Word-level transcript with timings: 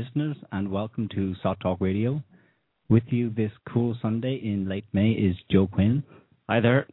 Listeners 0.00 0.38
and 0.50 0.70
welcome 0.70 1.10
to 1.14 1.34
SOTT 1.42 1.60
Talk 1.60 1.78
Radio. 1.78 2.22
With 2.88 3.02
you 3.08 3.28
this 3.28 3.50
cool 3.70 3.94
Sunday 4.00 4.40
in 4.42 4.66
late 4.66 4.86
May 4.94 5.10
is 5.10 5.36
Joe 5.50 5.66
Quinn. 5.66 6.02
Hi 6.48 6.58
there. 6.60 6.86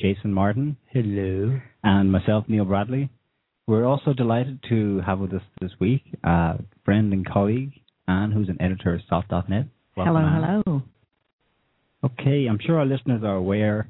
Jason 0.00 0.32
Martin. 0.32 0.78
Hello. 0.86 1.60
And 1.84 2.10
myself, 2.10 2.46
Niall 2.48 2.64
Bradley. 2.64 3.10
We're 3.66 3.84
also 3.84 4.14
delighted 4.14 4.60
to 4.70 5.02
have 5.04 5.18
with 5.18 5.34
us 5.34 5.42
this 5.60 5.72
week 5.78 6.00
a 6.24 6.54
friend 6.82 7.12
and 7.12 7.28
colleague, 7.28 7.72
Anne, 8.08 8.32
who's 8.32 8.48
an 8.48 8.62
editor 8.62 8.94
at 8.94 9.02
Sott.net. 9.06 9.66
Welcome, 9.94 10.14
hello, 10.14 10.26
Anne. 10.26 10.62
hello. 10.64 10.82
Okay, 12.04 12.46
I'm 12.46 12.58
sure 12.64 12.78
our 12.78 12.86
listeners 12.86 13.22
are 13.22 13.36
aware 13.36 13.86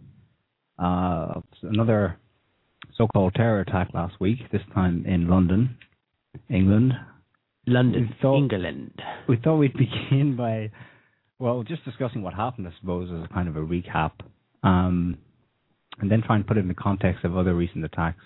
uh, 0.83 1.35
of 1.37 1.45
another 1.63 2.19
so-called 2.97 3.35
terror 3.35 3.61
attack 3.61 3.91
last 3.95 4.19
week, 4.19 4.39
this 4.51 4.63
time 4.75 5.05
in 5.07 5.29
London, 5.29 5.77
England. 6.51 6.95
London, 7.67 8.09
we 8.09 8.17
thought, 8.23 8.37
England. 8.39 9.03
We 9.29 9.37
thought 9.37 9.57
we'd 9.57 9.73
begin 9.77 10.37
by, 10.37 10.71
well, 11.39 11.63
just 11.63 11.85
discussing 11.85 12.23
what 12.23 12.35
happened, 12.35 12.69
I 12.69 12.73
suppose, 12.81 13.11
as 13.13 13.29
a 13.29 13.33
kind 13.33 13.49
of 13.49 13.57
a 13.57 13.61
recap, 13.61 14.13
um, 14.63 15.19
and 15.99 16.11
then 16.11 16.23
try 16.23 16.37
and 16.37 16.47
put 16.47 16.57
it 16.57 16.61
in 16.61 16.69
the 16.69 16.75
context 16.75 17.25
of 17.25 17.37
other 17.37 17.55
recent 17.55 17.85
attacks. 17.85 18.23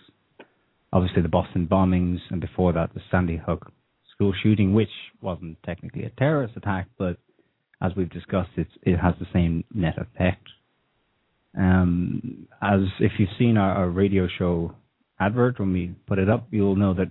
Obviously, 0.92 1.22
the 1.22 1.28
Boston 1.28 1.68
bombings, 1.70 2.18
and 2.30 2.40
before 2.40 2.72
that, 2.72 2.92
the 2.94 3.00
Sandy 3.10 3.36
Hook 3.36 3.72
school 4.12 4.34
shooting, 4.42 4.74
which 4.74 4.90
wasn't 5.22 5.56
technically 5.62 6.04
a 6.04 6.10
terrorist 6.10 6.56
attack, 6.56 6.88
but 6.98 7.16
as 7.82 7.92
we've 7.96 8.10
discussed, 8.10 8.50
it 8.56 8.98
has 8.98 9.14
the 9.18 9.26
same 9.32 9.64
net 9.72 9.94
effect. 9.96 10.46
Um, 11.58 12.46
as 12.60 12.80
if 13.00 13.12
you've 13.18 13.30
seen 13.38 13.56
our, 13.56 13.72
our 13.72 13.88
radio 13.88 14.28
show 14.38 14.74
advert 15.18 15.58
when 15.58 15.72
we 15.72 15.94
put 16.06 16.18
it 16.18 16.28
up, 16.28 16.46
you'll 16.50 16.76
know 16.76 16.94
that 16.94 17.10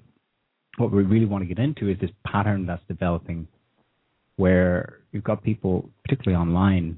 what 0.77 0.91
we 0.91 1.03
really 1.03 1.25
want 1.25 1.43
to 1.43 1.47
get 1.53 1.59
into 1.61 1.89
is 1.89 1.99
this 1.99 2.11
pattern 2.25 2.65
that's 2.65 2.81
developing 2.87 3.47
where 4.37 4.99
you've 5.11 5.23
got 5.23 5.43
people, 5.43 5.89
particularly 6.03 6.39
online, 6.39 6.97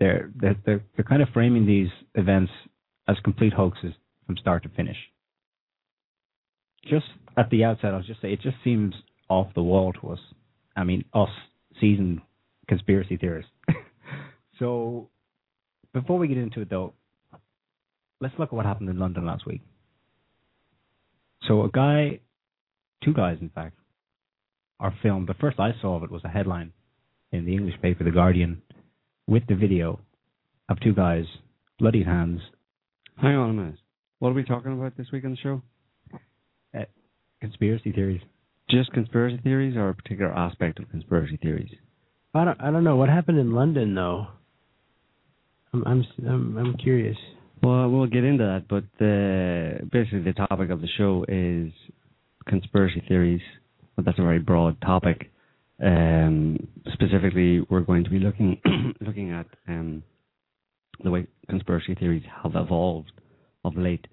they're, 0.00 0.30
they're, 0.34 0.56
they're, 0.64 0.84
they're 0.96 1.04
kind 1.04 1.22
of 1.22 1.28
framing 1.32 1.66
these 1.66 1.88
events 2.14 2.52
as 3.06 3.16
complete 3.22 3.52
hoaxes 3.52 3.92
from 4.26 4.36
start 4.36 4.62
to 4.64 4.68
finish. 4.70 4.96
Just 6.84 7.06
at 7.36 7.50
the 7.50 7.64
outset, 7.64 7.94
I'll 7.94 8.02
just 8.02 8.20
say 8.20 8.32
it 8.32 8.40
just 8.40 8.56
seems 8.64 8.94
off 9.28 9.48
the 9.54 9.62
wall 9.62 9.92
to 10.00 10.10
us. 10.10 10.18
I 10.76 10.84
mean, 10.84 11.04
us 11.14 11.28
seasoned 11.80 12.20
conspiracy 12.68 13.16
theorists. 13.16 13.50
so, 14.58 15.08
before 15.92 16.18
we 16.18 16.28
get 16.28 16.38
into 16.38 16.60
it, 16.60 16.70
though, 16.70 16.94
let's 18.20 18.34
look 18.38 18.48
at 18.48 18.52
what 18.52 18.66
happened 18.66 18.88
in 18.88 18.98
London 18.98 19.26
last 19.26 19.46
week. 19.46 19.60
So 21.46 21.62
a 21.62 21.70
guy, 21.70 22.20
two 23.04 23.14
guys 23.14 23.38
in 23.40 23.50
fact, 23.50 23.76
are 24.80 24.94
filmed. 25.02 25.28
The 25.28 25.34
first 25.34 25.58
I 25.58 25.72
saw 25.80 25.96
of 25.96 26.02
it 26.02 26.10
was 26.10 26.24
a 26.24 26.28
headline 26.28 26.72
in 27.32 27.44
the 27.44 27.54
English 27.54 27.80
paper, 27.82 28.04
The 28.04 28.10
Guardian, 28.10 28.62
with 29.26 29.42
the 29.48 29.54
video 29.54 30.00
of 30.68 30.80
two 30.80 30.94
guys, 30.94 31.24
bloody 31.78 32.02
hands. 32.02 32.40
Hang 33.16 33.36
on 33.36 33.50
a 33.50 33.52
minute. 33.52 33.78
What 34.18 34.30
are 34.30 34.34
we 34.34 34.44
talking 34.44 34.72
about 34.72 34.96
this 34.96 35.06
week 35.12 35.24
on 35.24 35.32
the 35.32 35.36
show? 35.36 35.62
Uh, 36.76 36.84
conspiracy 37.40 37.92
theories. 37.92 38.20
Just 38.68 38.92
conspiracy 38.92 39.38
theories, 39.42 39.76
or 39.76 39.88
a 39.88 39.94
particular 39.94 40.32
aspect 40.32 40.78
of 40.78 40.90
conspiracy 40.90 41.38
theories? 41.40 41.70
I 42.34 42.44
don't. 42.44 42.60
I 42.60 42.70
don't 42.70 42.84
know 42.84 42.96
what 42.96 43.08
happened 43.08 43.38
in 43.38 43.52
London 43.52 43.94
though. 43.94 44.26
I'm. 45.72 45.84
I'm. 45.86 46.04
I'm, 46.26 46.58
I'm 46.58 46.76
curious. 46.76 47.16
Well, 47.62 47.90
we'll 47.90 48.06
get 48.06 48.24
into 48.24 48.44
that, 48.44 48.66
but 48.68 48.84
the, 48.98 49.80
basically 49.90 50.22
the 50.22 50.32
topic 50.32 50.70
of 50.70 50.80
the 50.80 50.88
show 50.96 51.24
is 51.28 51.72
conspiracy 52.46 53.02
theories. 53.08 53.42
But 53.96 54.04
that's 54.04 54.18
a 54.18 54.22
very 54.22 54.38
broad 54.38 54.80
topic. 54.80 55.30
Um, 55.84 56.68
specifically, 56.92 57.60
we're 57.68 57.80
going 57.80 58.04
to 58.04 58.10
be 58.10 58.18
looking 58.18 58.60
looking 59.00 59.32
at 59.32 59.46
um, 59.68 60.02
the 61.02 61.10
way 61.10 61.26
conspiracy 61.48 61.94
theories 61.94 62.22
have 62.42 62.52
evolved 62.54 63.12
of 63.64 63.76
late, 63.76 64.06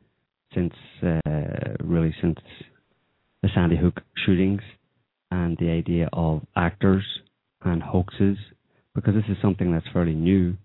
since 0.54 0.74
uh, 1.04 1.20
really 1.84 2.16
since 2.22 2.38
the 3.42 3.50
Sandy 3.54 3.78
Hook 3.78 4.02
shootings 4.26 4.62
and 5.30 5.58
the 5.60 5.70
idea 5.70 6.10
of 6.14 6.42
actors 6.56 7.04
and 7.64 7.82
hoaxes, 7.82 8.38
because 8.94 9.14
this 9.14 9.26
is 9.30 9.38
something 9.42 9.72
that's 9.72 9.86
fairly 9.94 10.14
new. 10.16 10.58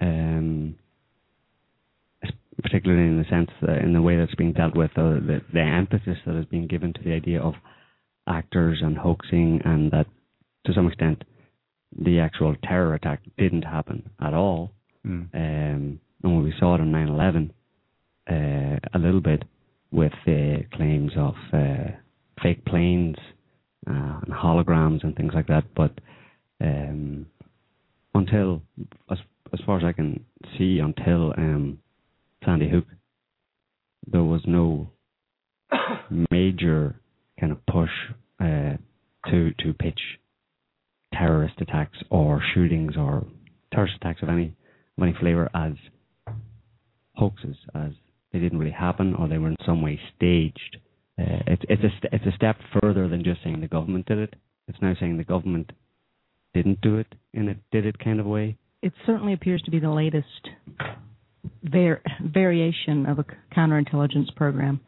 Um, 0.00 0.76
particularly 2.64 3.06
in 3.06 3.18
the 3.18 3.28
sense 3.28 3.50
that 3.60 3.82
in 3.82 3.92
the 3.92 4.02
way 4.02 4.16
that's 4.16 4.34
being 4.34 4.54
dealt 4.54 4.74
with, 4.74 4.90
uh, 4.96 5.20
the, 5.20 5.42
the 5.52 5.60
emphasis 5.60 6.16
that 6.26 6.36
is 6.36 6.46
being 6.46 6.66
given 6.66 6.94
to 6.94 7.00
the 7.04 7.12
idea 7.12 7.40
of 7.40 7.54
actors 8.26 8.80
and 8.82 8.96
hoaxing, 8.96 9.60
and 9.64 9.92
that 9.92 10.06
to 10.64 10.72
some 10.72 10.88
extent 10.88 11.22
the 11.96 12.18
actual 12.18 12.56
terror 12.64 12.94
attack 12.94 13.20
didn't 13.38 13.62
happen 13.62 14.10
at 14.20 14.32
all. 14.32 14.72
Mm. 15.06 15.28
Um, 15.34 16.00
and 16.22 16.42
we 16.42 16.54
saw 16.58 16.74
it 16.74 16.80
on 16.80 16.90
9 16.90 17.08
11 17.08 17.52
uh, 18.30 18.78
a 18.94 18.98
little 18.98 19.20
bit 19.20 19.44
with 19.92 20.12
the 20.24 20.64
claims 20.72 21.12
of 21.16 21.34
uh, 21.52 21.92
fake 22.42 22.64
planes 22.64 23.16
uh, 23.86 24.20
and 24.22 24.32
holograms 24.32 25.04
and 25.04 25.14
things 25.14 25.32
like 25.34 25.46
that. 25.48 25.64
But 25.76 25.92
um, 26.62 27.26
until, 28.14 28.62
as, 29.10 29.18
as 29.52 29.60
far 29.66 29.76
as 29.76 29.84
I 29.84 29.92
can 29.92 30.24
see, 30.56 30.78
until 30.78 31.34
um, 31.36 31.78
Sandy 32.44 32.68
Hook, 32.68 32.86
there 34.06 34.22
was 34.22 34.42
no 34.46 34.90
major 36.30 36.96
kind 37.38 37.52
of 37.52 37.64
push 37.66 37.90
uh, 38.40 38.76
to 39.30 39.52
to 39.58 39.72
pitch 39.78 40.00
terrorist 41.12 41.54
attacks 41.60 41.98
or 42.10 42.42
shootings 42.54 42.96
or 42.96 43.24
terrorist 43.72 43.96
attacks 44.00 44.22
of 44.22 44.28
any 44.28 44.54
of 44.96 45.02
any 45.02 45.14
flavor 45.18 45.50
as 45.54 45.72
hoaxes, 47.14 47.56
as 47.74 47.92
they 48.32 48.38
didn't 48.38 48.58
really 48.58 48.72
happen 48.72 49.14
or 49.14 49.28
they 49.28 49.38
were 49.38 49.48
in 49.48 49.56
some 49.64 49.82
way 49.82 49.98
staged. 50.16 50.78
Uh, 51.18 51.42
it's 51.46 51.62
it's 51.68 51.82
a 51.82 51.90
st- 51.98 52.12
it's 52.12 52.26
a 52.26 52.36
step 52.36 52.56
further 52.80 53.08
than 53.08 53.24
just 53.24 53.42
saying 53.42 53.60
the 53.60 53.68
government 53.68 54.06
did 54.06 54.18
it. 54.18 54.34
It's 54.68 54.80
now 54.82 54.94
saying 54.98 55.16
the 55.16 55.24
government 55.24 55.72
didn't 56.52 56.80
do 56.80 56.96
it 56.96 57.14
in 57.32 57.48
a 57.48 57.54
did 57.70 57.86
it 57.86 57.98
kind 57.98 58.20
of 58.20 58.26
way. 58.26 58.56
It 58.82 58.92
certainly 59.06 59.32
appears 59.32 59.62
to 59.62 59.70
be 59.70 59.78
the 59.78 59.90
latest 59.90 60.48
var- 61.62 62.02
variation 62.20 63.06
of 63.06 63.18
a 63.18 63.24
counterintelligence 63.56 64.34
program 64.36 64.80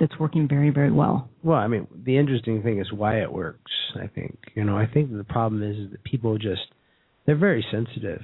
that's 0.00 0.18
working 0.18 0.48
very, 0.48 0.70
very 0.70 0.90
well. 0.90 1.28
Well, 1.42 1.58
I 1.58 1.68
mean, 1.68 1.86
the 2.04 2.18
interesting 2.18 2.62
thing 2.62 2.80
is 2.80 2.92
why 2.92 3.20
it 3.20 3.32
works. 3.32 3.70
I 3.96 4.08
think 4.08 4.38
you 4.54 4.64
know. 4.64 4.76
I 4.76 4.86
think 4.86 5.16
the 5.16 5.24
problem 5.24 5.62
is, 5.62 5.90
that 5.92 6.02
people 6.02 6.36
just 6.36 6.62
they're 7.26 7.36
very 7.36 7.64
sensitive, 7.70 8.22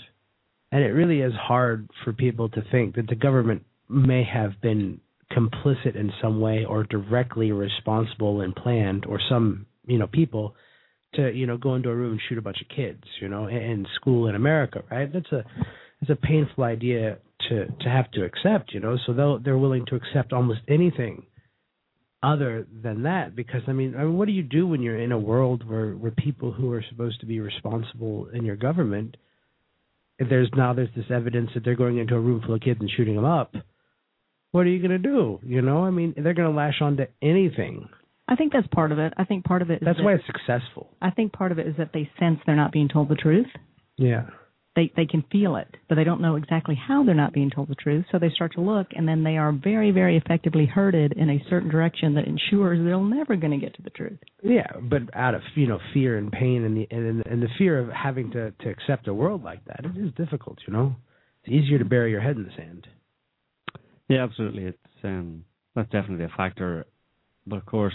and 0.73 0.83
it 0.83 0.89
really 0.89 1.21
is 1.21 1.33
hard 1.35 1.89
for 2.05 2.13
people 2.13 2.49
to 2.51 2.63
think 2.73 2.97
that 2.97 3.07
the 3.07 3.15
government 3.15 3.65
may 3.89 4.25
have 4.25 4.61
been 4.61 5.01
complicit 5.33 5.95
in 5.95 6.13
some 6.21 6.41
way 6.41 6.65
or 6.65 6.83
directly 6.85 7.53
responsible 7.53 8.41
and 8.41 8.55
planned, 8.57 9.07
or 9.07 9.21
some 9.29 9.67
you 9.87 9.99
know 9.99 10.09
people 10.09 10.55
to 11.15 11.31
you 11.33 11.47
know 11.47 11.57
go 11.57 11.75
into 11.77 11.89
a 11.89 11.95
room 11.95 12.13
and 12.13 12.21
shoot 12.29 12.39
a 12.39 12.43
bunch 12.43 12.61
of 12.61 12.75
kids, 12.75 13.05
you 13.21 13.29
know, 13.29 13.47
in 13.47 13.87
school 13.95 14.27
in 14.27 14.35
America, 14.35 14.83
right? 14.91 15.13
That's 15.13 15.31
a 15.33 15.45
it's 16.01 16.11
a 16.11 16.17
painful 16.17 16.65
idea 16.65 17.19
to 17.49 17.67
to 17.67 17.89
have 17.89 18.11
to 18.13 18.25
accept, 18.25 18.73
you 18.73 18.81
know. 18.81 18.97
So 19.07 19.13
they'll 19.13 19.39
they're 19.39 19.59
willing 19.59 19.87
to 19.87 19.97
accept 19.97 20.33
almost 20.33 20.61
anything 20.69 21.27
other 22.23 22.67
than 22.83 23.05
that 23.05 23.35
because 23.35 23.63
I 23.67 23.73
mean, 23.73 23.95
I 23.97 24.05
mean, 24.05 24.17
what 24.17 24.27
do 24.27 24.33
you 24.33 24.43
do 24.43 24.67
when 24.67 24.83
you're 24.83 25.01
in 25.01 25.13
a 25.13 25.19
world 25.19 25.69
where 25.69 25.93
where 25.93 26.11
people 26.11 26.53
who 26.53 26.73
are 26.73 26.85
supposed 26.91 27.21
to 27.21 27.27
be 27.27 27.41
responsible 27.41 28.29
in 28.33 28.45
your 28.45 28.57
government, 28.57 29.17
if 30.19 30.29
there's 30.29 30.51
now 30.57 30.73
there's 30.73 30.95
this 30.97 31.11
evidence 31.11 31.51
that 31.55 31.65
they're 31.65 31.77
going 31.77 31.99
into 31.99 32.15
a 32.15 32.21
room 32.21 32.43
full 32.45 32.55
of 32.55 32.61
kids 32.61 32.81
and 32.81 32.91
shooting 32.97 33.17
them 33.17 33.25
up, 33.25 33.55
what 34.53 34.61
are 34.61 34.71
you 34.71 34.87
going 34.87 34.91
to 34.91 34.99
do? 34.99 35.39
You 35.43 35.63
know, 35.63 35.85
I 35.85 35.91
mean, 35.91 36.15
they're 36.17 36.35
going 36.35 36.51
to 36.51 36.57
lash 36.57 36.81
on 36.81 36.97
to 36.99 37.09
anything. 37.23 37.89
I 38.29 38.37
think 38.37 38.53
that's 38.53 38.69
part 38.69 38.93
of 38.93 38.99
it. 38.99 39.13
I 39.17 39.25
think 39.25 39.45
part 39.45 39.61
of 39.61 39.71
it. 39.71 39.81
That's 39.85 39.99
that, 39.99 40.05
why 40.05 40.15
it's 40.15 40.25
successful. 40.27 40.89
I 41.03 41.11
think 41.11 41.33
part 41.33 41.53
of 41.53 41.59
it 41.59 41.67
is 41.67 41.75
that 41.79 41.91
they 41.93 42.09
sense 42.19 42.39
they're 42.47 42.55
not 42.55 42.71
being 42.73 42.89
told 42.89 43.09
the 43.09 43.17
truth. 43.17 43.49
Yeah 43.97 44.27
they 44.81 44.93
they 44.97 45.07
can 45.07 45.25
feel 45.31 45.57
it, 45.57 45.69
but 45.89 45.97
they 45.97 46.05
don't 46.05 46.21
know 46.21 46.37
exactly 46.37 46.75
how 46.75 47.05
they're 47.05 47.15
not 47.15 47.33
being 47.33 47.51
told 47.51 47.69
the 47.69 47.75
truth. 47.75 48.05
So 48.11 48.19
they 48.19 48.31
start 48.31 48.55
to 48.55 48.61
look, 48.61 48.89
and 48.93 49.07
then 49.07 49.23
they 49.25 49.37
are 49.37 49.53
very 49.53 49.91
very 49.91 50.17
effectively 50.17 50.67
herded 50.67 51.13
in 51.13 51.29
a 51.29 51.45
certain 51.51 51.69
direction 51.69 52.15
that 52.15 52.27
ensures 52.27 52.79
they're 52.83 53.01
never 53.01 53.37
going 53.37 53.53
to 53.53 53.65
get 53.65 53.75
to 53.77 53.83
the 53.83 53.91
truth. 53.91 54.19
Yeah, 54.43 54.71
but 54.83 55.03
out 55.15 55.35
of 55.35 55.43
you 55.55 55.67
know 55.67 55.79
fear 55.93 56.17
and 56.17 56.33
pain 56.33 56.65
and 56.65 56.77
the 56.77 56.87
and 56.91 57.27
and 57.27 57.43
the 57.43 57.49
fear 57.59 57.79
of 57.79 57.91
having 57.91 58.31
to 58.33 58.53
to 58.53 58.69
accept 58.71 59.09
a 59.09 59.15
world 59.15 59.43
like 59.45 59.65
that, 59.67 59.85
it 59.85 59.99
is 59.99 60.13
difficult. 60.15 60.59
You 60.67 60.73
know, 60.73 60.97
it's 61.45 61.53
easier 61.53 61.79
to 61.79 61.85
bury 61.85 62.11
your 62.11 62.21
head 62.21 62.37
in 62.37 62.45
the 62.45 62.53
sand. 62.57 62.87
Yeah, 64.09 64.25
absolutely. 64.25 64.65
It's 64.65 65.05
um, 65.05 65.45
that's 65.75 65.91
definitely 65.91 66.25
a 66.25 66.37
factor. 66.37 66.87
But 67.47 67.57
of 67.57 67.67
course, 67.67 67.95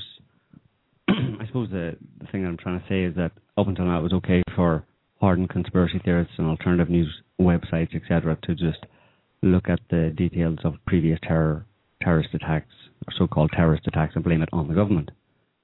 I 1.10 1.46
suppose 1.48 1.70
the 1.72 1.98
the 2.20 2.28
thing 2.32 2.46
I'm 2.46 2.58
trying 2.58 2.80
to 2.80 2.86
say 2.88 3.04
is 3.04 3.16
that 3.16 3.32
up 3.58 3.68
until 3.68 3.86
now 3.86 4.00
it 4.00 4.04
was 4.04 4.14
okay 4.14 4.44
for 4.56 4.86
hardened 5.20 5.50
conspiracy 5.50 6.00
theorists 6.04 6.34
and 6.38 6.48
alternative 6.48 6.90
news 6.90 7.22
websites, 7.40 7.96
etc., 7.96 8.38
to 8.44 8.54
just 8.56 8.86
look 9.42 9.70
at 9.70 9.80
the 9.90 10.14
details 10.16 10.60
of 10.64 10.74
previous 10.88 11.20
terror 11.24 11.66
terrorist 12.02 12.30
attacks 12.34 12.74
or 13.08 13.14
so-called 13.18 13.52
terrorist 13.56 13.88
attacks 13.88 14.14
and 14.16 14.24
blame 14.24 14.42
it 14.42 14.50
on 14.52 14.68
the 14.68 14.74
government 14.74 15.10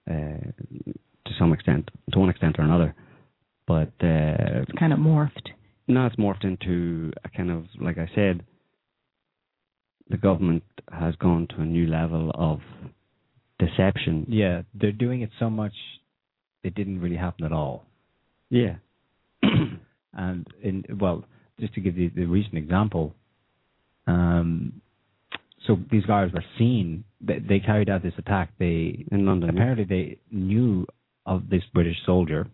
uh, 0.09 0.13
to 1.25 1.33
some 1.37 1.53
extent, 1.53 1.89
to 2.11 2.19
one 2.19 2.29
extent 2.29 2.55
or 2.57 2.63
another. 2.63 2.95
But 3.67 3.89
uh, 4.01 4.61
It's 4.63 4.71
kind 4.79 4.93
of 4.93 4.99
morphed. 4.99 5.49
now 5.87 6.05
it's 6.07 6.15
morphed 6.15 6.43
into 6.43 7.11
a 7.23 7.29
kind 7.29 7.51
of, 7.51 7.65
like 7.79 7.97
I 7.97 8.09
said, 8.15 8.43
the 10.09 10.17
government 10.17 10.63
has 10.91 11.15
gone 11.15 11.47
to 11.55 11.61
a 11.61 11.65
new 11.65 11.87
level 11.87 12.31
of 12.33 12.59
deception. 13.59 14.25
Yeah, 14.27 14.63
they're 14.73 14.91
doing 14.91 15.21
it 15.21 15.29
so 15.39 15.49
much 15.49 15.73
it 16.63 16.75
didn't 16.75 16.99
really 17.01 17.15
happen 17.15 17.45
at 17.45 17.51
all. 17.51 17.85
Yeah. 18.49 18.75
And 20.13 20.45
in 20.61 20.83
well, 20.99 21.23
just 21.59 21.73
to 21.75 21.81
give 21.81 21.97
you 21.97 22.11
the 22.13 22.25
recent 22.25 22.55
example, 22.55 23.15
um, 24.07 24.81
so 25.65 25.77
these 25.89 26.05
guys 26.05 26.31
were 26.33 26.43
seen. 26.57 27.03
They, 27.21 27.39
they 27.39 27.59
carried 27.59 27.89
out 27.89 28.03
this 28.03 28.13
attack. 28.17 28.51
They 28.59 29.05
In 29.11 29.25
London. 29.25 29.49
yeah. 29.49 29.61
apparently 29.61 29.85
they 29.85 30.17
knew 30.35 30.85
of 31.25 31.49
this 31.49 31.63
British 31.73 31.97
soldier, 32.05 32.47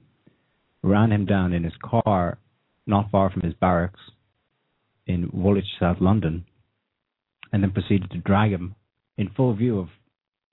ran 0.83 1.11
him 1.11 1.25
down 1.25 1.53
in 1.53 1.63
his 1.63 1.73
car, 1.83 2.37
not 2.85 3.09
far 3.09 3.31
from 3.31 3.41
his 3.41 3.53
barracks, 3.53 3.99
in 5.07 5.29
Woolwich, 5.33 5.65
South 5.79 5.97
London, 6.01 6.45
and 7.53 7.63
then 7.63 7.71
proceeded 7.71 8.11
to 8.11 8.17
drag 8.17 8.51
him 8.51 8.75
in 9.17 9.29
full 9.29 9.55
view 9.55 9.79
of, 9.79 9.87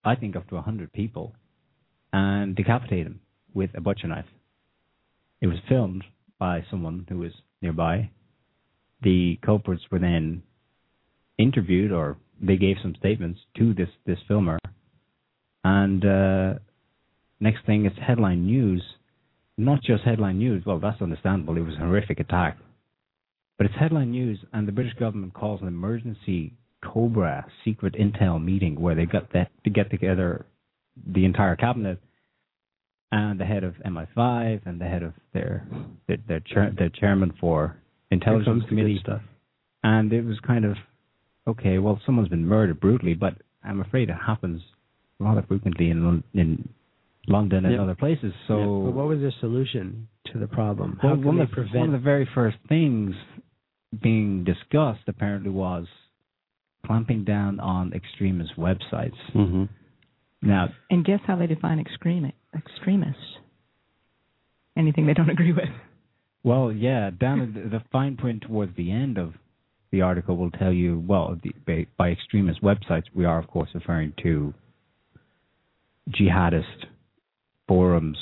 I 0.05 0.15
think, 0.15 0.37
up 0.37 0.49
to 0.49 0.57
a 0.57 0.63
hundred 0.63 0.93
people, 0.93 1.35
and 2.13 2.55
decapitate 2.55 3.07
him 3.07 3.21
with 3.53 3.71
a 3.75 3.81
butcher 3.81 4.07
knife. 4.07 4.27
It 5.41 5.49
was 5.49 5.59
filmed 5.69 6.05
by 6.39 6.65
someone 6.71 7.07
who 7.09 7.19
was 7.19 7.33
nearby. 7.63 8.11
The 9.03 9.39
culprits 9.45 9.83
were 9.91 9.99
then 9.99 10.43
interviewed, 11.39 11.93
or 11.93 12.17
they 12.41 12.57
gave 12.57 12.77
some 12.83 12.95
statements 12.99 13.41
to 13.59 13.75
this 13.75 13.89
this 14.07 14.19
filmer, 14.29 14.59
and 15.63 16.05
uh, 16.05 16.55
next 17.41 17.67
thing 17.67 17.85
it's 17.87 17.99
headline 17.99 18.47
news. 18.47 18.83
Not 19.57 19.83
just 19.83 20.03
headline 20.03 20.39
news. 20.39 20.65
Well, 20.67 20.81
that's 20.81 21.01
understandable. 21.01 21.57
It 21.57 21.61
was 21.61 21.75
a 21.77 21.87
horrific 21.87 22.19
attack, 22.19 22.59
but 23.57 23.67
it's 23.67 23.77
headline 23.79 24.11
news, 24.11 24.39
and 24.53 24.67
the 24.67 24.73
British 24.73 24.95
government 24.95 25.35
calls 25.35 25.61
an 25.63 25.69
emergency 25.69 26.55
Cobra 26.83 27.47
secret 27.65 27.95
intel 27.95 28.43
meeting 28.43 28.81
where 28.81 28.95
they 28.95 29.07
got 29.07 29.33
that 29.33 29.51
to 29.65 29.71
get 29.71 29.91
together 29.91 30.47
the 31.07 31.25
entire 31.25 31.57
cabinet 31.57 31.99
and 33.21 33.39
the 33.41 33.45
head 33.53 33.63
of 33.65 33.75
MI5 33.95 34.67
and 34.67 34.81
the 34.81 34.89
head 34.95 35.03
of 35.09 35.13
their 35.35 35.67
their 36.09 36.19
their, 36.29 36.41
chair, 36.41 36.73
their 36.77 36.89
chairman 37.01 37.31
for 37.41 37.77
intelligence 38.11 38.63
the 38.65 38.69
committee 38.69 38.99
stuff. 39.01 39.23
and 39.83 40.13
it 40.13 40.25
was 40.25 40.39
kind 40.41 40.65
of 40.65 40.75
okay. 41.53 41.79
Well, 41.79 42.01
someone's 42.07 42.29
been 42.37 42.47
murdered 42.47 42.81
brutally, 42.81 43.15
but 43.15 43.35
I'm 43.63 43.81
afraid 43.81 44.11
it 44.11 44.17
happens 44.33 44.61
rather 45.21 45.43
frequently 45.51 45.91
in 45.91 46.23
in 46.35 46.69
London 47.29 47.65
and 47.65 47.73
Yep. 47.75 47.81
other 47.85 47.95
places. 47.95 48.33
So, 48.49 48.57
But 48.87 48.95
what 48.99 49.07
was 49.13 49.21
their 49.21 49.33
solution 49.41 50.09
to 50.33 50.39
the 50.39 50.47
problem? 50.47 50.99
How 51.01 51.09
well, 51.09 51.17
can 51.17 51.25
one, 51.31 51.37
they 51.37 51.43
of 51.45 51.49
the, 51.51 51.55
prevent? 51.55 51.79
one 51.85 51.89
of 51.95 52.01
the 52.01 52.05
very 52.13 52.29
first 52.35 52.59
things 52.69 53.15
being 54.03 54.45
discussed 54.45 55.05
apparently 55.07 55.51
was 55.51 55.87
clamping 56.87 57.25
down 57.25 57.61
on 57.61 57.93
extremist 57.95 58.53
websites. 58.59 59.21
Mm-hmm. 59.35 59.65
Now, 60.45 60.69
And 60.91 61.05
guess 61.05 61.21
how 61.27 61.37
they 61.37 61.47
define 61.47 61.83
extremi- 61.85 62.33
extremists? 62.57 63.21
Anything 64.77 65.07
they 65.07 65.15
don't 65.15 65.31
agree 65.31 65.53
with. 65.53 65.69
well, 66.43 66.71
yeah, 66.73 67.11
down 67.11 67.53
the, 67.55 67.79
the 67.79 67.85
fine 67.93 68.17
print 68.17 68.43
towards 68.43 68.77
the 68.77 68.91
end 68.93 69.19
of 69.19 69.35
the 69.93 70.01
article 70.03 70.37
will 70.37 70.51
tell 70.51 70.73
you, 70.73 71.03
well, 71.07 71.39
the, 71.43 71.53
by, 71.67 71.87
by 71.97 72.09
extremist 72.11 72.61
websites, 72.63 73.05
we 73.15 73.25
are 73.25 73.39
of 73.39 73.47
course 73.47 73.71
referring 73.75 74.13
to 74.23 74.53
jihadist 76.11 76.87
forums 77.69 78.19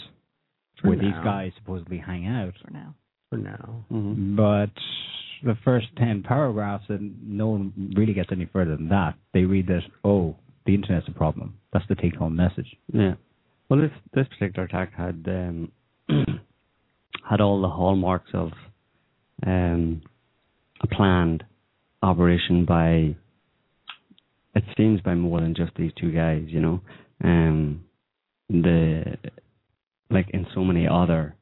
For 0.81 0.89
where 0.89 0.99
these 0.99 1.15
guys 1.25 1.53
supposedly 1.59 1.99
hang 1.99 2.27
out. 2.27 2.53
For 2.65 2.71
now. 2.71 2.95
for 3.31 3.37
now. 3.39 3.85
Mm-hmm. 3.91 4.37
But 4.37 4.71
the 5.43 5.57
first 5.65 5.87
10 5.99 6.23
paragraphs, 6.23 6.85
and 6.89 7.17
no 7.27 7.49
one 7.49 7.93
really 7.97 8.13
gets 8.13 8.29
any 8.31 8.47
further 8.53 8.77
than 8.77 8.89
that. 8.91 9.15
They 9.35 9.43
read 9.43 9.67
that, 9.69 9.81
oh, 10.05 10.37
the 10.67 10.75
internet's 10.75 11.09
a 11.09 11.13
problem. 11.13 11.55
That's 11.73 11.87
the 11.89 11.95
take 11.95 12.17
home 12.17 12.37
message. 12.37 12.77
Yeah. 12.93 13.15
Well, 13.69 13.81
this 13.81 13.91
this 14.13 14.27
particular 14.29 14.67
attack 14.67 14.93
had 14.97 15.25
um, 15.27 15.73
had 17.29 17.41
all 17.41 17.63
the 17.63 17.69
hallmarks 17.69 18.31
of 18.35 18.51
um, 19.47 20.03
a 20.83 20.87
planned 20.87 21.45
operation 22.03 22.65
by. 22.65 23.17
It 24.55 24.65
seems 24.77 25.01
by 25.01 25.15
more 25.15 25.41
than 25.41 25.55
just 25.55 25.73
these 25.77 25.93
two 25.99 26.13
guys, 26.13 26.45
you 26.49 26.61
know. 26.61 26.81
Um, 27.25 27.85
the 28.51 29.17
like 30.11 30.29
in 30.31 30.47
so 30.55 30.63
many 30.63 30.87
other 30.87 31.35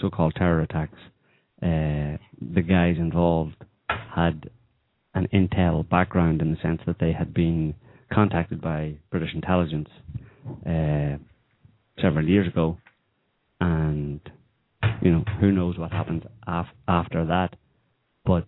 so-called 0.00 0.34
terror 0.36 0.60
attacks, 0.60 0.98
uh, 1.60 2.22
the 2.40 2.62
guys 2.66 2.96
involved 2.98 3.56
had 3.88 4.48
an 5.14 5.28
intel 5.32 5.88
background 5.88 6.40
in 6.40 6.50
the 6.50 6.58
sense 6.62 6.80
that 6.86 6.96
they 7.00 7.12
had 7.12 7.34
been 7.34 7.74
contacted 8.12 8.60
by 8.60 8.94
British 9.10 9.34
intelligence 9.34 9.88
uh, 10.66 11.16
several 12.00 12.26
years 12.26 12.48
ago, 12.48 12.78
and 13.60 14.20
you 15.02 15.10
know 15.10 15.24
who 15.40 15.52
knows 15.52 15.78
what 15.78 15.92
happens 15.92 16.22
af- 16.46 16.66
after 16.86 17.26
that, 17.26 17.56
but 18.24 18.46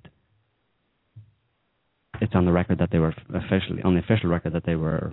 it's 2.21 2.35
on 2.35 2.45
the 2.45 2.53
record 2.53 2.79
that 2.79 2.91
they 2.91 2.99
were 2.99 3.15
officially 3.35 3.83
on 3.83 3.95
the 3.95 4.01
official 4.01 4.29
record 4.31 4.53
that 4.53 4.65
they 4.67 4.77
were 4.77 5.13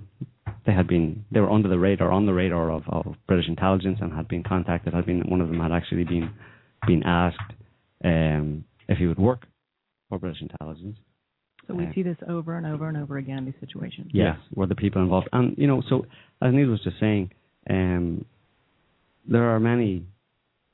they 0.66 0.74
had 0.74 0.88
been 0.88 1.25
they 1.32 1.39
were 1.39 1.51
under 1.51 1.70
the 1.70 1.80
radar 1.80 2.12
on 2.12 2.25
the 2.25 2.34
radar 2.34 2.72
of, 2.72 2.84
of 2.89 3.16
British 3.27 3.48
intelligence 3.48 4.00
and 4.01 4.13
had 4.13 4.27
been 4.27 4.44
contacted. 4.44 4.94
Had 4.94 5.06
been 5.06 5.22
one 5.22 5.42
of 5.42 5.48
them 5.48 5.60
had 5.60 5.72
actually 5.72 6.04
been 6.04 6.32
been 6.86 7.04
asked 7.04 7.54
um, 8.04 8.66
if 8.88 8.98
he 8.98 9.08
would 9.08 9.18
work 9.18 9.46
for 10.10 10.20
British 10.20 10.42
intelligence. 10.42 10.98
So 11.68 11.76
we 11.76 11.84
Yeah. 11.84 11.94
see 11.94 12.02
this 12.04 12.18
over 12.28 12.58
and 12.58 12.66
over 12.66 12.88
and 12.88 12.98
over 12.98 13.18
again, 13.18 13.46
these 13.46 13.60
situations. 13.60 14.10
Yeah. 14.14 14.38
were 14.56 14.66
the 14.68 14.76
people 14.76 15.02
involved. 15.02 15.28
And 15.34 15.58
you 15.58 15.68
know, 15.68 15.82
so 15.82 16.06
as 16.42 16.54
Niall 16.54 16.70
was 16.70 16.82
just 16.84 17.00
saying, 17.00 17.32
um, 17.70 18.24
there 19.28 19.50
are 19.50 19.60
many 19.60 20.04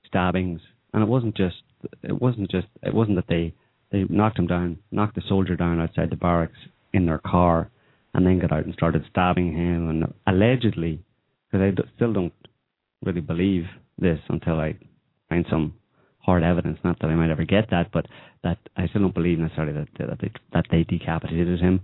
stabbings, 0.06 0.62
and 0.94 1.02
it 1.02 1.10
wasn't 1.10 1.36
just 1.36 1.64
it 2.04 2.22
wasn't 2.22 2.50
just 2.52 2.68
it 2.84 2.94
wasn't 2.94 3.16
that 3.16 3.28
they 3.28 3.54
they 3.90 4.04
knocked 4.10 4.38
him 4.40 4.48
down, 4.48 4.78
knocked 4.92 5.16
the 5.16 5.22
soldier 5.28 5.56
down 5.56 5.80
outside 5.80 6.10
the 6.10 6.16
barracks 6.16 6.58
in 6.94 7.06
their 7.06 7.18
car, 7.20 7.70
and 8.14 8.26
then 8.26 8.40
got 8.40 8.52
out 8.52 8.66
and 8.66 8.74
started 8.74 9.04
stabbing 9.10 9.54
him. 9.54 9.90
And 9.90 10.14
allegedly, 10.28 11.00
because 11.52 11.64
I 11.64 11.72
d- 11.72 11.90
still 11.96 12.14
don't 12.14 12.34
really 13.04 13.22
believe 13.22 13.66
this 13.98 14.20
until 14.30 14.60
I 14.60 14.76
find 15.30 15.46
some 15.50 15.74
hard 16.26 16.44
evidence. 16.44 16.78
Not 16.84 17.00
that 17.00 17.08
I 17.08 17.16
might 17.16 17.30
ever 17.32 17.46
get 17.46 17.70
that, 17.72 17.88
but 17.92 18.06
that 18.44 18.58
I 18.78 18.88
still 18.88 19.02
don't 19.02 19.14
believe 19.14 19.40
necessarily 19.40 19.74
that 19.74 19.88
that 20.00 20.20
they 20.22 20.32
that 20.54 20.66
they 20.72 20.84
decapitated 20.84 21.60
him, 21.60 21.82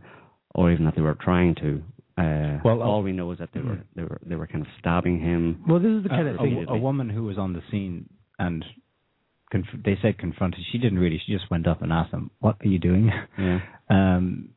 or 0.56 0.72
even 0.72 0.86
that 0.86 0.96
they 0.96 1.02
were 1.02 1.18
trying 1.30 1.56
to. 1.56 1.82
Uh, 2.18 2.60
Well, 2.66 2.82
all 2.82 3.02
we 3.02 3.14
know 3.14 3.32
is 3.32 3.40
that 3.40 3.50
they 3.54 3.62
were 3.62 3.80
they 3.96 4.04
were 4.04 4.20
they 4.30 4.36
were 4.36 4.48
kind 4.48 4.66
of 4.66 4.72
stabbing 4.80 5.20
him. 5.20 5.64
Well, 5.68 5.80
this 5.80 5.92
is 5.92 6.04
the 6.04 6.10
kind 6.10 6.28
Uh, 6.28 6.32
of 6.32 6.36
a, 6.36 6.44
thing. 6.44 6.66
a 6.68 6.78
woman 6.78 7.10
who 7.10 7.24
was 7.24 7.38
on 7.38 7.54
the 7.54 7.62
scene 7.72 8.10
and 8.38 8.66
conf- 9.52 9.84
they 9.86 9.98
said 10.02 10.18
confronted. 10.18 10.62
She 10.72 10.78
didn't 10.78 11.00
really. 11.00 11.20
She 11.26 11.32
just 11.32 11.50
went 11.50 11.66
up 11.68 11.82
and 11.82 11.92
asked 11.94 12.12
them, 12.12 12.32
"What 12.40 12.58
are 12.62 12.68
you 12.68 12.80
doing?" 12.80 13.12
Yeah. 13.38 13.60
Um, 13.90 14.50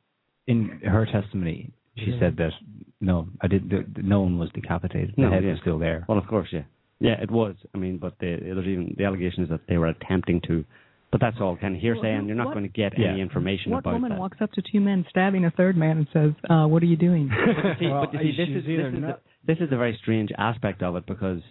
in 0.46 0.80
her 0.84 1.06
testimony, 1.06 1.70
she 1.96 2.10
Yeah. 2.10 2.18
said 2.20 2.36
that 2.36 2.52
no, 3.00 3.28
I 3.40 3.46
did. 3.46 3.70
The, 3.70 3.86
the- 3.94 4.02
no 4.02 4.20
one 4.20 4.38
was 4.38 4.50
decapitated. 4.50 5.14
The 5.16 5.22
No, 5.22 5.30
head 5.30 5.44
yeah. 5.44 5.52
was 5.52 5.60
still 5.60 5.78
there. 5.78 6.04
Well, 6.08 6.18
of 6.18 6.26
course, 6.26 6.48
yeah, 6.52 6.64
yeah, 7.02 7.20
it 7.20 7.30
was. 7.30 7.54
I 7.74 7.78
mean, 7.78 7.98
but 7.98 8.14
the, 8.20 8.38
there's 8.40 8.66
even 8.66 8.94
the 8.96 9.04
allegation 9.04 9.42
is 9.44 9.50
that 9.50 9.60
they 9.68 9.76
were 9.78 9.88
attempting 9.88 10.40
to, 10.48 10.64
but 11.10 11.20
that's 11.20 11.36
all 11.40 11.56
kind 11.56 11.74
of 11.74 11.80
hearsay, 11.80 12.00
Well, 12.02 12.18
and 12.18 12.26
you're 12.28 12.36
not 12.36 12.46
what- 12.46 12.54
going 12.54 12.64
to 12.64 12.72
get 12.82 12.98
Yeah. 12.98 13.08
any 13.12 13.20
information 13.20 13.72
What 13.72 13.80
about 13.80 13.94
woman 13.94 14.16
walks 14.18 14.38
up 14.40 14.52
to 14.52 14.62
two 14.62 14.80
men 14.80 15.04
stabbing 15.10 15.44
a 15.44 15.50
third 15.50 15.76
man 15.76 15.98
and 15.98 16.08
says, 16.12 16.32
uh, 16.48 16.66
"What 16.66 16.82
are 16.82 16.86
you 16.86 16.96
doing?" 16.96 17.28
But 17.46 17.78
see, 17.78 17.88
Well, 17.88 18.06
but 18.10 18.20
see, 18.20 18.32
this 18.36 18.48
is 18.48 18.68
either 18.68 18.90
this 18.90 18.98
is, 18.98 19.04
the, 19.04 19.18
this 19.46 19.58
is 19.58 19.70
the 19.70 19.76
very 19.76 19.98
strange 20.02 20.30
aspect 20.38 20.82
of 20.82 20.96
it 20.96 21.04
because 21.06 21.42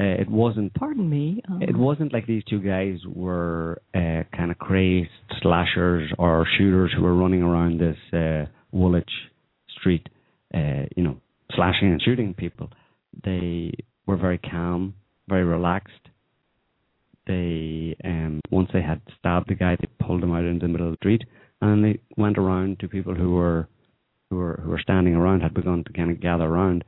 uh, 0.00 0.04
it 0.22 0.28
wasn't 0.28 0.72
Pardon 0.74 1.08
me. 1.08 1.42
Um, 1.48 1.62
it 1.62 1.76
wasn't 1.76 2.12
like 2.12 2.26
these 2.26 2.42
two 2.50 2.60
guys 2.60 2.98
were 3.06 3.80
uh, 3.94 4.22
kind 4.36 4.50
of 4.50 4.58
crazed 4.58 5.10
slashers 5.42 6.10
or 6.18 6.46
shooters 6.58 6.90
who 6.96 7.02
were 7.02 7.14
running 7.14 7.42
around 7.42 7.78
this 7.78 7.98
uh, 8.12 8.46
Woolwich 8.72 9.10
street, 9.78 10.08
uh, 10.54 10.84
you 10.96 11.02
know, 11.04 11.16
slashing 11.54 11.88
and 11.92 12.00
shooting 12.02 12.34
people. 12.34 12.70
They 13.24 13.72
were 14.12 14.18
very 14.18 14.38
calm, 14.38 14.94
very 15.28 15.44
relaxed. 15.44 16.08
They 17.26 17.96
um, 18.04 18.40
once 18.50 18.68
they 18.72 18.82
had 18.82 19.00
stabbed 19.18 19.48
the 19.48 19.54
guy, 19.54 19.76
they 19.76 19.88
pulled 20.04 20.22
him 20.22 20.34
out 20.34 20.44
into 20.44 20.66
the 20.66 20.72
middle 20.72 20.88
of 20.88 20.92
the 20.92 21.02
street, 21.02 21.22
and 21.62 21.82
they 21.82 21.98
went 22.16 22.36
around 22.36 22.80
to 22.80 22.88
people 22.88 23.14
who 23.14 23.30
were 23.32 23.68
who 24.28 24.36
were 24.36 24.60
who 24.62 24.70
were 24.70 24.80
standing 24.80 25.14
around, 25.14 25.40
had 25.40 25.54
begun 25.54 25.84
to 25.84 25.92
kind 25.92 26.10
of 26.10 26.20
gather 26.20 26.44
around, 26.44 26.84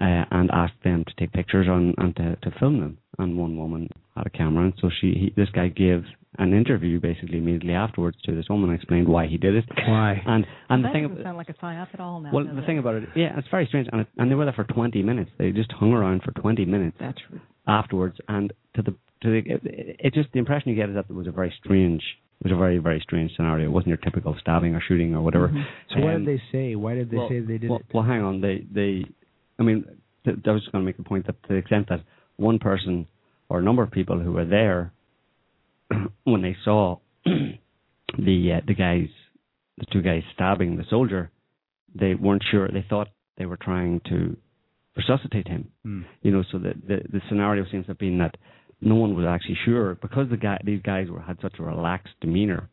uh, 0.00 0.24
and 0.30 0.50
asked 0.52 0.80
them 0.84 1.04
to 1.04 1.12
take 1.18 1.32
pictures 1.32 1.66
on 1.68 1.94
and 1.98 2.14
to, 2.16 2.36
to 2.42 2.58
film 2.60 2.80
them. 2.80 2.98
And 3.18 3.36
one 3.36 3.56
woman 3.56 3.88
had 4.14 4.26
a 4.26 4.30
camera, 4.30 4.64
and 4.66 4.74
so 4.80 4.88
she 5.00 5.14
he, 5.14 5.32
this 5.36 5.50
guy 5.50 5.68
gave 5.68 6.04
an 6.36 6.52
interview 6.52 7.00
basically 7.00 7.38
immediately 7.38 7.72
afterwards 7.72 8.16
to 8.24 8.34
this 8.34 8.46
woman 8.50 8.68
and 8.70 8.78
explained 8.78 9.08
why 9.08 9.26
he 9.26 9.38
did 9.38 9.54
it. 9.56 9.64
Why? 9.86 10.22
And 10.26 10.46
and 10.68 10.84
that 10.84 10.88
the 10.88 10.92
thing 10.92 11.02
doesn't 11.04 11.18
ab- 11.18 11.24
sound 11.24 11.36
like 11.38 11.48
a 11.48 11.54
psyop 11.54 11.88
at 11.94 12.00
all 12.00 12.20
now. 12.20 12.30
well 12.32 12.44
the 12.44 12.58
it? 12.62 12.66
thing 12.66 12.78
about 12.78 12.96
it 12.96 13.08
yeah 13.16 13.38
it's 13.38 13.48
very 13.50 13.66
strange 13.66 13.88
and 13.92 14.02
it, 14.02 14.06
and 14.18 14.30
they 14.30 14.34
were 14.34 14.44
there 14.44 14.52
for 14.52 14.64
20 14.64 15.02
minutes 15.02 15.30
they 15.38 15.50
just 15.52 15.72
hung 15.72 15.92
around 15.92 16.22
for 16.22 16.32
20 16.32 16.64
minutes 16.66 16.96
That's 17.00 17.18
true. 17.28 17.40
afterwards 17.66 18.16
and 18.28 18.52
to 18.76 18.82
the 18.82 18.90
to 19.22 19.30
the 19.30 19.38
it, 19.54 19.96
it 20.00 20.14
just 20.14 20.30
the 20.32 20.38
impression 20.38 20.68
you 20.70 20.76
get 20.76 20.90
is 20.90 20.94
that 20.96 21.06
it 21.08 21.14
was 21.14 21.26
a 21.26 21.32
very 21.32 21.52
strange 21.64 22.02
it 22.40 22.44
was 22.44 22.52
a 22.52 22.56
very 22.56 22.76
very 22.78 23.00
strange 23.00 23.30
scenario 23.34 23.66
it 23.66 23.72
wasn't 23.72 23.88
your 23.88 23.96
typical 23.98 24.36
stabbing 24.40 24.74
or 24.74 24.82
shooting 24.86 25.14
or 25.14 25.22
whatever 25.22 25.48
Mhm. 25.48 25.64
So 25.94 26.00
what 26.00 26.14
Um, 26.14 26.24
did 26.24 26.38
they 26.38 26.42
say? 26.52 26.74
Why 26.76 26.94
did 26.94 27.10
they 27.10 27.16
well, 27.16 27.28
say 27.30 27.40
they 27.40 27.58
did 27.58 27.70
well, 27.70 27.78
it? 27.80 27.86
well, 27.94 28.04
hang 28.04 28.20
on. 28.22 28.40
They, 28.42 28.64
they, 28.70 29.04
I 29.58 29.62
mean, 29.62 29.84
th- 30.24 30.36
I 30.46 30.50
was 30.52 30.60
just 30.62 30.70
going 30.72 30.84
to 30.84 30.86
make 30.86 30.98
a 30.98 31.02
point 31.02 31.26
that 31.26 31.42
to 31.44 31.48
the 31.48 31.54
extent 31.56 31.88
that 31.88 32.02
one 32.36 32.58
person 32.58 33.06
or 33.48 33.58
a 33.60 33.62
number 33.62 33.82
of 33.82 33.90
people 33.90 34.20
who 34.20 34.32
were 34.32 34.44
there 34.44 34.92
when 36.24 36.42
they 36.42 36.56
saw 36.64 36.98
the 37.24 38.52
uh, 38.52 38.60
the 38.66 38.74
guys, 38.74 39.08
the 39.78 39.86
two 39.92 40.02
guys 40.02 40.22
stabbing 40.34 40.76
the 40.76 40.84
soldier, 40.88 41.30
they 41.94 42.14
weren't 42.14 42.44
sure. 42.50 42.68
They 42.68 42.84
thought 42.88 43.08
they 43.36 43.46
were 43.46 43.56
trying 43.56 44.00
to 44.08 44.36
resuscitate 44.96 45.48
him. 45.48 45.70
Hmm. 45.84 46.02
You 46.22 46.32
know, 46.32 46.44
so 46.50 46.58
the 46.58 46.74
the, 46.86 47.00
the 47.10 47.20
scenario 47.28 47.64
seems 47.70 47.86
to 47.86 47.92
have 47.92 47.98
been 47.98 48.18
that 48.18 48.36
no 48.80 48.94
one 48.94 49.14
was 49.14 49.26
actually 49.26 49.58
sure 49.64 49.94
because 49.96 50.28
the 50.30 50.36
guy 50.36 50.58
these 50.64 50.82
guys 50.82 51.08
were 51.08 51.20
had 51.20 51.38
such 51.40 51.54
a 51.58 51.62
relaxed 51.62 52.14
demeanor. 52.20 52.68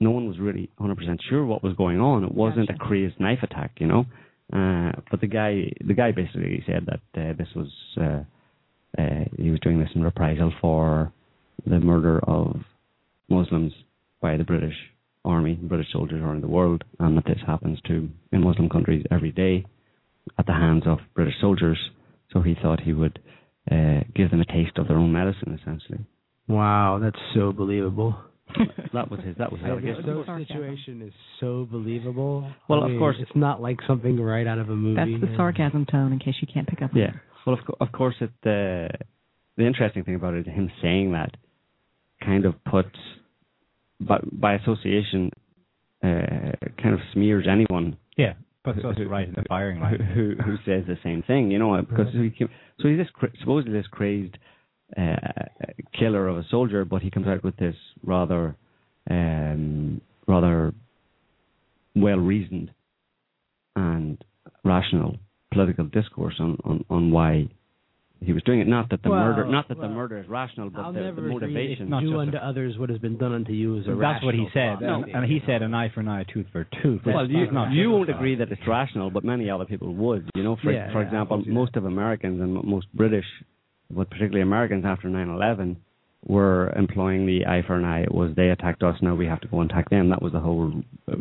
No 0.00 0.10
one 0.12 0.28
was 0.28 0.38
really 0.38 0.70
100% 0.78 1.18
sure 1.28 1.44
what 1.44 1.64
was 1.64 1.74
going 1.74 2.00
on. 2.00 2.22
It 2.22 2.32
wasn't 2.32 2.68
Gotcha. 2.68 2.80
a 2.80 2.86
crazed 2.86 3.18
knife 3.18 3.40
attack, 3.42 3.72
you 3.78 3.88
know. 3.88 4.04
Uh, 4.52 4.92
but 5.10 5.20
the 5.20 5.26
guy, 5.26 5.72
the 5.84 5.92
guy 5.92 6.12
basically 6.12 6.62
said 6.66 6.86
that 6.86 7.20
uh, 7.20 7.32
this 7.36 7.48
was 7.56 7.68
uh, 8.00 8.22
uh, 8.96 9.24
he 9.36 9.50
was 9.50 9.58
doing 9.60 9.80
this 9.80 9.90
in 9.94 10.02
reprisal 10.02 10.52
for 10.60 11.12
the 11.66 11.80
murder 11.80 12.20
of 12.24 12.56
Muslims 13.28 13.72
by 14.20 14.36
the 14.36 14.44
British 14.44 14.74
Army, 15.24 15.54
British 15.54 15.92
soldiers 15.92 16.22
around 16.22 16.42
the 16.42 16.48
world, 16.48 16.84
and 16.98 17.16
that 17.16 17.24
this 17.26 17.38
happens 17.46 17.78
to 17.86 18.08
in 18.32 18.42
Muslim 18.42 18.68
countries 18.68 19.04
every 19.10 19.32
day 19.32 19.64
at 20.38 20.46
the 20.46 20.52
hands 20.52 20.84
of 20.86 20.98
British 21.14 21.34
soldiers. 21.40 21.78
So 22.32 22.40
he 22.42 22.54
thought 22.60 22.80
he 22.80 22.92
would 22.92 23.18
uh, 23.70 24.00
give 24.14 24.30
them 24.30 24.40
a 24.40 24.44
taste 24.46 24.76
of 24.78 24.88
their 24.88 24.96
own 24.98 25.12
medicine, 25.12 25.58
essentially. 25.60 26.00
Wow, 26.46 26.98
that's 27.02 27.18
so 27.34 27.52
believable. 27.52 28.16
that 28.94 29.10
was 29.10 29.20
his. 29.24 29.36
That 29.36 29.52
was 29.52 29.60
his 29.60 29.96
the 30.04 30.44
situation 30.46 31.02
is 31.02 31.12
so 31.40 31.68
believable. 31.70 32.50
Well, 32.68 32.84
I 32.84 32.90
of 32.90 32.98
course- 32.98 33.16
it's 33.20 33.30
not 33.34 33.60
like 33.60 33.78
something 33.86 34.18
right 34.18 34.46
out 34.46 34.58
of 34.58 34.70
a 34.70 34.76
movie. 34.76 34.96
That's 34.96 35.30
the 35.30 35.36
sarcasm 35.36 35.84
tone, 35.84 36.12
in 36.12 36.18
case 36.18 36.34
you 36.40 36.48
can't 36.52 36.66
pick 36.66 36.80
up. 36.80 36.92
Yeah. 36.94 37.12
Well, 37.46 37.58
of, 37.58 37.64
co- 37.66 37.76
of 37.80 37.92
course, 37.92 38.14
it, 38.20 38.30
the 38.42 38.88
the 39.58 39.66
interesting 39.66 40.04
thing 40.04 40.14
about 40.14 40.34
it, 40.34 40.46
him 40.46 40.70
saying 40.80 41.12
that, 41.12 41.36
kind 42.24 42.44
of 42.44 42.54
puts, 42.64 42.96
by, 44.00 44.18
by 44.32 44.54
association, 44.54 45.30
uh, 46.02 46.52
kind 46.80 46.94
of 46.94 47.00
smears 47.12 47.46
anyone 47.50 47.96
Yeah, 48.16 48.34
puts 48.64 48.78
us 48.84 48.96
who- 48.96 49.08
right 49.08 49.26
in 49.28 49.34
the 49.34 49.44
firing 49.48 49.80
line. 49.80 49.98
who 50.00 50.34
who 50.44 50.56
says 50.64 50.84
the 50.86 50.98
same 51.02 51.22
thing. 51.22 51.50
You 51.50 51.58
know, 51.58 51.80
because 51.82 52.12
he 52.12 52.30
came, 52.30 52.48
so 52.80 52.88
he's 52.88 52.98
this 52.98 53.10
cra- 53.12 53.32
supposedly 53.40 53.72
this 53.78 53.86
crazed 53.88 54.36
uh, 54.96 55.14
killer 55.98 56.28
of 56.28 56.36
a 56.38 56.44
soldier, 56.50 56.84
but 56.84 57.02
he 57.02 57.10
comes 57.10 57.26
out 57.26 57.42
with 57.44 57.56
this 57.56 57.74
rather 58.04 58.56
um, 59.10 60.00
rather 60.26 60.72
well 61.96 62.18
reasoned 62.18 62.70
and 63.76 64.22
rational 64.64 65.16
political 65.52 65.84
discourse 65.86 66.34
on, 66.38 66.56
on, 66.64 66.84
on 66.90 67.10
why 67.10 67.48
he 68.20 68.32
was 68.32 68.42
doing 68.42 68.60
it. 68.60 68.66
Not 68.66 68.90
that 68.90 69.02
the 69.02 69.10
Well, 69.10 69.20
murder, 69.20 69.44
not 69.46 69.68
that 69.68 69.78
the 69.80 69.88
murder 69.88 70.18
is 70.18 70.28
rational, 70.28 70.70
but 70.70 70.80
I'll 70.80 70.92
the, 70.92 71.12
the 71.14 71.22
motivation. 71.22 71.88
Not 71.88 72.02
do 72.02 72.18
unto 72.18 72.36
a- 72.36 72.40
others 72.40 72.76
what 72.76 72.90
has 72.90 72.98
been 72.98 73.16
done 73.16 73.32
unto 73.32 73.52
you 73.52 73.76
is 73.78 73.86
a 73.86 73.94
That's 73.94 74.24
what 74.24 74.34
he 74.34 74.46
said, 74.52 74.80
thought, 74.80 74.82
and, 74.82 75.04
and 75.14 75.24
he 75.24 75.40
said 75.46 75.60
you 75.60 75.66
an 75.66 75.74
eye 75.74 75.90
for 75.94 76.00
an 76.00 76.08
eye, 76.08 76.22
a 76.22 76.24
tooth 76.24 76.46
for 76.52 76.62
a 76.62 76.82
tooth. 76.82 77.02
Well, 77.06 77.24
is 77.24 77.30
you, 77.30 77.50
not 77.52 77.70
you 77.72 77.90
won't 77.90 78.08
justified. 78.08 78.18
agree 78.20 78.34
that 78.36 78.50
it's 78.50 78.66
rational, 78.66 79.10
but 79.10 79.24
many 79.24 79.48
other 79.50 79.64
people 79.66 79.94
would. 79.94 80.28
You 80.34 80.42
know, 80.42 80.56
for 80.62 80.72
Yeah, 80.72 80.90
for 80.92 81.00
yeah, 81.00 81.06
example, 81.06 81.36
I 81.36 81.40
can 81.42 81.46
see 81.46 81.54
most 81.54 81.76
of 81.76 81.84
Americans 81.84 82.40
and 82.40 82.54
most 82.64 82.86
British, 82.92 83.24
but 83.90 84.10
particularly 84.10 84.42
Americans 84.42 84.84
after 84.84 85.08
9/11, 85.08 85.76
were 86.26 86.72
employing 86.76 87.24
the 87.26 87.46
eye 87.46 87.62
for 87.64 87.76
an 87.76 87.84
eye. 87.84 88.00
It 88.02 88.12
was 88.12 88.34
they 88.34 88.48
attacked 88.50 88.82
us, 88.82 88.96
now 89.00 89.14
we 89.14 89.26
have 89.26 89.40
to 89.42 89.48
go 89.48 89.60
and 89.60 89.70
attack 89.70 89.88
them. 89.90 90.08
That 90.10 90.20
was 90.20 90.32
the 90.32 90.40
whole 90.40 90.72
uh, 91.10 91.14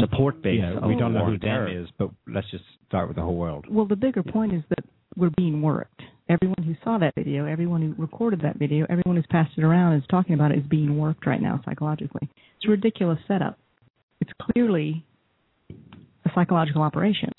support 0.00 0.40
base. 0.42 0.60
Yeah, 0.62 0.76
of 0.78 0.84
we 0.84 0.94
don't 0.96 1.12
know 1.12 1.24
who 1.26 1.32
on 1.32 1.38
them 1.40 1.66
is, 1.82 1.88
but 1.98 2.10
let's 2.28 2.48
just 2.52 2.62
start 2.88 3.08
with 3.08 3.16
the 3.16 3.22
whole 3.22 3.36
world. 3.36 3.66
Well, 3.68 3.86
the 3.86 3.96
bigger 3.96 4.22
point 4.22 4.52
is 4.54 4.62
that 4.68 4.84
we're 5.16 5.32
being 5.36 5.60
worked. 5.62 6.00
Everyone 6.28 6.62
who 6.64 6.74
saw 6.82 6.98
that 6.98 7.14
video, 7.14 7.46
everyone 7.46 7.82
who 7.82 7.94
recorded 8.02 8.40
that 8.42 8.58
video, 8.58 8.84
everyone 8.90 9.14
who's 9.16 9.26
passed 9.30 9.52
it 9.56 9.62
around 9.62 9.92
and 9.92 10.02
is 10.02 10.08
talking 10.08 10.34
about 10.34 10.50
it 10.50 10.58
is 10.58 10.64
being 10.66 10.98
worked 10.98 11.24
right 11.26 11.40
now 11.40 11.60
psychologically. 11.64 12.28
It's 12.56 12.66
a 12.66 12.70
ridiculous 12.70 13.18
setup. 13.28 13.58
It's 14.20 14.32
clearly 14.40 15.04
a 15.70 16.30
psychological 16.34 16.82
operation. 16.82 17.30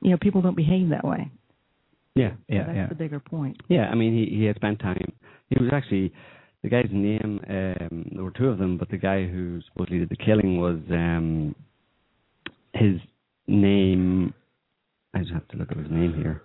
You 0.00 0.10
know, 0.10 0.16
people 0.20 0.42
don't 0.42 0.56
behave 0.56 0.90
that 0.90 1.04
way. 1.04 1.30
Yeah, 2.14 2.32
Yeah, 2.48 2.64
That's 2.66 2.76
yeah. 2.76 2.86
the 2.88 2.94
bigger 2.94 3.18
point. 3.20 3.56
yeah. 3.68 3.88
I 3.90 3.94
mean, 3.94 4.14
he 4.14 4.36
he 4.36 4.44
had 4.44 4.56
spent 4.56 4.78
time. 4.78 5.12
He 5.50 5.62
was 5.62 5.70
actually 5.72 6.12
the 6.62 6.68
guy's 6.70 6.88
name. 6.90 7.40
Um, 7.48 8.08
there 8.14 8.22
were 8.24 8.30
two 8.30 8.46
of 8.46 8.58
them, 8.58 8.78
but 8.78 8.88
the 8.90 8.96
guy 8.96 9.26
who 9.26 9.60
supposedly 9.68 9.98
did 9.98 10.08
the 10.08 10.16
killing 10.16 10.58
was 10.60 10.78
um, 10.90 11.54
his 12.74 13.00
name. 13.48 14.32
I 15.14 15.18
just 15.20 15.32
have 15.32 15.46
to 15.48 15.56
look 15.56 15.70
at 15.72 15.76
his 15.78 15.90
name 15.90 16.14
here. 16.14 16.42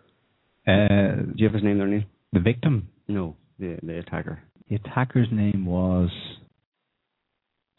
Uh, 0.72 1.16
Do 1.24 1.34
you 1.38 1.46
have 1.46 1.54
his 1.54 1.64
name 1.64 1.78
there, 1.78 1.88
Niall? 1.88 2.04
the 2.34 2.40
victim, 2.40 2.88
No, 3.08 3.36
the 3.60 3.78
the 3.84 4.00
attacker. 4.00 4.40
the 4.70 4.76
attacker's 4.76 5.28
name 5.32 5.66
was, 5.66 6.10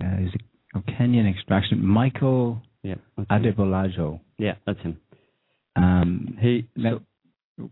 uh, 0.02 0.16
is 0.20 0.30
it 0.34 0.42
of 0.74 0.84
Kenyan 0.86 1.30
extraction, 1.30 1.84
Michael 1.84 2.62
Yeah. 2.82 2.96
Adebolajo. 3.30 4.20
Yeah, 4.38 4.54
that's 4.66 4.80
him. 4.80 4.96
Um, 5.76 6.36
He 6.40 6.66
now, 6.76 7.00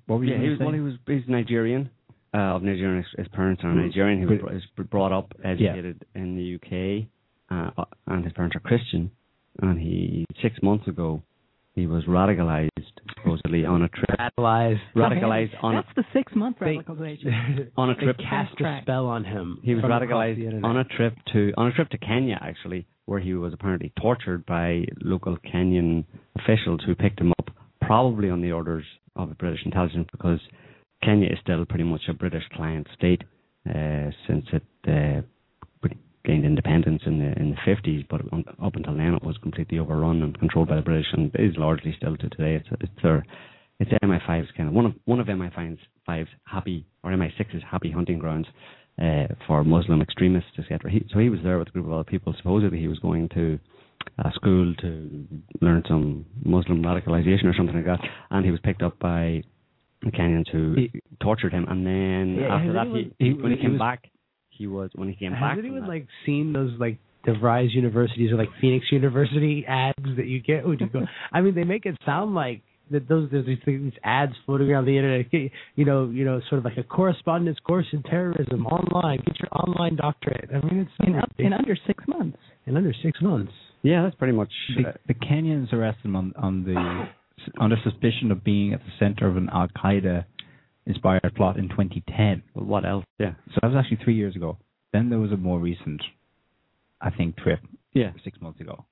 what 0.07 0.19
were 0.19 0.25
you 0.25 0.33
yeah, 0.35 0.41
he 0.43 0.49
was 0.50 0.59
say? 0.59 0.65
well, 0.65 0.75
he 0.75 0.81
was 0.81 0.95
he's 1.07 1.27
Nigerian. 1.29 1.91
Uh, 2.33 2.55
of 2.57 2.62
Nigerian, 2.62 3.05
his, 3.19 3.27
parents 3.29 3.61
are. 3.65 3.75
Nigerian. 3.75 4.21
He 4.21 4.25
was 4.27 4.39
But- 4.41 4.50
br- 4.50 4.57
is 4.85 4.87
brought 4.89 5.11
up, 5.12 5.35
educated 5.43 6.05
in 6.15 6.37
the 6.37 6.55
UK, 6.55 7.09
uh, 7.50 7.85
and 8.07 8.23
his 8.25 8.33
parents 8.35 8.55
are 8.55 8.61
Christian. 8.61 9.11
And 9.61 9.81
he 9.81 10.25
six 10.41 10.62
months 10.62 10.87
ago, 10.87 11.23
he 11.75 11.87
was 11.87 12.05
radicalized 12.05 12.69
supposedly 13.17 13.65
on 13.65 13.83
a 13.83 13.89
trip. 13.89 14.11
Radicalized. 14.19 14.81
Radicalized 14.97 15.53
on 15.62 15.77
a 15.77 15.83
That's 15.83 15.95
the 15.97 16.05
six 16.12 16.35
month 16.35 16.57
They- 16.61 16.77
radicalization. 16.77 17.71
on 17.77 17.91
a 17.91 17.95
They 17.95 18.03
trip. 18.05 18.17
cast 18.19 18.61
a 18.61 18.79
spell 18.83 19.07
on 19.07 19.25
him. 19.25 19.59
He 19.62 19.75
was 19.75 19.85
radicalized 19.85 20.65
on 20.65 20.77
a 20.79 20.85
trip 20.85 21.15
to 21.33 21.53
on 21.57 21.69
a 21.69 21.73
trip 21.73 21.89
to 21.91 21.99
Kenya 21.99 22.39
actually, 22.43 22.87
where 23.07 23.21
he 23.21 23.35
was 23.35 23.53
apparently 23.53 23.93
tortured 24.00 24.45
by 24.47 24.85
local 25.03 25.37
Kenyan 25.39 26.05
officials 26.39 26.81
who 26.87 26.95
picked 26.95 27.21
him 27.21 27.33
up, 27.39 27.50
probably 27.81 28.31
on 28.31 28.41
the 28.41 28.53
orders 28.53 28.85
of 29.17 29.29
the 29.29 29.35
British 29.35 29.61
intelligence, 29.65 30.09
because 30.12 30.41
Kenya 31.03 31.29
is 31.29 31.39
still 31.43 31.65
pretty 31.67 31.85
much 31.85 32.03
a 32.09 32.12
British 32.15 32.45
client 32.53 32.87
state 32.97 33.23
uh, 33.69 34.11
since 34.27 34.45
it 34.53 34.62
uh, 34.89 35.23
gained 36.25 36.45
independence 36.45 37.03
in 37.07 37.19
the 37.19 37.33
in 37.41 37.50
the 37.50 37.57
fifties. 37.65 38.05
But 38.09 38.21
on, 38.33 38.45
up 38.62 38.77
until 38.77 38.95
then, 38.97 39.15
it 39.15 39.23
was 39.23 39.37
completely 39.39 39.79
overrun 39.79 40.23
and 40.23 40.39
controlled 40.39 40.69
by 40.69 40.77
the 40.77 40.83
British, 40.83 41.07
and 41.12 41.31
is 41.39 41.57
largely 41.57 41.95
still 41.97 42.17
to 42.17 42.29
today. 42.29 42.55
It's 42.57 42.69
it's 42.81 43.03
their 43.03 43.25
it's 43.79 43.91
MI5's 44.03 44.49
kind 44.57 44.69
of 44.69 44.75
one 44.75 44.87
of 44.87 44.95
one 45.07 45.21
of 45.21 45.27
MI5's 45.27 45.79
happy 46.45 46.87
or 47.03 47.11
MI6's 47.12 47.62
happy 47.71 47.91
hunting 47.91 48.19
grounds 48.19 48.47
uh, 49.00 49.27
for 49.47 49.65
Muslim 49.65 50.03
extremists, 50.03 50.50
etc. 50.59 50.91
He, 50.91 51.05
so 51.12 51.19
he 51.19 51.31
was 51.31 51.41
there 51.43 51.59
with 51.59 51.69
a 51.69 51.71
group 51.71 51.87
of 51.87 51.93
other 51.93 52.05
people. 52.05 52.35
Supposedly 52.37 52.79
he 52.79 52.89
was 52.89 52.99
going 52.99 53.29
to 53.31 53.59
a 54.19 54.31
school 54.35 54.75
to 54.77 55.27
learn 55.61 55.83
some 55.89 56.27
Muslim 56.45 56.83
radicalization 56.83 57.45
or 57.45 57.55
something 57.57 57.77
like 57.77 57.85
that, 57.87 58.00
and 58.31 58.45
he 58.45 58.50
was 58.50 58.61
picked 58.62 58.83
up 58.83 58.99
by 58.99 59.43
the 60.03 60.11
Kenyans 60.11 60.49
who 60.50 60.75
He- 60.75 61.00
tortured 61.23 61.53
him. 61.53 61.67
And 61.69 61.87
then 61.87 62.37
Yeah, 62.41 62.55
after 62.57 62.73
that, 62.73 62.87
he, 62.89 63.12
he- 63.25 63.35
when 63.35 63.53
he 63.53 63.57
he 63.59 63.62
came 63.62 63.73
was- 63.73 63.79
back, 63.79 64.11
he 64.61 64.67
was 64.67 64.90
when 64.95 65.09
he 65.09 65.14
came 65.14 65.33
Has 65.33 65.40
back. 65.40 65.57
from 65.57 65.64
anyone 65.64 65.88
like 65.88 66.07
seen 66.26 66.52
those 66.52 66.73
like 66.79 66.99
DeVries 67.26 67.75
universities 67.75 68.31
or 68.31 68.37
like 68.37 68.50
Phoenix 68.61 68.87
University 68.93 69.64
ads 69.67 69.97
that 70.17 70.26
you 70.26 70.40
get 70.40 70.67
when 70.67 70.79
you 70.79 70.87
go? 70.87 71.07
I 71.33 71.40
mean, 71.40 71.55
they 71.55 71.64
make 71.64 71.87
it 71.87 71.97
sound 72.05 72.35
like 72.35 72.61
that 72.90 73.09
those 73.09 73.31
there's 73.31 73.47
these, 73.47 73.59
these 73.64 73.93
ads 74.05 74.33
floating 74.45 74.71
around 74.71 74.85
the 74.85 74.97
internet. 74.97 75.26
You 75.76 75.85
know, 75.87 76.11
you 76.11 76.26
know, 76.26 76.40
sort 76.50 76.59
of 76.59 76.64
like 76.67 76.76
a 76.76 76.83
correspondence 76.83 77.59
course 77.67 77.87
in 77.93 78.02
terrorism 78.02 78.67
online. 78.67 79.19
Get 79.25 79.40
your 79.40 79.49
online 79.52 79.97
doctorate. 79.97 80.50
I 80.50 80.61
mean, 80.67 80.81
it's 80.81 81.09
in, 81.09 81.14
up, 81.17 81.31
in 81.38 81.55
under 81.55 81.75
six 81.87 82.05
months. 82.07 82.37
In 82.67 82.76
under 82.76 82.93
six 83.02 83.23
months. 83.23 83.52
Yeah, 83.83 84.02
that's 84.02 84.17
pretty 84.17 84.35
much. 84.35 84.52
The, 84.76 84.90
uh, 84.90 84.93
the 85.09 85.14
Kenyans 85.14 85.73
arrested 85.73 86.05
him 86.05 86.17
on, 86.17 86.35
on 86.37 86.64
the 86.64 87.07
under 87.59 87.76
suspicion 87.83 88.31
of 88.31 88.45
being 88.45 88.75
at 88.75 88.81
the 88.81 88.93
center 88.99 89.26
of 89.26 89.38
an 89.38 89.49
Al 89.50 89.69
Qaeda 89.69 90.26
inspired 90.87 91.33
plot 91.37 91.57
in 91.57 91.69
2010. 91.69 92.43
Well, 92.55 92.65
what 92.65 92.85
else? 92.85 93.05
Yeah. 93.19 93.35
So 93.53 93.61
that 93.63 93.69
was 93.69 93.77
actually 93.79 94.05
three 94.05 94.15
years 94.15 94.37
ago. 94.37 94.59
Then 94.93 95.11
there 95.11 95.19
was 95.19 95.33
a 95.33 95.37
more 95.37 95.59
recent, 95.59 96.03
I 97.01 97.11
think, 97.11 97.37
trip. 97.37 97.61
Yeah. 97.93 98.13
Six 98.25 98.41
months 98.41 98.61
ago. 98.61 98.85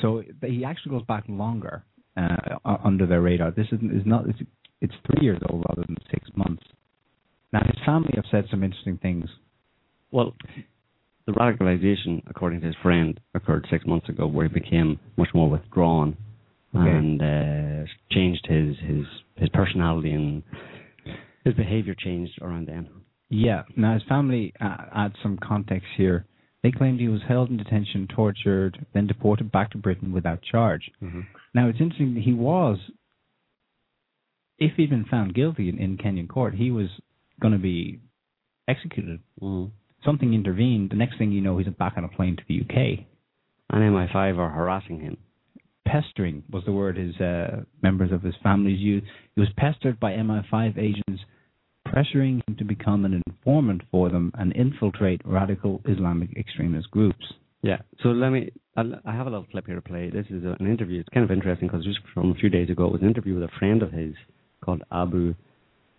So 0.00 0.22
he 0.42 0.64
actually 0.64 0.92
goes 0.92 1.06
back 1.06 1.24
longer 1.28 1.84
uh, 2.16 2.58
under 2.84 3.06
their 3.06 3.20
radar. 3.20 3.50
This 3.50 3.66
is, 3.72 3.80
is 3.80 4.06
not. 4.06 4.28
It's, 4.28 4.38
it's 4.80 4.94
three 5.06 5.24
years 5.24 5.40
old 5.48 5.64
rather 5.68 5.86
than 5.86 5.96
six 6.10 6.28
months. 6.34 6.62
Now 7.52 7.60
his 7.64 7.76
family 7.84 8.12
have 8.16 8.24
said 8.30 8.46
some 8.50 8.62
interesting 8.62 8.98
things. 8.98 9.26
Well, 10.10 10.34
the 11.26 11.32
radicalization, 11.32 12.22
according 12.26 12.60
to 12.60 12.66
his 12.66 12.76
friend, 12.82 13.18
occurred 13.34 13.66
six 13.70 13.86
months 13.86 14.08
ago, 14.08 14.26
where 14.26 14.48
he 14.48 14.52
became 14.52 14.98
much 15.16 15.28
more 15.34 15.48
withdrawn 15.48 16.16
okay. 16.74 16.90
and 16.90 17.22
uh, 17.22 17.90
changed 18.10 18.46
his 18.46 18.76
his 18.86 19.04
his 19.36 19.48
personality 19.50 20.12
and 20.12 20.42
his 21.44 21.54
behavior 21.54 21.94
changed 21.96 22.40
around 22.40 22.68
then. 22.68 22.88
Yeah. 23.28 23.62
Now 23.76 23.94
his 23.94 24.02
family 24.08 24.52
uh, 24.60 24.76
add 24.94 25.12
some 25.22 25.38
context 25.42 25.88
here. 25.96 26.26
They 26.62 26.70
claimed 26.70 27.00
he 27.00 27.08
was 27.08 27.22
held 27.26 27.50
in 27.50 27.56
detention, 27.56 28.06
tortured, 28.14 28.86
then 28.94 29.06
deported 29.06 29.50
back 29.50 29.72
to 29.72 29.78
Britain 29.78 30.12
without 30.12 30.42
charge. 30.42 30.90
Mm-hmm. 31.02 31.20
Now 31.54 31.68
it's 31.68 31.80
interesting. 31.80 32.14
He 32.22 32.32
was, 32.32 32.78
if 34.58 34.72
he'd 34.76 34.90
been 34.90 35.06
found 35.06 35.34
guilty 35.34 35.68
in, 35.68 35.78
in 35.78 35.96
Kenyan 35.96 36.28
court, 36.28 36.54
he 36.54 36.70
was 36.70 36.88
going 37.40 37.52
to 37.52 37.58
be 37.58 38.00
executed. 38.68 39.20
Mm-hmm. 39.42 39.70
Something 40.04 40.34
intervened. 40.34 40.90
The 40.90 40.96
next 40.96 41.18
thing 41.18 41.32
you 41.32 41.40
know, 41.40 41.58
he's 41.58 41.66
back 41.68 41.94
on 41.96 42.04
a 42.04 42.08
plane 42.08 42.36
to 42.36 42.42
the 42.48 42.60
UK. 42.60 43.06
And 43.70 43.82
MI5 43.82 44.38
are 44.38 44.50
harassing 44.50 45.00
him. 45.00 45.16
Pestering 45.86 46.42
was 46.50 46.64
the 46.64 46.72
word 46.72 46.96
his 46.96 47.14
uh, 47.16 47.62
members 47.82 48.12
of 48.12 48.22
his 48.22 48.34
family 48.42 48.72
used. 48.72 49.06
He 49.34 49.40
was 49.40 49.50
pestered 49.56 49.98
by 50.00 50.12
MI5 50.12 50.78
agents 50.78 51.22
pressuring 51.86 52.40
him 52.48 52.56
to 52.56 52.64
become 52.64 53.04
an 53.04 53.22
informant 53.26 53.82
for 53.90 54.08
them 54.08 54.32
and 54.34 54.54
infiltrate 54.54 55.20
radical 55.24 55.80
Islamic 55.86 56.36
extremist 56.36 56.90
groups. 56.90 57.24
Yeah. 57.62 57.78
So 58.02 58.08
let 58.08 58.30
me. 58.30 58.50
I'll, 58.76 58.94
I 59.04 59.12
have 59.12 59.26
a 59.26 59.30
little 59.30 59.46
clip 59.50 59.66
here 59.66 59.76
to 59.76 59.82
play. 59.82 60.10
This 60.10 60.26
is 60.30 60.42
an 60.44 60.66
interview. 60.66 61.00
It's 61.00 61.08
kind 61.10 61.24
of 61.24 61.30
interesting 61.30 61.68
because 61.68 61.84
just 61.84 62.00
from 62.14 62.32
a 62.32 62.34
few 62.34 62.48
days 62.48 62.70
ago, 62.70 62.86
it 62.86 62.92
was 62.92 63.02
an 63.02 63.08
interview 63.08 63.34
with 63.34 63.44
a 63.44 63.58
friend 63.58 63.82
of 63.82 63.92
his 63.92 64.14
called 64.64 64.82
Abu 64.90 65.34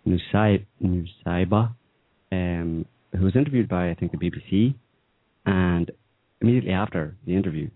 Nusayb, 0.06 0.66
Nusayba, 0.82 1.74
um, 2.32 2.84
who 3.16 3.24
was 3.24 3.36
interviewed 3.36 3.68
by 3.68 3.90
I 3.90 3.94
think 3.94 4.12
the 4.12 4.18
BBC, 4.18 4.74
and 5.46 5.90
immediately 6.40 6.72
after 6.72 7.16
the 7.26 7.34
interview, 7.34 7.70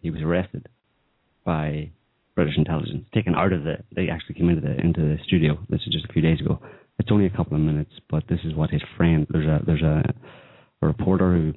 he 0.00 0.10
was 0.10 0.20
arrested 0.22 0.68
by 1.44 1.90
British 2.34 2.56
intelligence, 2.56 3.04
taken 3.14 3.34
out 3.34 3.52
of 3.52 3.64
the. 3.64 3.76
They 3.94 4.08
actually 4.08 4.36
came 4.36 4.48
into 4.48 4.62
the 4.62 4.78
into 4.80 5.00
the 5.00 5.18
studio. 5.26 5.58
This 5.68 5.80
is 5.86 5.92
just 5.92 6.06
a 6.06 6.12
few 6.12 6.22
days 6.22 6.40
ago, 6.40 6.60
it's 6.98 7.10
only 7.10 7.26
a 7.26 7.30
couple 7.30 7.56
of 7.56 7.62
minutes, 7.62 7.92
but 8.10 8.24
this 8.28 8.38
is 8.44 8.54
what 8.54 8.70
his 8.70 8.82
friend. 8.96 9.26
There's 9.30 9.46
a 9.46 9.60
there's 9.66 9.82
a, 9.82 10.02
a 10.82 10.86
reporter 10.86 11.34
who 11.34 11.52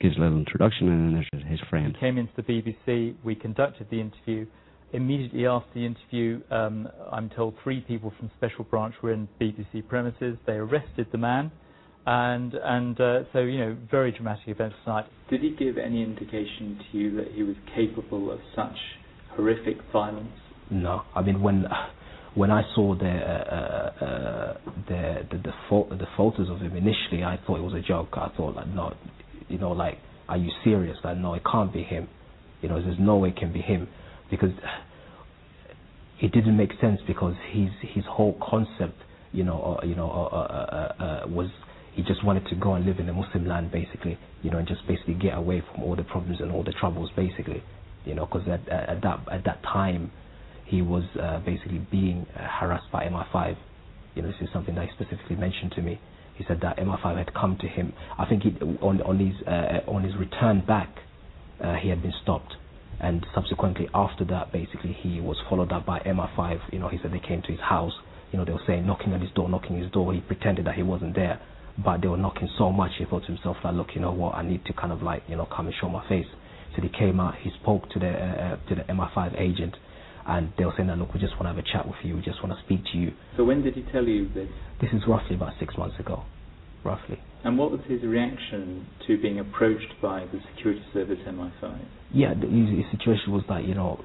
gives 0.00 0.16
a 0.16 0.20
little 0.20 0.38
introduction, 0.38 0.88
and 0.88 1.16
then 1.16 1.26
there's 1.32 1.44
his 1.46 1.60
friend. 1.68 1.94
He 1.94 2.00
came 2.00 2.18
into 2.18 2.32
the 2.36 2.42
BBC. 2.42 3.14
We 3.24 3.34
conducted 3.34 3.88
the 3.90 4.00
interview. 4.00 4.46
Immediately 4.92 5.46
after 5.46 5.68
the 5.74 5.84
interview, 5.84 6.40
um, 6.50 6.88
I'm 7.12 7.28
told 7.28 7.54
three 7.62 7.82
people 7.82 8.12
from 8.18 8.30
Special 8.38 8.64
Branch 8.64 8.94
were 9.02 9.12
in 9.12 9.28
BBC 9.38 9.86
premises. 9.86 10.38
They 10.46 10.54
arrested 10.54 11.08
the 11.12 11.18
man, 11.18 11.52
and 12.08 12.54
and 12.54 12.98
uh, 12.98 13.20
so 13.34 13.40
you 13.40 13.58
know, 13.58 13.76
very 13.90 14.12
dramatic 14.12 14.48
events 14.48 14.76
tonight. 14.82 15.04
Did 15.28 15.42
he 15.42 15.50
give 15.50 15.76
any 15.76 16.02
indication 16.02 16.80
to 16.90 16.98
you 16.98 17.16
that 17.16 17.32
he 17.34 17.42
was 17.42 17.56
capable 17.74 18.30
of 18.32 18.40
such 18.56 18.76
horrific 19.36 19.76
violence? 19.92 20.32
No, 20.70 21.02
I 21.14 21.20
mean 21.20 21.42
when 21.42 21.66
when 22.34 22.50
I 22.50 22.62
saw 22.74 22.94
the 22.94 23.10
uh, 23.10 24.04
uh, 24.04 24.56
the 24.88 25.26
the 25.30 25.36
the, 25.36 25.52
fo- 25.68 25.88
the 25.90 26.06
photos 26.16 26.48
of 26.48 26.60
him 26.60 26.76
initially, 26.76 27.24
I 27.24 27.38
thought 27.46 27.58
it 27.58 27.62
was 27.62 27.74
a 27.74 27.86
joke. 27.86 28.08
I 28.14 28.30
thought 28.34 28.56
like, 28.56 28.68
no, 28.68 28.94
you 29.48 29.58
know, 29.58 29.72
like, 29.72 29.98
are 30.30 30.38
you 30.38 30.50
serious? 30.64 30.96
Like, 31.04 31.18
no, 31.18 31.34
it 31.34 31.42
can't 31.44 31.72
be 31.72 31.82
him. 31.82 32.08
You 32.62 32.70
know, 32.70 32.82
there's 32.82 32.98
no 32.98 33.18
way 33.18 33.28
it 33.30 33.36
can 33.36 33.52
be 33.52 33.60
him 33.60 33.86
because 34.30 34.52
it 36.22 36.32
didn't 36.32 36.56
make 36.56 36.70
sense 36.80 37.00
because 37.06 37.34
his 37.52 37.68
his 37.82 38.04
whole 38.08 38.40
concept, 38.50 38.96
you 39.32 39.44
know, 39.44 39.78
uh, 39.82 39.86
you 39.86 39.94
know, 39.94 40.10
uh, 40.10 40.36
uh, 40.36 41.02
uh, 41.04 41.28
was 41.28 41.50
he 41.98 42.04
just 42.04 42.24
wanted 42.24 42.46
to 42.46 42.54
go 42.54 42.74
and 42.74 42.86
live 42.86 43.00
in 43.00 43.08
a 43.08 43.12
Muslim 43.12 43.44
land, 43.44 43.72
basically, 43.72 44.16
you 44.44 44.52
know, 44.52 44.58
and 44.58 44.68
just 44.68 44.86
basically 44.86 45.14
get 45.14 45.36
away 45.36 45.60
from 45.68 45.82
all 45.82 45.96
the 45.96 46.04
problems 46.04 46.40
and 46.40 46.52
all 46.52 46.62
the 46.62 46.72
troubles, 46.78 47.10
basically, 47.16 47.60
you 48.04 48.14
know, 48.14 48.24
because 48.24 48.46
at, 48.46 48.68
at 48.68 49.02
that 49.02 49.18
at 49.32 49.44
that 49.44 49.60
time 49.64 50.12
he 50.64 50.80
was 50.80 51.02
uh, 51.20 51.40
basically 51.40 51.78
being 51.90 52.24
uh, 52.36 52.46
harassed 52.60 52.86
by 52.92 53.02
MI5. 53.02 53.56
You 54.14 54.22
know, 54.22 54.28
this 54.28 54.36
is 54.40 54.48
something 54.52 54.76
that 54.76 54.86
he 54.86 54.90
specifically 54.94 55.34
mentioned 55.34 55.72
to 55.72 55.82
me. 55.82 56.00
He 56.36 56.44
said 56.46 56.60
that 56.62 56.76
MI5 56.76 57.18
had 57.18 57.34
come 57.34 57.58
to 57.62 57.66
him. 57.66 57.92
I 58.16 58.26
think 58.26 58.44
he, 58.44 58.50
on 58.80 59.02
on 59.02 59.18
his 59.18 59.34
uh, 59.44 59.90
on 59.90 60.04
his 60.04 60.14
return 60.14 60.64
back, 60.64 60.98
uh, 61.60 61.74
he 61.82 61.88
had 61.88 62.00
been 62.00 62.14
stopped, 62.22 62.54
and 63.00 63.26
subsequently 63.34 63.88
after 63.92 64.24
that, 64.26 64.52
basically 64.52 64.92
he 64.92 65.20
was 65.20 65.36
followed 65.50 65.72
up 65.72 65.84
by 65.84 65.98
MI5. 65.98 66.60
You 66.72 66.78
know, 66.78 66.86
he 66.86 66.98
said 67.02 67.12
they 67.12 67.26
came 67.26 67.42
to 67.42 67.50
his 67.50 67.60
house. 67.60 67.94
You 68.30 68.38
know, 68.38 68.44
they 68.44 68.52
were 68.52 68.66
saying 68.68 68.86
knocking 68.86 69.12
on 69.14 69.20
his 69.20 69.32
door, 69.32 69.48
knocking 69.48 69.82
his 69.82 69.90
door. 69.90 70.14
He 70.14 70.20
pretended 70.20 70.66
that 70.66 70.76
he 70.76 70.84
wasn't 70.84 71.16
there, 71.16 71.40
but 71.84 72.00
they 72.02 72.08
were 72.08 72.16
knocking 72.16 72.48
so 72.58 72.72
much. 72.72 72.92
He 72.98 73.04
thought 73.04 73.22
to 73.22 73.28
himself, 73.28 73.56
like, 73.62 73.74
look, 73.74 73.88
you 73.94 74.00
know 74.00 74.12
what, 74.12 74.34
I 74.34 74.42
need 74.42 74.64
to 74.66 74.72
kind 74.72 74.92
of 74.92 75.02
like, 75.02 75.22
you 75.28 75.36
know, 75.36 75.46
come 75.46 75.66
and 75.66 75.74
show 75.80 75.88
my 75.88 76.06
face. 76.08 76.26
So 76.76 76.82
he 76.82 76.88
came 76.88 77.20
out. 77.20 77.34
He 77.42 77.50
spoke 77.62 77.88
to 77.90 77.98
the 77.98 78.08
uh, 78.08 78.56
to 78.68 78.74
the 78.74 78.82
MI5 78.82 79.40
agent 79.40 79.74
and 80.28 80.52
they 80.58 80.64
were 80.64 80.74
saying 80.76 80.88
that 80.88 80.98
look, 80.98 81.14
we 81.14 81.20
just 81.20 81.32
want 81.40 81.44
to 81.44 81.48
have 81.48 81.58
a 81.58 81.62
chat 81.62 81.86
with 81.86 81.96
you, 82.04 82.14
we 82.14 82.22
just 82.22 82.42
want 82.44 82.56
to 82.56 82.64
speak 82.64 82.80
to 82.92 82.98
you. 82.98 83.12
So 83.36 83.44
when 83.44 83.62
did 83.62 83.74
he 83.74 83.82
tell 83.90 84.04
you 84.04 84.28
this? 84.28 84.48
This 84.80 84.90
is 84.92 85.02
roughly 85.08 85.34
about 85.34 85.54
six 85.58 85.76
months 85.76 85.98
ago, 85.98 86.22
roughly. 86.84 87.18
And 87.44 87.56
what 87.56 87.70
was 87.70 87.80
his 87.88 88.02
reaction 88.02 88.86
to 89.06 89.20
being 89.20 89.40
approached 89.40 89.94
by 90.02 90.26
the 90.26 90.40
security 90.54 90.82
service 90.92 91.18
MI5? 91.26 91.80
Yeah, 92.12 92.34
the, 92.34 92.46
his, 92.46 92.84
his 92.84 92.90
situation 92.92 93.32
was 93.32 93.42
that 93.48 93.64
you 93.64 93.74
know, 93.74 94.04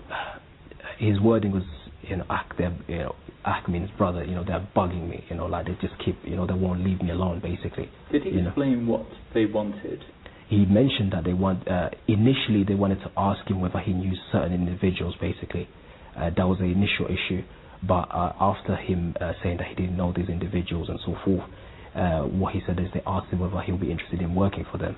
his 0.97 1.19
wording 1.19 1.51
was 1.51 1.63
you 2.03 2.17
know, 2.17 2.25
Ak, 2.29 2.55
they're, 2.57 2.75
you 2.87 2.99
know, 2.99 3.15
Ak 3.45 3.67
means 3.69 3.89
brother, 3.97 4.23
you 4.23 4.35
know, 4.35 4.43
they're 4.43 4.67
bugging 4.75 5.09
me, 5.09 5.23
you 5.29 5.35
know, 5.35 5.45
like 5.45 5.65
they 5.65 5.73
just 5.81 5.93
keep, 6.03 6.17
you 6.23 6.35
know, 6.35 6.45
they 6.45 6.53
won't 6.53 6.83
leave 6.83 7.01
me 7.01 7.11
alone, 7.11 7.41
basically. 7.41 7.89
Did 8.11 8.23
he 8.23 8.39
explain 8.39 8.85
know. 8.85 8.93
what 8.93 9.07
they 9.33 9.45
wanted? 9.45 10.03
He 10.47 10.65
mentioned 10.65 11.13
that 11.13 11.23
they 11.23 11.33
want, 11.33 11.67
uh, 11.67 11.89
initially 12.07 12.63
they 12.67 12.75
wanted 12.75 12.99
to 13.01 13.11
ask 13.17 13.47
him 13.49 13.61
whether 13.61 13.79
he 13.79 13.93
knew 13.93 14.13
certain 14.31 14.53
individuals, 14.53 15.15
basically. 15.19 15.67
Uh, 16.15 16.29
that 16.35 16.47
was 16.47 16.59
the 16.59 16.65
initial 16.65 17.07
issue. 17.07 17.43
But 17.85 18.07
uh, 18.11 18.33
after 18.39 18.75
him 18.75 19.15
uh, 19.19 19.33
saying 19.41 19.57
that 19.57 19.67
he 19.67 19.75
didn't 19.75 19.97
know 19.97 20.13
these 20.15 20.29
individuals 20.29 20.89
and 20.89 20.99
so 21.05 21.15
forth, 21.25 21.49
uh, 21.95 22.21
what 22.21 22.53
he 22.53 22.61
said 22.65 22.79
is 22.79 22.87
they 22.93 23.01
asked 23.05 23.31
him 23.31 23.39
whether 23.39 23.59
he'll 23.61 23.77
be 23.77 23.91
interested 23.91 24.21
in 24.21 24.35
working 24.35 24.65
for 24.71 24.77
them. 24.77 24.95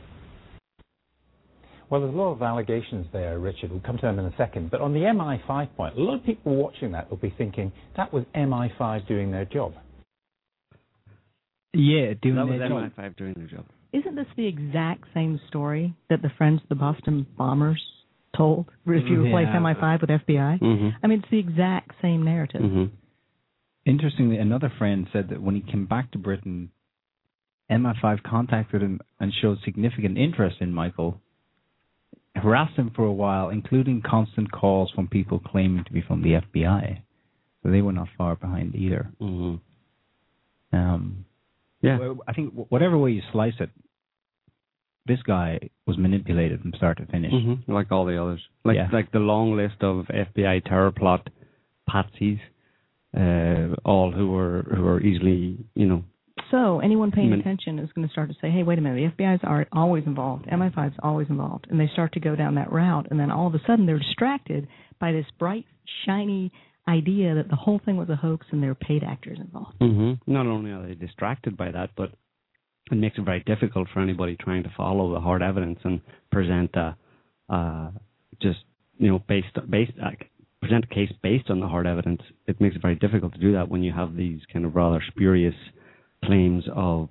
Well, 1.96 2.02
there's 2.02 2.14
a 2.14 2.18
lot 2.18 2.34
of 2.34 2.42
allegations 2.42 3.08
there, 3.14 3.40
Richard. 3.40 3.72
We'll 3.72 3.80
come 3.80 3.96
to 3.96 4.02
them 4.02 4.20
in 4.20 4.26
a 4.26 4.36
second. 4.36 4.70
But 4.70 4.82
on 4.82 4.92
the 4.92 5.00
MI5 5.00 5.78
point, 5.78 5.96
a 5.98 6.02
lot 6.02 6.16
of 6.16 6.26
people 6.26 6.54
watching 6.54 6.92
that 6.92 7.10
will 7.10 7.16
be 7.16 7.34
thinking 7.38 7.72
that 7.96 8.12
was 8.12 8.26
MI5 8.36 9.08
doing 9.08 9.32
their 9.32 9.46
job. 9.46 9.76
Yeah, 11.74 12.12
doing 12.22 12.36
that 12.36 12.48
was 12.48 12.60
their 12.60 12.70
MI5 12.70 12.96
job. 12.98 13.16
doing 13.16 13.34
their 13.38 13.48
job. 13.48 13.64
Isn't 13.94 14.14
this 14.18 14.26
the 14.36 14.46
exact 14.46 15.06
same 15.14 15.40
story 15.48 15.96
that 16.10 16.22
the 16.22 16.30
Friends 16.38 16.60
of 16.64 16.68
the 16.68 16.76
Boston 16.76 17.26
bombers 17.38 17.82
told 18.36 18.66
if 18.86 19.06
you 19.08 19.24
replace 19.24 19.48
Yeah. 19.48 19.62
MI5 19.62 20.02
with 20.02 20.10
FBI. 20.10 20.60
Mm-hmm. 20.60 20.90
I 21.02 21.08
mean, 21.08 21.20
it's 21.20 21.32
the 21.32 21.40
exact 21.40 21.92
same 22.02 22.26
narrative. 22.26 22.60
Mm-hmm. 22.60 22.94
Interestingly, 23.86 24.36
another 24.40 24.70
friend 24.78 25.08
said 25.14 25.30
that 25.30 25.42
when 25.42 25.56
he 25.56 25.62
came 25.62 25.86
back 25.86 26.12
to 26.12 26.18
Britain, 26.18 26.72
MI5 27.72 28.22
contacted 28.24 28.82
him 28.82 29.00
and 29.22 29.32
showed 29.42 29.60
significant 29.64 30.18
interest 30.18 30.58
in 30.60 30.74
Michael, 30.74 31.22
harassed 32.36 32.76
him 32.78 32.91
for 32.95 33.06
a 33.06 33.12
while, 33.13 33.50
including 33.50 34.02
constant 34.02 34.52
calls 34.52 34.91
from 34.91 35.08
people 35.08 35.39
claiming 35.39 35.84
to 35.86 35.93
be 35.93 36.02
from 36.02 36.21
the 36.21 36.34
FBI. 36.41 37.02
So 37.63 37.71
they 37.71 37.82
were 37.82 37.93
not 37.93 38.08
far 38.17 38.36
behind 38.36 38.76
either. 38.76 39.10
Mm-hmm. 39.21 40.78
Um, 40.78 41.26
Yeah. 41.82 42.13
I 42.28 42.34
think 42.34 42.54
whatever 42.69 42.98
way 42.98 43.12
you 43.12 43.21
slice 43.32 43.54
it, 43.60 43.69
this 45.06 45.21
guy 45.21 45.60
was 45.86 45.98
manipulated 45.98 46.62
from 46.62 46.74
start 46.76 46.98
to 46.98 47.06
finish. 47.06 47.32
Mm-hmm. 47.32 47.71
Like 47.71 47.91
all 47.91 48.06
the 48.06 48.21
others. 48.21 48.41
Like 48.63 48.76
Yeah. 48.76 48.89
like 48.91 49.12
the 49.12 49.19
long 49.19 49.56
list 49.56 49.82
of 49.82 50.06
FBI 50.08 50.65
terror 50.65 50.91
plot 50.91 51.30
patsies, 51.89 52.39
uh, 53.15 53.76
all 53.86 54.12
who 54.12 54.32
were 54.32 54.65
who 54.76 54.82
were 54.84 55.00
easily, 55.02 55.58
you 55.76 55.86
know, 55.86 56.04
So 56.52 56.80
anyone 56.80 57.12
paying 57.12 57.32
Min- 57.32 57.40
attention 57.40 57.80
is 57.80 57.90
going 57.94 58.08
to 58.08 58.12
start 58.12 58.30
to 58.30 58.36
say, 58.42 58.50
"Hey, 58.50 58.64
wait 58.64 58.78
a 58.78 58.82
minute, 58.82 59.14
the 59.18 59.24
FBI 59.24 59.36
is 59.36 59.40
are 59.44 59.68
always 59.72 60.06
involved, 60.06 60.46
MI5 60.48 60.88
is 60.88 61.00
always 61.02 61.30
involved," 61.30 61.68
and 61.70 61.80
they 61.80 61.88
start 61.94 62.14
to 62.14 62.20
go 62.20 62.36
down 62.36 62.56
that 62.56 62.72
route, 62.72 63.08
and 63.10 63.20
then 63.20 63.32
all 63.32 63.48
of 63.48 63.56
a 63.56 63.62
sudden 63.66 63.86
they're 63.86 64.00
distracted 64.00 64.68
by 65.00 65.12
this 65.12 65.26
bright, 65.40 65.66
shiny 66.06 66.52
idea 66.88 67.36
that 67.36 67.50
the 67.50 67.56
whole 67.56 67.80
thing 67.84 67.98
was 67.98 68.10
a 68.10 68.16
hoax 68.16 68.46
and 68.52 68.62
there 68.62 68.70
were 68.70 68.76
paid 68.76 69.04
actors 69.04 69.40
involved. 69.40 69.80
Mm-hmm. 69.80 70.32
Not 70.32 70.46
only 70.46 70.72
are 70.72 70.86
they 70.86 70.94
distracted 70.94 71.58
by 71.58 71.72
that, 71.72 71.92
but 71.98 72.12
it 72.92 72.96
makes 72.96 73.18
it 73.18 73.26
very 73.26 73.44
difficult 73.46 73.88
for 73.92 74.02
anybody 74.02 74.38
trying 74.40 74.64
to 74.64 74.72
follow 74.78 75.14
the 75.14 75.20
hard 75.20 75.42
evidence 75.42 75.80
and 75.84 76.02
present 76.32 76.76
a, 76.76 76.96
uh, 77.50 77.90
just 78.42 78.60
you 78.98 79.10
know 79.10 79.20
based 79.28 79.48
based 79.70 79.94
uh, 80.04 80.12
present 80.62 80.86
a 80.90 80.94
case 80.94 81.12
based 81.24 81.50
on 81.50 81.60
the 81.60 81.68
hard 81.68 81.88
evidence. 81.88 82.22
It 82.48 82.62
makes 82.62 82.76
it 82.76 82.82
very 82.82 82.96
difficult 82.96 83.34
to 83.34 83.40
do 83.40 83.54
that 83.54 83.70
when 83.70 83.82
you 83.82 83.92
have 83.92 84.16
these 84.16 84.40
kind 84.54 84.66
of 84.66 84.76
rather 84.76 85.02
spurious 85.08 85.56
claims 86.23 86.63
of 86.73 87.10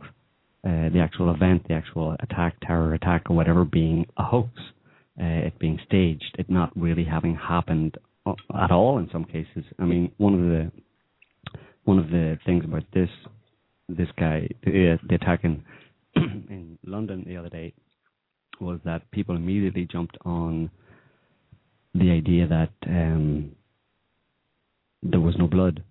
uh, 0.66 0.88
the 0.88 1.00
actual 1.00 1.32
event, 1.34 1.66
the 1.68 1.74
actual 1.74 2.16
attack, 2.20 2.56
terror 2.66 2.94
attack, 2.94 3.24
or 3.28 3.36
whatever 3.36 3.64
being 3.64 4.06
a 4.16 4.24
hoax, 4.24 4.50
uh, 5.20 5.46
it 5.46 5.58
being 5.58 5.78
staged, 5.86 6.34
it 6.38 6.48
not 6.48 6.70
really 6.74 7.04
having 7.04 7.34
happened 7.34 7.96
at 8.26 8.70
all 8.70 8.98
in 8.98 9.08
some 9.12 9.24
cases. 9.24 9.64
I 9.78 9.84
mean, 9.84 10.10
one 10.16 10.34
of 10.34 10.40
the 10.40 10.72
one 11.84 11.98
of 11.98 12.08
the 12.08 12.38
things 12.46 12.64
about 12.64 12.84
this 12.94 13.10
this 13.88 14.08
guy, 14.18 14.48
the, 14.64 14.98
the 15.06 15.16
attack 15.16 15.40
in 15.44 15.62
in 16.16 16.78
London 16.86 17.24
the 17.26 17.36
other 17.36 17.50
day, 17.50 17.74
was 18.60 18.80
that 18.84 19.10
people 19.10 19.36
immediately 19.36 19.86
jumped 19.90 20.16
on 20.24 20.70
the 21.94 22.10
idea 22.10 22.46
that 22.48 22.70
um, 22.86 23.52
there 25.02 25.20
was 25.20 25.34
no 25.38 25.46
blood. 25.46 25.82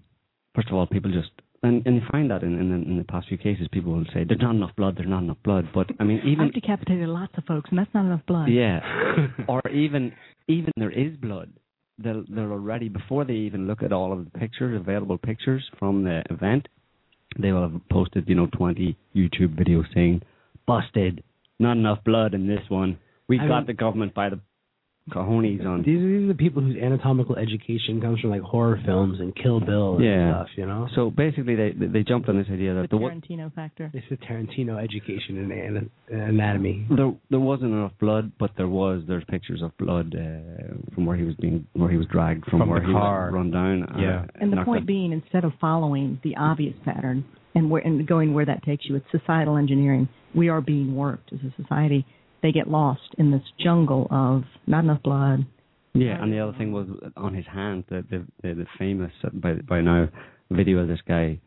First 0.55 0.69
of 0.69 0.75
all, 0.75 0.87
people 0.87 1.11
just 1.11 1.31
and 1.63 1.85
and 1.85 1.95
you 1.95 2.01
find 2.11 2.29
that 2.31 2.43
in, 2.43 2.59
in 2.59 2.71
in 2.71 2.97
the 2.97 3.03
past 3.05 3.27
few 3.27 3.37
cases, 3.37 3.67
people 3.71 3.93
will 3.93 4.05
say 4.13 4.23
there's 4.23 4.41
not 4.41 4.55
enough 4.55 4.75
blood, 4.75 4.95
there's 4.97 5.09
not 5.09 5.23
enough 5.23 5.37
blood. 5.43 5.67
But 5.73 5.87
I 5.99 6.03
mean, 6.03 6.21
even 6.25 6.47
I've 6.47 6.53
decapitated 6.53 7.07
lots 7.09 7.33
of 7.37 7.45
folks, 7.45 7.69
and 7.69 7.79
that's 7.79 7.93
not 7.93 8.05
enough 8.05 8.25
blood. 8.27 8.49
yeah, 8.49 8.79
or 9.47 9.61
even 9.69 10.13
even 10.47 10.71
there 10.77 10.91
is 10.91 11.15
blood. 11.17 11.51
They'll 11.97 12.23
they're 12.27 12.51
already 12.51 12.89
before 12.89 13.23
they 13.25 13.33
even 13.33 13.67
look 13.67 13.81
at 13.83 13.91
all 13.93 14.11
of 14.13 14.25
the 14.25 14.31
pictures, 14.39 14.79
available 14.79 15.17
pictures 15.17 15.63
from 15.79 16.03
the 16.03 16.23
event, 16.29 16.67
they 17.39 17.51
will 17.51 17.63
have 17.69 17.81
posted 17.89 18.27
you 18.27 18.35
know 18.35 18.47
20 18.57 18.97
YouTube 19.15 19.55
videos 19.55 19.85
saying 19.93 20.21
busted, 20.67 21.23
not 21.59 21.77
enough 21.77 22.03
blood 22.03 22.33
in 22.33 22.47
this 22.47 22.61
one. 22.69 22.97
We 23.27 23.39
I 23.39 23.47
got 23.47 23.57
mean- 23.59 23.67
the 23.67 23.73
government 23.73 24.13
by 24.13 24.29
the 24.29 24.39
cojones 25.11 25.65
on. 25.65 25.79
These, 25.83 25.99
these 25.99 26.23
are 26.23 26.27
the 26.27 26.33
people 26.33 26.61
whose 26.61 26.77
anatomical 26.77 27.35
education 27.35 27.99
comes 28.01 28.19
from 28.21 28.29
like 28.29 28.41
horror 28.41 28.79
films 28.85 29.19
and 29.19 29.35
Kill 29.35 29.59
Bill 29.59 29.95
and 29.97 30.05
Yeah. 30.05 30.33
stuff. 30.33 30.47
You 30.55 30.65
know, 30.65 30.87
So 30.95 31.09
basically, 31.11 31.55
they 31.55 31.71
they 31.73 32.03
jumped 32.03 32.29
on 32.29 32.37
this 32.37 32.47
idea 32.49 32.73
that 32.75 32.89
there 32.89 32.99
was 32.99 33.11
Tarantino 33.11 33.53
factor. 33.53 33.91
it's 33.93 34.05
a 34.11 34.15
Tarantino 34.25 34.81
education 34.81 35.37
in 35.37 35.51
ana- 35.51 36.27
anatomy. 36.29 36.85
there 36.89 37.13
there 37.29 37.39
wasn't 37.39 37.71
enough 37.73 37.91
blood, 37.99 38.31
but 38.39 38.51
there 38.55 38.67
was 38.69 39.03
there's 39.07 39.23
pictures 39.25 39.61
of 39.61 39.75
blood 39.77 40.15
uh, 40.15 40.93
from 40.93 41.05
where 41.05 41.17
he 41.17 41.23
was 41.23 41.35
being 41.35 41.65
where 41.73 41.89
he 41.89 41.97
was 41.97 42.07
dragged 42.07 42.45
from, 42.45 42.59
From 42.59 42.69
where 42.69 42.79
the 42.79 42.87
he 42.87 42.93
car. 42.93 43.25
was 43.25 43.33
run 43.33 43.51
down. 43.51 43.83
uh, 43.83 43.97
Yeah. 43.99 44.25
And 44.39 44.51
the 44.53 44.63
point 44.63 44.81
out. 44.83 44.87
being, 44.87 45.11
instead 45.11 45.43
of 45.43 45.51
following 45.59 46.19
the 46.23 46.35
obvious 46.37 46.75
pattern 46.85 47.25
and 47.55 47.69
where 47.69 47.81
and 47.85 48.07
going 48.07 48.33
where 48.33 48.45
that 48.45 48.63
takes 48.63 48.85
you, 48.87 48.95
it's 48.95 49.05
societal 49.11 49.57
engineering. 49.57 50.07
We 50.33 50.49
are 50.49 50.61
being 50.61 50.95
worked 50.95 51.31
as 51.33 51.39
a 51.41 51.61
society. 51.61 52.05
They 52.43 52.51
get 52.51 52.67
lost 52.69 53.15
in 53.17 53.31
this 53.31 53.41
jungle 53.59 54.07
of 54.11 54.43
not 54.67 54.83
enough 54.83 55.01
blood. 55.01 55.45
Yeah, 55.93 56.21
and 56.21 56.31
the 56.31 56.39
other 56.39 56.55
thing 56.57 56.71
was 56.71 56.87
on 57.17 57.33
his 57.33 57.45
hand, 57.47 57.85
the 57.89 58.03
the, 58.09 58.25
the, 58.43 58.53
the 58.53 58.65
famous 58.77 59.11
by 59.33 59.53
by 59.53 59.81
now 59.81 60.09
video 60.51 60.79
of 60.79 60.87
this 60.87 61.01
guy 61.07 61.39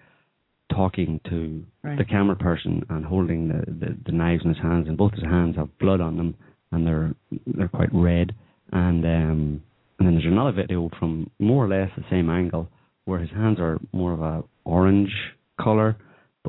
talking 0.73 1.21
to 1.31 1.65
Right. 1.85 1.99
the 1.99 2.05
camera 2.05 2.35
person 2.35 2.85
and 2.89 3.05
holding 3.05 3.49
the, 3.49 3.65
the 3.67 3.97
the 4.07 4.13
knives 4.13 4.43
in 4.45 4.49
his 4.55 4.63
hands, 4.63 4.89
and 4.89 4.97
both 4.97 5.13
his 5.13 5.23
hands 5.23 5.57
have 5.57 5.69
blood 5.79 6.01
on 6.01 6.17
them, 6.17 6.35
and 6.73 6.87
they're 6.87 7.15
they're 7.47 7.69
quite 7.69 7.91
red. 7.93 8.35
And 8.73 9.05
um 9.05 9.63
and 9.99 10.07
then 10.07 10.15
there's 10.15 10.25
another 10.27 10.53
video 10.53 10.91
from 10.99 11.31
more 11.39 11.65
or 11.65 11.69
less 11.69 11.91
the 11.97 12.05
same 12.11 12.31
angle 12.31 12.69
where 13.05 13.21
his 13.21 13.31
hands 13.31 13.59
are 13.61 13.79
more 13.93 14.13
of 14.13 14.21
a 14.21 14.43
orange 14.65 15.13
color, 15.61 15.97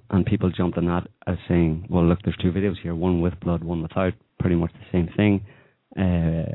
and 0.09 0.25
people 0.25 0.49
jumped 0.49 0.77
on 0.77 0.85
that 0.85 1.07
as 1.25 1.37
saying, 1.47 1.87
well, 1.89 2.05
look, 2.05 2.19
there's 2.23 2.37
two 2.37 2.51
videos 2.51 2.75
here, 2.81 2.95
one 2.95 3.21
with 3.21 3.39
blood, 3.39 3.63
one 3.63 3.81
without, 3.81 4.13
pretty 4.39 4.55
much 4.55 4.71
the 4.73 4.85
same 4.91 5.09
thing. 5.15 5.45
Uh, 5.97 6.53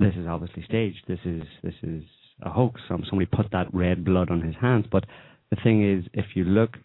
this 0.00 0.14
is 0.16 0.26
obviously 0.26 0.64
staged. 0.64 1.02
This 1.06 1.20
is 1.24 1.42
this 1.62 1.74
is 1.82 2.02
a 2.42 2.50
hoax. 2.50 2.80
Some 2.88 3.04
somebody 3.08 3.26
put 3.26 3.50
that 3.52 3.72
red 3.72 4.04
blood 4.04 4.30
on 4.30 4.40
his 4.40 4.54
hands. 4.60 4.86
But 4.90 5.04
the 5.50 5.56
thing 5.62 5.98
is, 5.98 6.04
if 6.12 6.26
you 6.34 6.44
look 6.44 6.76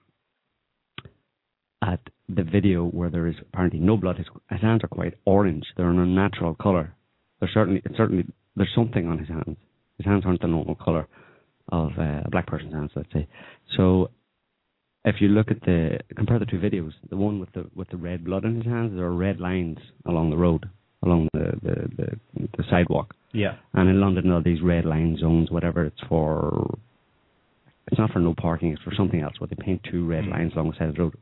at 1.81 1.99
the 2.27 2.43
video 2.43 2.85
where 2.85 3.09
there 3.09 3.27
is 3.27 3.35
apparently 3.41 3.79
no 3.79 3.97
blood, 3.97 4.17
his, 4.17 4.27
his 4.49 4.61
hands 4.61 4.83
are 4.83 4.87
quite 4.87 5.15
orange. 5.25 5.65
They're 5.75 5.89
an 5.89 5.99
unnatural 5.99 6.55
color. 6.55 6.93
There's 7.39 7.53
certainly 7.53 7.81
certainly 7.97 8.25
there's 8.55 8.69
something 8.75 9.07
on 9.07 9.17
his 9.17 9.27
hands. 9.27 9.57
His 9.97 10.05
hands 10.05 10.23
aren't 10.25 10.41
the 10.41 10.47
normal 10.47 10.75
color 10.75 11.07
of 11.71 11.91
uh, 11.97 12.21
a 12.25 12.29
black 12.29 12.47
person's 12.47 12.73
hands, 12.73 12.91
let's 12.95 13.11
say. 13.13 13.27
So 13.75 14.11
if 15.05 15.15
you 15.19 15.29
look 15.29 15.49
at 15.51 15.61
the 15.61 15.99
compare 16.15 16.39
the 16.39 16.45
two 16.45 16.57
videos, 16.59 16.91
the 17.09 17.17
one 17.17 17.39
with 17.39 17.51
the 17.53 17.65
with 17.75 17.89
the 17.89 17.97
red 17.97 18.25
blood 18.25 18.45
in 18.45 18.55
his 18.57 18.65
hands, 18.65 18.91
there 18.95 19.05
are 19.05 19.13
red 19.13 19.39
lines 19.39 19.77
along 20.05 20.29
the 20.29 20.37
road, 20.37 20.69
along 21.03 21.29
the 21.33 21.51
the, 21.61 21.89
the, 21.97 22.47
the 22.57 22.63
sidewalk. 22.69 23.15
Yeah. 23.31 23.55
And 23.73 23.89
in 23.89 24.01
London, 24.01 24.25
there 24.25 24.37
are 24.37 24.43
these 24.43 24.61
red 24.61 24.85
line 24.85 25.17
zones, 25.19 25.51
whatever 25.51 25.85
it's 25.85 26.01
for. 26.07 26.77
It's 27.91 27.97
not 27.97 28.11
for 28.11 28.19
no 28.19 28.35
parking; 28.35 28.71
it's 28.73 28.81
for 28.83 28.93
something 28.95 29.21
else. 29.21 29.39
Where 29.39 29.47
they 29.47 29.55
paint 29.63 29.81
two 29.89 30.05
red 30.05 30.25
Mm. 30.25 30.31
lines 30.31 30.53
along 30.53 30.71
the 30.71 30.77
side 30.77 30.89
of 30.89 30.95
the 30.95 31.01
road. 31.03 31.13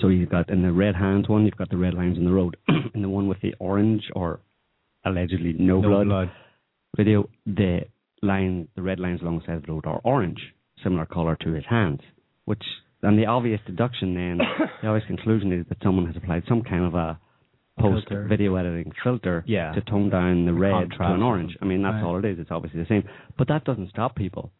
So 0.00 0.08
you've 0.08 0.30
got 0.30 0.48
in 0.48 0.62
the 0.62 0.72
red 0.72 0.94
hands 0.94 1.28
one, 1.28 1.44
you've 1.44 1.56
got 1.56 1.68
the 1.70 1.76
red 1.76 1.94
lines 1.94 2.16
in 2.16 2.24
the 2.24 2.30
road. 2.30 2.56
in 2.94 3.02
the 3.02 3.08
one 3.08 3.26
with 3.26 3.40
the 3.40 3.54
orange 3.58 4.04
or 4.14 4.40
allegedly 5.04 5.54
no, 5.58 5.82
blood, 5.82 6.30
video, 6.96 7.28
the 7.46 7.80
line, 8.22 8.68
the 8.76 8.82
red 8.82 9.00
lines 9.00 9.20
along 9.22 9.40
the 9.40 9.46
side 9.46 9.56
of 9.56 9.66
the 9.66 9.72
road 9.72 9.84
are 9.86 10.00
orange, 10.04 10.40
similar 10.84 11.04
color 11.04 11.36
to 11.40 11.52
his 11.52 11.64
hands. 11.68 12.00
Which 12.44 12.62
and 13.02 13.18
the 13.18 13.26
obvious 13.26 13.60
deduction 13.66 14.14
then, 14.14 14.38
the 14.82 14.88
obvious 14.88 15.06
conclusion 15.06 15.52
is 15.52 15.66
that 15.68 15.78
someone 15.82 16.06
has 16.06 16.16
applied 16.16 16.44
some 16.48 16.62
kind 16.62 16.84
of 16.84 16.94
a 16.94 17.18
post 17.78 18.08
Filter. 18.08 18.26
video 18.28 18.54
editing 18.56 18.92
filter 19.02 19.42
Yeah. 19.46 19.72
to 19.72 19.80
tone 19.82 20.10
down 20.10 20.44
the 20.44 20.52
red 20.52 20.90
to 20.90 21.02
an 21.04 21.22
orange. 21.22 21.56
I 21.62 21.64
mean, 21.64 21.82
that's 21.82 21.94
Right. 21.94 22.04
all 22.04 22.18
it 22.18 22.24
is. 22.24 22.38
It's 22.38 22.50
obviously 22.50 22.80
the 22.80 22.86
same, 22.86 23.04
but 23.38 23.48
that 23.48 23.64
doesn't 23.64 23.88
stop 23.90 24.14
people 24.14 24.52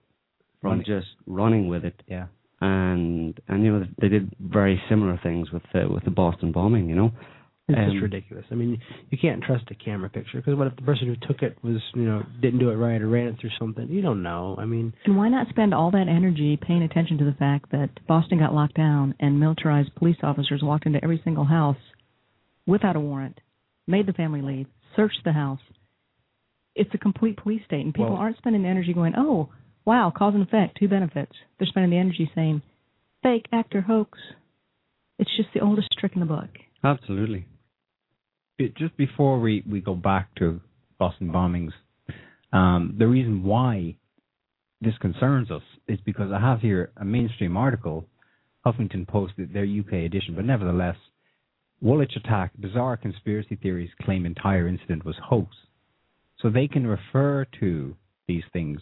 from 0.60 0.70
Running. 0.70 0.84
just 0.86 1.08
running 1.26 1.68
with 1.68 1.84
it. 1.84 2.02
Yeah. 2.08 2.26
And 2.60 3.38
and 3.48 3.64
you 3.64 3.72
know 3.72 3.86
they 4.00 4.08
did 4.08 4.32
very 4.40 4.80
similar 4.88 5.18
things 5.22 5.50
with 5.52 5.62
the 5.74 5.88
with 5.88 6.04
the 6.04 6.10
Boston 6.10 6.52
bombing. 6.52 6.88
You 6.88 6.94
know, 6.94 7.12
It's 7.68 7.92
just 7.92 8.02
ridiculous. 8.02 8.44
I 8.50 8.54
mean, 8.54 8.80
you 9.10 9.18
can't 9.18 9.42
trust 9.42 9.64
a 9.70 9.74
camera 9.74 10.10
picture 10.10 10.38
because 10.38 10.56
what 10.56 10.66
if 10.66 10.76
the 10.76 10.82
person 10.82 11.06
who 11.06 11.26
took 11.26 11.42
it 11.42 11.56
was, 11.62 11.80
you 11.94 12.02
know, 12.02 12.22
didn't 12.40 12.58
do 12.58 12.70
it 12.70 12.74
right 12.74 13.00
or 13.00 13.08
ran 13.08 13.28
it 13.28 13.36
through 13.40 13.50
something? 13.58 13.88
You 13.88 14.02
don't 14.02 14.22
know. 14.22 14.56
I 14.58 14.64
mean, 14.64 14.92
And 15.04 15.16
why 15.16 15.28
not 15.28 15.48
spend 15.48 15.72
all 15.72 15.90
that 15.92 16.08
energy 16.08 16.58
paying 16.60 16.82
attention 16.82 17.18
to 17.18 17.24
the 17.24 17.36
fact 17.38 17.70
that 17.70 17.90
Boston 18.08 18.38
got 18.38 18.52
locked 18.52 18.74
down 18.74 19.14
and 19.20 19.38
militarized 19.38 19.94
police 19.94 20.16
officers 20.22 20.60
walked 20.62 20.86
into 20.86 21.02
every 21.04 21.20
single 21.22 21.44
house 21.44 21.76
without 22.66 22.96
a 22.96 23.00
warrant, 23.00 23.40
made 23.86 24.06
the 24.06 24.12
family 24.12 24.42
leave, 24.42 24.66
searched 24.96 25.20
the 25.24 25.32
house? 25.32 25.60
It's 26.74 26.92
a 26.94 26.98
complete 26.98 27.36
police 27.36 27.62
state, 27.64 27.84
and 27.84 27.94
people 27.94 28.10
Well- 28.12 28.20
aren't 28.20 28.38
spending 28.38 28.62
the 28.62 28.68
energy 28.68 28.92
going, 28.92 29.14
"Oh, 29.16 29.50
wow, 29.84 30.10
cause 30.10 30.34
and 30.34 30.42
effect, 30.42 30.78
two 30.78 30.88
benefits." 30.88 31.36
They're 31.58 31.66
spending 31.68 31.90
the 31.90 31.98
energy 31.98 32.30
saying, 32.34 32.62
"Fake 33.22 33.46
actor 33.52 33.82
hoax." 33.82 34.18
It's 35.18 35.34
just 35.36 35.52
the 35.52 35.60
oldest 35.60 35.88
trick 35.98 36.14
in 36.14 36.20
the 36.20 36.26
book. 36.26 36.58
absolutely. 36.84 37.46
Just 38.76 38.96
before 38.96 39.40
we, 39.40 39.62
we 39.68 39.80
go 39.80 39.94
back 39.94 40.34
to 40.36 40.60
Boston 40.98 41.28
bombings, 41.28 41.72
um, 42.52 42.96
the 42.98 43.06
reason 43.06 43.42
why 43.42 43.96
this 44.80 44.94
concerns 45.00 45.50
us 45.50 45.62
is 45.88 45.98
because 46.04 46.32
I 46.32 46.40
have 46.40 46.60
here 46.60 46.90
a 46.96 47.04
mainstream 47.04 47.56
article, 47.56 48.06
Huffington 48.66 49.06
Post, 49.06 49.34
their 49.38 49.64
UK 49.64 50.04
edition, 50.04 50.34
but 50.34 50.44
nevertheless, 50.44 50.96
Woolwich 51.80 52.12
attack, 52.16 52.52
bizarre 52.60 52.96
conspiracy 52.96 53.56
theories 53.56 53.90
claim 54.02 54.24
entire 54.24 54.68
incident 54.68 55.04
was 55.04 55.16
hoax. 55.20 55.48
So 56.40 56.48
they 56.48 56.68
can 56.68 56.86
refer 56.86 57.44
to 57.58 57.96
these 58.28 58.44
things 58.52 58.80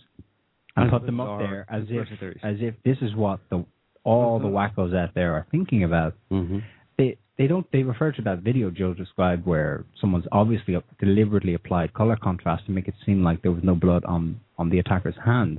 and 0.76 0.90
put 0.90 1.06
them 1.06 1.20
up 1.20 1.38
there 1.38 1.66
as 1.70 1.84
if 1.88 2.08
theories. 2.18 2.40
as 2.42 2.56
if 2.60 2.74
this 2.84 2.98
is 3.00 3.14
what 3.14 3.40
the 3.50 3.64
all 4.04 4.38
the 4.38 4.46
wackos 4.46 4.96
out 4.96 5.14
there 5.14 5.34
are 5.34 5.46
thinking 5.50 5.84
about 5.84 6.14
hmm 6.30 6.58
they 6.96 7.16
they 7.40 7.46
don't 7.46 7.66
they 7.72 7.82
refer 7.82 8.12
to 8.12 8.20
that 8.20 8.40
video 8.40 8.70
Joe 8.70 8.92
described 8.92 9.46
where 9.46 9.86
someone's 9.98 10.26
obviously 10.30 10.76
deliberately 10.98 11.54
applied 11.54 11.94
color 11.94 12.18
contrast 12.22 12.66
to 12.66 12.70
make 12.70 12.86
it 12.86 12.92
seem 13.06 13.24
like 13.24 13.40
there 13.40 13.50
was 13.50 13.64
no 13.64 13.74
blood 13.74 14.04
on 14.04 14.40
on 14.58 14.68
the 14.68 14.78
attacker's 14.78 15.14
hands, 15.24 15.58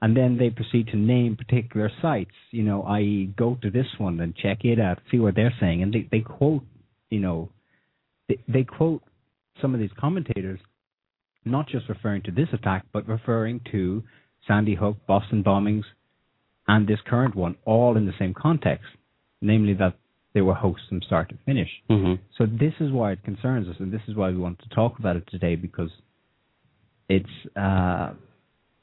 and 0.00 0.16
then 0.16 0.38
they 0.38 0.48
proceed 0.48 0.86
to 0.86 0.96
name 0.96 1.36
particular 1.36 1.90
sites. 2.00 2.30
You 2.50 2.62
know, 2.62 2.82
i.e., 2.84 3.30
go 3.36 3.58
to 3.60 3.70
this 3.70 3.88
one 3.98 4.18
and 4.20 4.34
check 4.34 4.64
it 4.64 4.80
out, 4.80 5.00
see 5.10 5.18
what 5.18 5.34
they're 5.34 5.52
saying, 5.60 5.82
and 5.82 5.92
they 5.92 6.08
they 6.10 6.20
quote, 6.20 6.62
you 7.10 7.20
know, 7.20 7.50
they 8.30 8.38
they 8.48 8.64
quote 8.64 9.02
some 9.60 9.74
of 9.74 9.80
these 9.80 9.90
commentators, 9.98 10.60
not 11.44 11.68
just 11.68 11.90
referring 11.90 12.22
to 12.22 12.30
this 12.30 12.48
attack, 12.54 12.86
but 12.90 13.06
referring 13.06 13.60
to 13.70 14.02
Sandy 14.48 14.76
Hook, 14.76 14.96
Boston 15.06 15.44
bombings, 15.44 15.84
and 16.66 16.88
this 16.88 17.00
current 17.06 17.34
one, 17.34 17.56
all 17.66 17.98
in 17.98 18.06
the 18.06 18.14
same 18.18 18.32
context, 18.32 18.86
namely 19.42 19.74
that 19.74 19.99
they 20.34 20.40
were 20.40 20.54
hoaxed 20.54 20.84
from 20.88 21.02
start 21.02 21.28
to 21.30 21.36
finish. 21.46 21.68
hmm 21.88 22.14
So 22.38 22.46
this 22.46 22.74
is 22.80 22.90
why 22.92 23.12
it 23.12 23.24
concerns 23.24 23.68
us, 23.68 23.76
and 23.78 23.92
this 23.92 24.02
is 24.08 24.14
why 24.16 24.30
we 24.30 24.36
want 24.36 24.58
to 24.60 24.68
talk 24.74 24.98
about 24.98 25.16
it 25.16 25.24
today 25.30 25.56
because 25.56 25.90
it's 27.08 27.26
uh, 27.56 28.12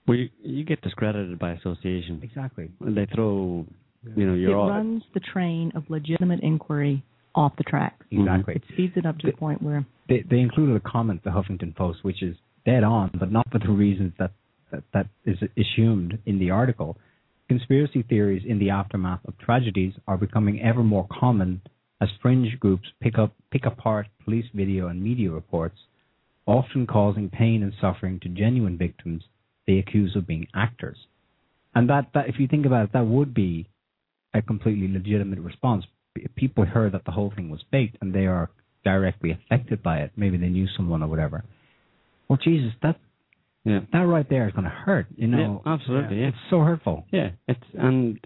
Well, 0.08 0.18
you, 0.18 0.30
you 0.44 0.64
get 0.66 0.82
discredited 0.82 1.40
by 1.40 1.52
association. 1.52 2.20
Exactly. 2.24 2.70
They 2.82 3.06
throw, 3.14 3.66
you 4.16 4.28
know, 4.28 4.34
It 4.34 4.40
you're 4.40 4.58
all. 4.58 4.70
runs 4.70 5.04
the 5.14 5.20
train 5.22 5.72
of 5.76 5.84
legitimate 5.90 6.42
inquiry 6.42 7.04
off 7.36 7.54
the 7.58 7.64
tracks. 7.64 8.06
Exactly. 8.12 8.56
It 8.56 8.64
speeds 8.74 8.94
it 8.96 9.06
up 9.06 9.18
to 9.20 9.28
the 9.28 9.38
point 9.38 9.62
where 9.62 9.86
They 10.10 10.24
they 10.30 10.40
included 10.40 10.76
a 10.76 10.80
comment, 10.80 11.24
the 11.24 11.30
Huffington 11.30 11.76
Post, 11.76 12.04
which 12.04 12.22
is 12.24 12.36
dead 12.66 12.84
on, 12.84 13.12
but 13.20 13.32
not 13.32 13.50
for 13.52 13.60
the 13.60 13.70
reasons 13.72 14.14
that 14.20 14.32
that, 14.72 14.84
that 14.94 15.08
is 15.26 15.38
assumed 15.58 16.18
in 16.26 16.40
the 16.40 16.50
article. 16.52 16.98
Conspiracy 17.50 18.04
theories 18.04 18.44
in 18.46 18.60
the 18.60 18.70
aftermath 18.70 19.22
of 19.26 19.38
tragedies 19.38 19.94
are 20.06 20.18
becoming 20.18 20.62
ever 20.62 20.84
more 20.84 21.08
common 21.10 21.62
as 22.02 22.10
fringe 22.22 22.60
groups 22.60 22.88
pick 23.02 23.18
up 23.18 23.34
pick 23.52 23.66
apart 23.66 24.08
police 24.24 24.46
video 24.54 24.88
and 24.88 25.02
media 25.02 25.32
reports, 25.32 25.78
often 26.46 26.86
causing 26.86 27.30
pain 27.30 27.64
and 27.64 27.74
suffering 27.80 28.20
to 28.20 28.30
genuine 28.30 28.78
victims 28.78 29.24
they 29.66 29.78
accuse 29.78 30.16
of 30.16 30.28
being 30.28 30.48
actors. 30.54 30.98
And 31.74 31.90
that, 31.90 32.08
that 32.14 32.28
if 32.28 32.36
you 32.40 32.48
think 32.48 32.66
about 32.66 32.86
it, 32.86 32.94
that 32.94 33.06
would 33.06 33.34
be 33.34 33.68
a 34.34 34.42
completely 34.42 34.92
legitimate 34.92 35.40
response. 35.40 35.86
People 36.36 36.66
heard 36.66 36.94
that 36.94 37.06
the 37.06 37.12
whole 37.12 37.32
thing 37.36 37.50
was 37.50 37.64
faked 37.72 37.98
and 38.02 38.14
they 38.14 38.26
are 38.26 38.50
directly 38.84 39.32
affected 39.32 39.82
by 39.84 40.00
it. 40.00 40.12
Maybe 40.16 40.38
they 40.38 40.50
knew 40.50 40.68
someone 40.76 41.04
or 41.04 41.08
whatever. 41.08 41.44
Well, 42.28 42.40
Jesus, 42.44 42.74
that 42.82 43.00
Yeah. 43.68 43.82
that 43.92 44.00
right 44.00 44.28
there 44.30 44.48
is 44.48 44.54
going 44.54 44.64
to 44.64 44.70
hurt. 44.70 45.08
You 45.16 45.28
know, 45.28 45.62
Yeah, 45.66 45.74
absolutely, 45.74 46.22
yeah. 46.22 46.28
It's 46.28 46.38
so 46.50 46.62
hurtful. 46.62 47.06
Yeah, 47.12 47.32
it's 47.50 47.64
and 47.74 48.18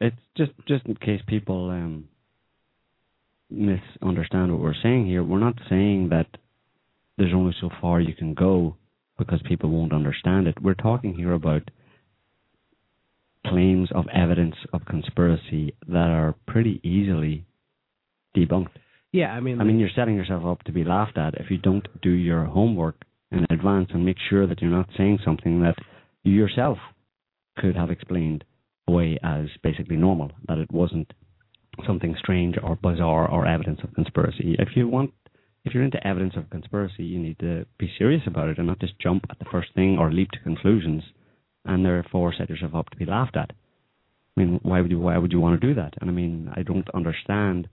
it's 0.00 0.16
just 0.38 0.52
just 0.66 0.86
in 0.86 0.94
case 0.94 1.20
people 1.26 1.68
um, 1.68 2.08
misunderstand 3.50 4.50
what 4.50 4.62
we're 4.62 4.82
saying 4.82 5.06
here. 5.06 5.22
We're 5.22 5.38
not 5.38 5.56
saying 5.68 6.08
that 6.10 6.28
there's 7.18 7.34
only 7.34 7.54
so 7.60 7.68
far 7.78 8.00
you 8.00 8.14
can 8.14 8.32
go 8.32 8.76
because 9.18 9.40
people 9.46 9.68
won't 9.68 9.92
understand 9.92 10.46
it. 10.46 10.62
We're 10.62 10.74
talking 10.74 11.14
here 11.14 11.32
about 11.32 11.70
claims 13.46 13.90
of 13.94 14.06
evidence 14.14 14.54
of 14.72 14.86
conspiracy 14.86 15.74
that 15.88 16.08
are 16.08 16.36
pretty 16.46 16.80
easily 16.82 17.44
debunked. 18.34 18.68
Yeah, 19.12 19.32
I 19.32 19.40
mean, 19.40 19.60
I 19.60 19.64
mean, 19.64 19.78
you're 19.78 19.90
setting 19.94 20.16
yourself 20.16 20.44
up 20.46 20.62
to 20.64 20.72
be 20.72 20.84
laughed 20.84 21.18
at 21.18 21.34
if 21.34 21.50
you 21.50 21.58
don't 21.58 21.86
do 22.00 22.10
your 22.10 22.44
homework 22.44 23.02
in 23.30 23.46
advance 23.50 23.88
and 23.92 24.04
make 24.04 24.16
sure 24.30 24.46
that 24.46 24.60
you're 24.60 24.70
not 24.70 24.88
saying 24.96 25.18
something 25.24 25.60
that 25.62 25.76
you 26.24 26.32
yourself 26.32 26.78
could 27.56 27.76
have 27.76 27.90
explained 27.90 28.44
away 28.86 29.18
as 29.22 29.46
basically 29.62 29.96
normal, 29.96 30.30
that 30.46 30.58
it 30.58 30.70
wasn't 30.72 31.12
something 31.86 32.16
strange 32.18 32.56
or 32.62 32.76
bizarre 32.76 33.30
or 33.30 33.46
evidence 33.46 33.80
of 33.82 33.94
conspiracy. 33.94 34.56
If 34.58 34.70
you 34.74 34.88
want, 34.88 35.12
if 35.64 35.74
you're 35.74 35.84
into 35.84 36.04
evidence 36.06 36.34
of 36.36 36.50
conspiracy, 36.50 37.04
you 37.04 37.18
need 37.18 37.38
to 37.40 37.66
be 37.78 37.90
serious 37.98 38.22
about 38.26 38.48
it 38.48 38.58
and 38.58 38.66
not 38.66 38.80
just 38.80 38.98
jump 38.98 39.24
at 39.30 39.38
the 39.38 39.44
first 39.50 39.74
thing 39.74 39.98
or 39.98 40.10
leap 40.10 40.30
to 40.32 40.40
conclusions 40.40 41.02
and 41.64 41.84
therefore 41.84 42.34
set 42.36 42.48
yourself 42.48 42.74
up 42.74 42.90
to 42.90 42.96
be 42.96 43.04
laughed 43.04 43.36
at. 43.36 43.52
I 44.36 44.40
mean, 44.40 44.60
why 44.62 44.80
would 44.80 44.90
you 44.90 45.00
why 45.00 45.18
would 45.18 45.32
you 45.32 45.40
want 45.40 45.60
to 45.60 45.66
do 45.66 45.74
that? 45.74 45.94
And 46.00 46.08
I 46.08 46.12
mean, 46.12 46.50
I 46.54 46.62
don't 46.62 46.88
understand 46.94 47.68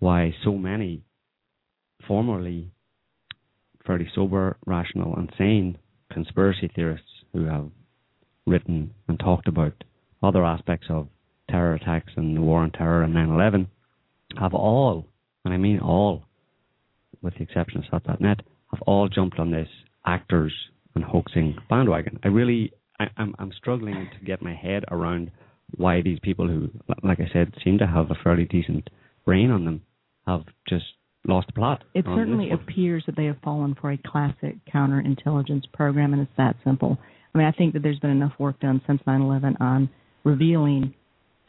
why 0.00 0.34
so 0.44 0.52
many 0.52 1.04
formerly 2.06 2.72
fairly 3.88 4.08
sober, 4.14 4.58
rational, 4.66 5.16
and 5.16 5.32
sane 5.36 5.78
conspiracy 6.12 6.70
theorists 6.76 7.08
who 7.32 7.46
have 7.46 7.68
written 8.46 8.92
and 9.08 9.18
talked 9.18 9.48
about 9.48 9.72
other 10.22 10.44
aspects 10.44 10.86
of 10.90 11.08
terror 11.50 11.74
attacks 11.74 12.12
and 12.16 12.36
the 12.36 12.40
war 12.40 12.60
on 12.60 12.70
terror 12.70 13.02
and 13.02 13.14
9/11 13.14 13.66
have 14.38 14.54
all, 14.54 15.06
and 15.44 15.54
I 15.54 15.56
mean 15.56 15.80
all, 15.80 16.24
with 17.22 17.34
the 17.34 17.42
exception 17.42 17.82
of 17.82 18.02
Sott.net, 18.02 18.40
have 18.70 18.82
all 18.82 19.08
jumped 19.08 19.38
on 19.38 19.50
this 19.50 19.68
actors 20.04 20.52
and 20.94 21.02
hoaxing 21.02 21.56
bandwagon. 21.70 22.18
I 22.22 22.28
really, 22.28 22.72
I, 23.00 23.06
I'm, 23.16 23.34
I'm 23.38 23.52
struggling 23.52 24.10
to 24.18 24.24
get 24.24 24.42
my 24.42 24.54
head 24.54 24.84
around 24.90 25.30
why 25.76 26.02
these 26.02 26.18
people 26.20 26.46
who, 26.46 26.70
like 27.02 27.20
I 27.20 27.30
said, 27.32 27.54
seem 27.64 27.78
to 27.78 27.86
have 27.86 28.10
a 28.10 28.22
fairly 28.22 28.44
decent 28.44 28.90
brain 29.24 29.50
on 29.50 29.64
them, 29.64 29.82
have 30.26 30.44
just 30.68 30.84
lost 31.28 31.46
the 31.48 31.52
plot. 31.52 31.84
it 31.94 32.04
certainly 32.06 32.50
appears 32.50 33.04
that 33.06 33.16
they 33.16 33.26
have 33.26 33.38
fallen 33.44 33.74
for 33.80 33.92
a 33.92 33.98
classic 33.98 34.56
counterintelligence 34.72 35.70
program, 35.72 36.12
and 36.12 36.22
it's 36.22 36.36
that 36.36 36.56
simple. 36.64 36.98
I 37.34 37.38
mean, 37.38 37.46
I 37.46 37.52
think 37.52 37.74
that 37.74 37.82
there's 37.82 37.98
been 37.98 38.10
enough 38.10 38.32
work 38.38 38.58
done 38.60 38.80
since 38.86 39.02
9/11 39.06 39.56
on 39.60 39.88
revealing 40.24 40.94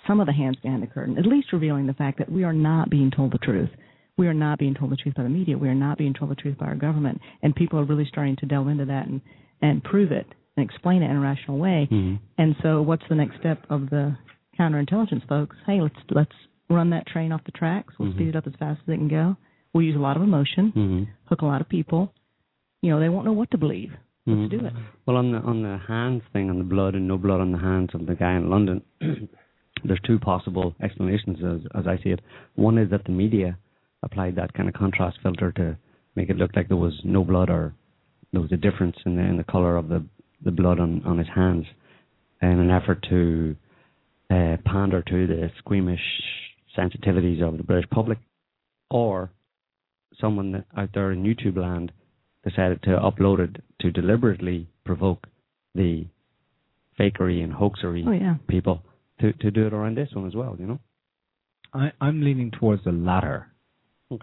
some 0.08 0.20
of 0.20 0.28
the 0.28 0.34
hands 0.34 0.58
behind 0.58 0.82
the 0.84 0.88
curtain, 0.88 1.18
at 1.18 1.26
least 1.26 1.52
revealing 1.54 1.86
the 1.88 1.94
fact 1.94 2.18
that 2.18 2.32
we 2.32 2.44
are 2.44 2.54
not 2.54 2.90
being 2.90 3.12
told 3.12 3.32
the 3.32 3.38
truth. 3.38 3.70
We 4.18 4.28
are 4.28 4.34
not 4.34 4.60
being 4.60 4.74
told 4.74 4.92
the 4.92 4.98
truth 4.98 5.16
by 5.16 5.24
the 5.24 5.30
media. 5.30 5.58
We 5.58 5.70
are 5.70 5.76
not 5.76 5.98
being 5.98 6.14
told 6.14 6.32
the 6.32 6.36
truth 6.36 6.58
by 6.58 6.66
our 6.68 6.76
government, 6.76 7.22
and 7.42 7.56
people 7.56 7.80
are 7.80 7.84
really 7.86 8.06
starting 8.06 8.36
to 8.38 8.46
delve 8.46 8.68
into 8.68 8.86
that 8.86 9.08
and 9.08 9.22
and 9.62 9.84
prove 9.84 10.12
it 10.12 10.26
and 10.56 10.64
explain 10.70 11.04
it 11.04 11.10
in 11.10 11.18
a 11.18 11.20
rational 11.22 11.58
way. 11.58 11.88
Mhm. 11.92 12.20
And 12.38 12.56
so, 12.62 12.82
what's 12.82 13.06
the 13.08 13.16
next 13.16 13.38
step 13.38 13.66
of 13.70 13.90
the 13.90 14.16
counterintelligence 14.58 15.24
folks? 15.28 15.56
Hey, 15.66 15.82
let's 15.82 16.00
let's 16.12 16.36
run 16.70 16.90
that 16.92 17.06
train 17.08 17.32
off 17.32 17.44
the 17.46 17.52
tracks. 17.52 17.98
We'll 17.98 18.10
Mhm. 18.10 18.16
speed 18.16 18.28
it 18.30 18.36
up 18.36 18.48
as 18.48 18.56
fast 18.56 18.82
as 18.84 18.90
it 18.94 18.98
can 18.98 19.08
go. 19.08 19.36
We'll 19.74 19.84
use 19.84 19.96
a 19.96 20.00
lot 20.00 20.18
of 20.18 20.24
emotion, 20.24 20.72
Mhm. 20.76 21.08
hook 21.26 21.42
a 21.42 21.46
lot 21.46 21.62
of 21.62 21.70
people. 21.70 22.14
You 22.82 22.90
know, 22.92 23.00
they 23.00 23.10
won't 23.10 23.26
know 23.26 23.34
what 23.34 23.52
to 23.52 23.58
believe. 23.58 23.92
Let's 24.26 24.40
Mhm. 24.40 24.50
do 24.50 24.66
it. 24.66 24.74
Well, 25.06 25.18
on 25.18 25.32
the 25.32 25.40
on 25.42 25.62
the 25.62 25.78
hands 25.78 26.24
thing, 26.34 26.50
on 26.50 26.58
the 26.58 26.64
blood 26.64 26.96
and 26.96 27.08
no 27.08 27.18
blood 27.18 27.42
on 27.42 27.52
the 27.52 27.58
hands 27.58 27.94
of 27.94 28.06
the 28.06 28.16
guy 28.16 28.34
in 28.34 28.50
London, 28.50 28.82
there's 29.84 30.00
two 30.02 30.20
possible 30.20 30.76
explanations 30.80 31.44
as 31.44 31.66
as 31.74 31.88
I 31.88 31.98
see 31.98 32.10
it. 32.10 32.22
One 32.56 32.78
is 32.78 32.90
that 32.90 33.06
the 33.06 33.12
media 33.12 33.58
applied 34.04 34.36
that 34.36 34.54
kind 34.54 34.70
of 34.70 34.76
contrast 34.76 35.20
filter 35.22 35.52
to 35.54 35.78
make 36.16 36.30
it 36.30 36.38
look 36.38 36.56
like 36.56 36.68
there 36.68 36.78
was 36.78 37.04
no 37.04 37.24
blood 37.24 37.50
or 37.50 37.74
there 38.32 38.42
was 38.42 38.52
a 38.52 38.58
difference 38.58 38.98
in 39.06 39.16
the 39.16 39.24
in 39.24 39.38
the 39.38 39.44
color 39.44 39.76
of 39.78 39.88
the 39.90 40.04
the 40.44 40.52
blood 40.52 40.80
on 40.80 41.02
on 41.06 41.18
his 41.18 41.28
hands, 41.28 41.66
in 42.42 42.60
an 42.60 42.70
effort 42.72 43.02
to 43.10 43.56
uh, 44.30 44.58
pander 44.66 45.02
to 45.02 45.28
the 45.28 45.52
squeamish 45.58 46.06
sensitivities 46.78 47.42
of 47.42 47.58
the 47.58 47.64
British 47.64 47.90
public, 47.90 48.20
or 48.90 49.32
someone 50.22 50.64
out 50.78 50.90
there 50.94 51.12
in 51.12 51.24
YouTube 51.24 51.58
land 51.58 51.92
decided 52.44 52.82
to 52.84 52.90
upload 52.92 53.40
it 53.40 53.64
to 53.82 53.92
deliberately 53.92 54.68
provoke 54.86 55.28
the 55.76 56.06
fakery 57.00 57.44
and 57.44 57.54
hoaxery 57.54 58.04
Oh 58.08 58.12
yeah. 58.12 58.36
people 58.48 58.82
to 59.22 59.34
to 59.34 59.52
do 59.52 59.68
it 59.68 59.74
around 59.74 59.98
this 59.98 60.10
one 60.14 60.28
as 60.28 60.36
well. 60.36 60.56
You 60.60 60.68
know. 60.68 60.80
I, 61.74 61.92
I'm 62.02 62.22
leaning 62.22 62.52
towards 62.52 62.84
the 62.84 62.92
latter 62.92 63.48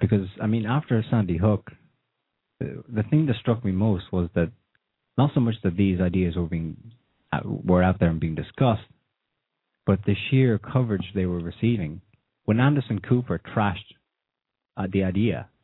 because 0.01 0.27
I 0.43 0.47
mean, 0.47 0.67
after 0.67 1.05
Sandy 1.11 1.37
Hook, 1.39 1.71
the, 2.59 2.83
the 2.89 3.03
thing 3.05 3.27
that 3.27 3.37
struck 3.37 3.65
me 3.65 3.73
most 3.73 4.05
was 4.13 4.29
that 4.35 4.51
not 5.17 5.31
so 5.35 5.41
much 5.41 5.55
that 5.63 5.77
these 5.77 6.01
ideas 6.01 6.37
were 6.37 6.47
being 6.47 6.77
uh, 7.33 7.41
were 7.45 7.83
out 7.83 8.01
there 8.01 8.11
and 8.11 8.21
being 8.21 8.35
discussed, 8.35 8.83
but 9.87 10.01
the 10.05 10.15
sheer 10.31 10.59
coverage 10.59 11.05
they 11.15 11.27
were 11.27 11.41
receiving. 11.41 12.01
When 12.45 12.61
Anderson 12.61 13.01
Cooper 13.01 13.41
trashed 13.55 13.95
uh, 14.77 14.87
the 14.93 15.05
idea 15.05 15.39
that 15.39 15.56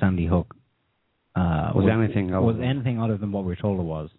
Sandy 0.00 0.26
Hook 0.26 0.54
uh, 1.36 1.72
Was 1.74 1.88
anything 1.90 2.34
other 2.34 2.44
was 2.46 2.56
than- 2.56 2.64
anything 2.64 3.00
other 3.00 3.16
than 3.16 3.32
what 3.32 3.44
we're 3.44 3.56
told 3.56 3.80
it 3.80 3.84
was, 3.84 4.10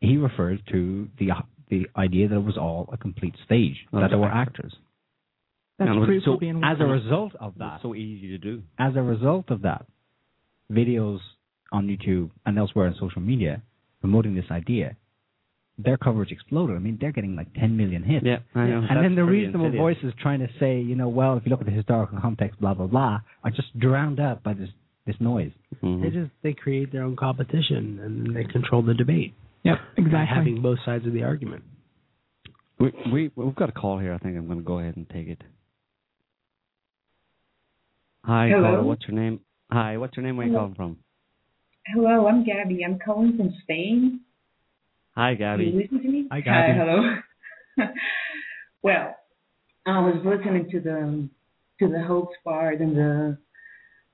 he 0.00 0.16
referred 0.16 0.62
to 0.72 1.08
the 1.18 1.30
the 1.70 1.86
idea 1.96 2.28
that 2.28 2.36
it 2.36 2.44
was 2.44 2.56
all 2.56 2.88
a 2.92 2.96
complete 2.96 3.34
stage, 3.44 3.76
Well, 3.92 4.00
that 4.02 4.08
there 4.08 4.18
were 4.18 4.26
actors. 4.26 4.74
That's 5.78 5.90
And 5.90 6.22
so 6.24 6.38
being 6.38 6.62
As 6.64 6.78
a 6.80 6.84
result 6.86 7.34
of 7.38 7.54
that, 7.58 7.74
It's 7.74 7.82
so 7.82 7.94
easy 7.94 8.28
to 8.28 8.38
do. 8.38 8.62
as 8.78 8.96
a 8.96 9.02
result 9.02 9.50
of 9.50 9.62
that, 9.62 9.84
videos 10.72 11.18
on 11.70 11.86
YouTube 11.86 12.30
and 12.46 12.58
elsewhere 12.58 12.86
on 12.86 12.94
social 12.98 13.20
media 13.20 13.62
promoting 14.00 14.34
this 14.34 14.50
idea, 14.50 14.96
their 15.78 15.96
coverage 15.96 16.32
exploded. 16.32 16.74
I 16.76 16.80
mean, 16.80 16.98
they're 17.00 17.12
getting 17.12 17.36
like 17.36 17.52
10 17.54 17.76
million 17.76 18.02
hits. 18.02 18.26
Yeah, 18.26 18.38
I 18.54 18.66
know. 18.66 18.84
And 18.90 19.04
then 19.04 19.14
the 19.14 19.24
reasonable 19.24 19.66
insidious. 19.66 19.80
voices 19.80 20.12
trying 20.20 20.40
to 20.40 20.48
say, 20.58 20.80
you 20.80 20.96
know, 20.96 21.08
well, 21.08 21.36
if 21.36 21.44
you 21.46 21.50
look 21.50 21.60
at 21.60 21.66
the 21.66 21.72
historical 21.72 22.18
context, 22.20 22.60
blah 22.60 22.74
blah 22.74 22.86
blah, 22.88 23.20
are 23.44 23.50
just 23.50 23.78
drowned 23.78 24.18
out 24.18 24.42
by 24.42 24.54
this 24.54 24.70
this 25.06 25.16
noise. 25.20 25.52
Mhm. 25.82 26.02
They 26.02 26.10
just 26.10 26.30
they 26.42 26.52
create 26.52 26.90
their 26.92 27.02
own 27.04 27.16
competition 27.16 28.00
and 28.02 28.34
they 28.34 28.44
control 28.44 28.82
the 28.82 28.94
debate 28.94 29.34
Yep, 29.62 29.78
by 29.96 30.02
exactly. 30.02 30.36
having 30.36 30.62
both 30.62 30.78
sides 30.84 31.06
of 31.06 31.12
the 31.12 31.22
argument. 31.22 31.62
We 32.80 32.92
we 33.12 33.30
we've 33.36 33.54
got 33.54 33.68
a 33.68 33.72
call 33.72 33.98
here. 33.98 34.12
I 34.12 34.18
think 34.18 34.36
I'm 34.36 34.46
going 34.46 34.58
to 34.58 34.64
go 34.64 34.80
ahead 34.80 34.96
and 34.96 35.08
take 35.08 35.28
it. 35.28 35.42
Hi, 38.24 38.48
Hello. 38.48 38.62
caller. 38.62 38.82
What's 38.82 39.06
your 39.08 39.16
name? 39.16 39.40
Hi, 39.70 39.96
what's 39.96 40.16
your 40.16 40.24
name? 40.26 40.36
Where 40.36 40.46
are 40.46 40.50
you 40.50 40.56
calling 40.56 40.74
from? 40.74 40.96
Hello, 41.86 42.26
I'm 42.28 42.44
Gabby. 42.44 42.84
I'm 42.84 42.98
calling 42.98 43.36
from 43.36 43.54
Spain. 43.62 44.20
Hi, 45.18 45.34
Can 45.34 45.60
you 45.62 45.72
Gabby. 45.72 45.82
listen 45.82 46.00
to 46.00 46.08
me? 46.08 46.28
Hi, 46.30 46.40
Gabby. 46.40 46.78
hello. 46.78 47.86
well, 48.84 49.16
I 49.84 49.98
was 49.98 50.14
listening 50.24 50.70
to 50.70 50.78
the 50.78 51.28
to 51.80 51.88
the 51.92 52.00
hoax 52.00 52.36
part 52.44 52.80
and 52.80 52.96
the 52.96 53.38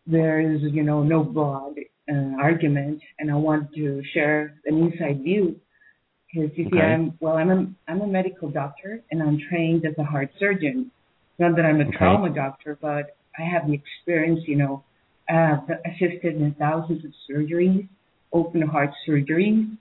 there 0.07 0.41
is 0.41 0.63
you 0.63 0.83
know 0.83 1.03
no 1.03 1.23
blood 1.23 1.75
uh, 2.11 2.41
argument, 2.41 3.03
and 3.19 3.31
I 3.31 3.35
want 3.35 3.75
to 3.75 4.03
share 4.15 4.55
an 4.65 4.79
inside 4.79 5.23
view 5.23 5.57
because 6.33 6.57
you 6.57 6.71
see, 6.71 6.81
I'm 6.81 7.19
well, 7.21 7.37
I'm 7.37 7.51
a 7.51 7.67
I'm 7.87 8.01
a 8.01 8.07
medical 8.07 8.49
doctor 8.49 9.01
and 9.11 9.23
I'm 9.23 9.39
trained 9.51 9.85
as 9.85 9.93
a 9.99 10.05
heart 10.05 10.31
surgeon. 10.39 10.91
Not 11.39 11.55
that 11.57 11.67
I'm 11.67 11.83
a 11.83 11.85
Okay. 11.85 11.99
trauma 11.99 12.31
doctor, 12.35 12.79
but 12.81 13.15
I 13.39 13.43
have 13.43 13.67
the 13.67 13.75
experience. 13.75 14.41
You 14.47 14.57
know, 14.57 14.85
I 15.29 15.35
have 15.35 15.69
assisted 15.85 16.37
in 16.37 16.57
thousands 16.59 17.05
of 17.05 17.13
surgeries, 17.31 17.89
open 18.33 18.63
heart 18.63 18.93
surgeries 19.07 19.77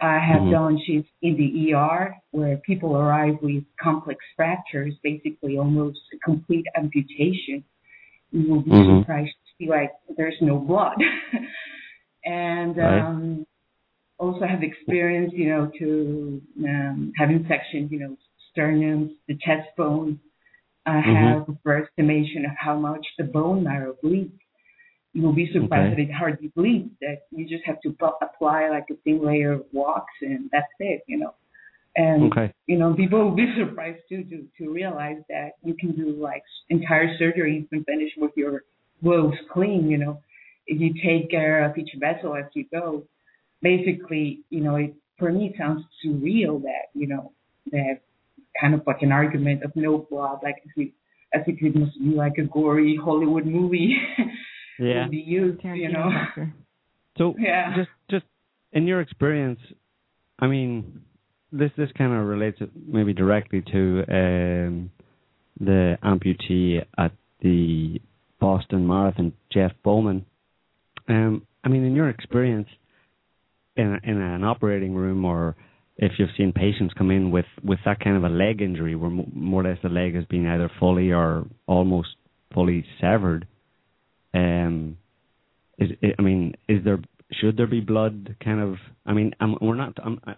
I 0.00 0.18
have 0.18 0.42
Mhm. 0.42 0.50
done 0.50 0.78
shifts 0.78 1.10
in 1.22 1.36
the 1.36 1.72
ER 1.72 2.14
where 2.30 2.58
people 2.58 2.96
arrive 2.96 3.40
with 3.42 3.64
complex 3.80 4.22
fractures, 4.36 4.94
basically 5.02 5.56
almost 5.56 6.00
a 6.12 6.18
complete 6.18 6.66
amputation. 6.76 7.64
You 8.30 8.48
will 8.48 8.60
be 8.62 8.72
Mhm. 8.72 9.00
surprised 9.00 9.32
to 9.32 9.50
see 9.56 9.68
like 9.68 9.92
there's 10.16 10.40
no 10.42 10.58
blood. 10.58 10.96
and 12.24 12.76
Right. 12.76 13.00
um 13.00 13.46
also 14.18 14.46
have 14.46 14.62
experience, 14.62 15.32
you 15.34 15.48
know, 15.48 15.70
to 15.78 16.42
um, 16.64 17.12
having 17.16 17.46
sectioned, 17.46 17.90
you 17.90 17.98
know, 17.98 18.16
sternums, 18.56 19.14
the 19.28 19.36
chest 19.36 19.68
bone. 19.76 20.18
I 20.86 21.02
Mhm. 21.02 21.14
have 21.14 21.48
a 21.48 21.70
estimation 21.70 22.44
of 22.46 22.52
how 22.56 22.78
much 22.78 23.06
the 23.18 23.24
bone 23.24 23.62
marrow 23.64 23.94
bleeds. 24.02 24.32
You 25.16 25.22
will 25.22 25.32
be 25.32 25.50
surprised 25.50 25.94
Okay. 25.94 26.02
that 26.04 26.10
it 26.10 26.12
hardly 26.12 26.48
bleeds. 26.48 26.90
That 27.00 27.22
you 27.30 27.48
just 27.48 27.64
have 27.64 27.80
to 27.80 27.96
apply 28.20 28.68
like 28.68 28.84
a 28.90 28.96
thin 28.96 29.24
layer 29.24 29.52
of 29.52 29.64
wax, 29.72 30.04
and 30.20 30.50
that's 30.52 30.66
it, 30.78 31.04
you 31.06 31.16
know. 31.16 31.32
And 31.96 32.24
Okay. 32.24 32.52
you 32.66 32.76
know, 32.76 32.92
people 32.92 33.24
will 33.24 33.34
be 33.34 33.50
surprised 33.58 34.02
too 34.10 34.24
to 34.24 34.46
to 34.58 34.70
realize 34.70 35.22
that 35.30 35.52
you 35.64 35.72
can 35.72 35.92
do 35.92 36.10
like 36.10 36.42
entire 36.68 37.16
surgery 37.16 37.64
even 37.64 37.82
finish 37.84 38.12
with 38.18 38.32
your 38.36 38.64
gloves 39.02 39.38
clean. 39.50 39.88
You 39.88 39.96
know, 39.96 40.20
if 40.66 40.78
you 40.82 40.92
take 41.02 41.30
care 41.30 41.64
of 41.64 41.78
each 41.78 41.92
vessel 41.98 42.36
as 42.36 42.44
you 42.54 42.66
go. 42.70 43.04
Basically, 43.62 44.44
you 44.50 44.60
know, 44.60 44.76
it 44.76 44.92
for 45.18 45.32
me 45.32 45.46
it 45.46 45.54
sounds 45.56 45.82
surreal 46.04 46.60
that 46.60 46.86
you 46.92 47.06
know 47.06 47.32
that 47.72 48.00
kind 48.60 48.74
of 48.74 48.82
like 48.86 49.00
an 49.00 49.12
argument 49.12 49.62
of 49.64 49.72
no 49.74 50.06
blood, 50.10 50.40
like 50.42 50.56
as 50.66 50.72
if 50.76 50.90
as 51.32 51.42
if 51.46 51.56
it 51.62 51.74
must 51.74 51.98
be 51.98 52.10
like 52.10 52.36
a 52.36 52.42
gory 52.42 52.98
Hollywood 53.02 53.46
movie. 53.46 53.96
Yeah. 54.78 55.02
would 55.02 55.10
be 55.10 55.18
used, 55.18 55.60
you 55.64 55.88
know. 55.90 56.10
factor. 56.10 56.52
So 57.18 57.34
Yeah. 57.38 57.74
just 57.76 57.90
just 58.10 58.24
in 58.72 58.86
your 58.86 59.00
experience, 59.00 59.60
I 60.38 60.46
mean, 60.46 61.00
this 61.52 61.70
this 61.76 61.90
kind 61.96 62.12
of 62.12 62.26
relates 62.26 62.58
maybe 62.86 63.12
directly 63.14 63.62
to 63.62 64.04
um, 64.08 64.90
the 65.60 65.96
amputee 66.02 66.84
at 66.98 67.12
the 67.40 68.00
Boston 68.38 68.86
Marathon, 68.86 69.32
Jeff 69.50 69.72
Bauman. 69.82 70.26
Um, 71.08 71.46
I 71.64 71.68
mean, 71.68 71.84
in 71.84 71.94
your 71.94 72.08
experience 72.10 72.68
in 73.76 73.94
a, 73.94 74.10
in 74.10 74.20
an 74.20 74.44
operating 74.44 74.94
room, 74.94 75.24
or 75.24 75.56
if 75.96 76.12
you've 76.18 76.30
seen 76.36 76.52
patients 76.52 76.92
come 76.94 77.10
in 77.10 77.30
with 77.30 77.46
with 77.64 77.78
that 77.84 78.00
kind 78.00 78.16
of 78.16 78.24
a 78.24 78.28
leg 78.28 78.60
injury, 78.60 78.94
where 78.94 79.10
mo- 79.10 79.28
more 79.32 79.62
or 79.64 79.70
less 79.70 79.78
the 79.82 79.88
leg 79.88 80.14
has 80.14 80.24
been 80.26 80.46
either 80.46 80.70
fully 80.78 81.12
or 81.12 81.46
almost 81.66 82.08
fully 82.52 82.84
severed. 83.00 83.46
Um, 84.36 84.98
is 85.78 85.90
I 86.18 86.22
mean, 86.22 86.54
is 86.68 86.84
there 86.84 86.98
should 87.32 87.56
there 87.56 87.66
be 87.66 87.80
blood? 87.80 88.36
Kind 88.44 88.60
of. 88.60 88.76
I 89.04 89.12
mean, 89.12 89.34
um, 89.40 89.56
we're 89.60 89.74
not. 89.74 89.94
Um, 90.04 90.20
I- 90.26 90.36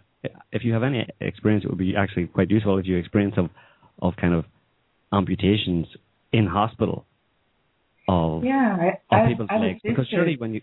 if 0.51 0.65
you 0.65 0.73
have 0.73 0.83
any 0.83 1.07
experience, 1.21 1.65
it 1.65 1.69
would 1.71 1.79
be 1.79 1.95
actually 1.97 2.27
quite 2.27 2.51
useful 2.51 2.77
if 2.79 2.87
you 2.87 2.97
experience 2.97 3.35
of 3.37 3.51
of 4.03 4.15
kind 4.17 4.35
of 4.35 4.45
amputations 5.13 5.87
in 6.33 6.47
hospital 6.47 7.05
of 8.09 8.43
Yeah, 8.43 8.77
I, 8.81 9.17
of 9.17 9.23
I, 9.23 9.29
people's 9.29 9.49
I've 9.51 9.61
legs. 9.61 9.81
Because 9.85 10.09
surely 10.09 10.37
when 10.37 10.55
you 10.55 10.63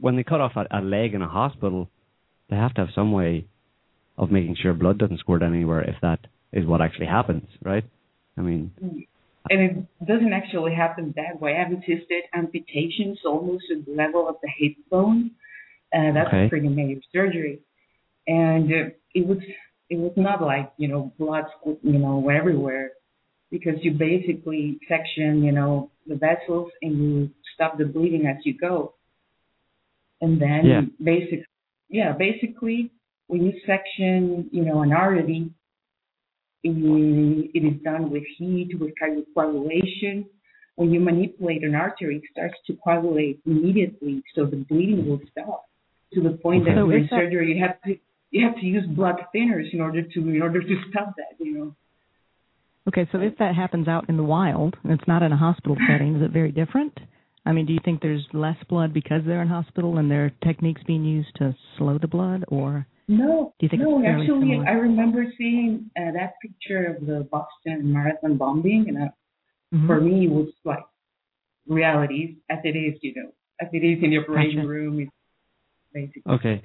when 0.00 0.16
they 0.16 0.22
cut 0.22 0.40
off 0.40 0.52
a, 0.56 0.64
a 0.70 0.80
leg 0.80 1.14
in 1.14 1.22
a 1.22 1.28
hospital, 1.28 1.88
they 2.48 2.56
have 2.56 2.72
to 2.74 2.82
have 2.82 2.94
some 2.94 3.10
way 3.12 3.46
of 4.16 4.30
making 4.30 4.56
sure 4.62 4.72
blood 4.74 4.98
doesn't 4.98 5.18
squirt 5.18 5.42
anywhere 5.42 5.82
if 5.82 5.96
that 6.02 6.20
is 6.52 6.64
what 6.66 6.80
actually 6.80 7.06
happens, 7.06 7.48
right? 7.62 7.84
I 8.38 8.42
mean, 8.42 8.72
and 9.50 9.60
it 9.60 10.06
doesn't 10.06 10.32
actually 10.32 10.74
happen 10.74 11.12
that 11.16 11.40
way. 11.40 11.56
I've 11.58 11.72
assisted 11.72 12.24
amputations 12.32 13.18
almost 13.24 13.64
at 13.70 13.84
the 13.86 13.92
level 13.92 14.28
of 14.28 14.36
the 14.42 14.50
hip 14.58 14.76
bone. 14.90 15.32
Uh, 15.92 16.12
that's 16.12 16.28
Okay. 16.28 16.46
a 16.46 16.48
pretty 16.48 16.68
major 16.68 17.00
surgery, 17.12 17.60
and 18.26 18.72
uh, 18.72 18.90
it 19.14 19.26
was 19.26 19.38
it 19.90 19.98
was 19.98 20.12
not 20.16 20.40
like 20.42 20.72
you 20.78 20.88
know 20.88 21.12
blood 21.18 21.44
you 21.66 21.98
know 21.98 22.28
everywhere, 22.30 22.92
because 23.50 23.74
you 23.82 23.92
basically 23.92 24.78
section 24.88 25.42
you 25.42 25.52
know 25.52 25.90
the 26.06 26.14
vessels 26.14 26.70
and 26.80 26.96
you 27.02 27.30
stop 27.54 27.76
the 27.76 27.84
bleeding 27.84 28.26
as 28.26 28.36
you 28.44 28.54
go, 28.56 28.94
and 30.22 30.40
then 30.40 30.64
Yeah. 30.64 30.82
basic 31.02 31.44
yeah 31.90 32.12
basically 32.12 32.90
when 33.26 33.44
you 33.44 33.52
section 33.66 34.48
you 34.50 34.64
know 34.64 34.80
an 34.82 34.92
artery 34.92 35.50
it 36.64 37.64
is 37.64 37.82
done 37.82 38.10
with 38.10 38.22
heat, 38.36 38.70
with 38.78 38.92
coagulation. 39.34 40.26
When 40.76 40.90
you 40.90 41.00
manipulate 41.00 41.64
an 41.64 41.74
artery, 41.74 42.16
it 42.16 42.22
starts 42.32 42.54
to 42.66 42.76
coagulate 42.82 43.40
immediately, 43.44 44.22
so 44.34 44.46
the 44.46 44.56
bleeding 44.56 45.08
will 45.08 45.20
stop. 45.30 45.66
To 46.14 46.20
the 46.20 46.30
point 46.30 46.64
that 46.66 46.76
So 46.76 46.86
that- 46.88 47.08
surgery, 47.10 47.54
you 47.54 47.62
have 47.62 47.80
to 47.82 47.98
you 48.30 48.46
have 48.46 48.54
to 48.56 48.64
use 48.64 48.86
blood 48.86 49.16
thinners 49.34 49.72
in 49.72 49.80
order 49.80 50.02
to 50.02 50.20
in 50.20 50.40
order 50.40 50.62
to 50.62 50.82
stop 50.90 51.14
that. 51.16 51.44
You 51.44 51.54
know. 51.58 51.74
Okay, 52.88 53.08
so 53.12 53.20
if 53.20 53.36
that 53.38 53.54
happens 53.54 53.88
out 53.88 54.08
in 54.08 54.16
the 54.16 54.24
wild 54.24 54.76
and 54.82 54.92
it's 54.92 55.06
not 55.06 55.22
in 55.22 55.32
a 55.32 55.36
hospital 55.36 55.76
setting, 55.88 56.16
is 56.16 56.22
it 56.22 56.30
very 56.32 56.50
different? 56.50 56.98
I 57.44 57.52
mean, 57.52 57.66
do 57.66 57.72
you 57.72 57.80
think 57.84 58.00
there's 58.00 58.26
less 58.32 58.56
blood 58.68 58.92
because 58.92 59.22
they're 59.24 59.42
in 59.42 59.48
hospital 59.48 59.98
and 59.98 60.10
there 60.10 60.24
are 60.26 60.32
techniques 60.44 60.82
being 60.86 61.04
used 61.04 61.34
to 61.36 61.54
slow 61.76 61.98
the 61.98 62.08
blood, 62.08 62.44
or 62.48 62.86
No, 63.08 63.54
Do 63.58 63.66
you 63.66 63.68
think 63.68 63.82
no. 63.82 64.04
actually, 64.04 64.26
similar? 64.26 64.66
I 64.66 64.72
remember 64.72 65.26
seeing 65.36 65.90
uh, 65.96 66.12
that 66.12 66.34
picture 66.40 66.86
of 66.86 67.06
the 67.06 67.28
Boston 67.30 67.92
Marathon 67.92 68.36
bombing, 68.36 68.86
and 68.88 68.98
uh, 68.98 69.08
Mhm. 69.74 69.86
for 69.86 70.00
me, 70.00 70.26
it 70.26 70.30
was 70.30 70.52
like 70.64 70.84
reality 71.66 72.36
as 72.50 72.58
it 72.64 72.76
is, 72.76 72.98
you 73.02 73.14
know, 73.14 73.30
as 73.60 73.68
it 73.72 73.84
is 73.84 74.02
in 74.02 74.10
the 74.10 74.18
operating 74.18 74.56
Gotcha. 74.56 74.68
room. 74.68 75.00
It's 75.00 75.10
basically. 75.92 76.32
Okay. 76.32 76.62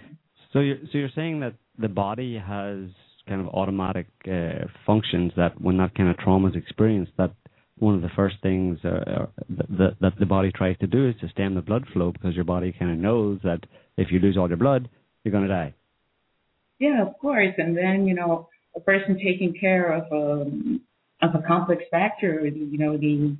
So 0.54 0.60
you're 0.60 0.80
so 0.91 0.97
you're 0.97 1.10
saying 1.15 1.39
that 1.41 1.56
the 1.78 1.89
body 1.89 2.38
has 2.38 2.89
kind 3.28 3.41
of 3.41 3.47
automatic 3.50 4.08
uh, 4.28 4.67
functions 4.86 5.34
that 5.36 5.60
when 5.60 5.78
that 5.78 5.93
kind 5.95 6.10
of 6.10 6.17
trauma 6.17 6.50
is 6.50 6.56
experienced, 6.56 7.12
that 7.17 7.32
one 7.78 7.93
of 7.93 8.02
the 8.02 8.10
first 8.15 8.38
things 8.41 8.80
uh, 8.84 9.28
that, 9.50 9.97
that 10.02 10.13
the 10.19 10.26
body 10.26 10.52
tries 10.52 10.78
to 10.80 10.88
do 10.88 11.08
is 11.08 11.15
to 11.21 11.30
stem 11.30 11.54
the 11.54 11.62
blood 11.62 11.86
flow 11.93 12.12
because 12.12 12.34
your 12.36 12.45
body 12.45 12.73
kind 12.78 12.91
of 12.91 12.97
knows 12.97 13.39
that 13.43 13.60
if 13.97 14.12
you 14.12 14.19
lose 14.19 14.38
all 14.38 14.47
your 14.47 14.58
blood, 14.58 14.89
you're 15.23 15.32
going 15.32 15.47
to 15.47 15.54
die. 15.54 15.73
Yeah, 16.80 17.02
of 17.02 17.18
course. 17.20 17.54
And 17.58 17.76
then, 17.76 18.08
you 18.08 18.13
know, 18.13 18.50
a 18.76 18.80
person 18.80 19.18
taking 19.18 19.54
care 19.60 19.92
of 19.92 20.04
um 20.12 20.82
of 21.22 21.34
a 21.36 21.42
complex 21.48 21.84
factor, 21.90 22.46
you 22.46 22.78
know, 22.78 22.98
the 22.98 23.36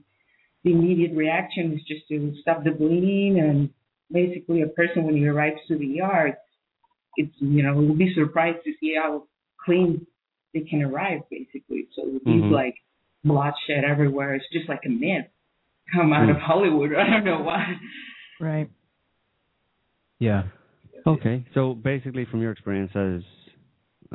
the 0.64 0.72
immediate 0.72 1.16
reaction 1.16 1.74
is 1.74 1.82
just 1.88 2.08
to 2.10 2.34
stop 2.42 2.64
the 2.64 2.72
bleeding 2.72 3.40
and 3.40 3.70
basically 4.12 4.62
a 4.64 4.68
person 4.68 5.04
when 5.04 5.16
he 5.16 5.28
arrives 5.28 5.60
to 5.68 5.78
the 5.78 6.02
ER, 6.02 6.28
it's, 6.28 6.38
it's 7.18 7.36
you 7.40 7.62
know, 7.64 7.74
will 7.76 7.94
be 7.96 8.14
surprised 8.16 8.64
to 8.66 8.72
see 8.80 8.96
how 9.02 9.24
clean 9.64 10.06
they 10.54 10.62
can 10.62 10.82
arrive 10.82 11.22
basically. 11.30 11.88
So 11.96 12.04
these 12.26 12.44
Mhm. 12.44 12.52
like 12.52 12.76
bloodshed 13.24 13.84
everywhere, 13.84 14.34
it's 14.36 14.46
just 14.52 14.68
like 14.70 14.82
a 14.86 14.90
myth 14.90 15.28
come 15.94 16.12
out 16.14 16.30
of 16.30 16.38
Mm. 16.38 16.42
Hollywood. 16.42 16.94
I 16.96 17.10
don't 17.12 17.24
know 17.26 17.42
why. 17.42 17.76
right? 18.40 18.70
Yeah. 20.20 20.44
Okay. 21.08 21.46
So 21.54 21.74
basically, 21.74 22.26
from 22.30 22.42
your 22.42 22.52
experience 22.52 22.92
as 22.96 23.22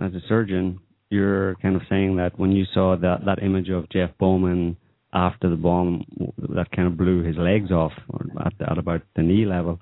as 0.02 0.14
a 0.14 0.20
surgeon, 0.28 0.78
you're 1.10 1.54
kind 1.56 1.76
of 1.76 1.82
saying 1.88 2.16
that 2.16 2.38
when 2.38 2.52
you 2.52 2.64
saw 2.72 2.96
that 2.96 3.24
that 3.24 3.42
image 3.42 3.68
of 3.70 3.88
Jeff 3.90 4.10
Bauman 4.18 4.76
after 5.12 5.48
the 5.48 5.56
bomb 5.56 6.04
that 6.54 6.70
kind 6.74 6.88
of 6.88 6.96
blew 6.96 7.22
his 7.22 7.36
legs 7.36 7.70
off 7.70 7.92
or 8.08 8.26
at, 8.44 8.52
at 8.70 8.78
about 8.78 9.02
the 9.14 9.22
knee 9.22 9.44
level, 9.44 9.78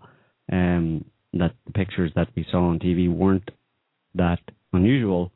um, 0.52 1.04
that 1.32 1.52
the 1.66 1.72
pictures 1.72 2.10
that 2.16 2.28
we 2.34 2.44
saw 2.50 2.68
on 2.68 2.78
TV 2.78 3.12
weren't 3.12 3.48
that 4.14 4.40
unusual, 4.72 5.30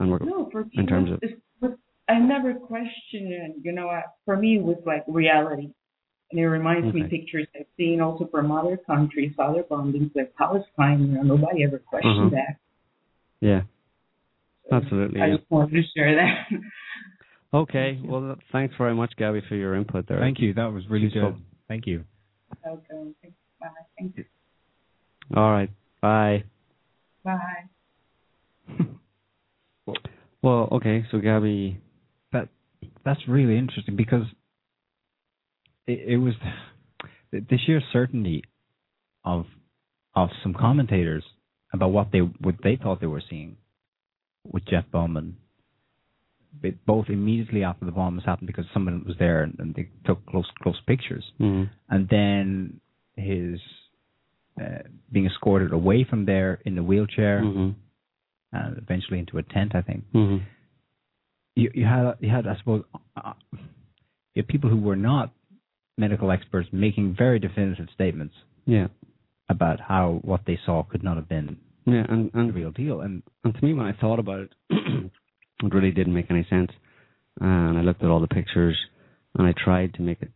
and 0.00 0.10
we're 0.10 0.18
No, 0.18 0.48
for 0.50 0.64
me, 0.64 0.70
in 0.74 0.86
terms 0.86 1.10
of 1.12 1.20
I 2.08 2.18
never 2.18 2.54
questioned 2.54 3.32
it. 3.32 3.52
You 3.62 3.72
know, 3.72 3.88
I, 3.88 4.02
for 4.24 4.36
me, 4.36 4.56
it 4.56 4.62
was 4.62 4.82
like 4.84 5.04
reality. 5.06 5.70
And 6.32 6.40
it 6.40 6.48
reminds 6.48 6.92
me 6.94 7.02
pictures 7.10 7.46
I've 7.54 7.66
seen 7.76 8.00
also 8.00 8.26
from 8.30 8.50
other 8.50 8.78
countries, 8.78 9.32
other 9.38 9.62
bombings 9.62 10.10
like 10.16 10.34
Palestine. 10.34 11.02
You 11.02 11.12
know, 11.16 11.22
nobody 11.36 11.62
ever 11.62 11.78
questioned 11.78 12.30
Mhm. 12.30 12.30
that. 12.32 12.56
yeah, 13.40 13.62
absolutely. 14.72 15.20
I 15.20 15.26
yeah. 15.26 15.36
just 15.36 15.50
wanted 15.50 15.72
to 15.74 15.82
share 15.94 16.14
that. 16.16 16.48
Okay. 17.54 18.00
Well, 18.02 18.36
thanks 18.50 18.74
very 18.78 18.94
much, 18.94 19.14
Gabby, 19.18 19.42
for 19.46 19.56
your 19.56 19.74
input 19.74 20.08
there. 20.08 20.18
Thank 20.18 20.40
you. 20.40 20.54
That 20.54 20.72
was 20.72 20.88
really 20.88 21.04
Useful. 21.04 21.32
good. 21.32 21.42
Thank 21.68 21.86
you. 21.86 22.02
okay. 22.66 23.12
Bye. 23.60 23.66
Thank 23.98 24.16
you. 24.16 24.24
All 25.36 25.50
right. 25.52 25.68
Bye. 26.00 26.44
Bye. 27.22 27.68
Well, 30.42 30.68
okay. 30.72 31.04
So, 31.10 31.18
Gabby, 31.18 31.78
That 32.32 32.48
that's 33.04 33.20
really 33.28 33.58
interesting 33.58 33.96
because 33.96 34.24
it, 35.86 36.00
it 36.06 36.16
was 36.16 36.34
the, 37.32 37.58
sheer 37.66 37.82
certainty 37.92 38.44
of 39.24 39.46
of 40.14 40.28
some 40.42 40.54
commentators 40.54 41.24
about 41.72 41.88
what 41.88 42.08
they 42.12 42.18
what 42.18 42.56
they 42.62 42.76
thought 42.76 43.00
they 43.00 43.06
were 43.06 43.22
seeing 43.28 43.56
with 44.50 44.64
Jeff 44.66 44.84
Bauman. 44.90 45.36
It, 46.62 46.84
both 46.84 47.06
immediately 47.08 47.64
after 47.64 47.86
the 47.86 47.92
bomb 47.92 48.16
was 48.16 48.26
happened 48.26 48.46
because 48.46 48.66
someone 48.74 49.04
was 49.06 49.16
there 49.18 49.42
and, 49.42 49.56
and 49.58 49.74
they 49.74 49.88
took 50.04 50.24
close 50.26 50.46
close 50.62 50.78
pictures, 50.86 51.24
mm, 51.40 51.70
and 51.88 52.08
then 52.08 52.80
his 53.16 53.58
uh, 54.60 54.82
being 55.10 55.26
escorted 55.26 55.72
away 55.72 56.04
from 56.08 56.26
there 56.26 56.60
in 56.66 56.74
the 56.74 56.82
wheelchair, 56.82 57.42
hmm 57.42 57.70
and 58.54 58.76
eventually 58.76 59.18
into 59.18 59.38
a 59.38 59.42
tent. 59.42 59.74
I 59.74 59.80
think. 59.80 60.04
Hmm 60.12 60.38
you, 61.54 61.70
you 61.74 61.84
had 61.84 62.12
you 62.20 62.30
had 62.30 62.46
I 62.46 62.56
suppose 62.58 62.84
uh, 63.16 63.32
you 64.34 64.42
had 64.42 64.48
people 64.48 64.70
who 64.70 64.80
were 64.80 64.96
not 64.96 65.32
medical 66.04 66.30
experts 66.36 66.68
making 66.72 67.06
very 67.24 67.38
definitive 67.46 67.88
statements 67.98 68.34
Yeah. 68.76 68.88
about 69.56 69.78
how 69.90 70.04
what 70.30 70.42
they 70.46 70.58
saw 70.66 70.76
could 70.90 71.04
not 71.08 71.16
have 71.20 71.28
been 71.36 71.48
Yeah, 71.94 72.04
and 72.12 72.20
the 72.32 72.38
and 72.38 72.54
real 72.60 72.72
deal. 72.82 72.96
And 73.06 73.14
and 73.44 73.52
to 73.56 73.60
me, 73.66 73.72
when 73.78 73.86
I 73.92 73.94
thought 74.00 74.20
about 74.24 74.40
it, 74.46 74.52
it 75.64 75.74
really 75.76 75.90
didn't 75.98 76.14
make 76.18 76.30
any 76.36 76.44
sense. 76.54 76.70
And 77.40 77.72
I 77.78 77.82
looked 77.86 78.02
at 78.04 78.10
all 78.10 78.20
the 78.26 78.36
pictures, 78.40 78.78
and 79.34 79.44
I 79.50 79.52
tried 79.66 79.90
to 79.94 80.02
make 80.08 80.20
it 80.26 80.34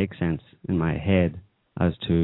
make 0.00 0.12
sense 0.24 0.42
in 0.70 0.76
my 0.86 0.94
head 1.10 1.30
as 1.86 1.92
to 2.08 2.16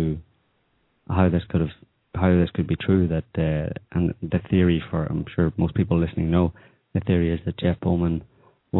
how 1.16 1.26
this 1.30 1.44
could 1.50 1.62
have, 1.66 1.74
how 2.20 2.30
this 2.40 2.50
could 2.54 2.66
be 2.72 2.76
true. 2.86 3.04
That 3.14 3.30
uh, 3.48 3.68
and 3.94 4.04
the 4.34 4.40
theory 4.50 4.80
for, 4.90 5.00
I'm 5.10 5.24
sure 5.34 5.52
most 5.56 5.74
people 5.80 5.96
listening 6.04 6.30
know, 6.36 6.46
the 6.94 7.00
theory 7.08 7.28
is 7.34 7.40
that 7.46 7.58
Jeff 7.62 7.78
Bauman 7.80 8.16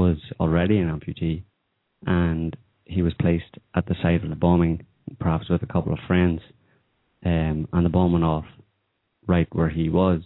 was 0.00 0.18
already 0.42 0.76
an 0.82 0.88
amputee, 0.94 1.38
and 2.06 2.50
he 2.88 3.02
was 3.02 3.12
placed 3.20 3.58
at 3.76 3.86
the 3.86 3.94
site 4.02 4.24
of 4.24 4.30
the 4.30 4.36
bombing, 4.36 4.84
perhaps 5.20 5.48
with 5.48 5.62
a 5.62 5.66
couple 5.66 5.92
of 5.92 5.98
friends, 6.06 6.40
um, 7.24 7.68
and 7.72 7.84
the 7.84 7.90
bomb 7.90 8.12
went 8.12 8.24
off 8.24 8.46
right 9.26 9.46
where 9.52 9.68
he 9.68 9.88
was, 9.88 10.22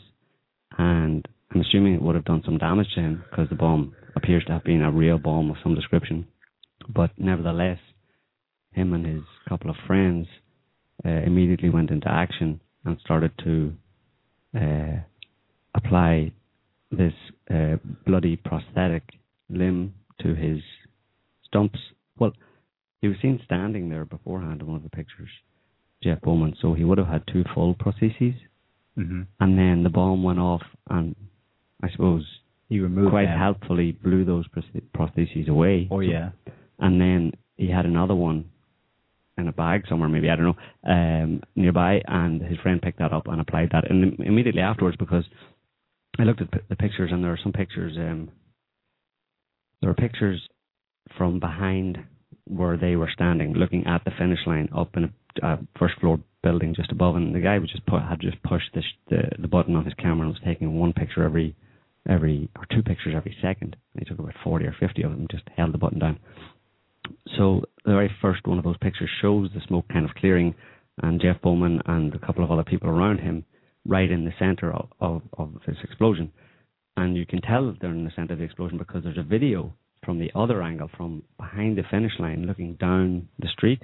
and 0.79 1.27
I'm 1.53 1.61
assuming 1.61 1.95
it 1.95 2.03
would 2.03 2.15
have 2.15 2.25
done 2.25 2.43
some 2.45 2.59
damage 2.59 2.87
to 2.95 3.01
him 3.01 3.25
because 3.29 3.49
the 3.49 3.57
bomb 3.57 3.95
appears 4.17 4.45
to 4.47 4.53
have 4.53 4.65
been 4.65 4.83
a 4.83 4.91
real 4.91 5.19
bomb 5.19 5.51
of 5.51 5.57
some 5.63 5.75
description. 5.75 6.27
But 6.89 7.11
nevertheless, 7.19 7.79
him 8.71 8.95
and 8.95 9.05
his 9.05 9.23
couple 9.49 9.71
of 9.71 9.77
friends 9.87 10.27
uh, 11.05 11.09
immediately 11.09 11.69
went 11.69 11.91
into 11.91 12.09
action 12.09 12.61
and 12.85 12.97
started 13.05 13.33
to 13.45 13.73
uh, 14.57 15.01
apply 15.75 16.33
this 16.91 17.13
uh, 17.53 17.77
bloody 18.07 18.37
prosthetic 18.37 19.03
limb 19.49 19.95
to 20.21 20.35
his 20.35 20.61
stumps. 21.47 21.79
Well, 22.19 22.33
he 23.03 23.09
was 23.09 23.19
seen 23.21 23.39
standing 23.45 23.91
there 23.91 24.07
beforehand 24.07 24.63
in 24.63 24.67
one 24.67 24.77
of 24.77 24.83
the 24.83 24.89
pictures, 24.89 25.29
Jeff 26.03 26.23
Bauman, 26.23 26.57
so 26.63 26.73
he 26.73 26.85
would 26.85 26.97
have 26.99 27.09
had 27.09 27.25
two 27.31 27.45
full 27.55 27.75
prostheses 27.75 28.37
hmm 28.95 29.23
and 29.41 29.59
then 29.59 29.83
the 29.83 29.91
bomb 29.91 30.23
went 30.23 30.39
off 30.39 30.63
and 30.91 31.17
I 31.83 31.91
suppose 31.91 32.25
he 32.69 32.79
removed 32.81 33.11
quite 33.11 33.25
them. 33.27 33.39
helpfully 33.39 33.93
blew 33.93 34.25
those 34.25 34.47
prostheses 34.97 35.49
away. 35.49 35.89
Oh 35.91 36.01
yeah. 36.01 36.31
And 36.79 37.01
then 37.01 37.33
he 37.57 37.69
had 37.71 37.85
another 37.87 38.15
one 38.15 38.47
in 39.39 39.49
a 39.49 39.53
bag 39.53 39.85
somewhere, 39.89 40.09
maybe 40.09 40.29
I 40.31 40.37
don't 40.37 40.45
know, 40.45 40.91
um, 40.93 41.43
nearby, 41.57 42.03
and 42.07 42.41
his 42.43 42.59
friend 42.59 42.81
picked 42.83 42.99
that 42.99 43.13
up 43.13 43.27
and 43.29 43.41
applied 43.41 43.71
that. 43.73 43.91
And 43.91 44.19
immediately 44.21 44.61
afterwards, 44.61 44.97
because 44.99 45.25
I 46.19 46.25
looked 46.25 46.43
at 46.43 46.51
p- 46.53 46.59
the 46.69 46.77
pictures, 46.77 47.11
and 47.13 47.25
there 47.25 47.33
are 47.33 47.39
some 47.43 47.53
pictures. 47.53 47.95
Um, 47.97 48.31
there 49.81 49.91
are 49.91 49.95
pictures 49.95 50.41
from 51.17 51.41
behind 51.41 51.99
where 52.57 52.77
they 52.77 52.97
were 52.97 53.11
standing, 53.13 53.55
looking 53.55 53.87
at 53.87 54.05
the 54.05 54.11
finish 54.19 54.41
line 54.47 54.69
up 54.77 54.97
in 54.97 55.05
a 55.05 55.47
uh, 55.47 55.57
first 55.79 55.95
floor 56.01 56.21
building 56.43 56.75
just 56.75 56.93
above, 56.93 57.17
and 57.17 57.35
the 57.35 57.41
guy 57.41 57.59
was 57.59 57.71
just 57.71 57.83
had 57.89 58.21
just 58.21 58.43
pushed 58.43 58.71
the, 58.75 58.83
sh- 58.83 58.99
the 59.09 59.23
the 59.39 59.49
button 59.49 59.77
on 59.77 59.85
his 59.85 59.95
camera 59.95 60.27
and 60.27 60.35
was 60.35 60.43
taking 60.45 60.79
one 60.79 60.93
picture 60.93 61.25
every 61.25 61.57
every 62.09 62.49
or 62.57 62.67
two 62.71 62.83
pictures 62.83 63.15
every 63.17 63.37
second. 63.41 63.77
And 63.95 64.03
he 64.03 64.05
took 64.05 64.19
about 64.19 64.35
forty 64.45 64.67
or 64.67 64.77
fifty 64.79 65.03
of 65.03 65.11
them, 65.11 65.27
just 65.31 65.45
held 65.57 65.73
the 65.73 65.79
button 65.79 65.99
down. 65.99 66.19
So 67.37 67.63
the 67.85 67.93
very 67.93 68.11
first 68.21 68.47
one 68.47 68.59
of 68.59 68.65
those 68.65 68.77
pictures 68.79 69.11
shows 69.21 69.51
the 69.55 69.61
smoke 69.67 69.87
kind 69.93 70.05
of 70.05 70.15
clearing, 70.15 70.55
and 71.03 71.21
Jeff 71.21 71.41
Bauman 71.41 71.81
and 71.87 72.15
a 72.15 72.19
couple 72.19 72.45
of 72.45 72.51
other 72.51 72.65
people 72.65 72.89
around 72.89 73.19
him 73.19 73.45
right 73.85 74.11
in 74.11 74.25
the 74.25 74.33
center 74.39 74.73
of, 74.73 74.89
of, 75.01 75.23
of 75.39 75.55
this 75.67 75.77
explosion. 75.83 76.31
And 76.97 77.17
you 77.17 77.27
can 77.27 77.41
tell 77.41 77.75
they're 77.81 77.91
in 77.91 78.05
the 78.05 78.13
center 78.15 78.35
of 78.35 78.39
the 78.39 78.45
explosion 78.45 78.79
because 78.79 79.03
there's 79.03 79.19
a 79.19 79.23
video 79.23 79.75
from 80.05 80.19
the 80.19 80.31
other 80.35 80.63
angle, 80.63 80.91
from 80.97 81.23
behind 81.37 81.79
the 81.79 81.83
finish 81.91 82.13
line, 82.19 82.47
looking 82.47 82.75
down 82.75 83.29
the 83.39 83.49
street. 83.49 83.83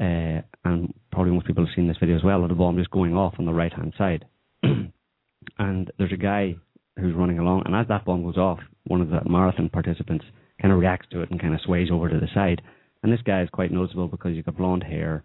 Uh, 0.00 0.40
and 0.64 0.94
probably 1.12 1.32
most 1.32 1.46
people 1.46 1.64
have 1.64 1.74
seen 1.74 1.86
this 1.86 1.98
video 2.00 2.16
as 2.16 2.24
well, 2.24 2.46
the 2.46 2.54
bomb 2.54 2.78
just 2.78 2.90
going 2.90 3.14
off 3.14 3.34
on 3.38 3.44
the 3.44 3.52
right 3.52 3.72
hand 3.72 3.92
side. 3.98 4.24
and 4.62 5.92
there's 5.98 6.12
a 6.12 6.16
guy 6.16 6.54
who's 6.98 7.14
running 7.14 7.38
along, 7.38 7.62
and 7.66 7.74
as 7.74 7.86
that 7.88 8.04
bomb 8.04 8.24
goes 8.24 8.36
off, 8.36 8.58
one 8.84 9.00
of 9.00 9.10
the 9.10 9.20
marathon 9.28 9.68
participants 9.68 10.24
kind 10.60 10.72
of 10.72 10.80
reacts 10.80 11.06
to 11.10 11.22
it 11.22 11.30
and 11.30 11.40
kind 11.40 11.54
of 11.54 11.60
sways 11.60 11.88
over 11.90 12.08
to 12.08 12.18
the 12.18 12.28
side. 12.34 12.62
And 13.02 13.12
this 13.12 13.22
guy 13.22 13.42
is 13.42 13.48
quite 13.50 13.72
noticeable 13.72 14.08
because 14.08 14.34
he's 14.34 14.44
got 14.44 14.56
blonde 14.56 14.84
hair, 14.84 15.24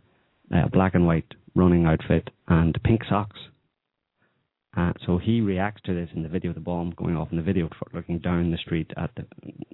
uh, 0.54 0.68
black 0.72 0.96
and 0.96 1.06
white 1.06 1.34
running 1.56 1.86
outfit, 1.86 2.30
and 2.48 2.78
pink 2.84 3.02
socks. 3.10 3.40
Uh, 4.76 4.92
so 5.06 5.18
he 5.18 5.40
reacts 5.40 5.82
to 5.86 5.94
this 5.94 6.10
in 6.16 6.24
the 6.24 6.30
video 6.30 6.52
of 6.52 6.56
the 6.56 6.62
bomb 6.62 6.94
going 6.98 7.16
off 7.16 7.30
in 7.32 7.38
the 7.38 7.44
video, 7.44 7.70
looking 7.94 8.20
down 8.20 8.52
the 8.52 8.58
street 8.58 8.92
at 8.98 9.10
the, 9.16 9.26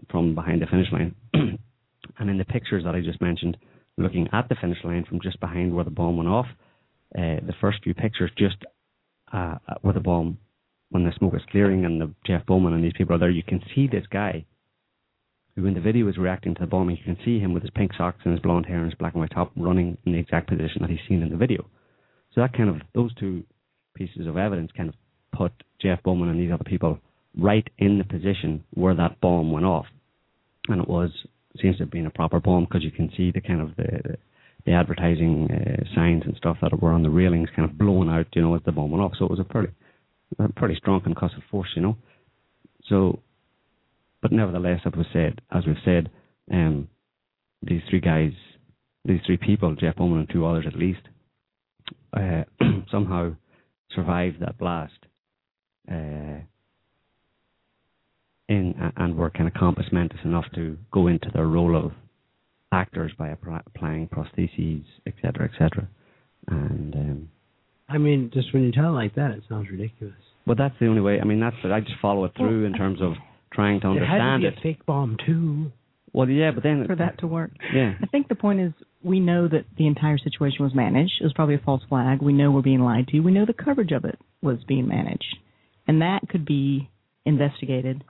from 0.10 0.36
behind 0.36 0.62
the 0.62 0.68
finish 0.68 0.92
line. 0.92 1.16
and 1.34 2.30
in 2.30 2.38
the 2.38 2.46
pictures 2.46 2.84
that 2.84 2.94
I 2.94 3.02
just 3.02 3.22
mentioned, 3.22 3.58
looking 3.98 4.28
at 4.32 4.48
the 4.48 4.56
finish 4.62 4.78
line 4.84 5.06
from 5.08 5.20
just 5.22 5.40
behind 5.40 5.74
where 5.74 5.84
the 5.84 5.90
bomb 5.90 6.18
went 6.18 6.30
off, 6.30 6.46
uh, 7.18 7.42
the 7.46 7.56
first 7.60 7.80
few 7.84 7.94
pictures 7.94 8.32
just 8.38 8.58
uh, 9.34 9.56
where 9.82 9.94
the 9.94 10.00
bomb, 10.00 10.38
when 10.90 11.04
the 11.04 11.12
smoke 11.18 11.34
is 11.36 11.42
clearing 11.50 11.84
and 11.86 12.00
the 12.00 12.14
Jeff 12.26 12.46
Bauman 12.46 12.74
and 12.74 12.84
these 12.84 12.94
people 12.96 13.16
are 13.16 13.20
there, 13.20 13.30
you 13.30 13.44
can 13.44 13.62
see 13.74 13.88
this 13.88 14.06
guy 14.12 14.46
who 15.56 15.66
in 15.66 15.74
the 15.74 15.82
video 15.82 16.08
is 16.08 16.18
reacting 16.18 16.54
to 16.56 16.62
the 16.62 16.68
bombing. 16.68 16.98
You 16.98 17.16
can 17.16 17.24
see 17.26 17.40
him 17.40 17.54
with 17.54 17.64
his 17.64 17.72
pink 17.72 17.92
socks 17.98 18.20
and 18.24 18.34
his 18.34 18.42
blonde 18.42 18.66
hair 18.66 18.78
and 18.78 18.86
his 18.86 18.98
black 18.98 19.14
and 19.14 19.22
white 19.22 19.32
top 19.32 19.52
running 19.56 19.98
in 20.06 20.14
the 20.14 20.20
exact 20.20 20.48
position 20.48 20.82
that 20.82 20.90
he's 20.90 21.00
seen 21.10 21.22
in 21.22 21.30
the 21.30 21.38
video. 21.38 21.66
So 22.34 22.42
that 22.42 22.54
kind 22.54 22.70
of 22.70 22.78
those 22.94 23.14
two 23.16 23.44
pieces 23.94 24.28
of 24.28 24.38
evidence 24.38 24.72
kind 24.76 24.90
of 24.90 24.96
put 25.36 25.52
Jeff 25.82 26.02
Bauman 26.04 26.30
and 26.30 26.40
these 26.40 26.52
other 26.52 26.64
people 26.64 27.00
right 27.38 27.68
in 27.78 27.98
the 27.98 28.04
position 28.04 28.64
where 28.74 28.96
that 28.96 29.20
bomb 29.22 29.52
went 29.52 29.66
off, 29.66 29.86
and 30.68 30.82
it 30.82 30.88
was 30.88 31.12
seems 31.62 31.78
to 31.78 31.84
have 31.84 31.92
been 31.92 32.06
a 32.06 32.12
proper 32.12 32.40
bomb 32.40 32.66
because 32.66 32.84
you 32.84 32.92
can 32.92 33.12
see 33.16 33.32
the 33.32 33.42
kind 33.42 33.62
of 33.62 33.76
the 33.76 34.18
the 34.66 34.74
advertising 34.74 35.50
uh, 35.52 35.84
signs 35.96 36.24
and 36.26 36.36
stuff 36.38 36.58
that 36.62 36.82
were 36.82 36.92
on 36.92 37.04
the 37.04 37.10
railings 37.10 37.50
kind 37.56 37.68
of 37.70 37.78
blown 37.78 38.10
out, 38.10 38.28
you 38.34 38.42
know, 38.42 38.56
as 38.56 38.62
the 38.66 38.72
bomb 38.72 38.92
went 38.92 39.04
off. 39.04 39.14
So 39.18 39.26
it 39.26 39.32
was 39.32 39.40
a 39.40 39.44
pretty 39.44 39.74
a 40.40 40.50
pretty 40.54 40.76
strong 40.76 41.02
concussive 41.02 41.44
force, 41.50 41.70
you 41.76 41.82
know. 41.82 41.98
So, 42.88 43.20
but 44.22 44.32
nevertheless, 44.32 44.82
as 44.86 44.94
we 44.96 45.06
said, 45.12 45.42
as 45.52 45.66
we've 45.66 45.76
said, 45.84 46.10
um, 46.52 46.88
these 47.62 47.82
three 47.90 48.00
guys, 48.00 48.32
these 49.06 49.20
three 49.26 49.38
people, 49.38 49.76
Jeff 49.76 49.96
Bauman 49.96 50.20
and 50.20 50.30
two 50.30 50.46
others 50.46 50.66
at 50.68 50.78
least, 50.78 51.02
uh, 52.14 52.44
somehow 52.92 53.36
survived 53.96 54.40
that 54.42 54.58
blast. 54.58 54.94
Uh, 55.92 56.42
in 58.50 58.76
and 58.98 59.18
were 59.18 59.30
kind 59.30 59.48
of 59.48 59.54
compos 59.54 59.92
mentis 59.92 60.20
enough 60.26 60.46
to 60.56 60.78
go 60.92 61.08
into 61.08 61.30
their 61.34 61.48
role 61.48 61.76
of 61.76 61.92
actors 62.72 63.12
by 63.18 63.30
applying 63.30 64.08
prostheses, 64.10 64.84
etc., 65.08 65.50
etc. 65.52 65.88
And 66.48 66.94
um, 66.96 67.30
I 67.88 67.98
mean, 67.98 68.30
just 68.34 68.54
when 68.54 68.64
you 68.64 68.72
tell 68.72 68.88
it 68.90 68.96
like 68.96 69.16
that, 69.16 69.32
it 69.32 69.44
sounds 69.50 69.70
ridiculous. 69.72 70.16
but 70.46 70.58
that's 70.58 70.76
the 70.80 70.88
only 70.88 71.02
way. 71.02 71.20
I 71.22 71.24
mean, 71.24 71.40
that's 71.40 71.56
I 71.64 71.80
just 71.80 72.00
follow 72.02 72.26
it 72.26 72.34
through 72.38 72.66
in 72.66 72.74
terms 72.74 73.02
of 73.02 73.14
trying 73.54 73.80
to 73.82 73.88
understand 73.88 74.12
There 74.12 74.30
had 74.32 74.38
to 74.38 74.40
be 74.40 74.48
it. 74.48 74.60
a 74.60 74.62
fake 74.62 74.86
bomb 74.86 75.18
too. 75.26 75.72
Well, 76.14 76.30
yeah, 76.30 76.52
but 76.52 76.64
then 76.64 76.86
for 76.88 76.96
that 76.96 77.20
to 77.20 77.28
work. 77.28 77.52
yeah, 77.74 77.94
I 78.02 78.06
think 78.08 78.28
the 78.28 78.36
point 78.36 78.60
is 78.60 78.74
we 79.04 79.20
know 79.20 79.48
that 79.48 79.66
the 79.78 79.88
entire 79.88 80.18
situation 80.18 80.64
was 80.64 80.76
managed. 80.76 81.14
It 81.22 81.24
was 81.24 81.34
probably 81.34 81.56
a 81.56 81.60
false 81.66 81.82
flag. 81.88 82.22
We 82.22 82.34
know 82.34 82.52
we're 82.52 82.62
being 82.62 82.82
lied 82.82 83.08
to. 83.10 83.20
We 83.22 83.32
know 83.32 83.46
the 83.46 83.54
coverage 83.54 83.92
of 83.92 84.04
it 84.06 84.20
was 84.42 84.58
being 84.68 84.88
managed. 84.88 85.38
And 85.88 86.02
that 86.02 86.28
could 86.30 86.46
be 86.46 86.90
investigated 87.26 88.04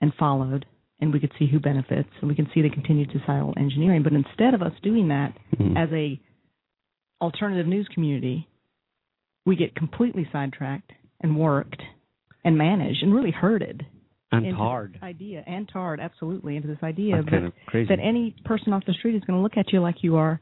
and 0.00 0.12
followed 0.18 0.66
and 1.00 1.12
we 1.12 1.18
could 1.20 1.32
see 1.38 1.46
who 1.48 1.58
benefits 1.58 2.08
and 2.20 2.28
we 2.28 2.34
can 2.34 2.48
see 2.54 2.62
the 2.62 2.70
continued 2.70 3.10
societal 3.12 3.54
engineering. 3.56 4.02
But 4.02 4.12
instead 4.12 4.54
of 4.54 4.62
us 4.62 4.72
doing 4.82 5.08
that 5.08 5.36
Mhm. 5.56 5.76
as 5.76 5.92
a 5.92 6.18
alternative 7.20 7.66
news 7.66 7.88
community, 7.88 8.46
we 9.44 9.56
get 9.56 9.74
completely 9.74 10.28
sidetracked 10.32 10.92
and 11.20 11.36
worked 11.36 11.82
and 12.44 12.56
managed 12.58 13.02
and 13.02 13.14
really 13.14 13.30
herded 13.30 13.86
and 14.32 14.46
into 14.46 14.56
hard. 14.56 14.94
this 14.94 15.02
idea 15.02 15.44
and 15.46 15.68
tarred 15.68 16.00
absolutely 16.00 16.56
into 16.56 16.68
this 16.68 16.82
idea 16.82 17.16
that 17.16 17.30
kind 17.30 17.46
of 17.46 17.52
that 17.88 17.98
any 18.02 18.34
person 18.44 18.72
off 18.72 18.82
the 18.86 18.92
street 18.94 19.14
is 19.14 19.22
going 19.24 19.38
to 19.38 19.42
look 19.42 19.56
at 19.56 19.72
you 19.72 19.80
like 19.80 19.96
you 20.02 20.16
are 20.16 20.40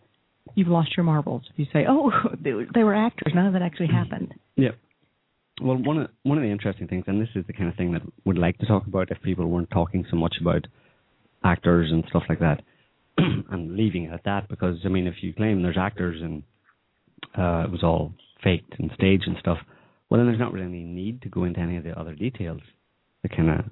you've 0.54 0.68
lost 0.68 0.96
your 0.96 1.04
marbles 1.04 1.42
if 1.52 1.58
you 1.58 1.66
say 1.72 1.84
oh 1.88 2.10
they, 2.40 2.52
were- 2.52 2.66
they 2.74 2.82
were 2.84 2.94
actors 2.94 3.32
none 3.34 3.46
of 3.46 3.52
that 3.52 3.62
actually 3.62 3.88
happened 3.88 4.32
Yeah. 4.56 4.70
Well, 5.62 5.76
one 5.76 5.98
of 5.98 6.08
one 6.22 6.38
of 6.38 6.42
the 6.42 6.48
interesting 6.50 6.88
things, 6.88 7.04
and 7.06 7.20
this 7.20 7.28
is 7.34 7.44
the 7.46 7.52
kind 7.52 7.68
of 7.68 7.74
thing 7.76 7.92
that 7.92 8.00
would 8.24 8.38
like 8.38 8.56
to 8.58 8.66
talk 8.66 8.86
about 8.86 9.10
if 9.10 9.20
people 9.20 9.46
weren't 9.46 9.70
talking 9.70 10.06
so 10.10 10.16
much 10.16 10.36
about 10.40 10.66
actors 11.44 11.90
and 11.92 12.02
stuff 12.08 12.22
like 12.30 12.38
that, 12.40 12.62
and 13.18 13.76
leaving 13.76 14.04
it 14.04 14.12
at 14.14 14.24
that, 14.24 14.48
because 14.48 14.78
I 14.86 14.88
mean, 14.88 15.06
if 15.06 15.16
you 15.22 15.34
claim 15.34 15.62
there's 15.62 15.76
actors 15.78 16.22
and 16.22 16.42
uh, 17.36 17.64
it 17.66 17.70
was 17.70 17.82
all 17.82 18.14
faked 18.42 18.78
and 18.78 18.90
staged 18.94 19.24
and 19.26 19.36
stuff, 19.38 19.58
well, 20.08 20.18
then 20.18 20.26
there's 20.28 20.38
not 20.38 20.52
really 20.54 20.64
any 20.64 20.82
need 20.82 21.20
to 21.22 21.28
go 21.28 21.44
into 21.44 21.60
any 21.60 21.76
of 21.76 21.84
the 21.84 21.98
other 21.98 22.14
details. 22.14 22.62
The 23.22 23.28
kind 23.28 23.50
of, 23.50 23.64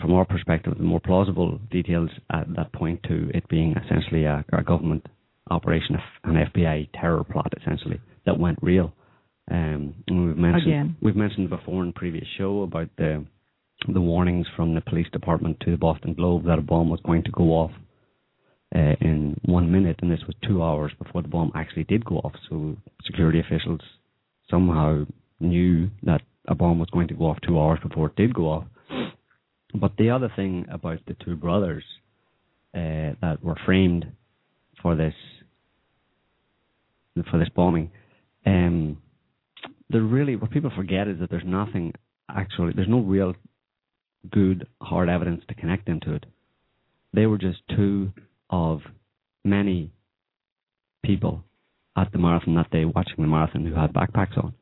from 0.00 0.12
our 0.14 0.24
perspective, 0.24 0.74
the 0.76 0.82
more 0.84 1.00
plausible 1.00 1.58
details 1.70 2.10
at 2.32 2.46
that 2.56 2.72
point 2.72 3.02
to 3.04 3.30
it 3.34 3.48
being 3.48 3.74
essentially 3.84 4.24
a, 4.24 4.44
a 4.52 4.62
government 4.62 5.06
operation, 5.50 5.96
an 6.24 6.46
FBI 6.54 6.88
terror 6.98 7.24
plot 7.24 7.52
essentially 7.60 8.00
that 8.26 8.38
went 8.38 8.58
real. 8.62 8.92
Um, 9.50 9.94
we've 10.08 10.36
mentioned 10.36 10.68
Again. 10.68 10.96
we've 11.02 11.16
mentioned 11.16 11.50
before 11.50 11.82
in 11.82 11.92
previous 11.92 12.26
show 12.38 12.62
about 12.62 12.88
the 12.96 13.24
the 13.92 14.00
warnings 14.00 14.46
from 14.54 14.74
the 14.74 14.80
police 14.82 15.08
department 15.10 15.58
to 15.60 15.70
the 15.70 15.76
Boston 15.76 16.14
Globe 16.14 16.44
that 16.44 16.58
a 16.58 16.62
bomb 16.62 16.90
was 16.90 17.00
going 17.04 17.24
to 17.24 17.30
go 17.30 17.44
off 17.44 17.72
uh, 18.74 18.94
in 19.00 19.40
one 19.44 19.72
minute, 19.72 19.96
and 20.02 20.10
this 20.10 20.20
was 20.26 20.36
two 20.46 20.62
hours 20.62 20.92
before 21.02 21.22
the 21.22 21.28
bomb 21.28 21.50
actually 21.54 21.84
did 21.84 22.04
go 22.04 22.16
off. 22.16 22.32
So 22.48 22.76
security 23.04 23.40
officials 23.40 23.80
somehow 24.50 25.06
knew 25.40 25.90
that 26.02 26.20
a 26.46 26.54
bomb 26.54 26.78
was 26.78 26.90
going 26.90 27.08
to 27.08 27.14
go 27.14 27.24
off 27.24 27.38
two 27.46 27.58
hours 27.58 27.78
before 27.82 28.08
it 28.08 28.16
did 28.16 28.34
go 28.34 28.44
off. 28.44 28.64
But 29.74 29.96
the 29.96 30.10
other 30.10 30.32
thing 30.34 30.66
about 30.70 30.98
the 31.06 31.16
two 31.24 31.36
brothers 31.36 31.84
uh, 32.74 33.14
that 33.20 33.38
were 33.42 33.56
framed 33.64 34.06
for 34.82 34.96
this 34.96 35.14
for 37.30 37.38
this 37.38 37.48
bombing, 37.54 37.90
um, 38.46 38.96
there 39.90 40.02
really 40.02 40.36
what 40.36 40.50
people 40.50 40.70
forget 40.74 41.08
is 41.08 41.18
that 41.20 41.30
there's 41.30 41.42
nothing 41.44 41.92
actually 42.28 42.72
there's 42.74 42.88
no 42.88 43.00
real 43.00 43.34
good 44.30 44.66
hard 44.80 45.08
evidence 45.08 45.42
to 45.48 45.54
connect 45.54 45.86
them 45.86 46.00
to 46.00 46.14
it. 46.14 46.26
They 47.12 47.26
were 47.26 47.38
just 47.38 47.58
two 47.76 48.12
of 48.48 48.80
many 49.44 49.90
people 51.04 51.42
at 51.96 52.12
the 52.12 52.18
marathon 52.18 52.54
that 52.54 52.70
day 52.70 52.84
watching 52.84 53.16
the 53.18 53.26
marathon 53.26 53.66
who 53.66 53.74
had 53.74 53.92
backpacks 53.92 54.36
on. 54.36 54.54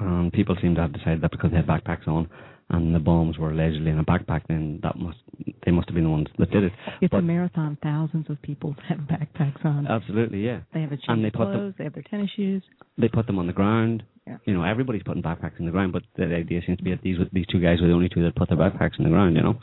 And 0.00 0.32
people 0.32 0.56
seem 0.60 0.74
to 0.76 0.80
have 0.82 0.92
decided 0.92 1.20
that 1.20 1.30
because 1.30 1.50
they 1.50 1.58
had 1.58 1.66
backpacks 1.66 2.08
on 2.08 2.28
and 2.76 2.94
the 2.94 2.98
bombs 2.98 3.38
were 3.38 3.50
allegedly 3.50 3.90
in 3.90 3.98
a 3.98 4.04
backpack, 4.04 4.42
then 4.48 4.80
that 4.82 4.96
must 4.98 5.18
they 5.64 5.70
must 5.70 5.88
have 5.88 5.94
been 5.94 6.04
the 6.04 6.10
ones 6.10 6.28
that 6.38 6.50
did 6.50 6.64
it. 6.64 6.72
It's 7.00 7.10
But- 7.10 7.18
a 7.18 7.22
marathon. 7.22 7.76
Thousands 7.82 8.28
of 8.30 8.40
people 8.42 8.74
have 8.88 8.98
backpacks 9.00 9.64
on. 9.64 9.86
Absolutely, 9.86 10.44
yeah. 10.44 10.60
they 10.72 10.80
have 10.82 10.92
a 10.92 10.96
change 10.96 11.08
and 11.08 11.24
they 11.24 11.28
of 11.28 11.34
put 11.34 11.46
them- 11.46 11.54
clothes. 11.58 11.74
They 11.78 11.84
have 11.84 11.94
their 11.94 12.02
tennis 12.10 12.30
shoes. 12.36 12.62
They 12.98 13.08
put 13.08 13.26
them 13.26 13.38
on 13.38 13.46
the 13.46 13.52
ground. 13.52 14.02
Yeah. 14.26 14.38
You 14.46 14.54
know, 14.54 14.62
everybody's 14.64 15.02
putting 15.02 15.22
backpacks 15.22 15.58
in 15.58 15.66
the 15.66 15.70
ground, 15.72 15.92
but 15.92 16.02
the 16.16 16.24
idea 16.34 16.60
seems 16.66 16.78
to 16.78 16.84
be 16.84 16.90
that 16.92 17.02
these 17.02 17.18
these 17.32 17.46
two 17.46 17.60
guys 17.60 17.80
were 17.80 17.88
the 17.88 17.92
only 17.94 18.08
two 18.08 18.22
that 18.24 18.34
put 18.36 18.48
their 18.48 18.58
backpacks 18.58 18.98
in 18.98 19.04
the 19.04 19.10
ground. 19.10 19.36
You 19.36 19.42
know, 19.42 19.56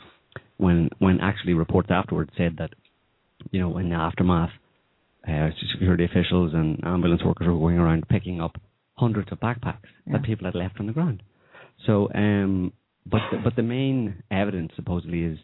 when 0.58 0.88
when 0.98 1.20
actually 1.20 1.54
reports 1.54 1.88
afterwards 1.90 2.30
said 2.36 2.56
that, 2.58 2.70
you 3.50 3.60
know, 3.60 3.76
in 3.78 3.88
the 3.88 3.96
aftermath, 3.96 4.50
uh, 5.28 5.50
security 5.72 6.04
officials 6.04 6.52
and 6.54 6.78
ambulance 6.84 7.22
workers 7.24 7.46
were 7.48 7.54
going 7.58 7.78
around 7.78 8.08
picking 8.08 8.40
up 8.40 8.56
hundreds 8.94 9.32
of 9.32 9.40
backpacks 9.40 9.90
Yeah. 10.06 10.12
that 10.14 10.22
people 10.22 10.44
had 10.44 10.54
left 10.54 10.78
on 10.78 10.86
the 10.86 10.92
ground. 10.92 11.22
So, 11.86 12.08
um, 12.14 12.72
but 13.06 13.20
the, 13.30 13.38
but 13.42 13.56
the 13.56 13.62
main 13.62 14.22
evidence 14.30 14.72
supposedly 14.76 15.22
is 15.22 15.38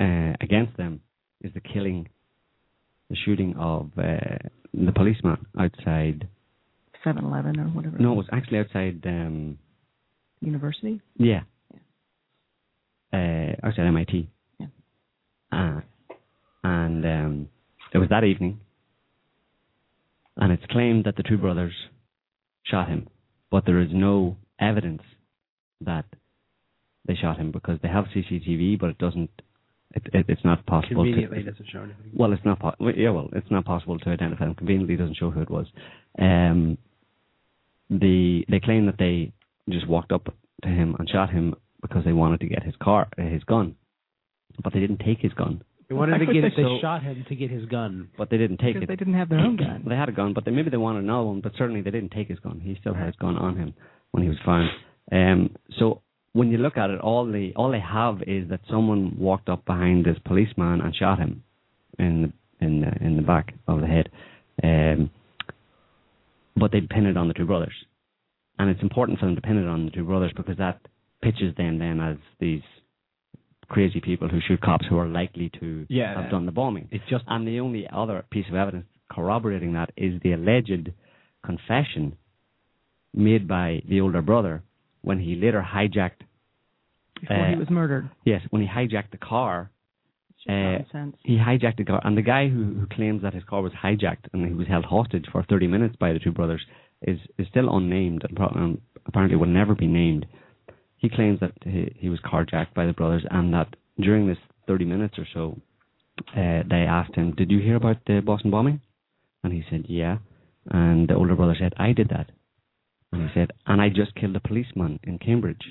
uh, 0.00 0.32
against 0.40 0.76
them 0.76 1.00
is 1.42 1.52
the 1.54 1.60
killing, 1.60 2.08
the 3.10 3.16
shooting 3.24 3.54
of 3.58 3.90
uh, 3.98 4.38
the 4.72 4.92
policeman 4.94 5.46
outside. 5.58 6.28
7-Eleven 7.04 7.60
or 7.60 7.64
whatever. 7.68 7.98
No, 7.98 8.12
it 8.12 8.16
was 8.16 8.26
actually 8.32 8.58
outside. 8.58 9.00
Um, 9.06 9.58
University. 10.40 11.00
yeah. 11.16 11.40
Uh, 13.12 13.52
outside 13.62 13.86
MIT. 13.86 14.28
Yeah. 14.58 14.66
Uh, 15.52 15.80
and 16.62 17.04
um, 17.04 17.48
it 17.94 17.98
was 17.98 18.08
that 18.10 18.24
evening, 18.24 18.60
and 20.36 20.52
it's 20.52 20.64
claimed 20.70 21.04
that 21.04 21.16
the 21.16 21.22
two 21.22 21.38
brothers 21.38 21.72
shot 22.64 22.88
him, 22.88 23.08
but 23.50 23.64
there 23.64 23.80
is 23.80 23.88
no 23.92 24.36
evidence 24.60 25.02
that 25.80 26.04
they 27.06 27.14
shot 27.14 27.36
him 27.38 27.52
because 27.52 27.78
they 27.82 27.88
have 27.88 28.04
CCTV, 28.14 28.78
but 28.78 28.90
it 28.90 28.98
doesn't. 28.98 29.30
It, 29.94 30.02
it, 30.12 30.26
it's 30.28 30.44
not 30.44 30.66
possible. 30.66 31.04
Conveniently, 31.04 31.42
to, 31.44 31.50
doesn't 31.52 31.68
show 31.70 31.78
anything. 31.80 32.10
well, 32.14 32.32
it's 32.32 32.44
not. 32.44 32.58
Po- 32.60 32.74
yeah, 32.96 33.10
well, 33.10 33.28
it's 33.32 33.50
not 33.50 33.64
possible 33.64 33.98
to 33.98 34.10
identify 34.10 34.44
him. 34.46 34.54
Conveniently, 34.54 34.94
it 34.94 34.98
doesn't 34.98 35.16
show 35.16 35.30
who 35.30 35.40
it 35.40 35.50
was. 35.50 35.66
Um, 36.18 36.76
the 37.90 38.44
they 38.48 38.60
claim 38.60 38.86
that 38.86 38.98
they 38.98 39.32
just 39.70 39.86
walked 39.88 40.12
up 40.12 40.34
to 40.62 40.68
him 40.68 40.96
and 40.98 41.08
shot 41.08 41.30
him 41.30 41.54
because 41.82 42.04
they 42.04 42.12
wanted 42.12 42.40
to 42.40 42.46
get 42.48 42.62
his 42.62 42.74
car, 42.82 43.08
uh, 43.18 43.22
his 43.22 43.44
gun, 43.44 43.76
but 44.62 44.72
they 44.72 44.80
didn't 44.80 44.98
take 45.00 45.18
his 45.20 45.32
gun. 45.34 45.62
They 45.88 45.94
wanted 45.94 46.18
to 46.18 46.26
get. 46.26 46.42
would 46.42 46.52
They 46.56 46.62
So- 46.62 46.78
shot 46.80 47.02
him 47.04 47.24
to 47.28 47.34
get 47.36 47.50
his 47.50 47.64
gun. 47.66 48.08
But 48.18 48.28
they 48.28 48.38
didn't 48.38 48.56
take 48.58 48.74
because 48.74 48.82
it. 48.82 48.88
they 48.88 48.96
didn't 48.96 49.14
have 49.14 49.28
their 49.28 49.38
own 49.38 49.56
gun. 49.66 49.84
They 49.88 49.94
had 49.94 50.08
a 50.08 50.12
gun, 50.12 50.32
but 50.34 50.44
they, 50.44 50.50
maybe 50.50 50.68
they 50.70 50.76
wanted 50.76 51.04
another 51.04 51.26
one. 51.26 51.40
But 51.40 51.52
certainly 51.56 51.80
they 51.80 51.92
didn't 51.92 52.10
take 52.10 52.26
his 52.28 52.40
gun. 52.40 52.60
He 52.60 52.76
still 52.80 52.94
had 52.94 53.06
his 53.06 53.16
gun 53.16 53.36
on 53.36 53.56
him 53.56 53.72
when 54.10 54.24
he 54.24 54.28
was 54.28 54.38
found. 54.44 54.68
Um, 55.12 55.50
so 55.78 56.02
when 56.36 56.50
you 56.50 56.58
look 56.58 56.76
at 56.76 56.90
it, 56.90 57.00
all 57.00 57.24
they 57.24 57.52
all 57.56 57.70
they 57.70 57.80
have 57.80 58.16
is 58.26 58.48
that 58.50 58.60
someone 58.70 59.16
walked 59.18 59.48
up 59.48 59.64
behind 59.64 60.04
this 60.04 60.18
policeman 60.24 60.82
and 60.82 60.94
shot 60.94 61.18
him 61.18 61.42
in 61.98 62.14
the, 62.60 62.66
in 62.66 62.80
the, 62.82 62.92
in 63.06 63.16
the 63.16 63.22
back 63.22 63.54
of 63.66 63.80
the 63.80 63.86
head. 63.86 64.10
Um, 64.62 65.10
but 66.54 66.72
they 66.72 66.80
pin 66.82 67.06
it 67.06 67.16
on 67.16 67.28
the 67.28 67.34
two 67.34 67.46
brothers, 67.46 67.74
and 68.58 68.68
it's 68.70 68.82
important 68.82 69.18
for 69.18 69.26
them 69.26 69.34
to 69.34 69.40
pin 69.40 69.56
it 69.56 69.66
on 69.66 69.86
the 69.86 69.90
two 69.90 70.04
brothers 70.04 70.32
because 70.36 70.58
that 70.58 70.78
pitches 71.22 71.54
them 71.56 71.78
then 71.78 72.00
as 72.00 72.16
these 72.38 72.62
crazy 73.68 74.00
people 74.00 74.28
who 74.28 74.38
shoot 74.46 74.60
cops 74.60 74.86
who 74.88 74.98
are 74.98 75.08
likely 75.08 75.50
to 75.60 75.86
Yeah. 75.88 76.20
have 76.20 76.30
done 76.30 76.46
the 76.46 76.52
bombing. 76.52 76.88
It's 76.90 77.04
just 77.08 77.24
And 77.28 77.46
the 77.48 77.60
only 77.60 77.88
other 77.90 78.24
piece 78.30 78.48
of 78.48 78.54
evidence 78.54 78.86
corroborating 79.10 79.72
that 79.72 79.90
is 79.96 80.20
the 80.22 80.32
alleged 80.32 80.92
confession 81.44 82.16
made 83.14 83.48
by 83.48 83.82
the 83.88 84.00
older 84.00 84.22
brother 84.22 84.62
when 85.02 85.18
he 85.20 85.34
later 85.34 85.62
hijacked. 85.74 86.22
Before 87.20 87.36
uh, 87.36 87.50
he 87.50 87.56
was 87.56 87.70
murdered. 87.70 88.10
Yes, 88.24 88.42
when 88.50 88.62
he 88.62 88.68
hijacked 88.68 89.10
the 89.10 89.18
car. 89.18 89.70
Uh. 90.48 90.78
He 91.24 91.38
hijacked 91.38 91.78
the 91.78 91.84
car, 91.84 92.00
and 92.04 92.16
the 92.16 92.22
guy 92.22 92.48
who, 92.48 92.74
who 92.74 92.86
claims 92.86 93.22
that 93.22 93.34
his 93.34 93.42
car 93.44 93.62
was 93.62 93.72
hijacked 93.72 94.26
and 94.32 94.46
he 94.46 94.54
was 94.54 94.68
held 94.68 94.84
hostage 94.84 95.26
for 95.32 95.42
30 95.42 95.66
minutes 95.66 95.96
by 95.96 96.12
the 96.12 96.20
two 96.20 96.30
brothers 96.30 96.64
is 97.02 97.18
is 97.36 97.46
still 97.48 97.74
unnamed 97.76 98.22
and 98.24 98.36
pro- 98.36 98.46
um, 98.48 98.80
apparently 99.06 99.36
will 99.36 99.46
never 99.46 99.74
be 99.74 99.88
named. 99.88 100.24
He 100.98 101.08
claims 101.08 101.40
that 101.40 101.52
he, 101.62 101.92
he 101.98 102.08
was 102.08 102.20
carjacked 102.20 102.74
by 102.74 102.86
the 102.86 102.92
brothers 102.92 103.24
and 103.30 103.52
that 103.54 103.74
during 104.00 104.28
this 104.28 104.38
30 104.66 104.84
minutes 104.84 105.18
or 105.18 105.26
so, 105.34 105.60
uh, 106.36 106.62
they 106.68 106.86
asked 106.86 107.14
him, 107.14 107.32
"Did 107.32 107.50
you 107.50 107.58
hear 107.58 107.76
about 107.76 107.98
the 108.06 108.20
Boston 108.20 108.50
bombing?" 108.50 108.80
And 109.42 109.52
he 109.52 109.64
said, 109.68 109.86
"Yeah." 109.88 110.18
And 110.70 111.08
the 111.08 111.14
older 111.14 111.34
brother 111.34 111.56
said, 111.58 111.74
"I 111.76 111.92
did 111.92 112.08
that." 112.10 112.30
And 113.12 113.28
he 113.28 113.34
said, 113.34 113.52
"And 113.66 113.80
I 113.80 113.88
just 113.88 114.14
killed 114.14 114.36
a 114.36 114.40
policeman 114.40 115.00
in 115.02 115.18
Cambridge." 115.18 115.66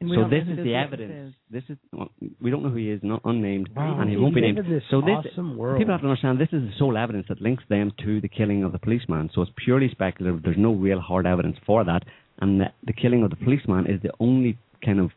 And 0.00 0.10
we 0.10 0.16
So 0.16 0.28
this 0.28 0.44
is 0.48 0.56
the 0.64 0.74
evidence. 0.74 1.12
is. 1.28 1.34
This 1.50 1.64
is 1.68 1.76
well, 1.92 2.10
we 2.40 2.50
don't 2.50 2.62
know 2.62 2.68
who 2.68 2.76
he 2.76 2.90
is, 2.90 3.00
not 3.02 3.20
unnamed, 3.24 3.68
Wow. 3.74 3.98
and 4.00 4.08
he 4.08 4.16
We 4.16 4.22
won't 4.22 4.34
be 4.34 4.40
named. 4.42 4.58
this 4.58 4.82
so 4.90 5.00
this 5.00 5.10
awesome 5.32 5.56
world. 5.56 5.78
people 5.78 5.92
have 5.92 6.02
to 6.02 6.06
understand 6.06 6.38
this 6.38 6.52
is 6.52 6.62
the 6.62 6.72
sole 6.78 6.96
evidence 6.96 7.26
that 7.28 7.40
links 7.40 7.64
them 7.68 7.90
to 8.04 8.20
the 8.20 8.28
killing 8.28 8.62
of 8.62 8.70
the 8.72 8.78
policeman. 8.78 9.28
So 9.34 9.42
it's 9.42 9.50
purely 9.64 9.88
speculative. 9.90 10.42
There's 10.44 10.56
no 10.58 10.72
real 10.72 11.00
hard 11.00 11.26
evidence 11.26 11.56
for 11.66 11.84
that, 11.84 12.04
and 12.40 12.60
the, 12.60 12.66
the 12.86 12.92
killing 12.92 13.22
of 13.24 13.30
the 13.30 13.36
policeman 13.36 13.86
is 13.86 14.00
the 14.02 14.12
only 14.20 14.56
kind 14.84 15.00
of 15.00 15.10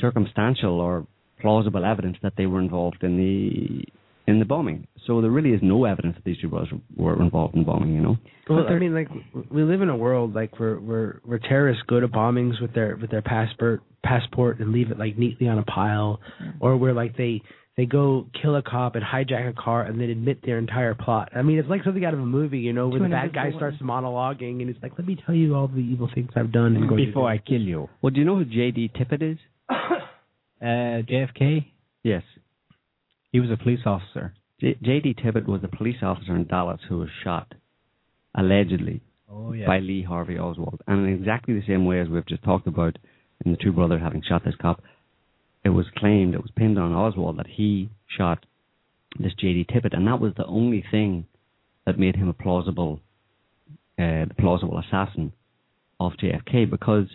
circumstantial 0.00 0.80
or 0.80 1.06
plausible 1.40 1.84
evidence 1.84 2.16
that 2.22 2.34
they 2.36 2.46
were 2.46 2.60
involved 2.60 3.02
in 3.02 3.16
the 3.16 3.84
in 4.26 4.38
the 4.38 4.44
bombing. 4.44 4.86
So 5.06 5.20
there 5.20 5.30
really 5.30 5.50
is 5.50 5.60
no 5.62 5.84
evidence 5.84 6.14
that 6.16 6.24
these 6.24 6.38
two 6.40 6.48
brothers 6.48 6.68
were 6.96 7.20
involved 7.20 7.54
in 7.54 7.64
bombing. 7.64 7.94
You 7.94 8.00
know. 8.00 8.16
Well, 8.48 8.64
But 8.64 8.72
I 8.72 8.78
mean, 8.78 8.94
like 8.94 9.08
we 9.50 9.62
live 9.62 9.82
in 9.82 9.88
a 9.88 9.96
world 9.96 10.34
like 10.34 10.58
where 10.58 10.76
where 10.76 11.20
where 11.24 11.38
terrorists 11.38 11.82
go 11.88 12.00
to 12.00 12.08
bombings 12.08 12.60
with 12.60 12.74
their 12.74 12.96
with 12.96 13.10
their 13.10 13.22
passport 13.22 13.82
passport 14.04 14.60
and 14.60 14.72
leave 14.72 14.90
it 14.90 14.98
like 14.98 15.18
neatly 15.18 15.48
on 15.48 15.58
a 15.58 15.64
pile, 15.64 16.20
or 16.60 16.76
where 16.76 16.92
like 16.92 17.16
they 17.16 17.42
they 17.76 17.86
go 17.86 18.26
kill 18.40 18.56
a 18.56 18.62
cop 18.62 18.96
and 18.96 19.04
hijack 19.04 19.48
a 19.48 19.52
car 19.54 19.82
and 19.82 19.98
then 20.00 20.10
admit 20.10 20.44
their 20.44 20.58
entire 20.58 20.94
plot. 20.94 21.30
I 21.34 21.42
mean, 21.42 21.58
it's 21.58 21.68
like 21.68 21.82
something 21.84 22.04
out 22.04 22.12
of 22.12 22.20
a 22.20 22.26
movie, 22.26 22.58
you 22.58 22.72
know, 22.72 22.88
where 22.88 23.00
the 23.00 23.08
bad 23.08 23.32
guy 23.32 23.50
starts 23.56 23.78
monologuing 23.78 24.60
and 24.60 24.68
he's 24.68 24.82
like, 24.82 24.92
"Let 24.98 25.06
me 25.06 25.16
tell 25.24 25.34
you 25.34 25.54
all 25.54 25.68
the 25.68 25.80
evil 25.80 26.10
things 26.14 26.30
I've 26.36 26.52
done." 26.52 26.76
And 26.76 26.88
going 26.88 27.06
before 27.06 27.24
do." 27.24 27.34
I 27.34 27.38
kill 27.38 27.60
you. 27.60 27.88
Well, 28.02 28.10
do 28.10 28.20
you 28.20 28.26
know 28.26 28.36
who 28.36 28.44
J.D. 28.44 28.92
Tippit 28.96 29.32
is? 29.32 29.38
Uh, 30.62 31.02
JFK, 31.02 31.66
Yes. 32.04 32.22
He 33.32 33.40
was 33.40 33.50
a 33.50 33.56
police 33.56 33.80
officer. 33.86 34.34
J- 34.60 34.78
J.D. 34.82 35.16
Tippit 35.24 35.46
was 35.46 35.64
a 35.64 35.76
police 35.76 35.96
officer 36.02 36.36
in 36.36 36.46
Dallas 36.46 36.80
who 36.88 36.98
was 36.98 37.08
shot, 37.24 37.54
allegedly, 38.34 39.00
Oh 39.30 39.54
by 39.66 39.78
Lee 39.78 40.02
Harvey 40.02 40.38
Oswald. 40.38 40.82
And 40.86 41.06
in 41.06 41.14
exactly 41.14 41.54
the 41.54 41.66
same 41.66 41.86
way 41.86 42.00
as 42.00 42.08
we've 42.08 42.26
just 42.26 42.44
talked 42.44 42.66
about 42.66 42.98
in 43.44 43.52
the 43.52 43.58
two 43.58 43.72
brothers 43.72 44.02
having 44.02 44.22
shot 44.22 44.44
this 44.44 44.54
cop, 44.60 44.82
it 45.64 45.70
was 45.70 45.86
claimed, 45.96 46.34
it 46.34 46.42
was 46.42 46.50
pinned 46.54 46.78
on 46.78 46.92
Oswald 46.92 47.38
that 47.38 47.46
he 47.46 47.90
shot 48.18 48.44
this 49.18 49.32
J.D. 49.38 49.66
Tippit, 49.70 49.96
and 49.96 50.06
that 50.06 50.20
was 50.20 50.32
the 50.36 50.46
only 50.46 50.84
thing 50.90 51.26
that 51.86 51.98
made 51.98 52.16
him 52.16 52.28
a 52.28 52.32
plausible, 52.32 53.00
uh, 53.98 54.26
the 54.26 54.34
plausible 54.38 54.78
assassin 54.78 55.32
of 55.98 56.12
JFK 56.22 56.68
because 56.68 57.06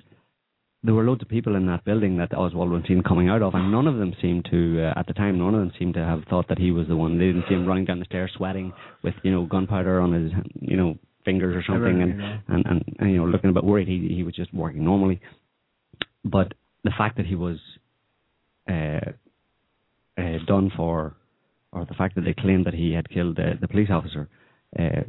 there 0.87 0.95
were 0.95 1.03
loads 1.03 1.21
of 1.21 1.27
people 1.27 1.57
in 1.57 1.65
that 1.65 1.83
building 1.83 2.15
that 2.17 2.33
Oswald 2.33 2.71
was 2.71 2.81
seen 2.87 3.03
coming 3.03 3.27
out 3.27 3.41
of, 3.41 3.53
and 3.55 3.69
none 3.73 3.87
of 3.87 3.97
them 3.97 4.13
seemed 4.21 4.47
to, 4.49 4.85
uh, 4.85 4.97
at 4.97 5.05
the 5.05 5.13
time, 5.13 5.37
none 5.37 5.53
of 5.53 5.59
them 5.59 5.73
seemed 5.77 5.95
to 5.95 5.99
have 5.99 6.23
thought 6.29 6.47
that 6.47 6.57
he 6.57 6.71
was 6.71 6.87
the 6.87 6.95
one. 6.95 7.19
They 7.19 7.25
didn't 7.25 7.43
see 7.49 7.55
him 7.55 7.65
running 7.65 7.83
down 7.83 7.99
the 7.99 8.05
stairs 8.05 8.31
sweating 8.37 8.71
with, 9.03 9.13
you 9.21 9.31
know, 9.31 9.45
gunpowder 9.45 9.99
on 9.99 10.13
his, 10.13 10.31
you 10.61 10.77
know, 10.77 10.97
fingers 11.25 11.57
or 11.57 11.63
something, 11.67 12.01
and, 12.01 12.21
and, 12.47 12.65
and, 12.65 12.95
and, 12.99 13.11
you 13.11 13.17
know, 13.17 13.25
looking 13.25 13.49
a 13.49 13.53
bit 13.53 13.65
worried. 13.65 13.89
He, 13.89 14.13
he 14.15 14.23
was 14.23 14.33
just 14.33 14.53
working 14.53 14.85
normally. 14.85 15.19
But 16.23 16.53
the 16.85 16.91
fact 16.97 17.17
that 17.17 17.25
he 17.25 17.35
was 17.35 17.57
uh, 18.69 19.11
uh, 20.17 20.37
done 20.47 20.71
for, 20.77 21.17
or 21.73 21.85
the 21.85 21.95
fact 21.95 22.15
that 22.15 22.21
they 22.21 22.33
claimed 22.33 22.65
that 22.65 22.73
he 22.73 22.93
had 22.93 23.09
killed 23.09 23.37
uh, 23.39 23.55
the 23.59 23.67
police 23.67 23.89
officer, 23.91 24.29
uh, 24.79 25.01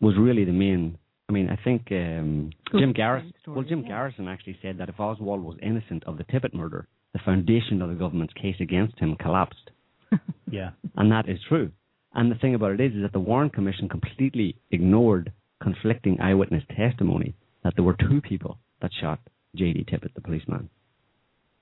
was 0.00 0.14
really 0.18 0.46
the 0.46 0.52
main. 0.52 0.96
I 1.28 1.32
mean, 1.32 1.50
I 1.50 1.62
think 1.62 1.88
um, 1.90 2.50
Jim 2.78 2.92
Garrison. 2.92 3.34
Well, 3.46 3.62
Jim 3.62 3.82
yeah. 3.82 3.88
Garrison 3.88 4.28
actually 4.28 4.58
said 4.62 4.78
that 4.78 4.88
if 4.88 4.98
Oswald 4.98 5.42
was 5.42 5.56
innocent 5.62 6.04
of 6.04 6.16
the 6.16 6.24
Tippit 6.24 6.54
murder, 6.54 6.88
the 7.12 7.18
foundation 7.24 7.82
of 7.82 7.90
the 7.90 7.94
government's 7.94 8.32
case 8.34 8.56
against 8.60 8.98
him 8.98 9.16
collapsed. 9.16 9.70
Yeah. 10.50 10.70
And 10.96 11.12
that 11.12 11.28
is 11.28 11.38
true. 11.46 11.70
And 12.14 12.30
the 12.30 12.36
thing 12.36 12.54
about 12.54 12.72
it 12.72 12.80
is, 12.80 12.94
is 12.94 13.02
that 13.02 13.12
the 13.12 13.20
Warren 13.20 13.50
Commission 13.50 13.88
completely 13.88 14.56
ignored 14.70 15.32
conflicting 15.62 16.18
eyewitness 16.20 16.62
testimony 16.74 17.34
that 17.64 17.74
there 17.76 17.84
were 17.84 17.96
two 17.98 18.20
people 18.20 18.58
that 18.80 18.90
shot 18.98 19.20
J.D. 19.56 19.86
Tippit, 19.92 20.14
the 20.14 20.20
policeman. 20.20 20.70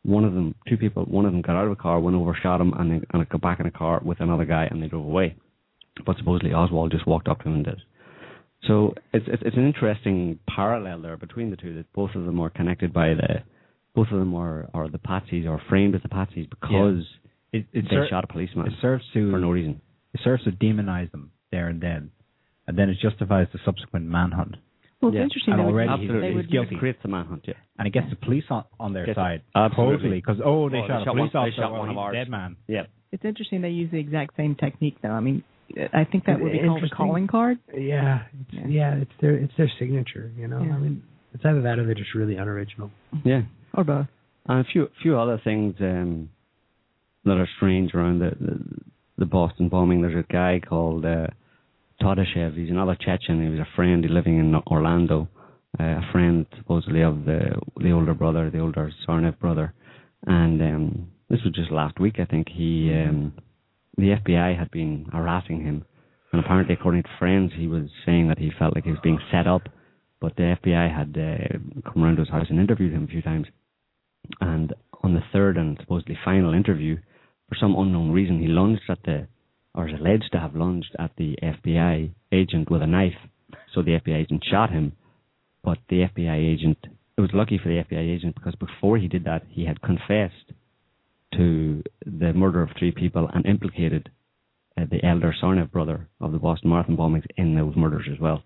One 0.03 0.25
of 0.25 0.35
them, 0.35 0.55
two 0.69 0.77
people, 0.77 1.05
one 1.05 1.25
of 1.25 1.33
them 1.33 1.43
got 1.43 1.57
out 1.57 1.67
of 1.67 1.73
a 1.73 1.77
car, 1.77 1.99
went 1.99 2.17
over, 2.17 2.39
shot 2.41 2.61
him, 2.61 2.73
and 2.75 2.91
then 2.91 3.03
and 3.13 3.29
got 3.29 3.41
back 3.41 3.59
in 3.59 3.67
a 3.67 3.71
car 3.71 4.01
with 4.05 4.21
another 4.21 4.45
guy, 4.45 4.69
and 4.71 4.83
they 4.83 4.87
drove 4.87 5.05
away. 5.05 5.35
But 6.05 6.17
supposedly 6.19 6.53
Oswald 6.53 6.93
just 6.93 7.07
walked 7.07 7.27
up 7.27 7.41
to 7.41 7.49
him 7.49 7.55
and 7.57 7.65
did. 7.65 7.83
So 8.65 8.95
it's 9.13 9.27
it's, 9.29 9.43
it's 9.45 9.57
an 9.57 9.67
interesting 9.67 10.39
parallel 10.49 11.01
there 11.03 11.17
between 11.17 11.51
the 11.51 11.57
two. 11.57 11.75
That 11.75 11.93
both 11.93 12.11
of 12.15 12.25
them 12.25 12.41
are 12.41 12.51
connected 12.51 12.93
by 12.93 13.09
the, 13.15 13.43
both 13.95 14.09
of 14.11 14.19
them 14.19 14.35
are 14.35 14.69
are 14.75 14.89
the 14.89 14.99
patsies 14.99 15.47
or 15.47 15.61
framed 15.69 15.95
as 15.95 16.03
the 16.03 16.09
patsies 16.09 16.49
because 16.51 17.05
It, 17.53 17.67
it, 17.73 17.83
they 17.85 17.91
ser- 17.97 18.09
shot 18.11 18.25
a 18.25 18.27
policeman 18.27 18.67
it 18.67 18.73
serves 18.81 19.05
to 19.15 19.31
for 19.31 19.39
no 19.39 19.51
reason. 19.51 19.81
it 20.15 20.21
serves 20.25 20.43
to 20.45 20.51
demonize 20.51 21.11
them 21.13 21.31
there 21.53 21.69
and 21.69 21.81
then, 21.81 22.11
and 22.67 22.77
then 22.77 22.89
it 22.91 22.99
justifies 23.01 23.47
the 23.53 23.61
subsequent 23.65 24.07
manhunt, 24.07 24.57
Well, 25.01 25.11
it's 25.11 25.17
Yeah, 25.17 25.23
interesting. 25.23 25.53
and 25.55 25.61
they 25.61 25.65
would- 25.67 25.73
already 25.75 25.91
Absolutely, 25.91 26.21
they 26.21 26.27
he's 26.29 26.37
would 26.37 26.51
guilty. 26.51 26.75
It 26.75 26.79
creates 26.79 26.99
the 27.03 27.09
manhunt. 27.09 27.45
Yeah. 27.47 27.55
and 27.79 27.87
it 27.87 27.93
gets 27.93 28.11
the 28.11 28.17
police 28.17 28.45
on 28.51 28.65
on 28.81 28.93
their 28.95 29.07
Gets- 29.07 29.17
side 29.17 29.43
absolutely. 29.55 29.97
totally 29.97 30.17
because 30.21 30.39
oh 30.45 30.69
they 30.69 30.79
Oh, 30.79 30.83
they 30.83 30.89
shot 30.89 31.03
a 31.03 31.05
shot 31.05 31.15
police 31.15 31.35
one- 31.35 31.45
they 31.45 31.51
officer, 31.51 31.63
shot 31.63 31.71
well, 31.73 31.81
one 31.81 31.89
of 31.91 31.95
he's 31.95 31.99
a 31.99 32.01
ours. 32.01 32.15
dead 32.15 32.29
man. 32.31 32.57
Yeah. 32.67 32.87
It's 33.13 33.25
interesting 33.25 33.61
they 33.63 33.71
use 33.71 33.91
the 33.93 34.01
exact 34.01 34.37
same 34.37 34.57
technique, 34.57 34.97
though. 35.01 35.11
I 35.13 35.21
mean, 35.21 35.45
I 35.93 36.05
think 36.05 36.25
that 36.27 36.41
would 36.41 36.53
be 36.53 36.61
called 36.61 36.85
a 36.85 36.89
calling 36.89 37.27
card. 37.27 37.59
Yeah, 37.75 38.23
it's, 38.41 38.53
Yeah. 38.53 38.67
yeah, 38.69 38.95
it's 38.97 39.11
their 39.21 39.35
it's 39.35 39.53
their 39.57 39.71
signature. 39.79 40.31
You 40.37 40.49
know, 40.49 40.63
Yeah. 40.63 40.75
I 40.75 40.79
mean, 40.79 41.03
it's 41.35 41.45
either 41.45 41.63
that 41.63 41.79
or 41.79 41.87
they're 41.87 41.95
just 41.95 42.15
really 42.15 42.37
unoriginal. 42.37 42.91
Yeah. 43.25 43.43
Or 43.75 43.85
both. 43.85 44.07
And 44.47 44.61
a 44.61 44.65
few 44.65 44.89
few 45.03 45.19
other 45.19 45.41
things 45.43 45.75
um, 45.81 46.31
that 47.25 47.37
are 47.37 47.49
strange 47.57 47.95
around 47.95 48.21
the, 48.21 48.31
the 48.41 48.61
the 49.19 49.27
Boston 49.27 49.69
bombing. 49.69 50.03
There's 50.03 50.25
a 50.25 50.33
guy 50.33 50.61
called 50.67 51.05
uh, 51.05 51.27
Todashev. 52.01 52.57
He's 52.57 52.71
another 52.71 52.97
Chechen. 52.99 53.43
He 53.43 53.49
was 53.49 53.61
a 53.61 53.69
friend 53.75 54.05
living 54.09 54.39
in 54.39 54.55
Orlando. 54.55 55.29
Uh, 55.79 55.85
a 55.85 56.09
friend 56.13 56.47
supposedly 56.57 57.03
of 57.03 57.25
the 57.25 57.61
the 57.79 57.91
older 57.91 58.15
brother, 58.15 58.51
the 58.51 58.61
older 58.61 58.91
Tsarnaev 59.07 59.39
brother. 59.39 59.75
And 60.27 60.63
um, 60.63 61.09
this 61.29 61.41
was 61.45 61.53
just 61.55 61.71
last 61.71 61.99
week, 62.01 62.17
I 62.19 62.25
think. 62.25 62.49
He 62.49 62.93
um, 62.95 63.33
the 63.97 64.17
FBI 64.25 64.59
had 64.59 64.71
been 64.71 65.07
harassing 65.13 65.63
him, 65.63 65.85
and 66.33 66.45
apparently, 66.45 66.75
according 66.75 67.03
to 67.03 67.09
friends, 67.19 67.53
he 67.57 67.67
was 67.67 67.89
saying 68.05 68.29
that 68.29 68.39
he 68.39 68.51
felt 68.59 68.75
like 68.75 68.85
he 68.85 68.91
was 68.91 69.01
being 69.03 69.19
set 69.31 69.47
up. 69.47 69.63
But 70.21 70.37
the 70.37 70.57
FBI 70.63 70.95
had 70.95 71.17
uh, 71.17 71.91
come 71.91 72.03
around 72.03 72.17
to 72.17 72.23
his 72.23 72.31
house 72.31 72.47
and 72.49 72.59
interviewed 72.59 72.93
him 72.93 73.05
a 73.05 73.07
few 73.07 73.23
times. 73.23 73.47
And 74.41 74.75
on 75.03 75.15
the 75.15 75.23
third 75.33 75.57
and 75.57 75.79
supposedly 75.81 76.19
final 76.25 76.53
interview, 76.53 76.97
for 77.49 77.55
some 77.55 77.77
unknown 77.77 78.13
reason, 78.13 78.41
he 78.41 78.49
lunged 78.49 78.83
at 78.89 78.99
the, 79.05 79.29
or 79.75 79.89
is 79.89 79.95
alleged 79.99 80.31
to 80.33 80.41
have 80.41 80.57
lunged 80.57 80.95
at 80.99 81.13
the 81.17 81.37
FBI 81.43 82.11
agent 82.33 82.71
with 82.71 82.83
a 82.83 82.87
knife. 82.87 83.17
So 83.75 83.83
the 83.83 84.01
FBI 84.01 84.23
agent 84.23 84.45
shot 84.51 84.71
him, 84.71 84.93
but 85.63 85.79
the 85.89 86.07
FBI 86.15 86.37
agent, 86.37 86.79
it 87.17 87.21
was 87.21 87.31
lucky 87.33 87.59
for 87.63 87.69
the 87.69 87.83
FBI 87.83 88.17
agent 88.17 88.35
because 88.35 88.55
before 88.57 88.99
he 88.99 89.09
did 89.09 89.25
that, 89.25 89.43
he 89.49 89.65
had 89.65 89.81
confessed 89.81 90.53
the 92.33 92.39
murder 92.39 92.63
of 92.63 92.71
three 92.79 92.93
people 92.93 93.29
and 93.33 93.47
implicated 93.47 94.11
uh, 94.79 94.85
the 94.91 95.05
elder 95.05 95.35
Tsarnaev 95.43 95.71
brother 95.71 96.09
of 96.21 96.33
the 96.33 96.39
Boston 96.39 96.71
Marathon 96.71 96.97
bombings 96.97 97.25
in 97.37 97.55
those 97.55 97.75
murders 97.77 98.07
as 98.13 98.19
well. 98.21 98.43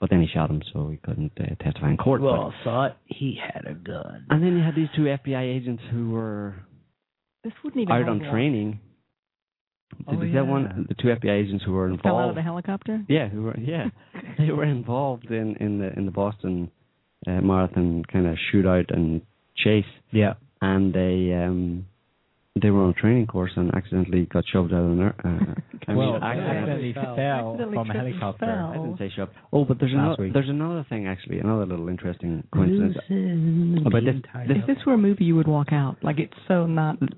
But 0.00 0.08
then 0.10 0.22
he 0.22 0.28
shot 0.32 0.48
him, 0.48 0.62
so 0.72 0.88
he 0.90 0.96
couldn't 0.96 1.32
uh, 1.38 1.54
testify 1.62 1.90
in 1.90 1.96
court. 1.96 2.20
but- 2.22 2.52
thought 2.64 2.96
he 3.06 3.38
had 3.42 3.66
a 3.66 3.74
gun. 3.74 4.24
and 4.30 4.42
then 4.42 4.56
you 4.56 4.62
had 4.62 4.74
these 4.74 4.88
two 4.96 5.02
FBI 5.02 5.42
agents 5.42 5.82
who 5.90 6.10
were 6.10 6.54
This 7.44 7.52
wouldn't 7.62 7.82
even 7.82 7.92
out 7.94 8.08
on 8.08 8.20
a 8.20 8.24
lot. 8.24 8.32
training. 8.32 8.80
Oh, 10.06 10.12
Did 10.12 10.20
you 10.20 10.26
yeah. 10.28 10.32
get 10.34 10.46
one? 10.46 10.86
The 10.88 10.94
two 10.94 11.08
FBI 11.08 11.30
agents 11.44 11.64
who 11.64 11.72
were 11.72 11.86
involved. 11.86 12.02
Fell 12.04 12.16
out 12.16 12.30
of 12.30 12.36
involved. 12.36 12.38
the 12.38 12.42
helicopter. 12.42 13.04
Yeah, 13.08 13.28
who 13.28 13.42
were 13.42 13.58
yeah, 13.58 13.86
they 14.38 14.50
were 14.52 14.64
involved 14.64 15.26
in 15.30 15.56
in 15.56 15.78
the 15.80 15.92
in 15.98 16.06
the 16.06 16.12
Boston 16.12 16.70
uh, 17.26 17.40
marathon 17.40 18.04
kind 18.10 18.26
of 18.26 18.36
shootout 18.54 18.94
and 18.94 19.20
chase, 19.56 19.84
Yeah. 20.12 20.34
and 20.62 20.94
they 20.94 21.32
um 21.34 21.86
they 22.62 22.70
were 22.70 22.82
on 22.82 22.90
a 22.90 22.92
training 22.94 23.26
course 23.26 23.50
and 23.56 23.74
accidentally 23.74 24.26
got 24.26 24.44
shoved 24.52 24.72
out 24.72 24.84
of 24.84 24.90
an 24.92 25.00
air. 25.00 25.14
Uh, 25.24 25.54
I 25.88 25.94
well, 25.94 26.12
mean, 26.14 26.22
accidentally. 26.22 26.90
accidentally 26.90 26.92
fell, 26.92 27.48
Accidentally 27.50 27.74
from 27.76 27.90
a 27.90 27.92
helicopter. 27.94 28.46
fell. 28.46 28.66
I 28.70 28.72
didn't 28.76 28.98
say 28.98 29.12
shove. 29.16 29.28
Oh, 29.52 29.64
but 29.64 29.78
there's 29.80 29.92
Last 29.92 30.04
another 30.04 30.22
week. 30.22 30.32
there's 30.34 30.48
another 30.48 30.86
thing 30.88 31.06
actually, 31.08 31.38
another 31.40 31.66
little 31.66 31.88
interesting 31.88 32.44
coincidence. 32.54 32.96
Loosen 33.08 33.78
Oh, 33.86 33.90
but 33.90 34.00
the 34.04 34.06
this- 34.06 34.14
entire- 34.16 34.52
If 34.52 34.66
this 34.66 34.76
were 34.86 34.94
a 34.94 34.98
movie, 34.98 35.24
you 35.24 35.36
would 35.36 35.48
walk 35.48 35.72
out. 35.72 35.96
Like 36.02 36.18
it's 36.18 36.36
so 36.48 36.66
not. 36.66 36.96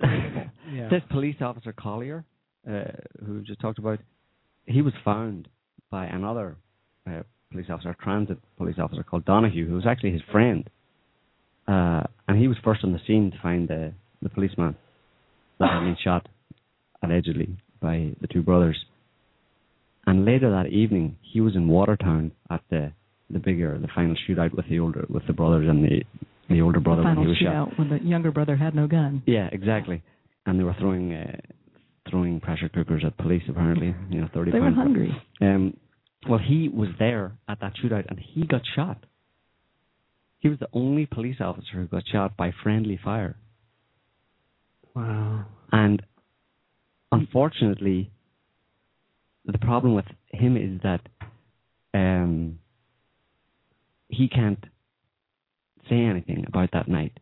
Yeah. 0.73 0.89
This 0.89 1.03
police 1.11 1.37
officer 1.43 1.71
Collier, 1.75 2.25
uh, 2.67 2.85
who 3.27 3.35
we 3.35 3.43
just 3.43 3.61
talked 3.61 3.79
about, 3.79 3.99
he 4.65 4.81
was 4.81 4.95
found 5.05 5.47
by 5.91 6.07
another 6.07 6.57
uh, 7.07 7.25
police 7.51 7.67
officer, 7.69 7.91
a 7.91 7.95
transit 8.03 8.39
police 8.57 8.77
officer 8.79 9.03
called 9.03 9.27
Donohue, 9.27 9.69
who 9.69 9.75
was 9.75 9.85
actually 9.87 10.13
his 10.13 10.23
friend. 10.33 10.71
Uh, 11.69 12.05
and 12.27 12.39
he 12.39 12.49
was 12.49 12.57
first 12.65 12.85
on 12.85 12.93
the 12.93 13.01
scene 13.07 13.31
to 13.33 13.39
find 13.43 13.69
the 13.69 13.93
the 14.23 14.29
policeman 14.31 14.75
that 15.63 15.71
had 15.73 15.81
been 15.81 15.97
shot 16.03 16.29
allegedly 17.03 17.57
by 17.81 18.15
the 18.21 18.27
two 18.27 18.43
brothers. 18.43 18.79
And 20.07 20.25
later 20.25 20.51
that 20.51 20.69
evening, 20.71 21.17
he 21.23 21.41
was 21.41 21.55
in 21.57 21.69
Watertown 21.69 22.33
at 22.51 22.63
the 22.71 22.93
the 23.31 23.39
bigger, 23.39 23.79
the 23.79 23.89
final 23.95 24.15
shootout 24.29 24.55
with 24.55 24.69
the 24.69 24.79
older 24.79 25.07
with 25.09 25.27
the 25.27 25.33
brothers 25.33 25.69
and 25.69 25.83
the 25.85 26.03
the 26.51 26.61
older 26.61 26.81
brother 26.81 27.03
when 27.03 27.15
Final 27.15 27.23
he 27.25 27.29
was 27.31 27.39
shot. 27.39 27.49
shootout 27.49 27.79
when 27.79 27.89
the 27.89 27.99
younger 28.03 28.31
brother 28.31 28.57
had 28.57 28.75
no 28.75 28.87
gun. 28.87 29.23
Yeah, 29.27 29.49
exactly. 29.53 30.03
And 30.45 30.59
they 30.59 30.65
were 30.65 30.75
throwing 30.79 31.15
uh, 31.15 31.37
throwing 32.11 32.41
pressure 32.41 32.69
cookers 32.69 33.05
at 33.07 33.17
police. 33.17 33.43
Apparently, 33.49 33.95
you 34.11 34.21
know, 34.21 34.29
thirty. 34.35 34.51
They 34.51 34.61
were 34.61 34.71
hungry. 34.71 35.11
Um, 35.41 35.77
well, 36.29 36.41
he 36.41 36.69
was 36.69 36.89
there 36.99 37.33
at 37.49 37.61
that 37.61 37.73
shootout, 37.83 38.07
and 38.09 38.19
he 38.19 38.47
got 38.47 38.63
shot. 38.77 39.05
He 40.41 40.49
was 40.49 40.59
the 40.59 40.69
only 40.73 41.07
police 41.07 41.37
officer 41.41 41.75
who 41.75 41.87
got 41.87 42.03
shot 42.11 42.37
by 42.37 42.53
friendly 42.63 42.99
fire, 43.03 43.37
wow. 44.95 45.45
and 45.71 46.03
unfortunately, 47.11 48.11
the 49.45 49.59
problem 49.59 49.95
with 49.95 50.07
him 50.31 50.57
is 50.57 50.81
that 50.83 51.01
um, 51.95 52.59
he 54.09 54.29
can't 54.29 54.65
say 55.89 55.97
anything 55.97 56.45
about 56.47 56.71
that 56.73 56.89
night 56.89 57.19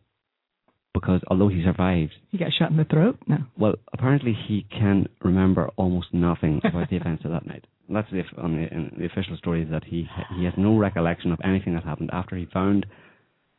because 0.93 1.21
although 1.27 1.47
he 1.47 1.63
survived, 1.63 2.13
He 2.29 2.37
got 2.37 2.51
shot 2.57 2.71
in 2.71 2.77
the 2.77 2.83
throat. 2.83 3.17
No. 3.27 3.37
Well, 3.57 3.75
apparently 3.93 4.35
he 4.47 4.65
can 4.69 5.07
remember 5.23 5.69
almost 5.77 6.07
nothing 6.13 6.61
about 6.63 6.89
the 6.89 6.97
events 6.97 7.23
of 7.25 7.31
that 7.31 7.45
night. 7.45 7.65
And 7.87 7.95
that's 7.95 8.09
the, 8.11 8.23
on 8.41 8.55
the, 8.55 8.73
in 8.73 8.91
the 8.97 9.05
official 9.05 9.37
story 9.37 9.63
is 9.63 9.69
that 9.71 9.83
he 9.83 10.07
he 10.37 10.45
has 10.45 10.53
no 10.57 10.77
recollection 10.77 11.31
of 11.31 11.39
anything 11.43 11.73
that 11.73 11.83
happened 11.83 12.09
after 12.13 12.35
he 12.35 12.45
found 12.53 12.85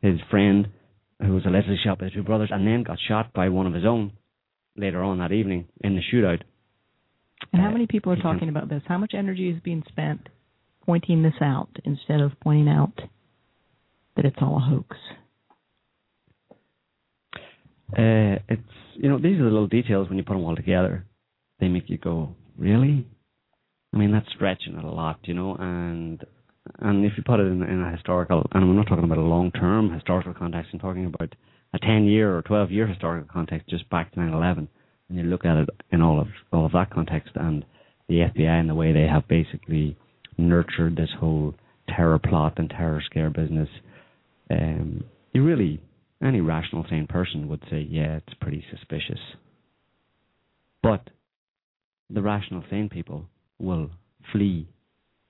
his 0.01 0.19
friend, 0.29 0.67
who 1.21 1.33
was 1.33 1.45
allegedly 1.45 1.77
shot 1.83 1.99
by 1.99 2.05
the 2.05 2.11
two 2.11 2.23
brothers, 2.23 2.49
and 2.51 2.65
then 2.65 2.83
got 2.83 2.97
shot 3.07 3.33
by 3.33 3.49
one 3.49 3.67
of 3.67 3.73
his 3.73 3.85
own 3.85 4.13
later 4.75 5.03
on 5.03 5.19
that 5.19 5.31
evening 5.31 5.67
in 5.81 5.95
the 5.95 6.01
shootout. 6.11 6.41
And 7.51 7.61
how 7.61 7.69
Uh, 7.69 7.73
many 7.73 7.87
people 7.87 8.11
are 8.11 8.21
talking 8.21 8.49
about 8.49 8.69
this? 8.69 8.81
How 8.87 8.97
much 8.97 9.13
energy 9.13 9.49
is 9.49 9.59
being 9.61 9.83
spent 9.89 10.29
pointing 10.85 11.23
this 11.23 11.41
out 11.41 11.69
instead 11.83 12.19
of 12.21 12.39
pointing 12.39 12.69
out 12.69 12.93
that 14.15 14.25
it's 14.25 14.37
all 14.41 14.57
a 14.57 14.59
hoax? 14.59 14.97
Uh, 17.95 18.39
it's 18.49 18.61
you 18.95 19.09
know 19.09 19.17
these 19.19 19.39
are 19.39 19.43
the 19.43 19.51
little 19.51 19.67
details 19.67 20.09
when 20.09 20.17
you 20.17 20.23
put 20.23 20.33
them 20.33 20.43
all 20.43 20.55
together, 20.55 21.05
they 21.59 21.67
make 21.67 21.89
you 21.89 21.97
go 21.97 22.35
really. 22.57 23.05
I 23.93 23.97
mean 23.97 24.11
that's 24.11 24.31
stretching 24.33 24.75
it 24.77 24.83
a 24.83 24.89
lot, 24.89 25.19
you 25.23 25.35
know, 25.35 25.55
and 25.59 26.23
and 26.79 27.05
if 27.05 27.13
you 27.17 27.23
put 27.23 27.39
it 27.39 27.47
in, 27.47 27.61
in 27.63 27.81
a 27.81 27.91
historical, 27.91 28.47
and 28.51 28.63
I'm 28.63 28.75
not 28.75 28.87
talking 28.87 29.03
about 29.03 29.17
a 29.17 29.21
long-term 29.21 29.91
historical 29.93 30.33
context, 30.33 30.71
I'm 30.73 30.79
talking 30.79 31.05
about 31.05 31.35
a 31.73 31.79
10-year 31.79 32.37
or 32.37 32.41
12-year 32.43 32.87
historical 32.87 33.27
context, 33.31 33.69
just 33.69 33.89
back 33.89 34.11
to 34.13 34.19
9/11, 34.19 34.67
and 35.09 35.17
you 35.17 35.23
look 35.23 35.45
at 35.45 35.57
it 35.57 35.69
in 35.91 36.01
all 36.01 36.19
of 36.19 36.27
all 36.51 36.65
of 36.65 36.71
that 36.73 36.91
context, 36.91 37.31
and 37.35 37.65
the 38.07 38.15
FBI 38.15 38.59
and 38.59 38.69
the 38.69 38.75
way 38.75 38.93
they 38.93 39.07
have 39.07 39.27
basically 39.27 39.97
nurtured 40.37 40.95
this 40.95 41.09
whole 41.19 41.53
terror 41.89 42.19
plot 42.19 42.53
and 42.57 42.69
terror 42.69 43.01
scare 43.05 43.29
business, 43.29 43.69
um, 44.49 45.03
you 45.33 45.43
really 45.43 45.81
any 46.21 46.39
rational 46.39 46.85
sane 46.89 47.07
person 47.07 47.49
would 47.49 47.61
say, 47.69 47.85
yeah, 47.89 48.15
it's 48.15 48.33
pretty 48.39 48.63
suspicious. 48.71 49.19
But 50.81 51.09
the 52.09 52.21
rational 52.21 52.63
sane 52.69 52.87
people 52.87 53.25
will 53.59 53.89
flee 54.31 54.67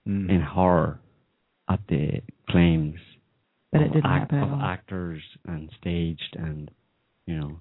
Mm. 0.07 0.29
in 0.29 0.41
horror 0.41 0.99
at 1.73 1.79
the 1.89 2.21
claims 2.49 2.99
That 3.71 3.81
it 3.81 3.87
of, 3.87 3.93
didn't 3.93 4.05
act- 4.05 4.31
happen 4.31 4.53
of 4.53 4.59
actors 4.61 5.21
and 5.47 5.69
staged 5.79 6.35
and 6.37 6.69
you 7.25 7.35
know 7.39 7.51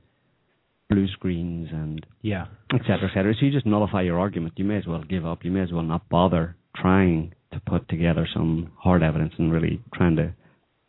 blue 0.91 1.09
screens 1.17 1.69
and 1.73 2.05
Yeah. 2.21 2.47
et 2.75 2.83
cetera, 2.87 3.09
et 3.11 3.15
cetera. 3.15 3.35
So 3.35 3.47
you 3.47 3.53
just 3.53 3.65
nullify 3.67 4.03
your 4.03 4.19
argument. 4.21 4.53
You 4.57 4.65
may 4.67 4.77
as 4.77 4.87
well 4.87 5.03
give 5.03 5.25
up. 5.25 5.39
You 5.45 5.51
may 5.51 5.61
as 5.61 5.73
well 5.73 5.83
not 5.95 6.07
bother 6.11 6.55
trying 6.77 7.33
to 7.53 7.61
put 7.61 7.89
together 7.89 8.27
some 8.35 8.71
hard 8.79 9.03
evidence 9.03 9.33
and 9.39 9.51
really 9.51 9.81
trying 9.95 10.17
to 10.17 10.27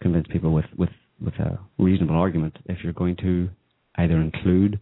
convince 0.01 0.27
people 0.27 0.51
with 0.53 0.65
with 0.77 0.89
with 1.21 1.35
a 1.39 1.57
reasonable 1.77 2.15
argument 2.17 2.57
if 2.65 2.77
you're 2.83 2.91
going 3.03 3.15
to 3.17 3.49
either 3.95 4.17
include 4.19 4.79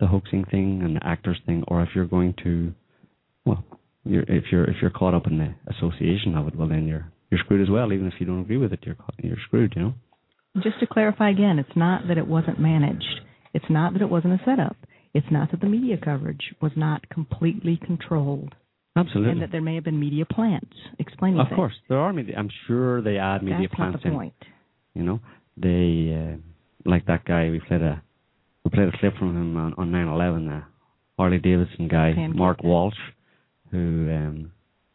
the 0.00 0.06
hoaxing 0.06 0.44
thing 0.44 0.80
and 0.82 0.96
the 0.96 1.06
actors 1.06 1.38
thing, 1.46 1.62
or 1.68 1.82
if 1.82 1.90
you're 1.94 2.06
going 2.06 2.32
to, 2.44 2.72
well, 3.44 3.62
you're, 4.04 4.22
if 4.28 4.44
you're 4.50 4.64
if 4.64 4.76
you're 4.80 4.90
caught 5.00 5.14
up 5.14 5.26
in 5.26 5.36
the 5.38 5.52
association 5.74 6.34
of 6.36 6.46
it, 6.48 6.56
well 6.56 6.68
then 6.68 6.86
you're 6.88 7.06
you're 7.32 7.40
screwed 7.40 7.62
as 7.62 7.70
well. 7.70 7.92
Even 7.94 8.06
if 8.06 8.14
you 8.18 8.26
don't 8.26 8.40
agree 8.40 8.58
with 8.58 8.74
it, 8.74 8.80
you're 8.82 8.96
you're 9.22 9.38
screwed. 9.46 9.72
You 9.74 9.82
know. 9.82 9.94
Just 10.62 10.78
to 10.80 10.86
clarify 10.86 11.30
again, 11.30 11.58
it's 11.58 11.74
not 11.74 12.06
that 12.08 12.18
it 12.18 12.26
wasn't 12.26 12.60
managed. 12.60 13.20
It's 13.54 13.64
not 13.70 13.94
that 13.94 14.02
it 14.02 14.10
wasn't 14.10 14.34
a 14.34 14.44
setup. 14.44 14.76
It's 15.14 15.26
not 15.30 15.50
that 15.50 15.60
the 15.60 15.66
media 15.66 15.96
coverage 15.96 16.54
was 16.60 16.72
not 16.76 17.08
completely 17.08 17.80
controlled. 17.82 18.54
Absolutely. 18.96 19.32
And 19.32 19.42
that 19.42 19.50
there 19.50 19.62
may 19.62 19.74
have 19.76 19.84
been 19.84 19.98
media 19.98 20.26
plants 20.26 20.76
explaining 20.98 21.40
Of 21.40 21.48
things. 21.48 21.56
course, 21.56 21.72
there 21.88 21.98
are 21.98 22.12
media. 22.12 22.34
I'm 22.36 22.50
sure 22.66 23.00
they 23.00 23.16
add 23.16 23.42
media 23.42 23.66
That's 23.70 23.78
not 23.78 24.02
the 24.02 24.08
in. 24.08 24.14
point. 24.14 24.34
You 24.92 25.02
know, 25.04 25.20
they 25.56 26.34
uh, 26.34 26.36
like 26.90 27.06
that 27.06 27.24
guy. 27.24 27.48
We 27.48 27.60
played 27.66 27.80
a 27.80 28.02
we 28.64 28.70
played 28.70 28.88
a 28.88 28.98
clip 28.98 29.16
from 29.16 29.34
him 29.34 29.56
on 29.56 29.72
on 29.78 29.90
9/11. 29.90 30.48
The 30.48 30.62
Harley 31.18 31.38
Davidson 31.38 31.88
guy. 31.88 32.12
Mark 32.34 32.62
Walsh, 32.62 32.94
who 33.70 34.10
um, 34.10 34.52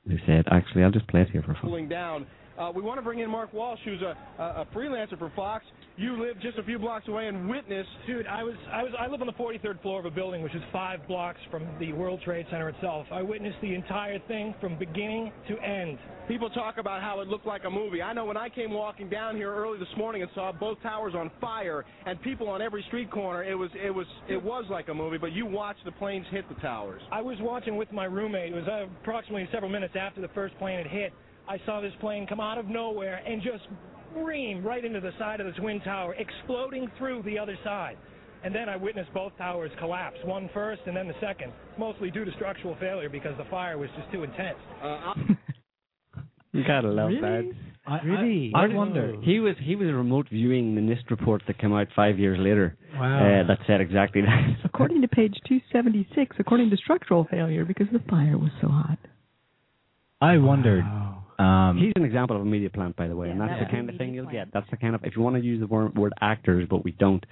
who 0.07 0.17
said, 0.25 0.45
"Actually, 0.51 0.83
I'll 0.83 0.91
just 0.91 1.07
play 1.07 1.21
it 1.21 1.29
here 1.29 1.41
for 1.41 1.53
fun." 1.55 1.87
down. 1.87 2.25
Uh, 2.57 2.71
we 2.73 2.81
want 2.81 2.97
to 2.97 3.03
bring 3.03 3.19
in 3.19 3.29
Mark 3.29 3.53
Walsh, 3.53 3.79
who's 3.85 4.01
a, 4.01 4.17
a, 4.39 4.43
a 4.43 4.67
freelancer 4.73 5.17
for 5.17 5.31
Fox. 5.35 5.63
You 5.99 6.23
live 6.23 6.39
just 6.39 6.59
a 6.59 6.63
few 6.63 6.77
blocks 6.77 7.07
away 7.07 7.25
and 7.25 7.49
witnessed. 7.49 7.89
Dude, 8.05 8.27
I 8.27 8.43
was 8.43 8.53
I 8.71 8.83
was 8.83 8.91
I 8.99 9.07
live 9.07 9.19
on 9.21 9.25
the 9.25 9.33
43rd 9.33 9.81
floor 9.81 9.99
of 9.99 10.05
a 10.05 10.11
building 10.11 10.43
which 10.43 10.53
is 10.53 10.61
five 10.71 10.99
blocks 11.07 11.39
from 11.49 11.67
the 11.79 11.91
World 11.91 12.21
Trade 12.23 12.45
Center 12.51 12.69
itself. 12.69 13.07
I 13.11 13.23
witnessed 13.23 13.57
the 13.63 13.73
entire 13.73 14.19
thing 14.27 14.53
from 14.61 14.77
beginning 14.77 15.31
to 15.47 15.57
end. 15.57 15.97
People 16.27 16.51
talk 16.51 16.77
about 16.77 17.01
how 17.01 17.21
it 17.21 17.27
looked 17.27 17.47
like 17.47 17.63
a 17.65 17.69
movie. 17.69 18.03
I 18.03 18.13
know 18.13 18.25
when 18.25 18.37
I 18.37 18.47
came 18.47 18.73
walking 18.73 19.09
down 19.09 19.35
here 19.35 19.51
early 19.51 19.79
this 19.79 19.87
morning 19.97 20.21
and 20.21 20.29
saw 20.35 20.51
both 20.51 20.79
towers 20.83 21.15
on 21.15 21.31
fire 21.41 21.83
and 22.05 22.21
people 22.21 22.47
on 22.47 22.61
every 22.61 22.83
street 22.89 23.09
corner, 23.09 23.43
it 23.43 23.55
was 23.55 23.71
it 23.83 23.89
was 23.89 24.05
it 24.29 24.41
was 24.41 24.65
like 24.69 24.89
a 24.89 24.93
movie. 24.93 25.17
But 25.17 25.31
you 25.31 25.47
watched 25.47 25.83
the 25.83 25.93
planes 25.93 26.27
hit 26.29 26.47
the 26.47 26.61
towers. 26.61 27.01
I 27.11 27.21
was 27.21 27.37
watching 27.41 27.75
with 27.75 27.91
my 27.91 28.05
roommate. 28.05 28.51
It 28.51 28.55
was 28.55 28.67
uh, 28.67 28.85
approximately 29.01 29.49
several 29.51 29.71
minutes 29.71 29.95
after 29.99 30.21
the 30.21 30.29
first 30.35 30.55
plane 30.59 30.77
had 30.77 30.91
hit. 30.91 31.11
I 31.49 31.57
saw 31.65 31.81
this 31.81 31.93
plane 32.01 32.27
come 32.27 32.39
out 32.39 32.59
of 32.59 32.67
nowhere 32.67 33.23
and 33.25 33.41
just 33.41 33.63
ream 34.23 34.63
right 34.65 34.83
into 34.83 34.99
the 34.99 35.11
side 35.19 35.39
of 35.39 35.45
the 35.47 35.53
Twin 35.59 35.79
Tower, 35.81 36.15
exploding 36.17 36.89
through 36.97 37.23
the 37.23 37.37
other 37.39 37.57
side. 37.63 37.97
And 38.43 38.53
then 38.53 38.69
I 38.69 38.75
witnessed 38.75 39.13
both 39.13 39.35
towers 39.37 39.71
collapse, 39.79 40.17
one 40.23 40.49
first 40.53 40.81
and 40.85 40.95
then 40.95 41.07
the 41.07 41.15
second, 41.19 41.51
mostly 41.77 42.11
due 42.11 42.23
to 42.23 42.31
structural 42.33 42.75
failure 42.79 43.09
because 43.09 43.35
the 43.37 43.45
fire 43.49 43.77
was 43.77 43.89
just 43.97 44.11
too 44.11 44.23
intense. 44.23 44.57
Uh, 44.83 45.13
You 46.53 46.63
gotta 46.65 46.87
love 46.87 47.09
Really? 47.09 47.21
that. 47.21 47.51
I, 47.85 47.99
really? 48.03 48.51
I 48.55 48.67
wonder. 48.67 49.15
He 49.21 49.39
was 49.39 49.55
he 49.61 49.75
was 49.75 49.87
remote 49.87 50.27
viewing 50.29 50.73
the 50.75 50.81
NIST 50.81 51.09
report 51.11 51.43
that 51.47 51.57
came 51.59 51.71
out 51.73 51.87
five 51.95 52.17
years 52.17 52.37
later. 52.39 52.75
Wow. 52.95 53.41
Uh, 53.43 53.47
that 53.47 53.59
said 53.67 53.79
exactly 53.79 54.21
that. 54.21 54.55
According 54.65 55.01
to 55.03 55.07
page 55.07 55.35
276, 55.47 56.35
according 56.39 56.69
to 56.71 56.77
structural 56.77 57.25
failure 57.29 57.63
because 57.63 57.87
the 57.93 57.99
fire 58.09 58.37
was 58.37 58.49
so 58.59 58.67
hot. 58.69 58.97
I 60.19 60.37
wondered. 60.37 60.83
Wow. 60.83 61.25
Um, 61.39 61.77
He's 61.77 61.93
an 61.95 62.03
example 62.03 62.35
of 62.35 62.41
a 62.41 62.45
media 62.45 62.69
plant, 62.69 62.95
by 62.95 63.07
the 63.07 63.15
way, 63.15 63.29
and 63.29 63.39
that's 63.39 63.51
that 63.59 63.65
the 63.67 63.71
kind 63.71 63.89
of 63.89 63.95
thing 63.97 64.13
you'll 64.13 64.25
plant. 64.25 64.51
get. 64.51 64.53
That's 64.53 64.69
the 64.71 64.77
kind 64.77 64.95
of 64.95 65.03
if 65.03 65.15
you 65.15 65.21
want 65.21 65.35
to 65.35 65.41
use 65.43 65.59
the 65.59 65.67
word, 65.67 65.95
word 65.95 66.13
actors, 66.21 66.67
but 66.69 66.83
we 66.83 66.91
don't. 66.91 67.23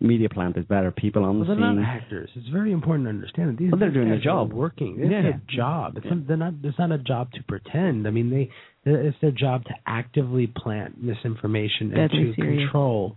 Media 0.00 0.28
plant 0.28 0.56
is 0.56 0.64
better. 0.64 0.90
People 0.90 1.22
on 1.24 1.38
Well, 1.38 1.48
the 1.48 1.54
they're 1.54 1.68
scene. 1.70 1.80
not 1.82 1.88
actors. 1.88 2.30
It's 2.34 2.48
very 2.48 2.72
important 2.72 3.06
to 3.06 3.10
understand 3.10 3.50
that 3.50 3.58
these. 3.58 3.70
Well, 3.70 3.78
they're 3.78 3.92
doing 3.92 4.08
their 4.08 4.16
guys 4.18 4.26
are 4.26 4.46
job. 4.46 4.52
working. 4.52 4.96
It's 4.98 5.10
Yeah. 5.10 5.22
their 5.22 5.40
job. 5.48 5.96
It's 5.98 6.06
not, 6.06 6.26
they're 6.26 6.36
not. 6.36 6.54
It's 6.64 6.78
not 6.78 6.90
a 6.92 6.98
job 6.98 7.30
to 7.32 7.42
pretend. 7.44 8.06
I 8.08 8.10
mean, 8.10 8.30
they. 8.30 8.50
It's 8.90 9.16
their 9.20 9.30
job 9.32 9.64
to 9.64 9.74
actively 9.86 10.46
plant 10.48 11.02
misinformation 11.02 11.92
and 11.92 12.10
Deadly 12.10 12.24
to 12.26 12.34
serious. 12.34 12.62
control 12.64 13.16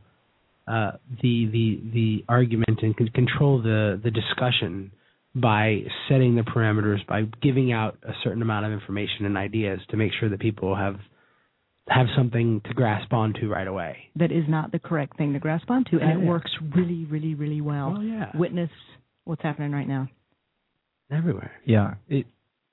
uh, 0.67 0.91
the 1.23 1.45
the 1.47 1.79
the 1.93 2.25
argument 2.29 2.79
and 2.83 2.95
con- 2.95 3.09
control 3.15 3.61
the 3.61 3.99
the 4.03 4.11
discussion 4.11 4.91
by 5.35 5.83
setting 6.07 6.35
the 6.35 6.41
parameters 6.41 7.05
by 7.07 7.23
giving 7.41 7.71
out 7.71 7.97
a 8.03 8.13
certain 8.23 8.41
amount 8.41 8.65
of 8.65 8.71
information 8.71 9.25
and 9.25 9.37
ideas 9.37 9.79
to 9.89 9.97
make 9.97 10.11
sure 10.19 10.29
that 10.29 10.39
people 10.39 10.75
have 10.75 10.95
have 11.87 12.07
something 12.15 12.61
to 12.65 12.73
grasp 12.73 13.11
onto 13.13 13.47
right 13.49 13.67
away. 13.67 13.97
That 14.15 14.31
is 14.31 14.43
not 14.47 14.71
the 14.71 14.79
correct 14.79 15.17
thing 15.17 15.33
to 15.33 15.39
grasp 15.39 15.69
onto, 15.71 15.97
and 15.97 16.09
Yeah. 16.09 16.17
it 16.19 16.27
works 16.27 16.51
really, 16.75 17.05
really, 17.05 17.33
really 17.33 17.61
well. 17.61 17.93
Well, 17.93 18.03
yeah. 18.03 18.31
Witness 18.35 18.69
what's 19.23 19.41
happening 19.41 19.71
right 19.71 19.87
now. 19.87 20.07
Everywhere. 21.11 21.51
Yeah, 21.65 21.95
it 22.07 22.25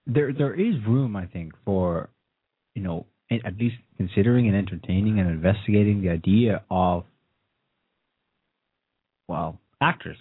there 0.07 0.33
there 0.33 0.55
is 0.55 0.75
room, 0.87 1.17
I 1.17 1.27
think, 1.27 1.53
for 1.65 2.11
you 2.75 2.83
know 2.83 3.07
at 3.31 3.57
least 3.59 3.77
considering 3.97 4.47
and 4.47 4.57
entertaining 4.57 5.19
and 5.19 5.29
investigating 5.29 6.01
the 6.01 6.11
idea 6.11 6.63
of 6.71 7.05
well 9.29 9.59
actors 9.81 10.17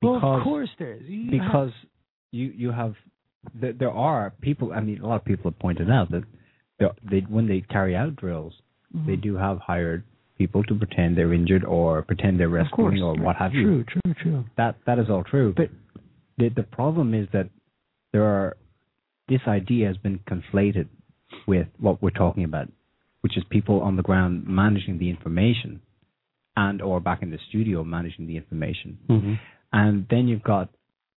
because 0.00 0.22
well, 0.22 0.36
of 0.38 0.42
course 0.44 0.68
there 0.78 0.94
is. 0.94 1.02
You 1.06 1.40
have- 1.40 1.46
because 1.52 1.70
you 2.32 2.46
you 2.56 2.70
have 2.72 2.94
there, 3.54 3.72
there 3.72 3.90
are 3.90 4.32
people. 4.40 4.72
I 4.72 4.80
mean, 4.80 5.00
a 5.00 5.06
lot 5.06 5.16
of 5.16 5.24
people 5.24 5.50
have 5.50 5.58
pointed 5.58 5.90
out 5.90 6.10
that 6.10 6.24
they, 7.08 7.20
when 7.20 7.46
they 7.48 7.60
carry 7.62 7.94
out 7.96 8.16
drills, 8.16 8.54
Mm-hmm. 8.94 9.08
they 9.10 9.16
do 9.16 9.34
have 9.36 9.58
hired 9.58 10.04
people 10.38 10.62
to 10.62 10.74
pretend 10.74 11.18
they're 11.18 11.32
injured 11.34 11.64
or 11.64 12.02
pretend 12.02 12.38
they're 12.38 12.48
rescuing 12.48 13.02
or 13.02 13.16
what 13.16 13.34
have 13.34 13.52
you. 13.52 13.82
true, 13.82 13.84
true, 14.04 14.14
true. 14.22 14.44
That 14.56 14.76
that 14.86 15.00
is 15.00 15.06
all 15.10 15.24
true. 15.24 15.52
But 15.56 15.70
the 16.38 16.50
the 16.50 16.62
problem 16.62 17.12
is 17.12 17.26
that 17.32 17.48
there 18.12 18.22
are 18.24 18.56
this 19.28 19.40
idea 19.48 19.88
has 19.88 19.96
been 19.96 20.20
conflated 20.20 20.86
with 21.48 21.66
what 21.80 22.00
we're 22.00 22.10
talking 22.10 22.44
about, 22.44 22.68
which 23.22 23.36
is 23.36 23.42
people 23.50 23.80
on 23.80 23.96
the 23.96 24.02
ground 24.04 24.46
managing 24.46 24.98
the 24.98 25.10
information 25.10 25.80
and 26.56 26.80
or 26.80 27.00
back 27.00 27.22
in 27.22 27.30
the 27.32 27.38
studio 27.48 27.82
managing 27.82 28.28
the 28.28 28.36
information. 28.36 28.98
Mm-hmm. 29.10 29.34
And 29.72 30.06
then 30.10 30.28
you've 30.28 30.42
got 30.42 30.68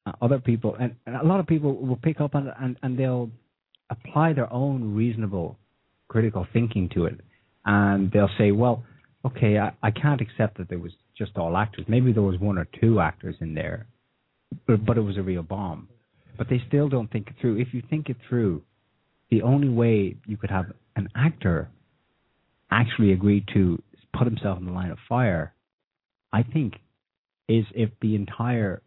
uh, 0.07 0.13
other 0.23 0.39
people 0.39 0.77
and, 0.81 0.95
and 1.07 1.17
a 1.17 1.25
lot 1.25 1.41
of 1.41 1.47
people 1.47 1.75
will 1.75 1.97
pick 1.97 2.21
up 2.21 2.35
on 2.35 2.49
it 2.49 2.55
and, 2.61 2.77
and 2.83 2.99
they'll 2.99 3.31
apply 3.91 4.33
their 4.33 4.53
own 4.53 4.95
reasonable 4.95 5.59
critical 6.09 6.47
thinking 6.53 6.89
to 6.95 7.07
it. 7.07 7.21
And 7.65 8.11
they'll 8.11 8.31
say, 8.39 8.53
well, 8.53 8.85
okay, 9.25 9.59
I, 9.59 9.73
I 9.83 9.91
can't 9.91 10.21
accept 10.21 10.59
that 10.59 10.69
there 10.69 10.79
was 10.79 10.93
just 11.17 11.37
all 11.37 11.57
actors. 11.57 11.85
Maybe 11.89 12.13
there 12.13 12.23
was 12.23 12.39
one 12.41 12.59
or 12.59 12.67
two 12.81 13.01
actors 13.01 13.37
in 13.41 13.55
there, 13.55 13.87
but, 14.67 14.85
but 14.85 14.97
it 14.97 15.03
was 15.03 15.17
a 15.17 15.23
real 15.23 15.43
bomb. 15.43 15.89
But 16.37 16.49
they 16.49 16.63
still 16.69 16.89
don't 16.89 17.11
think 17.11 17.29
it 17.29 17.35
through. 17.41 17.59
If 17.59 17.75
you 17.75 17.83
think 17.91 18.09
it 18.09 18.17
through, 18.29 18.63
the 19.31 19.43
only 19.43 19.69
way 19.69 20.17
you 20.27 20.37
could 20.37 20.51
have 20.51 20.67
an 20.97 21.09
actor 21.15 21.69
actually 22.71 23.13
agree 23.13 23.45
to 23.55 23.83
put 24.17 24.27
himself 24.27 24.59
in 24.59 24.67
the 24.67 24.73
line 24.73 24.91
of 24.91 24.99
fire, 25.09 25.53
I 26.33 26.43
think, 26.43 26.75
is 27.49 27.65
if 27.75 27.91
the 28.01 28.15
entire 28.15 28.83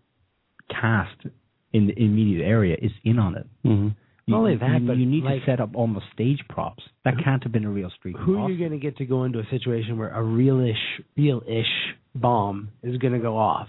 cast 0.70 1.26
in 1.74 1.88
the 1.88 1.94
immediate 1.98 2.46
area 2.46 2.78
is 2.82 2.92
in 3.04 3.20
on 3.20 3.36
it. 3.36 3.48
Mm-hmm. 3.66 3.90
You, 4.28 4.34
Not 4.36 4.38
only 4.40 4.54
you- 4.54 4.60
that, 4.60 4.86
but 4.86 4.98
you 4.98 5.06
need 5.06 5.24
like- 5.24 5.40
to 5.40 5.46
set 5.46 5.60
up 5.60 5.72
almost 5.76 6.06
stage 6.14 6.40
props. 6.50 6.84
That 7.04 7.16
can't 7.24 7.42
have 7.44 7.52
been 7.52 7.66
a 7.66 7.70
real 7.70 7.90
street. 7.98 8.16
Who 8.18 8.38
are 8.38 8.50
you 8.50 8.58
going 8.58 8.72
to 8.72 8.78
get 8.78 8.98
to 8.98 9.06
go 9.06 9.24
into 9.24 9.40
a 9.40 9.46
situation 9.50 9.98
where 9.98 10.12
a 10.12 10.22
real-ish, 10.22 11.02
real-ish 11.18 11.96
bomb 12.16 12.70
is 12.84 12.98
going 12.98 13.14
to 13.14 13.20
go 13.20 13.38
off? 13.38 13.68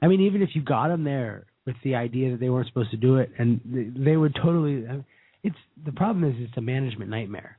I 0.00 0.06
mean, 0.06 0.20
even 0.22 0.42
if 0.42 0.50
you 0.54 0.62
got 0.62 0.88
them 0.88 1.04
there 1.04 1.46
with 1.66 1.76
the 1.84 1.94
idea 1.96 2.30
that 2.30 2.40
they 2.40 2.48
weren't 2.48 2.68
supposed 2.68 2.90
to 2.92 2.96
do 2.96 3.16
it, 3.16 3.30
and 3.38 3.60
they, 3.64 4.10
they 4.10 4.16
would 4.16 4.34
totally. 4.34 4.86
It's 5.42 5.56
the 5.84 5.92
problem 5.92 6.24
is 6.24 6.36
it's 6.38 6.56
a 6.56 6.60
management 6.62 7.10
nightmare. 7.10 7.58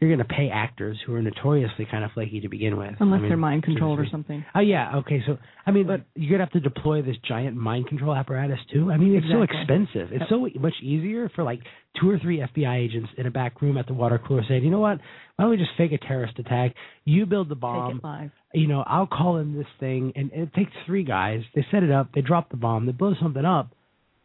You're 0.00 0.08
going 0.08 0.26
to 0.26 0.34
pay 0.34 0.48
actors 0.50 0.98
who 1.04 1.14
are 1.14 1.20
notoriously 1.20 1.86
kind 1.90 2.04
of 2.04 2.10
flaky 2.12 2.40
to 2.40 2.48
begin 2.48 2.78
with, 2.78 2.94
Unless 3.00 3.18
I 3.18 3.20
mean, 3.20 3.28
they're 3.28 3.36
mind 3.36 3.64
controlled 3.64 4.00
or 4.00 4.06
something. 4.10 4.42
Oh 4.54 4.60
yeah, 4.60 4.96
okay. 4.96 5.22
So 5.26 5.36
I 5.66 5.72
mean, 5.72 5.86
but 5.86 6.06
you're 6.14 6.30
gonna 6.30 6.44
have 6.44 6.52
to 6.52 6.60
deploy 6.60 7.02
this 7.02 7.16
giant 7.28 7.54
mind 7.54 7.86
control 7.86 8.14
apparatus 8.14 8.58
too. 8.72 8.90
I 8.90 8.96
mean, 8.96 9.14
it's 9.14 9.26
so 9.30 9.42
expensive. 9.42 10.08
It's 10.10 10.24
so 10.30 10.48
much 10.58 10.72
easier 10.82 11.30
for 11.34 11.44
like 11.44 11.60
two 12.00 12.08
or 12.08 12.18
three 12.18 12.38
FBI 12.38 12.76
agents 12.78 13.10
in 13.18 13.26
a 13.26 13.30
back 13.30 13.60
room 13.60 13.76
at 13.76 13.86
the 13.86 13.92
water 13.92 14.18
cooler 14.26 14.42
saying, 14.48 14.64
you 14.64 14.70
know 14.70 14.80
what? 14.80 15.00
Why 15.36 15.44
don't 15.44 15.50
we 15.50 15.58
just 15.58 15.72
fake 15.76 15.92
a 15.92 15.98
terrorist 15.98 16.38
attack? 16.38 16.74
You 17.04 17.26
build 17.26 17.50
the 17.50 17.54
bomb. 17.54 17.92
Take 17.92 17.98
it 17.98 18.04
live. 18.04 18.30
You 18.54 18.68
know, 18.68 18.82
I'll 18.86 19.06
call 19.06 19.36
in 19.36 19.54
this 19.54 19.66
thing, 19.78 20.12
and 20.16 20.32
it 20.32 20.54
takes 20.54 20.72
three 20.86 21.04
guys. 21.04 21.42
They 21.54 21.66
set 21.70 21.82
it 21.82 21.90
up. 21.90 22.08
They 22.14 22.22
drop 22.22 22.50
the 22.50 22.56
bomb. 22.56 22.86
They 22.86 22.92
blow 22.92 23.14
something 23.20 23.44
up, 23.44 23.70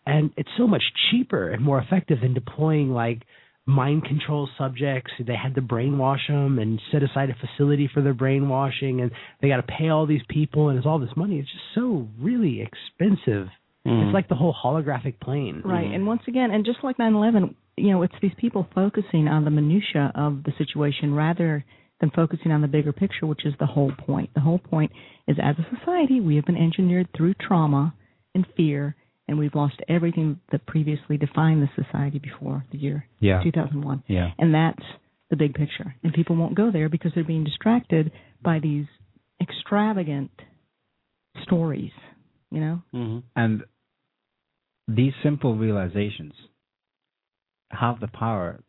and 0.05 0.32
it's 0.38 0.49
so 0.57 0.67
much 0.67 0.84
cheaper 1.11 1.49
and 1.49 1.61
more 1.61 1.80
effective 1.80 2.21
than 2.21 2.34
deploying 2.34 2.91
like 2.91 3.23
mind 3.68 4.05
control 4.05 4.47
subjects. 4.57 5.11
They 5.20 5.36
had 5.36 5.55
to 5.55 5.61
brainwash 5.61 6.28
them 6.28 6.59
and 6.59 6.80
set 6.91 7.03
aside 7.03 7.30
a 7.30 7.36
facility 7.36 7.89
for 7.91 8.01
their 8.01 8.13
brainwashing, 8.13 9.01
and 9.01 9.11
they 9.41 9.47
got 9.47 9.57
to 9.57 9.63
pay 9.63 9.89
all 9.89 10.05
these 10.05 10.22
people, 10.30 10.70
and 10.70 10.78
it's 10.78 10.88
all 10.88 10.99
this 10.99 11.16
money. 11.16 11.39
It's 11.39 11.51
just 11.51 11.63
so 11.74 12.07
really 12.20 12.61
expensive. 12.61 13.47
Mm-hmm. 13.86 14.07
It's 14.07 14.13
like 14.13 14.30
the 14.30 14.36
whole 14.36 14.53
holographic 14.53 15.20
plane. 15.20 15.61
Right. 15.63 15.91
And 15.91 16.05
once 16.07 16.22
again, 16.28 16.51
and 16.51 16.66
just 16.66 16.84
like 16.84 16.97
9/11, 16.97 17.55
you 17.78 17.91
know, 17.91 18.03
it's 18.03 18.16
these 18.22 18.32
people 18.38 18.68
focusing 18.74 19.28
on 19.28 19.45
the 19.45 19.51
minutia 19.51 20.11
of 20.16 20.43
the 20.43 20.53
situation 20.57 21.13
rather 21.13 21.66
than 22.01 22.11
focusing 22.11 22.51
on 22.51 22.61
the 22.61 22.68
bigger 22.68 22.91
picture, 22.91 23.26
which 23.26 23.45
is 23.45 23.53
the 23.59 23.66
whole 23.66 23.91
point. 23.91 24.30
The 24.34 24.41
whole 24.41 24.59
point 24.59 24.91
is 25.28 25.38
as 25.41 25.55
a 25.57 25.78
society, 25.78 26.20
we 26.20 26.36
have 26.36 26.45
been 26.45 26.57
engineered 26.57 27.07
through 27.16 27.36
trauma 27.36 27.93
and 28.34 28.45
fear 28.57 28.95
and 29.28 29.38
we've 29.38 29.55
lost 29.55 29.76
everything 29.88 30.39
that 30.51 30.65
previously 30.65 31.17
defined 31.17 31.61
the 31.61 31.84
society 31.84 32.19
before 32.19 32.65
the 32.71 32.78
year 32.78 33.07
Yeah. 33.19 33.41
2001. 33.43 34.03
Yeah. 34.07 34.32
And 34.38 34.53
that's 34.53 34.84
the 35.30 35.36
big 35.36 35.53
picture. 35.53 35.95
And 36.03 36.13
people 36.13 36.36
won't 36.36 36.55
go 36.55 36.71
there 36.71 36.89
because 36.89 37.11
they're 37.15 37.23
being 37.23 37.43
distracted 37.43 38.11
by 38.41 38.59
these 38.59 38.86
extravagant 39.41 40.32
stories, 41.43 41.91
you 42.51 42.59
know? 42.59 42.82
Mm-hmm. 42.93 43.19
And 43.36 43.63
these 44.88 45.13
simple 45.23 45.55
realizations 45.55 46.34
have 47.71 47.99
the 47.99 48.07
power 48.07 48.63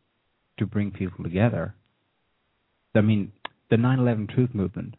to 0.58 0.66
bring 0.66 0.90
people 0.90 1.22
together. 1.22 1.74
I 2.94 3.02
mean, 3.02 3.32
the 3.70 3.76
9 3.76 3.98
11 3.98 4.28
truth 4.28 4.54
movement, 4.54 4.94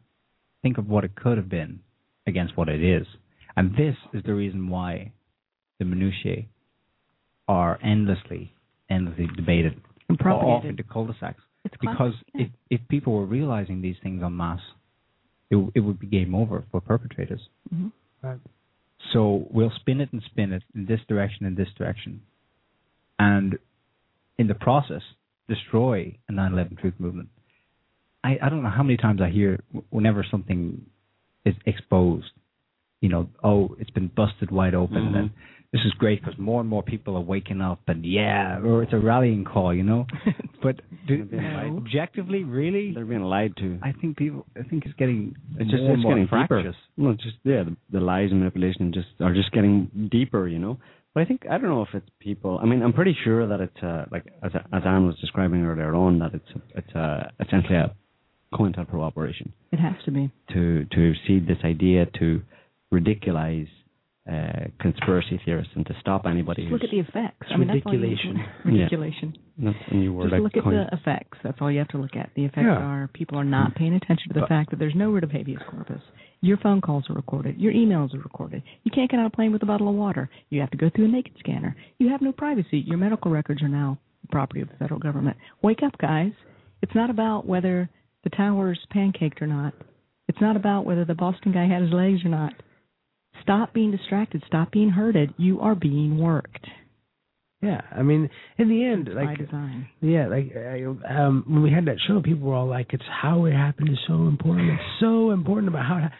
think 0.61 0.77
of 0.77 0.87
what 0.87 1.03
it 1.03 1.15
could 1.15 1.37
have 1.37 1.49
been 1.49 1.79
against 2.27 2.55
what 2.55 2.69
it 2.69 2.83
is. 2.83 3.07
And 3.55 3.71
this 3.75 3.95
is 4.13 4.21
the 4.23 4.35
reason 4.35 4.69
why 4.69 5.13
the 5.79 5.85
minutiae 5.85 6.45
are 7.47 7.79
endlessly, 7.83 8.53
endlessly 8.89 9.27
debated, 9.35 9.79
And 10.09 10.19
or 10.21 10.31
off 10.31 10.65
into 10.65 10.83
cul-de-sacs. 10.83 11.41
It's 11.65 11.75
Because 11.81 12.13
yeah. 12.33 12.45
if, 12.45 12.49
if 12.69 12.87
people 12.87 13.13
were 13.13 13.25
realizing 13.25 13.81
these 13.81 13.95
things 14.01 14.21
en 14.23 14.35
masse, 14.35 14.61
it, 15.49 15.57
it 15.75 15.79
would 15.81 15.99
be 15.99 16.07
game 16.07 16.33
over 16.35 16.63
for 16.71 16.81
perpetrators. 16.81 17.41
Mhm. 17.73 17.91
So 19.13 19.47
we'll 19.51 19.71
spin 19.79 20.01
it 20.01 20.11
and 20.11 20.21
spin 20.23 20.51
it 20.51 20.63
in 20.75 20.85
this 20.85 20.99
direction 21.07 21.45
and 21.45 21.55
this 21.55 21.69
direction, 21.77 22.21
and 23.19 23.57
in 24.37 24.47
the 24.47 24.55
process, 24.55 25.01
destroy 25.47 26.17
a 26.27 26.31
9/11 26.33 26.77
truth 26.79 26.95
movement. 26.99 27.29
I, 28.23 28.37
I 28.41 28.49
don't 28.49 28.63
know 28.63 28.69
how 28.69 28.83
many 28.83 28.97
times 28.97 29.21
I 29.21 29.29
hear 29.29 29.63
whenever 29.91 30.25
something 30.29 30.85
is 31.45 31.55
exposed, 31.65 32.31
you 32.99 33.07
know, 33.07 33.29
oh, 33.43 33.75
it's 33.79 33.91
been 33.91 34.07
busted 34.13 34.51
wide 34.51 34.73
open, 34.75 35.13
Mhm. 35.13 35.15
and 35.19 35.29
this 35.73 35.81
is 35.85 35.91
great 35.93 36.21
because 36.23 36.37
more 36.39 36.61
and 36.61 36.69
more 36.69 36.81
people 36.83 37.15
are 37.17 37.21
waking 37.21 37.61
up, 37.61 37.81
and 37.87 38.05
yeah, 38.05 38.59
or 38.59 38.83
it's 38.83 38.93
a 38.93 38.97
rallying 38.99 39.43
call, 39.43 39.73
you 39.73 39.83
know. 39.83 40.05
but 40.63 40.81
do, 41.07 41.27
objectively, 41.77 42.43
really, 42.43 42.93
They're 42.93 43.05
being 43.05 43.23
lied 43.23 43.53
to. 43.57 43.77
I 43.83 43.91
think 43.91 44.17
people, 44.17 44.45
I 44.57 44.63
think 44.63 44.85
it's 44.85 44.95
getting 44.95 45.35
It's 45.59 45.69
just 45.69 45.81
more 45.83 45.91
and 45.91 45.99
it's 45.99 46.03
more 46.03 46.13
getting 46.15 46.27
fractious. 46.27 46.75
deeper. 46.75 46.75
Well, 46.97 47.11
it's 47.13 47.23
just 47.23 47.35
yeah, 47.43 47.63
the, 47.63 47.75
the 47.91 47.99
lies 47.99 48.29
and 48.31 48.39
manipulation 48.39 48.93
just 48.93 49.07
are 49.19 49.33
just 49.33 49.51
getting 49.51 50.09
deeper, 50.11 50.47
you 50.47 50.59
know. 50.59 50.77
But 51.13 51.21
I 51.21 51.25
think 51.25 51.41
I 51.49 51.57
don't 51.57 51.69
know 51.69 51.81
if 51.81 51.89
it's 51.93 52.07
people. 52.19 52.59
I 52.61 52.65
mean, 52.65 52.81
I'm 52.83 52.93
pretty 52.93 53.15
sure 53.23 53.47
that 53.47 53.59
it's 53.59 53.83
uh, 53.83 54.05
like 54.11 54.25
as 54.43 54.51
as 54.71 54.83
Anne 54.85 55.05
was 55.05 55.17
describing 55.19 55.63
earlier 55.65 55.93
on 55.95 56.19
that 56.19 56.33
it's 56.33 56.51
it's 56.75 56.95
uh, 56.95 57.29
essentially 57.39 57.75
a 57.75 57.93
COINTELPRO 58.53 59.01
operation 59.01 59.51
It 59.73 59.79
has 59.79 59.95
to 60.05 60.11
be. 60.11 60.31
to 60.53 60.85
to 60.85 61.13
seed 61.27 61.47
this 61.47 61.57
idea 61.65 62.05
to 62.19 62.41
ridiculize 62.93 63.67
uh, 64.29 64.67
conspiracy 64.81 65.39
theorists 65.45 65.71
and 65.75 65.85
to 65.85 65.93
stop 66.01 66.25
anybody 66.25 66.63
Just 66.63 66.73
look 66.73 66.83
at 66.83 66.91
the 66.91 66.99
effects. 66.99 67.37
It's 67.41 67.51
I 67.53 67.57
mean, 67.57 67.67
that's 67.69 67.79
all 67.85 67.93
you 67.93 67.99
need 67.99 68.09
ridiculation. 68.17 68.35
to- 68.63 68.69
Ridiculation. 68.71 69.33
that's 69.57 69.77
a 69.91 69.93
new 69.95 70.13
word 70.13 70.23
Just 70.25 70.33
I 70.35 70.37
look 70.39 70.57
at 70.57 70.63
coined. 70.63 70.77
the 70.77 70.95
effects. 70.97 71.37
That's 71.43 71.57
all 71.61 71.71
you 71.71 71.79
have 71.79 71.87
to 71.89 71.97
look 71.97 72.15
at. 72.15 72.29
The 72.35 72.43
effects 72.45 72.65
Yeah. 72.65 72.77
are 72.77 73.09
people 73.13 73.37
are 73.39 73.45
not 73.45 73.75
paying 73.75 73.93
attention 73.93 74.27
to 74.29 74.33
the 74.33 74.41
But- 74.41 74.49
fact 74.49 74.69
that 74.71 74.79
there's 74.79 74.95
no 74.95 75.11
writ 75.11 75.23
of 75.23 75.31
habeas 75.31 75.61
corpus. 75.69 76.01
Your 76.41 76.57
phone 76.57 76.81
calls 76.81 77.09
are 77.09 77.13
recorded. 77.13 77.57
Your 77.59 77.73
emails 77.73 78.13
are 78.13 78.19
recorded. 78.19 78.61
You 78.83 78.91
can't 78.91 79.09
get 79.09 79.19
on 79.19 79.25
a 79.25 79.29
plane 79.29 79.51
with 79.51 79.63
a 79.63 79.65
bottle 79.65 79.87
of 79.89 79.95
water. 79.95 80.29
You 80.49 80.59
have 80.61 80.69
to 80.71 80.77
go 80.77 80.89
through 80.89 81.05
a 81.05 81.07
naked 81.07 81.33
scanner. 81.39 81.75
You 81.97 82.09
have 82.09 82.21
no 82.21 82.31
privacy. 82.31 82.79
Your 82.79 82.97
medical 82.97 83.31
records 83.31 83.61
are 83.63 83.67
now 83.69 83.97
the 84.21 84.27
property 84.27 84.61
of 84.61 84.69
the 84.69 84.75
federal 84.75 84.99
government. 84.99 85.37
Wake 85.63 85.81
up, 85.83 85.97
guys. 85.99 86.33
It's 86.81 86.93
not 86.93 87.09
about 87.09 87.45
whether 87.47 87.89
the 88.23 88.29
tower's 88.29 88.79
pancaked 88.93 89.41
or 89.41 89.47
not. 89.47 89.73
It's 90.27 90.41
not 90.41 90.55
about 90.57 90.85
whether 90.85 91.05
the 91.05 91.15
Boston 91.15 91.53
guy 91.53 91.65
had 91.65 91.81
his 91.81 91.91
legs 91.93 92.23
or 92.25 92.29
not. 92.29 92.53
Stop 93.41 93.73
being 93.73 93.91
distracted. 93.91 94.43
Stop 94.47 94.71
being 94.71 94.89
herded. 94.89 95.33
You 95.37 95.59
are 95.61 95.75
being 95.75 96.17
worked. 96.17 96.65
Yeah, 97.61 97.81
I 97.91 98.03
mean, 98.03 98.29
in 98.59 98.69
the 98.69 98.83
end, 98.85 99.05
By 99.15 99.23
like 99.23 99.37
design. 99.39 99.87
Yeah, 99.99 100.27
like 100.27 100.53
I, 100.55 100.83
um, 100.83 101.43
when 101.47 101.63
we 101.63 101.71
had 101.71 101.85
that 101.85 101.97
show, 102.07 102.21
people 102.21 102.47
were 102.47 102.53
all 102.55 102.67
like, 102.67 102.93
"It's 102.93 103.03
how 103.21 103.45
it 103.45 103.53
happened 103.53 103.89
is 103.89 103.97
so 104.07 104.27
important. 104.27 104.69
It's 104.69 104.99
so 104.99 105.31
important 105.31 105.67
about 105.69 105.85
how." 105.85 105.97
It, 105.97 106.01
ha-" 106.03 106.11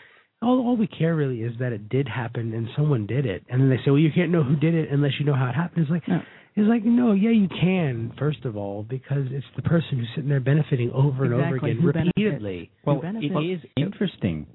all 0.42 0.66
all 0.68 0.78
we 0.78 0.88
care 0.88 1.16
really 1.16 1.42
is 1.42 1.54
that 1.60 1.74
it 1.74 1.90
did 1.90 2.08
happen 2.08 2.54
and 2.54 2.68
someone 2.76 3.06
did 3.06 3.26
it, 3.28 3.44
and 3.50 3.62
then 3.62 3.70
they 3.70 3.78
say, 3.78 3.92
"Well, 3.92 4.00
you 4.00 4.12
can't 4.12 4.32
know 4.32 4.44
who 4.44 4.56
did 4.56 4.74
it 4.74 4.90
unless 4.92 5.12
you 5.20 5.26
know 5.26 5.36
how 5.36 5.48
it 5.50 5.54
happened." 5.56 5.84
It's 5.84 5.92
like, 5.92 6.08
No. 6.08 6.22
it's 6.56 6.68
like, 6.68 6.84
no, 6.84 7.12
yeah, 7.14 7.30
you 7.30 7.48
can 7.50 8.14
first 8.18 8.44
of 8.46 8.58
all 8.58 8.82
because 8.84 9.28
it's 9.32 9.46
the 9.56 9.62
person 9.62 10.00
who's 10.00 10.10
sitting 10.16 10.30
there 10.30 10.40
benefiting 10.40 10.92
over 10.92 11.24
and 11.24 11.34
over 11.36 11.56
again 11.58 11.78
who 11.82 11.92
benefits. 11.94 12.14
repeatedly. 12.18 12.72
Well, 12.84 12.96
Who 13.00 13.08
it 13.08 13.14
benefits? 13.32 13.64
is 13.64 13.70
interesting 13.78 14.48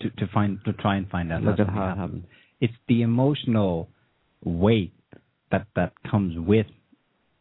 to 0.00 0.10
to 0.10 0.26
find 0.32 0.58
to 0.64 0.72
try 0.74 0.96
and 0.96 1.08
find 1.08 1.32
out 1.32 1.42
Look 1.42 1.58
how 1.58 1.64
at 1.64 1.68
how 1.70 1.74
it 1.74 1.76
happened. 1.88 1.98
happened. 2.00 2.24
It's 2.60 2.74
the 2.88 3.02
emotional 3.02 3.88
weight 4.44 4.92
that 5.50 5.66
that 5.76 5.92
comes 6.10 6.36
with 6.38 6.66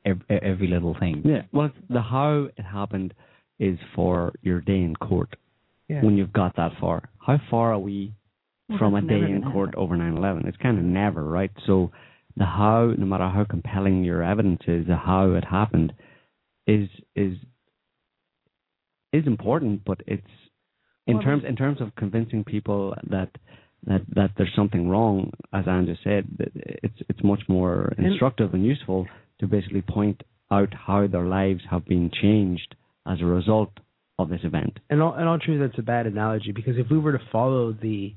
every, 0.06 0.26
every 0.30 0.68
little 0.68 0.96
thing. 1.00 1.22
Yeah, 1.26 1.44
well, 1.52 1.68
it's 1.68 1.76
the 1.90 2.02
how 2.02 2.48
it 2.58 2.64
happened 2.64 3.14
is 3.60 3.78
for 3.96 4.34
your 4.42 4.60
day 4.62 4.82
in 4.82 4.96
court 4.96 5.36
Yeah. 5.88 6.02
when 6.04 6.18
you've 6.18 6.34
got 6.34 6.56
that 6.58 6.74
far. 6.80 7.10
How 7.20 7.38
far 7.50 7.74
are 7.74 7.80
we 7.80 8.14
Well, 8.70 8.78
from 8.80 8.96
a 8.96 9.02
day 9.02 9.22
in 9.32 9.42
court 9.52 9.70
happen. 9.70 9.80
over 9.80 9.96
9/11? 9.98 10.46
It's 10.48 10.58
kind 10.58 10.78
of 10.78 10.84
never, 10.84 11.24
right? 11.24 11.52
So 11.66 11.92
the 12.38 12.46
how, 12.46 12.94
no 12.98 13.06
matter 13.06 13.30
how 13.30 13.46
compelling 13.46 14.04
your 14.04 14.22
evidence 14.24 14.62
is, 14.68 14.86
the 14.88 14.98
how 14.98 15.32
it 15.34 15.46
happened 15.46 15.94
is 16.68 16.90
is 17.16 17.38
is 19.14 19.26
important, 19.28 19.84
but 19.86 20.02
it's 20.08 20.28
in 21.08 21.22
terms 21.22 21.44
in 21.48 21.56
terms 21.56 21.82
of 21.82 21.96
convincing 21.96 22.44
people 22.44 22.96
that 23.10 23.30
that 23.86 24.02
that 24.16 24.32
there's 24.38 24.54
something 24.56 24.90
wrong, 24.90 25.32
as 25.54 25.68
Andrew 25.68 25.96
said, 26.04 26.26
it's 26.56 26.98
it's 27.10 27.24
much 27.24 27.42
more 27.48 27.94
instructive 27.98 28.54
and 28.54 28.66
useful 28.66 29.08
to 29.40 29.48
basically 29.48 29.82
point 29.82 30.22
out 30.52 30.74
how 30.74 31.08
their 31.08 31.26
lives 31.26 31.62
have 31.70 31.86
been 31.86 32.10
changed 32.22 32.76
as 33.08 33.22
a 33.22 33.26
result 33.26 33.72
of 34.18 34.30
this 34.30 34.42
event. 34.44 34.80
in 34.90 35.02
all 35.02 35.16
in 35.16 35.28
all 35.28 35.38
truth, 35.38 35.60
that's 35.60 35.80
a 35.80 35.84
bad 35.84 36.08
analogy 36.08 36.52
because 36.52 36.78
if 36.78 36.88
we 36.90 36.98
were 36.98 37.12
to 37.12 37.24
follow 37.32 37.74
the 37.74 38.14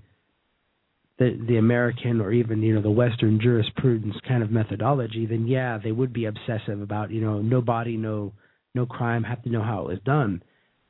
the 1.19 1.39
the 1.49 1.57
American 1.57 2.21
or 2.21 2.33
even 2.33 2.63
you 2.63 2.75
know 2.75 2.83
the 2.83 2.91
Western 2.91 3.41
jurisprudence 3.41 4.17
kind 4.27 4.43
of 4.43 4.51
methodology, 4.51 5.27
then 5.27 5.47
yeah, 5.47 5.79
they 5.83 5.93
would 5.93 6.13
be 6.13 6.27
obsessive 6.27 6.81
about 6.81 7.11
you 7.11 7.21
know 7.21 7.41
no 7.43 7.61
body, 7.61 7.97
no 7.97 8.33
no 8.75 8.87
crime, 8.87 9.25
have 9.25 9.43
to 9.43 9.51
know 9.51 9.63
how 9.63 9.83
it 9.83 9.89
was 9.89 9.99
done, 10.05 10.43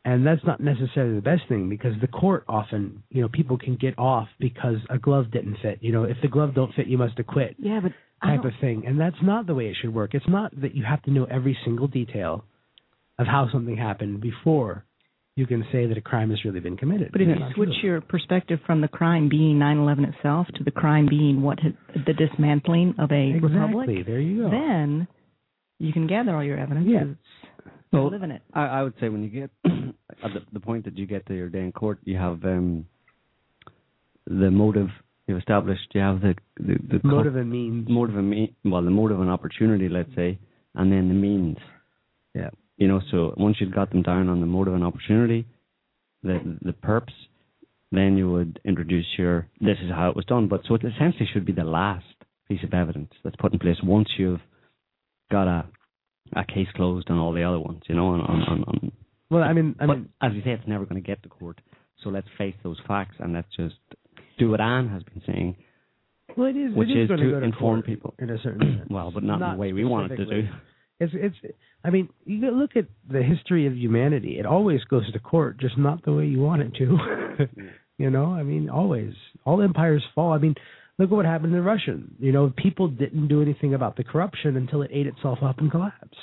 and 0.04 0.26
that's 0.26 0.44
not 0.44 0.60
necessarily 0.60 1.16
the 1.16 1.22
best 1.22 1.42
thing 1.48 1.68
because 1.68 1.92
the 2.00 2.06
court 2.06 2.44
often 2.48 3.02
you 3.10 3.22
know 3.22 3.28
people 3.28 3.58
can 3.58 3.76
get 3.76 3.98
off 3.98 4.28
because 4.38 4.76
a 4.90 4.98
glove 4.98 5.30
didn't 5.30 5.56
fit. 5.62 5.78
You 5.80 5.92
know 5.92 6.04
if 6.04 6.16
the 6.22 6.28
glove 6.28 6.54
don't 6.54 6.74
fit, 6.74 6.86
you 6.86 6.98
must 6.98 7.18
acquit 7.18 7.56
Yeah, 7.58 7.80
but 7.82 7.92
type 8.22 8.44
of 8.44 8.52
thing, 8.60 8.84
and 8.86 9.00
that's 9.00 9.16
not 9.22 9.46
the 9.46 9.54
way 9.54 9.66
it 9.66 9.76
should 9.80 9.94
work. 9.94 10.14
It's 10.14 10.28
not 10.28 10.58
that 10.60 10.74
you 10.74 10.84
have 10.84 11.02
to 11.02 11.10
know 11.10 11.24
every 11.24 11.56
single 11.64 11.86
detail 11.86 12.44
of 13.18 13.26
how 13.26 13.48
something 13.52 13.76
happened 13.76 14.20
before 14.20 14.84
you 15.38 15.46
can 15.46 15.64
say 15.70 15.86
that 15.86 15.96
a 15.96 16.00
crime 16.00 16.30
has 16.30 16.44
really 16.44 16.58
been 16.58 16.76
committed. 16.76 17.10
But 17.12 17.20
if 17.20 17.28
you 17.28 17.34
switch 17.54 17.68
true. 17.80 17.90
your 17.90 18.00
perspective 18.00 18.58
from 18.66 18.80
the 18.80 18.88
crime 18.88 19.28
being 19.28 19.56
9/11 19.56 20.12
itself 20.14 20.48
to 20.56 20.64
the 20.64 20.72
crime 20.72 21.06
being 21.08 21.42
what 21.42 21.60
had, 21.60 21.76
the 22.06 22.12
dismantling 22.12 22.96
of 22.98 23.12
a 23.12 23.30
exactly, 23.30 23.56
republic, 23.56 24.06
there 24.06 24.20
you 24.20 24.42
go. 24.42 24.50
then 24.50 25.06
you 25.78 25.92
can 25.92 26.08
gather 26.08 26.34
all 26.34 26.42
your 26.42 26.58
evidence. 26.58 26.88
Yeah. 26.88 27.04
Well, 27.92 28.12
it. 28.12 28.42
I, 28.52 28.66
I 28.66 28.82
would 28.82 28.94
say 29.00 29.08
when 29.08 29.22
you 29.22 29.28
get 29.30 29.50
at 29.64 30.32
the, 30.34 30.40
the 30.52 30.60
point 30.60 30.84
that 30.84 30.98
you 30.98 31.06
get 31.06 31.26
to 31.26 31.34
your 31.34 31.48
day 31.48 31.60
in 31.60 31.72
court, 31.72 31.98
you 32.04 32.16
have 32.16 32.44
um, 32.44 32.86
the 34.26 34.50
motive 34.50 34.88
you've 35.26 35.38
established. 35.38 35.88
You 35.94 36.00
have 36.02 36.20
the 36.20 36.34
the, 36.58 36.74
the 36.90 36.98
co- 37.00 37.08
motive 37.08 37.36
and 37.36 37.50
means. 37.50 37.88
motive 37.88 38.16
and 38.16 38.30
me- 38.30 38.54
well, 38.64 38.82
the 38.82 38.90
motive 38.90 39.20
and 39.20 39.30
opportunity, 39.30 39.88
let's 39.88 40.14
say, 40.14 40.38
and 40.74 40.92
then 40.92 41.08
the 41.08 41.14
means. 41.14 41.56
Yeah. 42.34 42.50
You 42.76 42.88
know, 42.88 43.00
so 43.10 43.34
once 43.36 43.56
you've 43.60 43.74
got 43.74 43.90
them 43.90 44.02
down 44.02 44.28
on 44.28 44.40
the 44.40 44.46
motive 44.46 44.74
and 44.74 44.84
opportunity, 44.84 45.46
the 46.22 46.58
the 46.62 46.72
perps, 46.72 47.12
then 47.90 48.16
you 48.16 48.30
would 48.30 48.60
introduce 48.64 49.06
your 49.16 49.48
this 49.60 49.78
is 49.82 49.90
how 49.90 50.10
it 50.10 50.16
was 50.16 50.24
done. 50.26 50.48
But 50.48 50.62
so 50.68 50.74
it 50.74 50.82
essentially 50.84 51.28
should 51.32 51.46
be 51.46 51.52
the 51.52 51.64
last 51.64 52.04
piece 52.48 52.62
of 52.64 52.72
evidence 52.74 53.10
that's 53.24 53.36
put 53.36 53.52
in 53.52 53.58
place 53.58 53.76
once 53.82 54.08
you've 54.18 54.40
got 55.30 55.46
a 55.46 55.66
a 56.36 56.44
case 56.44 56.68
closed 56.74 57.10
on 57.10 57.18
all 57.18 57.32
the 57.32 57.42
other 57.42 57.60
ones. 57.60 57.82
You 57.88 57.94
know, 57.94 58.08
on 58.08 58.20
on 58.20 58.42
on. 58.42 58.64
on 58.64 58.92
Well, 59.30 59.42
I 59.42 59.52
mean, 59.52 59.74
I 59.80 59.86
but 59.86 59.94
mean, 59.94 60.08
as 60.22 60.32
you 60.34 60.42
say, 60.42 60.50
it's 60.52 60.66
never 60.66 60.84
going 60.84 61.00
to 61.02 61.06
get 61.06 61.22
to 61.22 61.28
court. 61.28 61.60
So 62.02 62.10
let's 62.10 62.28
face 62.36 62.54
those 62.62 62.78
facts 62.86 63.16
and 63.18 63.32
let's 63.34 63.48
just 63.56 63.74
do 64.38 64.50
what 64.50 64.60
Anne 64.60 64.88
has 64.88 65.02
been 65.02 65.22
saying. 65.26 65.56
well, 66.36 66.48
it 66.48 66.56
is. 66.56 66.74
which 66.74 66.88
it 66.88 66.96
is, 66.98 67.02
is 67.04 67.08
going 67.08 67.20
to 67.20 67.30
go 67.30 67.40
to 67.40 67.46
inform 67.46 67.82
people. 67.82 68.14
in 68.18 68.30
a 68.30 68.38
certain 68.42 68.60
sense. 68.78 68.88
Well, 68.90 69.10
but 69.12 69.22
not, 69.24 69.42
in 69.42 69.50
the 69.56 69.60
way 69.60 69.72
we 69.72 69.84
want 69.84 70.12
it 70.12 70.16
to 70.16 70.24
do. 70.24 70.48
It's 71.00 71.12
it's. 71.14 71.36
I 71.84 71.90
mean, 71.90 72.08
you 72.24 72.50
look 72.50 72.72
at 72.76 72.86
the 73.08 73.22
history 73.22 73.66
of 73.66 73.74
humanity. 73.76 74.38
It 74.38 74.46
always 74.46 74.82
goes 74.84 75.10
to 75.12 75.18
court, 75.20 75.58
just 75.60 75.78
not 75.78 76.04
the 76.04 76.12
way 76.12 76.26
you 76.26 76.40
want 76.40 76.62
it 76.62 76.74
to. 76.76 76.96
Mm. 77.38 77.70
you 77.98 78.10
know, 78.10 78.26
I 78.32 78.42
mean, 78.42 78.68
always. 78.68 79.12
All 79.44 79.62
empires 79.62 80.02
fall. 80.12 80.32
I 80.32 80.38
mean, 80.38 80.56
look 80.98 81.10
at 81.10 81.14
what 81.14 81.24
happened 81.24 81.52
to 81.52 81.62
Russia. 81.62 81.98
You 82.18 82.32
know, 82.32 82.52
people 82.56 82.88
didn't 82.88 83.28
do 83.28 83.40
anything 83.42 83.74
about 83.74 83.96
the 83.96 84.04
corruption 84.04 84.56
until 84.56 84.82
it 84.82 84.90
ate 84.92 85.06
itself 85.06 85.38
up 85.42 85.58
and 85.58 85.70
collapsed. 85.70 86.16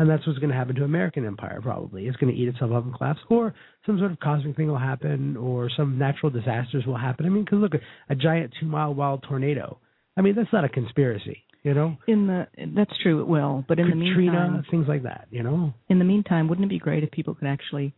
And 0.00 0.08
that's 0.08 0.24
what's 0.26 0.38
going 0.38 0.50
to 0.50 0.56
happen 0.56 0.76
to 0.76 0.84
American 0.84 1.26
empire. 1.26 1.60
Probably, 1.60 2.06
it's 2.06 2.16
going 2.18 2.32
to 2.32 2.40
eat 2.40 2.48
itself 2.48 2.70
up 2.72 2.84
and 2.84 2.94
collapse, 2.94 3.18
or 3.30 3.52
some 3.84 3.98
sort 3.98 4.12
of 4.12 4.20
cosmic 4.20 4.56
thing 4.56 4.68
will 4.68 4.78
happen, 4.78 5.36
or 5.36 5.68
some 5.76 5.98
natural 5.98 6.30
disasters 6.30 6.86
will 6.86 6.96
happen. 6.96 7.26
I 7.26 7.30
mean, 7.30 7.44
because 7.44 7.58
look, 7.58 7.72
a 8.08 8.14
giant 8.14 8.54
two-mile 8.60 8.94
wild 8.94 9.24
tornado. 9.28 9.78
I 10.16 10.20
mean, 10.20 10.36
that's 10.36 10.52
not 10.52 10.64
a 10.64 10.68
conspiracy, 10.68 11.42
you 11.64 11.74
know. 11.74 11.96
In 12.06 12.28
the 12.28 12.46
that's 12.76 12.92
true, 13.02 13.20
it 13.20 13.26
will. 13.26 13.64
But 13.66 13.80
in 13.80 13.86
the 13.86 13.92
Katrina, 13.92 14.50
meantime, 14.50 14.64
things 14.70 14.86
like 14.86 15.02
that, 15.02 15.26
you 15.30 15.42
know. 15.42 15.74
in 15.88 15.98
the 15.98 16.04
meantime, 16.04 16.48
wouldn't 16.48 16.66
it 16.66 16.68
be 16.68 16.78
great 16.78 17.02
if 17.02 17.10
people 17.10 17.34
could 17.34 17.48
actually 17.48 17.92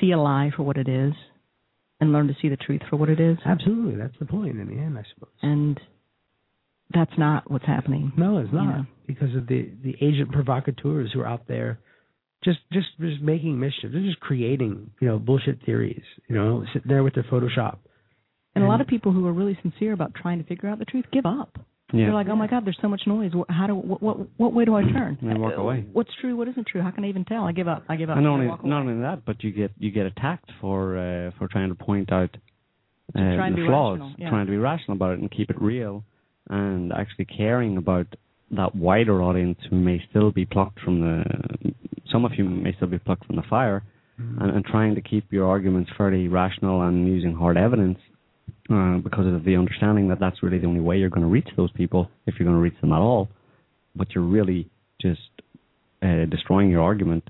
see 0.00 0.12
a 0.12 0.18
lie 0.18 0.50
for 0.56 0.62
what 0.62 0.78
it 0.78 0.88
is 0.88 1.12
and 2.00 2.12
learn 2.12 2.28
to 2.28 2.36
see 2.40 2.48
the 2.48 2.56
truth 2.56 2.80
for 2.88 2.96
what 2.96 3.08
it 3.08 3.20
is? 3.20 3.36
Absolutely, 3.44 3.96
that's 3.96 4.18
the 4.18 4.26
point 4.26 4.58
in 4.58 4.66
the 4.66 4.80
end, 4.80 4.98
I 4.98 5.04
suppose. 5.14 5.34
And 5.42 5.78
that's 6.92 7.12
not 7.18 7.50
what's 7.50 7.66
happening. 7.66 8.12
No, 8.16 8.38
it's 8.38 8.52
not 8.52 8.62
You 8.64 8.68
know. 8.70 8.86
because 9.06 9.34
of 9.36 9.46
the 9.46 9.70
the 9.82 9.94
agent 10.00 10.32
provocateurs 10.32 11.10
who 11.12 11.20
are 11.20 11.26
out 11.26 11.46
there, 11.46 11.78
just 12.44 12.58
just 12.72 12.88
just 13.00 13.20
making 13.22 13.58
mischief. 13.60 13.90
They're 13.92 14.02
just 14.02 14.20
creating, 14.20 14.90
you 15.00 15.08
know, 15.08 15.18
bullshit 15.18 15.64
theories. 15.64 16.02
You 16.28 16.34
know, 16.36 16.64
sitting 16.72 16.88
there 16.88 17.02
with 17.02 17.14
their 17.14 17.24
Photoshop. 17.24 17.78
And 18.54 18.64
a 18.64 18.66
lot 18.66 18.80
of 18.80 18.88
people 18.88 19.12
who 19.12 19.26
are 19.28 19.32
really 19.32 19.56
sincere 19.62 19.92
about 19.92 20.12
trying 20.14 20.38
to 20.38 20.44
figure 20.44 20.68
out 20.68 20.80
the 20.80 20.84
truth 20.84 21.04
give 21.12 21.24
up. 21.24 21.56
Yeah. 21.92 22.06
They're 22.06 22.14
like, 22.14 22.28
"Oh 22.28 22.36
my 22.36 22.46
God, 22.46 22.64
there's 22.64 22.78
so 22.80 22.88
much 22.88 23.02
noise. 23.06 23.32
How 23.48 23.66
do 23.66 23.74
what 23.74 24.02
what, 24.02 24.16
what 24.36 24.52
way 24.52 24.64
do 24.64 24.74
I 24.76 24.82
turn? 24.82 25.18
And 25.22 25.40
walk 25.40 25.54
Uh, 25.58 25.62
away. 25.62 25.84
What's 25.92 26.10
true? 26.20 26.36
What 26.36 26.48
isn't 26.48 26.66
true? 26.66 26.80
How 26.82 26.90
can 26.90 27.04
I 27.04 27.08
even 27.08 27.24
tell? 27.24 27.44
I 27.44 27.52
give 27.52 27.68
up. 27.68 27.84
I 27.88 27.96
give 27.96 28.10
up. 28.10 28.16
And 28.16 28.24
not 28.24 28.32
only 28.34 28.46
not 28.46 28.80
only 28.82 29.00
that, 29.02 29.24
but 29.24 29.42
you 29.42 29.50
get 29.50 29.72
you 29.78 29.90
get 29.90 30.06
attacked 30.06 30.50
for 30.60 30.96
uh, 30.98 31.30
for 31.38 31.48
trying 31.48 31.68
to 31.70 31.74
point 31.74 32.12
out 32.12 32.30
uh, 33.14 33.18
try 33.36 33.46
and 33.48 33.56
the 33.56 33.62
be 33.62 33.66
flaws, 33.66 33.98
rational, 33.98 34.14
yeah. 34.18 34.30
trying 34.30 34.46
to 34.46 34.50
be 34.52 34.58
rational 34.58 34.96
about 34.96 35.12
it 35.14 35.20
and 35.20 35.30
keep 35.30 35.50
it 35.50 35.60
real, 35.60 36.04
and 36.48 36.92
actually 36.92 37.24
caring 37.24 37.76
about 37.76 38.06
that 38.52 38.74
wider 38.74 39.22
audience 39.22 39.58
who 39.68 39.76
may 39.76 40.00
still 40.10 40.30
be 40.30 40.44
plucked 40.44 40.80
from 40.80 41.00
the 41.00 41.24
some 42.12 42.24
of 42.24 42.32
you 42.36 42.44
may 42.44 42.72
still 42.74 42.88
be 42.88 42.98
plucked 42.98 43.24
from 43.26 43.36
the 43.36 43.42
fire, 43.50 43.82
Mm-hmm. 44.20 44.42
and, 44.42 44.56
and 44.56 44.64
trying 44.66 44.94
to 44.96 45.00
keep 45.00 45.32
your 45.32 45.48
arguments 45.48 45.90
fairly 45.96 46.28
rational 46.28 46.82
and 46.82 47.08
using 47.08 47.34
hard 47.34 47.56
evidence. 47.56 47.98
Uh, 48.68 48.98
because 48.98 49.26
of 49.26 49.44
the 49.44 49.56
understanding 49.56 50.08
that 50.08 50.20
that's 50.20 50.42
really 50.42 50.58
the 50.58 50.66
only 50.66 50.80
way 50.80 50.96
you're 50.96 51.08
going 51.08 51.22
to 51.22 51.28
reach 51.28 51.48
those 51.56 51.72
people, 51.72 52.08
if 52.26 52.34
you're 52.38 52.46
going 52.46 52.56
to 52.56 52.62
reach 52.62 52.78
them 52.80 52.92
at 52.92 52.98
all. 52.98 53.28
But 53.96 54.08
you're 54.14 54.24
really 54.24 54.68
just 55.00 55.20
uh, 56.02 56.26
destroying 56.26 56.70
your 56.70 56.82
argument 56.82 57.24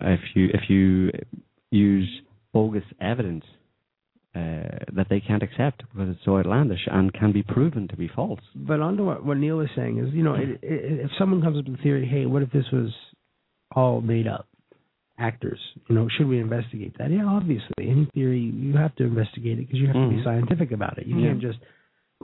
if 0.00 0.20
you 0.34 0.48
if 0.52 0.68
you 0.68 1.10
use 1.70 2.08
bogus 2.52 2.82
evidence 3.00 3.44
uh, 4.34 4.84
that 4.92 5.06
they 5.08 5.20
can't 5.20 5.42
accept 5.42 5.84
because 5.92 6.10
it's 6.10 6.24
so 6.24 6.38
outlandish 6.38 6.86
and 6.90 7.12
can 7.12 7.32
be 7.32 7.42
proven 7.42 7.88
to 7.88 7.96
be 7.96 8.08
false. 8.14 8.40
But 8.54 8.80
on 8.80 8.96
to 8.96 9.04
what, 9.04 9.24
what 9.24 9.38
Niall 9.38 9.58
was 9.58 9.68
saying 9.74 9.98
is, 9.98 10.12
you 10.12 10.22
know, 10.22 10.34
it, 10.34 10.50
it, 10.50 10.60
if 10.62 11.10
someone 11.18 11.40
comes 11.40 11.58
up 11.58 11.66
with 11.66 11.76
the 11.76 11.82
theory, 11.82 12.06
hey, 12.06 12.26
what 12.26 12.42
if 12.42 12.50
this 12.50 12.66
was 12.72 12.90
all 13.74 14.00
made 14.00 14.26
up 14.26 14.47
actors? 15.18 15.58
You 15.88 15.94
know, 15.94 16.08
should 16.16 16.28
we 16.28 16.38
investigate 16.38 16.96
that? 16.98 17.10
Yeah, 17.10 17.26
obviously, 17.26 17.88
any 17.88 18.06
theory 18.14 18.40
you 18.40 18.74
have 18.76 18.94
to 18.96 19.04
investigate 19.04 19.58
it 19.58 19.66
because 19.66 19.80
you 19.80 19.86
have 19.86 19.96
to 19.96 20.08
be 20.08 20.16
Mhm. 20.16 20.24
scientific 20.24 20.72
about 20.72 20.98
it. 20.98 21.06
You 21.06 21.16
Yeah. 21.18 21.28
can't 21.28 21.40
just 21.40 21.58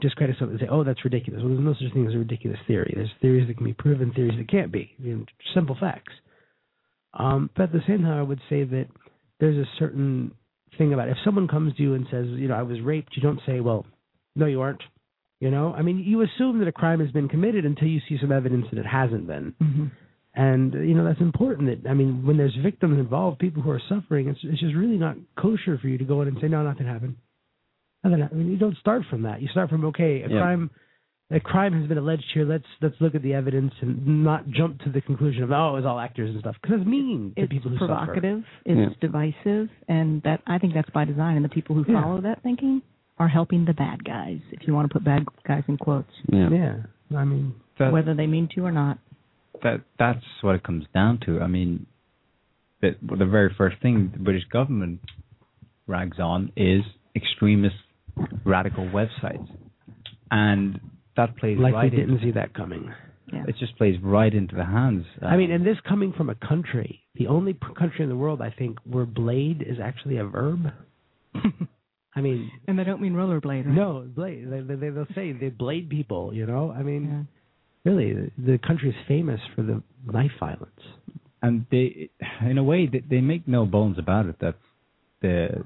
discredit 0.01 0.37
something 0.37 0.53
and 0.57 0.59
say, 0.61 0.67
oh, 0.67 0.83
that's 0.83 1.03
ridiculous. 1.05 1.41
Well, 1.41 1.49
there's 1.53 1.63
no 1.63 1.73
such 1.73 1.91
thing 1.93 2.05
as 2.07 2.13
a 2.15 2.19
ridiculous 2.19 2.59
theory. 2.67 2.91
There's 2.95 3.13
theories 3.21 3.47
that 3.47 3.55
can 3.57 3.65
be 3.65 3.73
proven, 3.73 4.11
theories 4.11 4.35
that 4.37 4.47
can't 4.47 4.71
be. 4.71 4.91
You 4.99 5.17
know, 5.17 5.25
simple 5.53 5.75
facts. 5.75 6.13
Um, 7.13 7.49
but 7.55 7.63
at 7.63 7.71
the 7.71 7.81
same 7.87 8.01
time, 8.01 8.17
I 8.19 8.23
would 8.23 8.41
say 8.49 8.63
that 8.65 8.87
there's 9.39 9.57
a 9.57 9.69
certain 9.77 10.31
thing 10.77 10.93
about 10.93 11.07
if 11.07 11.17
someone 11.19 11.47
comes 11.47 11.73
to 11.75 11.81
you 11.83 11.93
and 11.93 12.05
says, 12.09 12.27
you 12.29 12.47
know, 12.49 12.55
I 12.55 12.63
was 12.63 12.81
raped, 12.81 13.15
you 13.15 13.21
don't 13.21 13.39
say, 13.45 13.61
well, 13.61 13.85
no, 14.35 14.45
you 14.47 14.59
aren't. 14.61 14.83
You 15.39 15.51
know, 15.51 15.73
I 15.73 15.81
mean, 15.81 15.99
you 15.99 16.21
assume 16.21 16.59
that 16.59 16.67
a 16.67 16.71
crime 16.71 16.99
has 16.99 17.11
been 17.11 17.27
committed 17.29 17.65
until 17.65 17.87
you 17.87 17.99
see 18.07 18.17
some 18.17 18.31
evidence 18.31 18.67
that 18.71 18.79
it 18.79 18.85
hasn't 18.85 19.27
been. 19.27 19.53
Mhm. 19.61 19.91
And 20.37 20.73
you 20.73 20.93
know 20.95 21.05
that's 21.05 21.21
important. 21.21 21.83
That 21.83 21.89
I 21.89 21.93
mean, 21.93 22.25
when 22.25 22.35
there's 22.37 22.55
victims 22.61 22.99
involved, 22.99 23.39
people 23.39 23.61
who 23.61 23.71
are 23.71 23.81
suffering, 23.87 24.27
it's 24.27 24.39
it's 24.43 24.59
just 24.59 24.75
really 24.75 24.97
not 24.97 25.15
kosher 25.37 25.77
for 25.77 25.87
you 25.87 25.97
to 25.97 26.03
go 26.03 26.21
in 26.21 26.27
and 26.27 26.37
say, 26.41 26.47
no, 26.49 26.61
nothing 26.63 26.87
happened. 26.87 27.15
Nothing. 28.03 28.19
happened. 28.21 28.39
I 28.41 28.43
mean, 28.43 28.51
you 28.51 28.57
don't 28.57 28.77
start 28.77 29.03
from 29.09 29.21
that. 29.23 29.41
You 29.41 29.47
start 29.49 29.69
from 29.69 29.85
okay, 29.85 30.23
a 30.23 30.29
Yeah. 30.29 30.39
crime, 30.41 30.69
a 31.31 31.39
crime 31.39 31.73
has 31.79 31.87
been 31.87 31.97
alleged 31.97 32.25
here. 32.33 32.43
Let's 32.45 32.65
let's 32.81 32.95
look 32.99 33.15
at 33.15 33.21
the 33.21 33.33
evidence 33.33 33.73
and 33.81 34.23
not 34.25 34.47
jump 34.49 34.79
to 34.83 34.89
the 34.91 34.99
conclusion 34.99 35.41
of 35.43 35.51
oh, 35.51 35.69
it 35.69 35.77
was 35.77 35.85
all 35.85 35.99
actors 35.99 36.29
and 36.31 36.39
stuff 36.41 36.57
because 36.61 36.81
it's 36.81 36.87
mean 36.87 37.31
to 37.37 37.43
It's 37.43 37.51
people 37.53 37.71
who 37.71 37.77
provocative. 37.77 38.43
suffer. 38.65 38.81
It's 38.91 38.99
divisive, 38.99 39.69
and 39.87 40.21
that 40.23 40.41
I 40.45 40.57
think 40.59 40.73
that's 40.73 40.89
by 40.89 41.05
design. 41.05 41.37
And 41.37 41.45
the 41.45 41.49
people 41.49 41.75
who 41.77 41.85
Yeah. 41.89 42.01
follow 42.03 42.19
that 42.21 42.43
thinking 42.43 42.81
are 43.19 43.29
helping 43.29 43.63
the 43.63 43.73
bad 43.73 44.03
guys, 44.03 44.39
if 44.51 44.67
you 44.67 44.73
want 44.73 44.89
to 44.89 44.93
put 44.93 45.05
bad 45.05 45.23
guys 45.47 45.63
in 45.69 45.77
quotes, 45.77 46.11
Yeah. 46.29 46.49
Yeah, 46.49 46.75
I 47.17 47.23
mean, 47.23 47.53
That, 47.79 47.93
whether 47.93 48.13
they 48.13 48.27
mean 48.27 48.49
to 48.55 48.65
or 48.65 48.71
not. 48.73 48.97
That 49.63 49.81
that's 49.99 50.23
what 50.41 50.55
it 50.55 50.63
comes 50.63 50.85
down 50.93 51.19
to. 51.25 51.39
I 51.41 51.47
mean, 51.47 51.85
that 52.81 52.95
the 53.01 53.25
very 53.25 53.53
first 53.57 53.77
thing 53.81 54.11
the 54.13 54.19
British 54.19 54.45
government 54.51 54.99
rags 55.87 56.19
on 56.19 56.51
is 56.55 56.81
extremist 57.15 57.75
radical 58.45 58.85
websites, 58.85 59.47
and 60.31 60.79
that 61.17 61.37
plays 61.37 61.57
like 61.59 61.73
right 61.73 61.91
we 61.91 61.97
didn't 61.97 62.15
into 62.15 62.25
see 62.25 62.31
that 62.31 62.53
coming. 62.53 62.91
Yeah. 63.33 63.43
it 63.47 63.55
just 63.59 63.75
plays 63.77 63.95
right 64.03 64.31
into 64.31 64.55
the 64.55 64.63
hands. 64.65 65.03
Uh, 65.19 65.25
I 65.25 65.35
mean, 65.37 65.49
and 65.51 65.65
this 65.65 65.77
coming 65.89 66.13
from 66.15 66.29
a 66.29 66.35
country, 66.35 67.01
the 67.15 67.25
only 67.25 67.53
p- 67.53 67.59
country 67.75 68.03
in 68.03 68.09
the 68.09 68.15
world 68.15 68.39
I 68.39 68.51
think 68.51 68.77
where 68.85 69.05
blade 69.07 69.63
is 69.67 69.77
actually 69.83 70.17
a 70.17 70.25
verb. 70.25 70.67
I 72.15 72.21
mean, 72.21 72.51
And 72.67 72.77
they 72.79 72.83
don't 72.83 73.01
mean 73.01 73.13
rollerblade, 73.13 73.65
right? 73.65 73.75
no, 73.75 74.07
blade. 74.15 74.45
They, 74.49 74.61
they, 74.61 74.89
they'll 74.89 75.07
say 75.15 75.31
they 75.33 75.49
blade 75.49 75.89
people. 75.89 76.33
You 76.33 76.45
know, 76.45 76.71
I 76.71 76.83
mean, 76.83 77.03
Yeah. 77.27 77.34
Really, 77.85 78.13
the, 78.13 78.31
the 78.51 78.57
country 78.57 78.89
is 78.89 78.95
famous 79.07 79.39
for 79.55 79.61
the 79.61 79.81
knife 80.11 80.31
violence. 80.39 80.81
and 81.41 81.65
they, 81.71 82.09
in 82.49 82.57
a 82.57 82.63
way, 82.63 82.87
they, 82.87 83.03
they 83.09 83.21
make 83.21 83.47
no 83.47 83.65
bones 83.65 83.97
about 83.99 84.25
it 84.25 84.37
that 84.39 84.55
the 85.21 85.63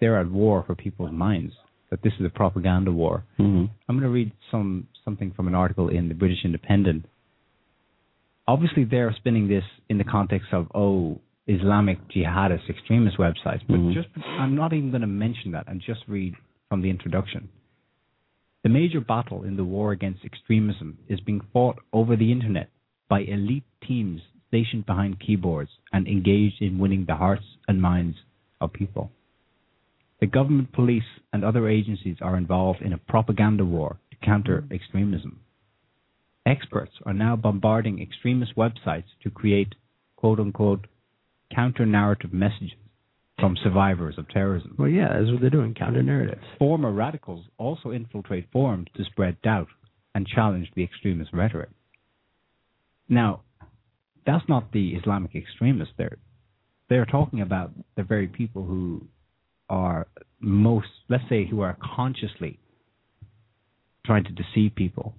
they're 0.00 0.18
at 0.18 0.30
war 0.30 0.64
for 0.66 0.74
people's 0.74 1.12
minds. 1.12 1.52
That 1.90 2.02
this 2.02 2.12
is 2.20 2.24
a 2.24 2.30
propaganda 2.30 2.92
war. 2.92 3.24
hmm 3.36 3.64
I'm 3.88 3.96
going 3.96 4.02
to 4.04 4.08
read 4.20 4.30
some 4.50 4.86
something 5.04 5.32
from 5.36 5.48
an 5.48 5.54
article 5.54 5.88
in 5.88 6.08
the 6.08 6.14
British 6.14 6.44
Independent. 6.44 7.04
Obviously, 8.46 8.84
they're 8.84 9.12
spinning 9.16 9.48
this 9.48 9.64
in 9.88 9.98
the 9.98 10.04
context 10.04 10.48
of 10.52 10.68
oh, 10.74 11.18
Islamic 11.46 11.98
jihadist 12.08 12.68
extremist 12.70 13.16
websites, 13.18 13.62
but 13.68 13.76
Mhm. 13.78 13.92
just 13.94 14.08
I'm 14.38 14.54
not 14.54 14.72
even 14.72 14.90
going 14.90 15.00
to 15.02 15.06
mention 15.26 15.50
that 15.52 15.66
and 15.68 15.80
just 15.80 16.00
read 16.06 16.34
from 16.68 16.80
the 16.82 16.90
introduction. 16.90 17.48
The 18.62 18.68
major 18.68 19.00
battle 19.00 19.44
in 19.44 19.56
the 19.56 19.64
war 19.64 19.92
against 19.92 20.24
extremism 20.24 20.98
is 21.08 21.20
being 21.20 21.40
fought 21.52 21.78
over 21.92 22.14
the 22.14 22.30
internet 22.30 22.70
by 23.08 23.20
elite 23.20 23.64
teams 23.86 24.20
stationed 24.48 24.84
behind 24.84 25.20
keyboards 25.20 25.70
and 25.92 26.06
engaged 26.06 26.60
in 26.60 26.78
winning 26.78 27.06
the 27.06 27.14
hearts 27.14 27.44
and 27.68 27.80
minds 27.80 28.16
of 28.60 28.72
people. 28.72 29.10
The 30.20 30.26
government, 30.26 30.72
police, 30.72 31.04
and 31.32 31.42
other 31.42 31.68
agencies 31.68 32.18
are 32.20 32.36
involved 32.36 32.82
in 32.82 32.92
a 32.92 32.98
propaganda 32.98 33.64
war 33.64 33.98
to 34.10 34.16
counter 34.18 34.60
mm-hmm. 34.60 34.74
extremism. 34.74 35.40
Experts 36.44 36.92
are 37.06 37.14
now 37.14 37.36
bombarding 37.36 38.02
extremist 38.02 38.56
websites 38.56 39.04
to 39.22 39.30
create 39.30 39.74
quote 40.16 40.38
unquote 40.38 40.86
counter 41.54 41.86
narrative 41.86 42.32
messages 42.32 42.72
from 43.40 43.56
survivors 43.62 44.16
of 44.18 44.28
terrorism. 44.28 44.74
Well, 44.78 44.88
yeah, 44.88 45.08
that's 45.18 45.30
what 45.32 45.40
they're 45.40 45.50
doing. 45.50 45.74
Counter 45.74 46.02
narratives. 46.02 46.42
Former 46.58 46.92
radicals 46.92 47.44
also 47.58 47.90
infiltrate 47.90 48.46
forums 48.52 48.88
to 48.96 49.04
spread 49.04 49.40
doubt 49.42 49.68
and 50.14 50.26
challenge 50.26 50.68
the 50.74 50.84
extremist 50.84 51.32
rhetoric. 51.32 51.70
Now, 53.08 53.42
that's 54.26 54.44
not 54.48 54.72
the 54.72 54.90
Islamic 54.90 55.34
extremists 55.34 55.94
there. 55.96 56.18
They're 56.88 57.06
talking 57.06 57.40
about 57.40 57.72
the 57.96 58.02
very 58.02 58.26
people 58.26 58.64
who 58.64 59.06
are 59.68 60.06
most, 60.40 60.88
let's 61.08 61.24
say, 61.28 61.46
who 61.46 61.60
are 61.60 61.76
consciously 61.96 62.58
trying 64.04 64.24
to 64.24 64.32
deceive 64.32 64.74
people 64.74 65.14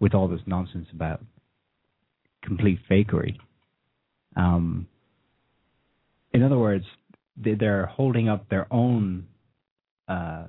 with 0.00 0.14
all 0.14 0.28
this 0.28 0.40
nonsense 0.46 0.88
about 0.92 1.22
complete 2.42 2.78
fakery. 2.90 3.36
Um, 4.36 4.88
in 6.32 6.42
other 6.42 6.58
words, 6.58 6.84
they're 7.36 7.86
holding 7.86 8.28
up 8.28 8.48
their 8.48 8.66
own 8.72 9.26
uh, 10.08 10.44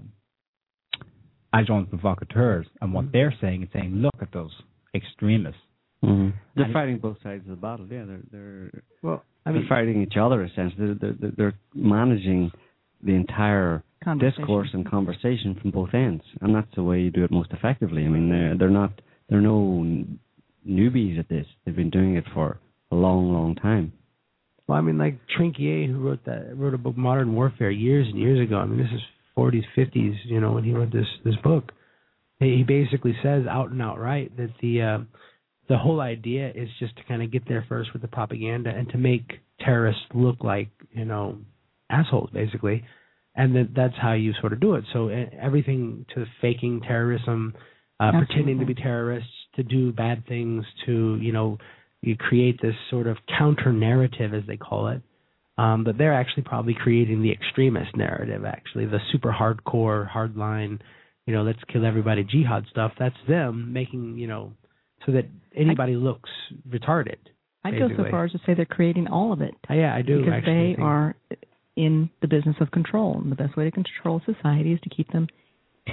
agents 1.55 1.89
provocateurs, 1.89 2.65
and 2.81 2.93
what 2.93 3.11
they're 3.11 3.33
saying 3.41 3.63
is 3.63 3.69
saying, 3.73 3.95
look 3.95 4.15
at 4.21 4.31
those 4.31 4.51
extremists. 4.95 5.61
hmm 6.01 6.29
They're 6.55 6.65
And- 6.65 6.73
fighting 6.73 6.97
both 6.97 7.17
sides 7.23 7.43
of 7.45 7.49
the 7.51 7.61
battle. 7.61 7.87
Yeah, 7.89 8.05
they're 8.05 8.21
they're 8.31 8.83
Well, 9.01 9.23
I 9.45 9.51
they're 9.51 9.61
mean, 9.61 9.69
fighting 9.69 10.01
each 10.01 10.17
other. 10.17 10.43
Essentially, 10.43 10.93
they're, 10.99 11.13
they're 11.13 11.31
they're 11.37 11.53
managing 11.73 12.51
the 13.01 13.13
entire 13.13 13.83
discourse 14.19 14.69
and 14.73 14.85
conversation 14.85 15.55
from 15.61 15.71
both 15.71 15.93
ends, 15.93 16.23
and 16.41 16.53
that's 16.55 16.73
the 16.75 16.83
way 16.83 16.99
you 17.01 17.11
do 17.11 17.23
it 17.23 17.31
most 17.31 17.51
effectively. 17.51 18.03
I 18.05 18.09
mean, 18.09 18.29
they're 18.29 18.57
they're 18.57 18.69
not 18.69 19.01
they're 19.29 19.41
no 19.41 19.83
newbies 20.67 21.19
at 21.19 21.29
this. 21.29 21.45
They've 21.65 21.75
been 21.75 21.89
doing 21.89 22.15
it 22.15 22.25
for 22.33 22.59
a 22.91 22.95
long, 22.95 23.31
long 23.33 23.55
time. 23.55 23.93
Well, 24.67 24.77
I 24.77 24.81
mean, 24.81 24.97
like 24.97 25.19
Trinquier, 25.37 25.87
who 25.87 25.99
wrote 25.99 26.23
that 26.25 26.55
wrote 26.55 26.73
a 26.73 26.77
book, 26.77 26.97
Modern 26.97 27.35
Warfare, 27.35 27.71
years 27.71 28.07
and 28.07 28.17
years 28.17 28.39
ago. 28.39 28.57
I 28.57 28.65
mean, 28.65 28.77
this 28.79 28.91
is 28.93 29.01
40s, 29.37 29.63
50s. 29.77 30.15
You 30.25 30.39
know, 30.39 30.53
when 30.53 30.63
he 30.63 30.71
wrote 30.71 30.91
this 30.91 31.07
this 31.25 31.35
book, 31.43 31.71
he 32.39 32.57
he 32.57 32.63
basically 32.63 33.15
says 33.21 33.43
out 33.49 33.71
and 33.71 33.81
outright 33.81 34.35
that 34.37 34.51
the 34.61 34.81
uh, 34.81 34.99
the 35.67 35.77
whole 35.77 35.99
idea 35.99 36.49
is 36.53 36.69
just 36.79 36.95
to 36.97 37.03
kind 37.03 37.21
of 37.21 37.31
get 37.31 37.47
there 37.47 37.65
first 37.67 37.91
with 37.93 38.01
the 38.01 38.07
propaganda 38.07 38.69
and 38.69 38.89
to 38.89 38.97
make 38.97 39.41
terrorists 39.59 40.03
look 40.13 40.43
like 40.43 40.69
you 40.91 41.05
know 41.05 41.37
assholes, 41.89 42.29
basically, 42.33 42.85
and 43.35 43.55
that 43.55 43.69
that's 43.75 43.95
how 44.01 44.13
you 44.13 44.33
sort 44.39 44.53
of 44.53 44.61
do 44.61 44.75
it. 44.75 44.85
So 44.93 45.09
everything 45.09 46.05
to 46.15 46.25
faking 46.41 46.81
terrorism, 46.81 47.53
uh, 47.99 48.03
Absolutely. 48.03 48.27
pretending 48.27 48.59
to 48.59 48.65
be 48.65 48.75
terrorists, 48.75 49.29
to 49.55 49.63
do 49.63 49.91
bad 49.91 50.25
things, 50.27 50.65
to 50.85 51.17
you 51.21 51.33
know, 51.33 51.57
you 52.03 52.17
create 52.17 52.61
this 52.61 52.75
sort 52.89 53.07
of 53.07 53.17
counter 53.37 53.71
narrative, 53.71 54.33
as 54.33 54.43
they 54.47 54.57
call 54.57 54.89
it. 54.89 55.01
Um, 55.57 55.83
but 55.83 55.97
they're 55.97 56.13
actually 56.13 56.43
probably 56.43 56.73
creating 56.73 57.21
the 57.21 57.31
extremist 57.31 57.95
narrative, 57.95 58.43
actually, 58.43 58.85
the 58.85 58.99
super 59.11 59.31
hardcore, 59.31 60.09
hardline, 60.09 60.79
you 61.25 61.33
know, 61.33 61.43
let's 61.43 61.59
kill 61.71 61.85
everybody 61.85 62.23
jihad 62.23 62.65
stuff. 62.71 62.91
That's 62.99 63.15
them 63.27 63.71
making, 63.71 64.17
you 64.17 64.27
know, 64.27 64.53
so 65.05 65.11
that 65.11 65.25
anybody 65.55 65.95
looks 65.95 66.29
retarded. 66.67 67.17
I'd 67.63 67.79
go 67.79 67.87
so 67.95 68.03
far 68.11 68.25
as 68.25 68.31
to 68.31 68.39
say 68.45 68.55
they're 68.55 68.65
creating 68.65 69.07
all 69.07 69.31
of 69.31 69.41
it. 69.41 69.53
Uh, 69.69 69.75
yeah, 69.75 69.95
I 69.95 70.01
do. 70.01 70.19
because 70.19 70.43
they 70.45 70.75
are 70.81 71.15
in 71.77 72.09
the 72.21 72.27
business 72.27 72.55
of 72.59 72.71
control, 72.71 73.19
and 73.21 73.31
the 73.31 73.35
best 73.35 73.55
way 73.55 73.63
to 73.63 73.71
control 73.71 74.21
society 74.25 74.73
is 74.73 74.79
to 74.81 74.89
keep 74.89 75.11
them 75.11 75.27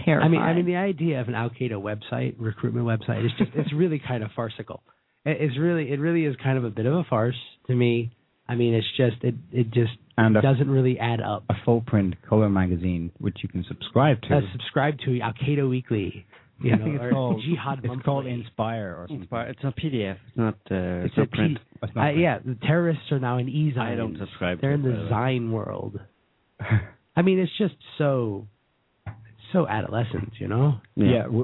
terrified. 0.04 0.26
I 0.26 0.28
mean, 0.28 0.40
I 0.40 0.54
mean, 0.54 0.66
the 0.66 0.76
idea 0.76 1.20
of 1.20 1.28
an 1.28 1.34
Al 1.34 1.50
Qaeda 1.50 1.72
website, 1.72 2.34
recruitment 2.38 2.86
website, 2.86 3.24
is 3.24 3.30
just 3.38 3.52
it's 3.54 3.72
really 3.72 4.00
kind 4.04 4.24
of 4.24 4.30
farcical. 4.34 4.82
It- 5.24 5.38
It's 5.40 5.58
really, 5.58 5.90
it 5.92 6.00
really 6.00 6.24
is 6.24 6.36
kind 6.36 6.56
of 6.58 6.64
a 6.64 6.70
bit 6.70 6.86
of 6.86 6.94
a 6.94 7.04
farce 7.04 7.36
to 7.66 7.74
me. 7.74 8.10
I 8.48 8.54
mean, 8.56 8.74
it's 8.74 8.86
just 8.96 9.22
it 9.22 9.34
it 9.52 9.70
just 9.70 9.92
And 10.18 10.36
a, 10.36 10.42
doesn't 10.42 10.68
really 10.70 10.98
add 10.98 11.20
up. 11.20 11.44
a 11.48 11.54
full 11.64 11.82
print 11.82 12.14
color 12.28 12.48
magazine 12.48 13.12
which 13.18 13.36
you 13.42 13.48
can 13.48 13.64
subscribe 13.68 14.20
to. 14.22 14.36
Uh, 14.38 14.40
subscribe 14.52 14.98
to 15.04 15.20
Al 15.20 15.32
Qaeda 15.34 15.68
Weekly, 15.68 16.26
you 16.60 16.72
I 16.72 16.76
know, 16.76 16.86
it's 16.94 17.02
or 17.04 17.10
called 17.10 17.42
Jihad 17.42 17.78
It's 17.78 17.86
Monthly. 17.86 18.02
called 18.04 18.26
Inspire 18.26 18.94
or 18.98 19.04
something. 19.06 19.20
Inspire. 19.20 19.46
It's 19.50 19.62
a 19.64 19.72
PDF. 19.80 20.16
It's 20.26 20.36
not. 20.36 20.54
Uh, 20.70 20.74
It's 21.04 21.06
it's, 21.06 21.16
not 21.16 21.22
a 21.22 21.30
P- 21.30 21.36
print. 21.36 21.58
It's 21.82 21.94
not 21.94 22.02
Uh, 22.02 22.04
print. 22.10 22.18
yeah, 22.18 22.38
the 22.44 22.54
terrorists 22.66 23.12
are 23.12 23.20
now 23.20 23.38
in 23.38 23.48
e 23.48 23.72
I 23.78 23.94
don't 23.94 24.18
subscribe. 24.18 24.60
They're 24.60 24.76
to 24.76 24.76
in 24.76 24.82
the 24.82 25.08
by. 25.08 25.34
Zine 25.34 25.50
world. 25.50 26.00
I 27.16 27.22
mean, 27.22 27.38
it's 27.38 27.56
just 27.56 27.76
so 27.98 28.46
so 29.52 29.66
adolescent, 29.68 30.32
you 30.38 30.48
know. 30.48 30.80
Yeah, 30.96 31.26
we, 31.28 31.42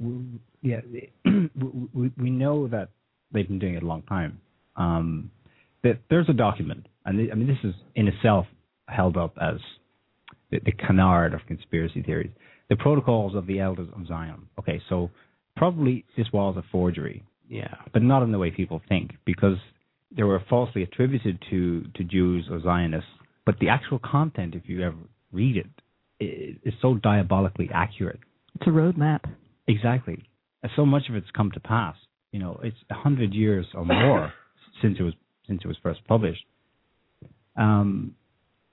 we, 0.00 0.38
yeah. 0.64 0.80
we, 1.24 1.88
we, 1.92 2.10
we 2.18 2.30
know 2.30 2.66
that 2.68 2.88
they've 3.32 3.46
been 3.46 3.58
doing 3.60 3.74
it 3.74 3.82
a 3.82 3.86
long 3.86 4.02
time. 4.02 4.40
Um, 4.76 5.30
that 5.84 5.98
there's 6.10 6.28
a 6.28 6.32
document, 6.32 6.86
and 7.04 7.18
the- 7.18 7.30
I 7.30 7.34
mean 7.36 7.46
this 7.46 7.62
is 7.62 7.74
in 7.94 8.08
itself 8.08 8.46
held 8.88 9.16
up 9.16 9.34
as 9.40 9.56
the, 10.50 10.58
the 10.64 10.72
canard 10.72 11.34
of 11.34 11.40
conspiracy 11.46 12.02
theories. 12.02 12.30
The 12.70 12.76
protocols 12.76 13.34
of 13.34 13.46
the 13.46 13.60
elders 13.60 13.88
of 13.94 14.06
Zion. 14.06 14.48
Okay, 14.58 14.80
so 14.88 15.10
probably 15.56 16.04
this 16.16 16.26
was 16.32 16.56
a 16.56 16.64
forgery, 16.72 17.22
Yeah. 17.48 17.74
but 17.92 18.02
not 18.02 18.22
in 18.22 18.32
the 18.32 18.38
way 18.38 18.50
people 18.50 18.80
think, 18.88 19.12
because 19.26 19.58
they 20.16 20.22
were 20.22 20.42
falsely 20.48 20.82
attributed 20.82 21.38
to 21.50 21.84
to 21.96 22.04
Jews 22.04 22.48
or 22.50 22.60
Zionists. 22.62 23.10
But 23.46 23.58
the 23.58 23.68
actual 23.68 23.98
content, 23.98 24.54
if 24.54 24.62
you 24.68 24.82
ever 24.82 24.96
read 25.30 25.56
it, 25.58 26.58
is 26.64 26.72
so 26.80 26.94
diabolically 26.94 27.68
accurate. 27.72 28.20
it's 28.54 28.66
a 28.66 28.70
roadmap. 28.70 29.20
Exactly. 29.66 30.22
And 30.64 30.72
so 30.76 30.86
much 30.86 31.10
of 31.10 31.14
it's 31.14 31.30
come 31.36 31.50
to 31.52 31.60
pass. 31.60 31.94
You 32.32 32.40
know, 32.40 32.58
it's 32.64 32.78
a 32.90 32.94
hundred 32.94 33.34
years 33.34 33.66
or 33.74 33.84
more 33.84 34.32
since 34.82 34.96
it 34.98 35.02
was 35.02 35.12
since 35.46 35.60
it 35.62 35.68
was 35.68 35.76
first 35.82 36.00
published. 36.08 36.42
Um, 37.54 38.14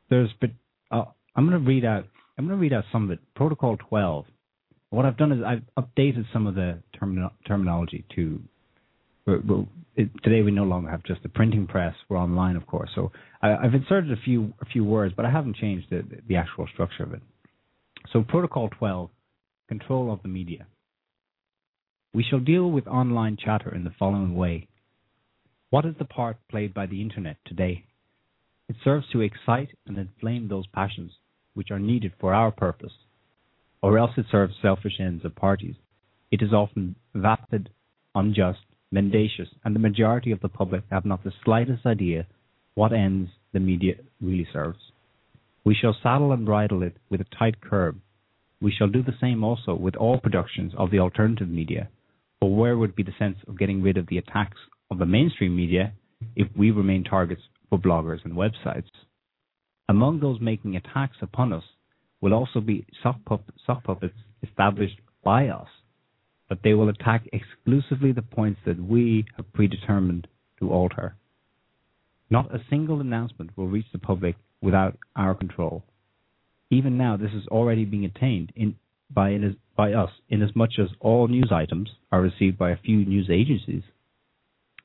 there's 0.10 0.30
but 0.40 0.52
uh, 0.90 1.04
I'm 1.36 1.48
going 1.48 1.62
to 1.62 1.68
read 1.68 1.84
out. 1.84 2.06
I'm 2.38 2.48
going 2.48 2.58
to 2.58 2.62
read 2.62 2.72
out 2.74 2.86
some 2.94 3.04
of 3.04 3.12
it. 3.12 3.20
Protocol 3.36 3.76
12. 3.90 4.26
What 4.90 5.06
I've 5.06 5.18
done 5.18 5.34
is 5.34 5.40
I've 5.46 5.64
updated 5.78 6.26
some 6.32 6.48
of 6.48 6.56
the 6.56 6.80
termino- 7.00 7.32
terminology 7.46 8.06
to. 8.16 8.42
we're- 9.28 9.42
we're- 9.46 9.68
it, 9.98 10.10
today 10.24 10.42
we 10.42 10.52
no 10.52 10.64
longer 10.64 10.90
have 10.90 11.04
just 11.04 11.22
the 11.24 11.28
printing 11.30 11.68
press. 11.68 11.94
We're 12.08 12.18
online, 12.18 12.56
of 12.56 12.66
course. 12.66 12.90
So 12.96 13.12
I, 13.42 13.54
I've 13.58 13.74
inserted 13.74 14.14
a 14.14 14.22
few 14.22 14.54
a 14.62 14.66
few 14.66 14.86
words, 14.86 15.14
but 15.16 15.26
I 15.26 15.30
haven't 15.30 15.58
changed 15.58 15.88
the 15.90 16.04
the 16.30 16.38
actual 16.38 16.66
structure 16.74 17.04
of 17.04 17.14
it. 17.14 17.22
So 18.14 18.24
Protocol 18.24 18.70
12 18.80 19.10
control 19.68 20.12
of 20.14 20.22
the 20.24 20.30
media. 20.30 20.66
We 22.14 22.24
shall 22.24 22.40
deal 22.40 22.70
with 22.70 22.88
online 22.88 23.38
chatter 23.38 23.74
in 23.74 23.86
the 23.86 23.94
following 23.98 24.36
way. 24.36 24.68
What 25.70 25.86
is 25.86 25.96
the 25.98 26.04
part 26.04 26.36
played 26.50 26.74
by 26.74 26.86
the 26.86 27.02
internet 27.02 27.38
today? 27.46 27.86
It 28.68 28.76
serves 28.84 29.08
to 29.14 29.22
excite 29.22 29.70
and 29.88 29.98
inflame 29.98 30.50
those 30.50 30.68
passions 30.68 31.14
which 31.54 31.72
are 31.72 31.80
needed 31.80 32.12
for 32.20 32.34
our 32.34 32.52
purpose, 32.52 32.92
or 33.82 33.98
else 33.98 34.12
it 34.18 34.26
serves 34.30 34.56
selfish 34.62 35.00
ends 35.00 35.24
of 35.24 35.36
parties. 35.36 35.76
It 36.32 36.42
is 36.42 36.52
often 36.52 36.98
vapid, 37.16 37.70
unjust, 38.14 38.60
mendacious, 38.92 39.48
and 39.64 39.74
the 39.74 39.80
majority 39.80 40.32
of 40.32 40.42
the 40.42 40.50
public 40.50 40.84
have 40.92 41.06
not 41.06 41.24
the 41.24 41.32
slightest 41.46 41.86
idea 41.86 42.28
what 42.76 42.92
ends 42.92 43.32
the 43.54 43.62
media 43.62 43.96
really 44.20 44.48
serves. 44.52 44.92
We 45.64 45.76
shall 45.76 45.96
saddle 46.04 46.34
and 46.34 46.46
bridle 46.46 46.84
it 46.84 46.98
with 47.10 47.22
a 47.22 47.36
tight 47.40 47.62
curb. 47.62 48.02
We 48.62 48.72
shall 48.72 48.90
do 48.90 49.02
the 49.02 49.18
same 49.22 49.46
also 49.46 49.76
with 49.76 49.96
all 49.96 50.20
productions 50.20 50.74
of 50.78 50.92
the 50.92 51.00
alternative 51.00 51.48
media. 51.48 51.88
For 52.42 52.54
where 52.54 52.76
would 52.78 52.96
be 52.96 53.04
the 53.04 53.14
sense 53.20 53.38
of 53.48 53.58
getting 53.58 53.84
rid 53.84 53.98
of 53.98 54.08
the 54.08 54.18
attacks 54.18 54.58
of 54.90 54.98
the 54.98 55.06
mainstream 55.06 55.56
media 55.56 55.94
if 56.36 56.48
we 56.58 56.72
remain 56.72 57.04
targets 57.04 57.42
for 57.70 57.78
bloggers 57.78 58.26
and 58.26 58.34
websites? 58.34 58.90
Among 59.88 60.20
those 60.20 60.42
making 60.42 60.76
attacks 60.76 61.18
upon 61.22 61.54
us 61.54 61.64
will 62.20 62.34
also 62.34 62.60
be 62.60 62.86
soft, 63.04 63.20
sock 63.66 63.84
puppets 63.84 64.16
established 64.42 65.00
by 65.24 65.50
us, 65.50 65.68
but 66.50 66.60
they 66.64 66.74
will 66.74 66.90
attack 66.90 67.30
exclusively 67.32 68.12
the 68.12 68.24
points 68.24 68.60
that 68.66 68.82
we 68.82 69.26
have 69.38 69.54
predetermined 69.54 70.28
to 70.60 70.72
alter. 70.72 71.16
Not 72.32 72.56
a 72.56 72.64
single 72.70 73.02
announcement 73.02 73.56
will 73.56 73.68
reach 73.68 73.86
the 73.92 74.00
public 74.00 74.36
without 74.62 74.98
our 75.16 75.36
control. 75.36 75.84
Even 76.72 76.98
now, 76.98 77.18
this 77.18 77.34
is 77.34 77.48
already 77.50 77.86
being 77.86 78.06
attained 78.06 78.52
in, 78.56 78.76
by, 79.14 79.38
by 79.82 79.94
us, 79.94 80.12
inasmuch 80.30 80.78
as 80.78 80.90
all 81.00 81.28
news 81.28 81.52
items 81.52 81.90
are 82.12 82.22
received 82.22 82.56
by 82.56 82.70
a 82.70 82.78
few 82.86 82.98
news 82.98 83.32
agencies, 83.32 83.82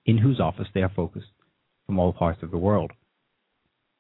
in 0.07 0.16
whose 0.16 0.40
office 0.40 0.68
they 0.72 0.80
are 0.80 0.92
focused 0.97 1.36
from 1.84 1.99
all 1.99 2.14
parts 2.14 2.42
of 2.42 2.51
the 2.51 2.57
world. 2.57 2.90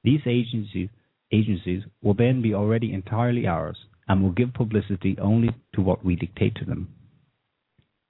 These 0.04 0.22
agencies, 0.24 0.88
agencies 1.30 1.82
will 2.02 2.14
then 2.14 2.40
be 2.40 2.54
already 2.54 2.94
entirely 2.94 3.46
ours 3.46 3.76
and 4.08 4.22
will 4.22 4.30
give 4.30 4.54
publicity 4.54 5.18
only 5.20 5.50
to 5.74 5.82
what 5.82 6.02
we 6.02 6.16
dictate 6.16 6.54
to 6.54 6.64
them. 6.64 6.88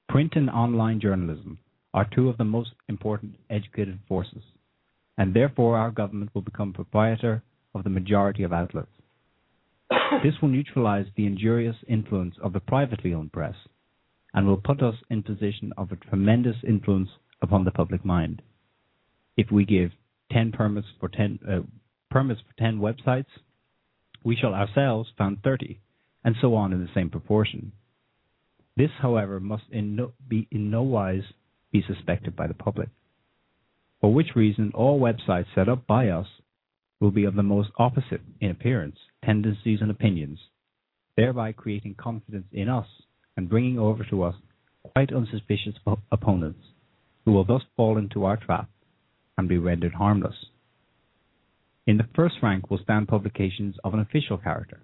Print 0.09 0.35
and 0.37 0.49
online 0.49 1.01
journalism 1.01 1.59
are 1.93 2.09
two 2.15 2.29
of 2.29 2.37
the 2.39 2.45
most 2.45 2.71
important 2.89 3.35
educated 3.51 3.99
forces, 4.07 4.45
and 5.19 5.35
therefore 5.35 5.77
our 5.77 5.91
government 5.91 6.31
will 6.35 6.43
become 6.43 6.73
proprietor 6.73 7.43
of 7.75 7.83
the 7.83 7.91
majority 7.91 8.45
of 8.45 8.53
outlets. 8.53 8.96
This 10.23 10.35
will 10.41 10.49
neutralize 10.49 11.07
the 11.17 11.27
injurious 11.27 11.77
influence 11.89 12.35
of 12.43 12.53
the 12.53 12.61
privately 12.61 13.15
owned 13.15 13.33
press 13.33 13.55
and 14.35 14.47
will 14.47 14.57
put 14.57 14.83
us 14.83 14.95
in 15.11 15.23
position 15.23 15.73
of 15.77 15.93
a 15.93 15.97
tremendous 15.97 16.57
influence 16.67 17.11
upon 17.43 17.65
the 17.65 17.71
public 17.71 18.05
mind. 18.05 18.43
If 19.37 19.51
we 19.51 19.65
give 19.65 19.93
10 20.33 20.53
permits 20.53 20.89
for 20.99 21.09
10 21.09 21.39
uh, 21.49 21.61
permits 22.11 22.41
for 22.41 22.63
10 22.63 22.79
websites, 22.79 23.27
we 24.25 24.37
shall 24.37 24.55
ourselves 24.55 25.09
found 25.17 25.39
30 25.45 25.79
and 26.25 26.35
so 26.41 26.55
on 26.55 26.73
in 26.73 26.81
the 26.81 26.91
same 26.95 27.11
proportion. 27.11 27.73
This, 28.77 28.91
however, 29.01 29.39
must 29.41 29.65
in 29.71 29.97
no, 29.97 30.13
be 30.27 30.49
in 30.51 30.71
no 30.71 30.83
wise 30.83 31.23
be 31.73 31.85
suspected 31.87 32.35
by 32.35 32.47
the 32.47 32.55
public. 32.55 32.89
For 34.01 34.13
which 34.13 34.35
reason, 34.35 34.73
all 34.75 35.01
websites 35.01 35.47
set 35.55 35.69
up 35.69 35.87
by 35.87 36.09
us 36.09 36.27
will 37.01 37.11
be 37.11 37.25
of 37.25 37.35
the 37.35 37.43
most 37.43 37.71
opposite 37.79 38.21
in 38.41 38.51
appearance, 38.51 38.97
tendencies, 39.25 39.81
and 39.81 39.91
opinions, 39.91 40.39
thereby 41.17 41.53
creating 41.53 41.95
confidence 41.99 42.47
in 42.53 42.69
us 42.69 42.87
and 43.37 43.49
bringing 43.49 43.79
over 43.79 44.05
to 44.05 44.23
us 44.23 44.35
quite 44.93 45.13
unsuspicious 45.13 45.75
op- 45.87 46.01
opponents, 46.11 46.61
who 47.25 47.33
will 47.33 47.45
thus 47.45 47.63
fall 47.77 47.99
into 47.99 48.25
our 48.25 48.37
trap 48.37 48.71
and 49.37 49.49
be 49.49 49.59
rendered 49.59 49.93
harmless. 49.95 50.47
In 51.87 51.99
the 51.99 52.09
first 52.15 52.37
rank 52.43 52.71
will 52.71 52.79
stand 52.83 53.09
publications 53.09 53.77
of 53.85 53.95
an 53.95 54.01
official 54.01 54.39
character. 54.39 54.81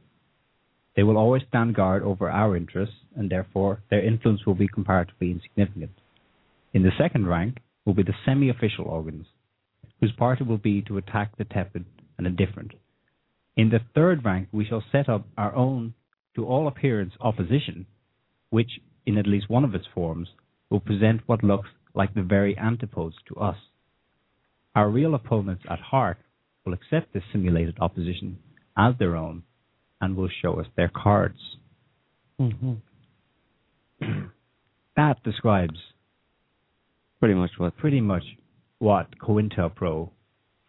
They 0.95 1.03
will 1.03 1.17
always 1.17 1.43
stand 1.49 1.75
guard 1.75 2.03
over 2.03 2.31
our 2.31 2.57
interests, 2.57 2.97
and 3.17 3.31
therefore 3.31 3.83
their 3.91 4.05
influence 4.05 4.45
will 4.45 4.55
be 4.55 4.69
comparatively 4.69 5.31
insignificant. 5.31 5.93
In 6.75 6.83
the 6.83 6.91
second 6.99 7.27
rank 7.27 7.59
will 7.85 7.95
be 7.95 8.03
the 8.03 8.15
semi 8.25 8.51
official 8.51 8.85
organs, 8.85 9.27
whose 10.01 10.13
part 10.13 10.41
it 10.41 10.47
will 10.47 10.59
be 10.59 10.83
to 10.83 10.99
attack 10.99 11.37
the 11.39 11.45
tepid 11.45 11.87
and 12.27 12.39
indifferent. 12.39 12.73
In 13.57 13.71
the 13.71 13.81
third 13.95 14.25
rank, 14.25 14.49
we 14.53 14.65
shall 14.65 14.83
set 14.93 15.09
up 15.09 15.27
our 15.37 15.55
own, 15.55 15.95
to 16.35 16.47
all 16.47 16.67
appearance, 16.67 17.13
opposition, 17.21 17.87
which, 18.51 18.71
in 19.05 19.19
at 19.19 19.27
least 19.27 19.51
one 19.51 19.65
of 19.65 19.75
its 19.75 19.85
forms, 19.95 20.29
will 20.71 20.81
present 20.81 21.21
what 21.27 21.45
looks 21.45 21.69
like 21.95 22.15
the 22.15 22.23
very 22.23 22.57
antipodes 22.57 23.17
to 23.29 23.37
us. 23.37 23.57
Our 24.75 24.89
real 24.89 25.15
opponents 25.15 25.65
at 25.69 25.81
heart 25.81 26.19
will 26.65 26.73
accept 26.73 27.13
this 27.13 27.25
simulated 27.33 27.77
opposition 27.81 28.39
as 28.77 28.95
their 28.99 29.17
own 29.17 29.43
and 30.01 30.17
will 30.17 30.31
show 30.41 30.59
us 30.59 30.67
their 30.77 30.91
cards. 30.95 31.39
Mm-hmm. 32.41 32.75
That 34.95 35.23
describes 35.25 35.79
Pretty 37.19 37.35
much 37.35 37.53
what 37.57 37.77
pretty 37.77 38.01
much 38.01 38.25
what 38.81 39.17
COINTELPRO 39.21 40.11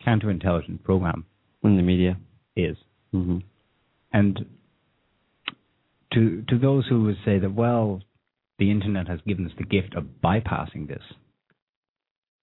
counterintelligence 0.05 0.83
program 0.83 1.25
in 1.63 1.77
the 1.77 1.83
media. 1.83 2.17
is. 2.55 2.77
Mm-hmm. 3.13 3.39
And 4.11 4.45
to 6.13 6.43
to 6.49 6.59
those 6.59 6.85
who 6.87 7.03
would 7.03 7.17
say 7.25 7.39
that, 7.39 7.53
well, 7.53 8.01
the 8.59 8.69
internet 8.71 9.07
has 9.07 9.19
given 9.25 9.45
us 9.45 9.51
the 9.57 9.65
gift 9.65 9.95
of 9.95 10.05
bypassing 10.23 10.87
this, 10.87 11.01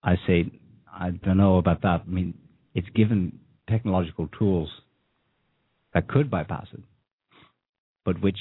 I 0.03 0.17
say, 0.27 0.51
I 0.93 1.11
don't 1.11 1.37
know 1.37 1.59
about 1.59 1.83
that. 1.83 2.03
I 2.07 2.11
mean, 2.11 2.35
it's 2.75 2.89
given 2.95 3.39
technological 3.69 4.29
tools 4.39 4.69
that 5.95 6.09
could 6.09 6.31
bypass 6.31 6.67
it, 6.73 6.81
but 8.05 8.21
which 8.21 8.39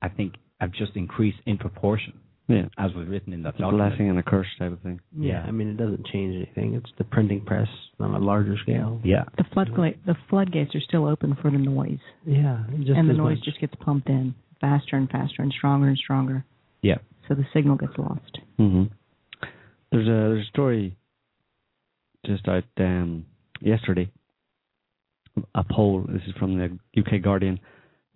I 0.00 0.08
think 0.08 0.34
have 0.60 0.72
just 0.72 0.96
increased 0.96 1.38
in 1.46 1.58
proportion. 1.58 2.14
Yeah. 2.46 2.66
As 2.76 2.92
was 2.92 3.08
written 3.08 3.32
in 3.32 3.42
that 3.44 3.50
It's 3.50 3.58
a 3.58 3.62
document. 3.62 3.90
blessing 3.90 4.10
and 4.10 4.18
a 4.18 4.22
curse 4.22 4.46
type 4.58 4.72
of 4.72 4.80
thing. 4.80 5.00
Yeah, 5.16 5.42
I 5.46 5.50
mean, 5.50 5.68
it 5.68 5.76
doesn't 5.78 6.06
change 6.08 6.34
anything. 6.36 6.74
It's 6.74 6.90
the 6.98 7.04
printing 7.04 7.40
press 7.42 7.68
on 7.98 8.14
a 8.14 8.18
larger 8.18 8.56
scale. 8.58 9.00
Yeah. 9.02 9.24
The 9.38 9.44
floodgate 9.54 10.04
the 10.04 10.14
floodgates 10.28 10.74
are 10.74 10.80
still 10.80 11.06
open 11.06 11.36
for 11.40 11.50
the 11.50 11.56
noise, 11.58 12.00
Yeah, 12.26 12.64
just 12.80 12.90
and 12.98 13.08
the 13.08 13.14
noise 13.14 13.38
much. 13.38 13.44
just 13.44 13.60
gets 13.60 13.74
pumped 13.76 14.08
in 14.10 14.34
faster 14.60 14.96
and 14.96 15.08
faster 15.08 15.40
and 15.42 15.52
stronger 15.56 15.88
and 15.88 15.96
stronger. 15.96 16.44
Yeah. 16.82 16.98
So 17.28 17.34
the 17.34 17.46
signal 17.54 17.76
gets 17.76 17.94
lost. 17.96 18.38
hmm 18.58 18.84
There's 19.90 20.06
a 20.06 20.10
there's 20.10 20.46
a 20.46 20.48
story 20.50 20.96
just 22.26 22.46
out 22.48 22.64
um, 22.78 23.24
yesterday. 23.60 24.10
A 25.54 25.64
poll. 25.64 26.04
This 26.08 26.22
is 26.28 26.34
from 26.38 26.58
the 26.58 26.78
UK 27.00 27.22
Guardian 27.22 27.58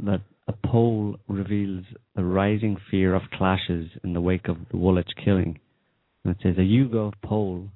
that 0.01 0.21
a 0.49 0.55
poll 0.67 1.17
reveals 1.29 1.85
the 2.17 2.25
rising 2.25 2.77
fear 2.91 3.15
of 3.15 3.23
clashes 3.33 3.91
in 4.03 4.15
the 4.15 4.21
wake 4.21 4.49
of 4.49 4.57
the 4.71 4.79
Woolwich 4.79 5.11
killing. 5.23 5.61
And 6.25 6.35
it 6.35 6.43
says 6.43 6.57
a 6.57 6.63
YouGov 6.63 7.13
poll 7.23 7.69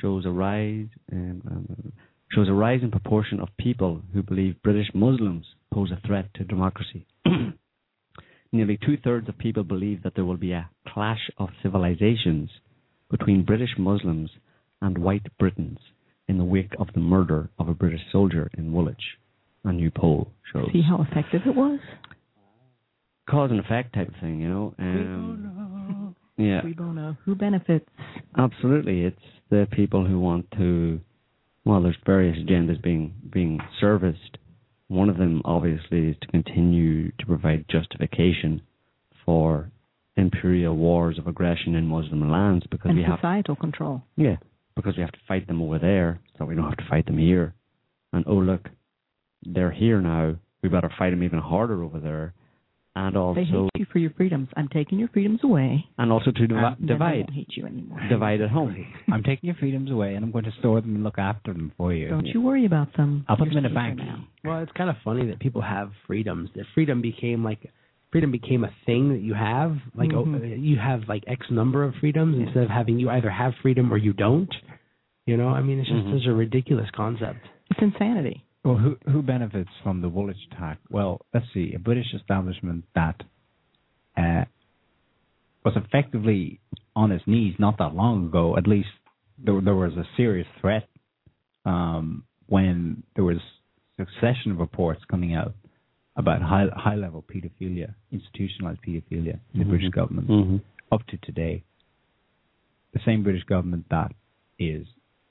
shows 0.00 0.26
a 0.26 0.30
rise 0.30 0.88
um, 1.10 1.42
um, 1.50 1.92
shows 2.32 2.48
a 2.48 2.52
rise 2.52 2.80
in 2.82 2.90
proportion 2.90 3.40
of 3.40 3.48
people 3.58 4.02
who 4.14 4.22
believe 4.22 4.62
British 4.62 4.88
Muslims 4.94 5.46
pose 5.74 5.90
a 5.90 6.06
threat 6.06 6.32
to 6.34 6.44
democracy. 6.44 7.06
Nearly 8.52 8.78
two 8.84 8.96
thirds 9.02 9.28
of 9.28 9.38
people 9.38 9.64
believe 9.64 10.02
that 10.02 10.14
there 10.14 10.24
will 10.24 10.36
be 10.36 10.52
a 10.52 10.70
clash 10.88 11.30
of 11.38 11.48
civilizations 11.62 12.50
between 13.10 13.44
British 13.44 13.70
Muslims 13.78 14.30
and 14.80 14.98
white 14.98 15.26
Britons 15.38 15.78
in 16.28 16.38
the 16.38 16.44
wake 16.44 16.72
of 16.78 16.88
the 16.94 17.00
murder 17.00 17.50
of 17.58 17.68
a 17.68 17.74
British 17.74 18.02
soldier 18.12 18.48
in 18.56 18.72
Woolwich. 18.72 19.18
A 19.64 19.72
new 19.72 19.90
poll 19.90 20.32
shows. 20.52 20.68
See 20.72 20.82
how 20.82 21.04
effective 21.08 21.42
it 21.46 21.54
was? 21.54 21.80
Cause 23.28 23.50
and 23.50 23.60
effect 23.60 23.94
type 23.94 24.10
thing, 24.20 24.40
you 24.40 24.48
know. 24.48 24.74
Um, 24.78 26.16
yeah, 26.36 26.62
Cui 26.62 26.72
bono. 26.72 27.16
Who 27.24 27.34
benefits? 27.34 27.88
absolutely. 28.36 29.02
It's 29.02 29.20
the 29.50 29.68
people 29.70 30.06
who 30.06 30.18
want 30.18 30.50
to. 30.52 31.00
Well, 31.64 31.82
there's 31.82 31.96
various 32.06 32.38
agendas 32.38 32.82
being 32.82 33.14
being 33.30 33.60
serviced. 33.80 34.38
One 34.88 35.08
of 35.08 35.18
them, 35.18 35.42
obviously, 35.44 36.08
is 36.08 36.16
to 36.22 36.26
continue 36.28 37.12
to 37.12 37.26
provide 37.26 37.66
justification 37.68 38.62
for 39.24 39.70
imperial 40.16 40.76
wars 40.76 41.18
of 41.18 41.26
aggression 41.26 41.74
in 41.74 41.86
Muslim 41.86 42.28
lands 42.30 42.66
because 42.70 42.88
and 42.88 42.98
we 42.98 43.04
have 43.04 43.18
societal 43.18 43.56
control. 43.56 44.02
Yeah, 44.16 44.36
because 44.74 44.96
we 44.96 45.02
have 45.02 45.12
to 45.12 45.18
fight 45.28 45.46
them 45.46 45.62
over 45.62 45.78
there, 45.78 46.20
so 46.38 46.44
we 46.44 46.54
don't 46.54 46.68
have 46.68 46.78
to 46.78 46.88
fight 46.88 47.06
them 47.06 47.18
here. 47.18 47.54
And 48.12 48.24
oh 48.26 48.34
look, 48.34 48.68
they're 49.42 49.70
here 49.72 50.00
now. 50.00 50.36
We 50.62 50.68
better 50.68 50.92
fight 50.98 51.10
them 51.10 51.22
even 51.22 51.38
harder 51.38 51.82
over 51.82 51.98
there, 52.00 52.34
and 52.94 53.16
also, 53.16 53.40
They 53.40 53.44
hate 53.46 53.70
you 53.78 53.86
for 53.90 53.98
your 53.98 54.10
freedoms. 54.10 54.48
I'm 54.56 54.68
taking 54.68 54.98
your 54.98 55.08
freedoms 55.08 55.40
away. 55.42 55.86
and 55.96 56.12
also 56.12 56.30
to 56.32 56.46
divi- 56.46 56.54
and 56.60 56.86
divide, 56.86 57.16
won't 57.20 57.32
hate 57.32 57.56
you 57.56 57.64
anymore. 57.66 57.98
divide 58.10 58.40
at 58.42 58.50
home. 58.50 58.84
I'm 59.12 59.22
taking 59.22 59.46
your 59.48 59.56
freedoms 59.56 59.90
away, 59.90 60.14
and 60.16 60.24
I'm 60.24 60.30
going 60.32 60.44
to 60.44 60.52
store 60.58 60.80
them 60.82 60.94
and 60.96 61.04
look 61.04 61.18
after 61.18 61.52
them 61.54 61.72
for 61.78 61.94
you. 61.94 62.08
Don't 62.08 62.26
you 62.26 62.40
worry 62.42 62.66
about 62.66 62.94
them. 62.96 63.24
I'll 63.28 63.36
put 63.38 63.48
them 63.48 63.56
in 63.56 63.64
a 63.64 63.68
You're 63.68 63.74
bank. 63.74 63.98
now. 63.98 64.24
Well, 64.44 64.62
it's 64.62 64.72
kind 64.72 64.90
of 64.90 64.96
funny 65.04 65.26
that 65.28 65.38
people 65.40 65.62
have 65.62 65.92
freedoms. 66.06 66.50
That 66.56 66.66
freedom 66.74 67.00
became 67.00 67.42
like 67.42 67.70
freedom 68.12 68.32
became 68.32 68.64
a 68.64 68.70
thing 68.86 69.10
that 69.12 69.20
you 69.22 69.32
have. 69.34 69.76
Like 69.94 70.12
oh, 70.12 70.24
Mhm. 70.24 70.62
you 70.62 70.76
have 70.76 71.02
like 71.08 71.24
X 71.28 71.46
number 71.50 71.84
of 71.84 71.94
freedoms 72.00 72.36
instead 72.38 72.64
of 72.64 72.68
having 72.68 72.98
you 72.98 73.08
either 73.08 73.30
have 73.30 73.54
freedom 73.62 73.90
or 73.92 73.96
you 73.96 74.12
don't. 74.12 74.52
You 75.26 75.36
know, 75.38 75.48
I 75.48 75.62
mean, 75.62 75.78
it's 75.78 75.88
just 75.88 76.06
Mhm. 76.06 76.18
such 76.18 76.26
a 76.28 76.34
ridiculous 76.34 76.90
concept. 76.90 77.38
It's 77.70 77.80
insanity. 77.80 78.44
Well, 78.64 78.76
who 78.76 78.96
who 79.10 79.22
benefits 79.22 79.70
from 79.82 80.02
the 80.02 80.08
Woolwich 80.08 80.36
attack? 80.52 80.78
Well, 80.90 81.20
let's 81.32 81.46
see. 81.54 81.72
A 81.74 81.78
British 81.78 82.12
establishment 82.14 82.84
that 82.94 83.22
uh, 84.16 84.44
was 85.64 85.74
effectively 85.76 86.60
on 86.94 87.10
its 87.12 87.26
knees 87.26 87.54
not 87.58 87.78
that 87.78 87.94
long 87.94 88.26
ago. 88.26 88.56
At 88.56 88.66
least 88.66 88.88
there 89.42 89.60
there 89.60 89.74
was 89.74 89.92
a 89.94 90.04
serious 90.16 90.46
threat 90.60 90.86
um, 91.64 92.24
when 92.48 93.02
there 93.14 93.24
was 93.24 93.38
succession 93.96 94.52
of 94.52 94.58
reports 94.58 95.00
coming 95.10 95.34
out 95.34 95.54
about 96.16 96.42
high 96.42 96.66
high 96.76 96.96
level 96.96 97.24
pedophilia, 97.32 97.94
institutionalized 98.12 98.80
pedophilia 98.86 99.38
in 99.54 99.60
the 99.60 99.64
British 99.64 99.88
Mhm. 99.88 99.92
government 99.94 100.28
Mhm. 100.28 100.60
up 100.92 101.06
to 101.06 101.16
today. 101.18 101.62
The 102.92 103.00
same 103.06 103.22
British 103.22 103.44
government 103.44 103.86
that 103.88 104.12
is 104.58 104.86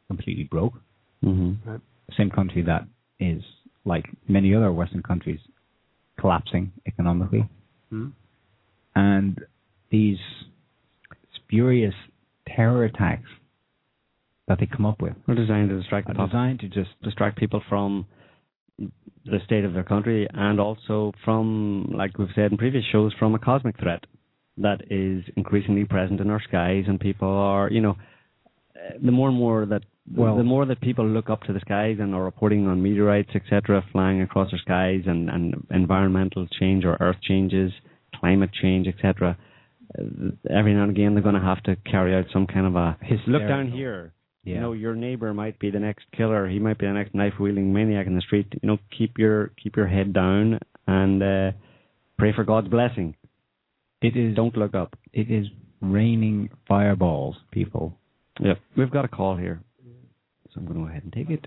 completely 0.08 0.46
broke 0.46 0.82
Mm-hmm. 1.24 1.70
the 2.08 2.16
same 2.16 2.30
country 2.32 2.62
that 2.64 2.88
is, 3.20 3.44
like 3.86 4.06
many 4.28 4.54
other 4.54 4.72
Western 4.72 5.04
countries, 5.04 5.40
collapsing 6.20 6.72
economically. 6.88 7.48
Hmm? 7.90 8.08
And 8.96 9.40
these 9.92 10.18
spurious 11.36 11.94
terror 12.48 12.84
attacks 12.86 13.30
that 14.48 14.60
they 14.60 14.66
come 14.66 14.86
up 14.86 15.02
with 15.02 15.14
They're 15.26 15.36
designed 15.36 15.70
to 15.70 15.78
distract 15.78 16.10
are 16.10 16.28
designed 16.28 16.60
to 16.62 16.68
just 16.68 16.90
distract 17.04 17.38
people 17.38 17.62
from 17.70 18.06
the 18.78 19.40
state 19.46 19.64
of 19.64 19.74
their 19.74 19.84
country 19.84 20.28
and 20.34 20.60
also 20.60 21.14
from, 21.24 21.94
like 21.96 22.18
we've 22.18 22.30
said 22.34 22.52
in 22.52 22.58
previous 22.58 22.84
shows, 22.92 23.14
from 23.20 23.36
a 23.36 23.40
cosmic 23.40 23.80
threat 23.80 24.04
that 24.58 24.82
is 24.90 25.24
increasingly 25.38 25.86
present 25.86 26.20
in 26.20 26.30
our 26.30 26.42
skies, 26.42 26.86
and 26.88 27.00
people 27.00 27.28
are, 27.30 27.70
you 27.70 27.82
know, 27.82 27.96
the 29.04 29.12
more 29.12 29.30
and 29.30 29.38
more 29.38 29.66
that 29.66 29.84
Well- 30.16 30.38
the 30.38 30.44
more 30.44 30.66
that 30.66 30.82
people 30.82 31.06
look 31.08 31.30
up 31.30 31.44
to 31.44 31.54
the 31.54 31.60
skies 31.60 31.98
and 32.00 32.14
are 32.16 32.24
reporting 32.24 32.68
on 32.68 32.82
meteorites, 32.82 33.32
etc., 33.36 33.84
flying 33.92 34.22
across 34.22 34.52
the 34.52 34.58
skies, 34.58 35.04
and, 35.06 35.30
and 35.30 35.66
environmental 35.72 36.48
change 36.60 36.86
or 36.86 36.98
Earth 37.00 37.18
changes, 37.22 37.72
climate 38.16 38.52
change, 38.62 38.88
etc. 38.88 39.38
Uh, 39.98 40.04
every 40.50 40.74
now 40.74 40.84
and 40.84 40.92
again, 40.92 41.14
they're 41.14 41.24
going 41.24 41.36
to 41.36 41.42
have 41.42 41.62
to 41.64 41.76
carry 41.90 42.16
out 42.16 42.26
some 42.32 42.48
kind 42.48 42.66
of 42.66 42.76
a 42.76 42.98
look 43.28 43.42
down 43.48 43.72
here. 43.72 44.14
Yeah. 44.44 44.56
You 44.56 44.62
know, 44.62 44.74
your 44.74 44.96
neighbor 44.96 45.34
might 45.34 45.60
be 45.60 45.70
the 45.70 45.80
next 45.80 46.06
killer. 46.16 46.48
He 46.48 46.60
might 46.60 46.78
be 46.80 46.86
the 46.88 46.94
next 46.94 47.14
knife 47.14 47.34
wielding 47.40 47.74
maniac 47.74 48.08
in 48.08 48.16
the 48.16 48.22
street. 48.22 48.48
You 48.62 48.68
know, 48.68 48.78
keep 48.98 49.18
your 49.18 49.52
keep 49.62 49.76
your 49.76 49.88
head 49.88 50.14
down 50.14 50.60
and 50.88 51.22
uh, 51.22 51.52
pray 52.18 52.34
for 52.34 52.44
God's 52.44 52.70
blessing. 52.70 53.16
it 54.02 54.16
is 54.16 54.36
Don't 54.36 54.56
look 54.58 54.74
up. 54.76 54.98
it 55.14 55.30
is 55.30 55.48
raining 55.82 56.50
fireballs, 56.68 57.36
people. 57.52 57.98
Yep. 58.40 58.58
We've 58.78 58.92
got 58.92 59.06
a 59.06 59.10
call 59.10 59.36
here. 59.36 59.62
So 60.54 60.60
I'm 60.62 60.66
going 60.66 60.80
to 60.80 60.84
go 60.86 60.90
ahead 60.90 61.04
and 61.04 61.14
take 61.14 61.30
it. 61.30 61.46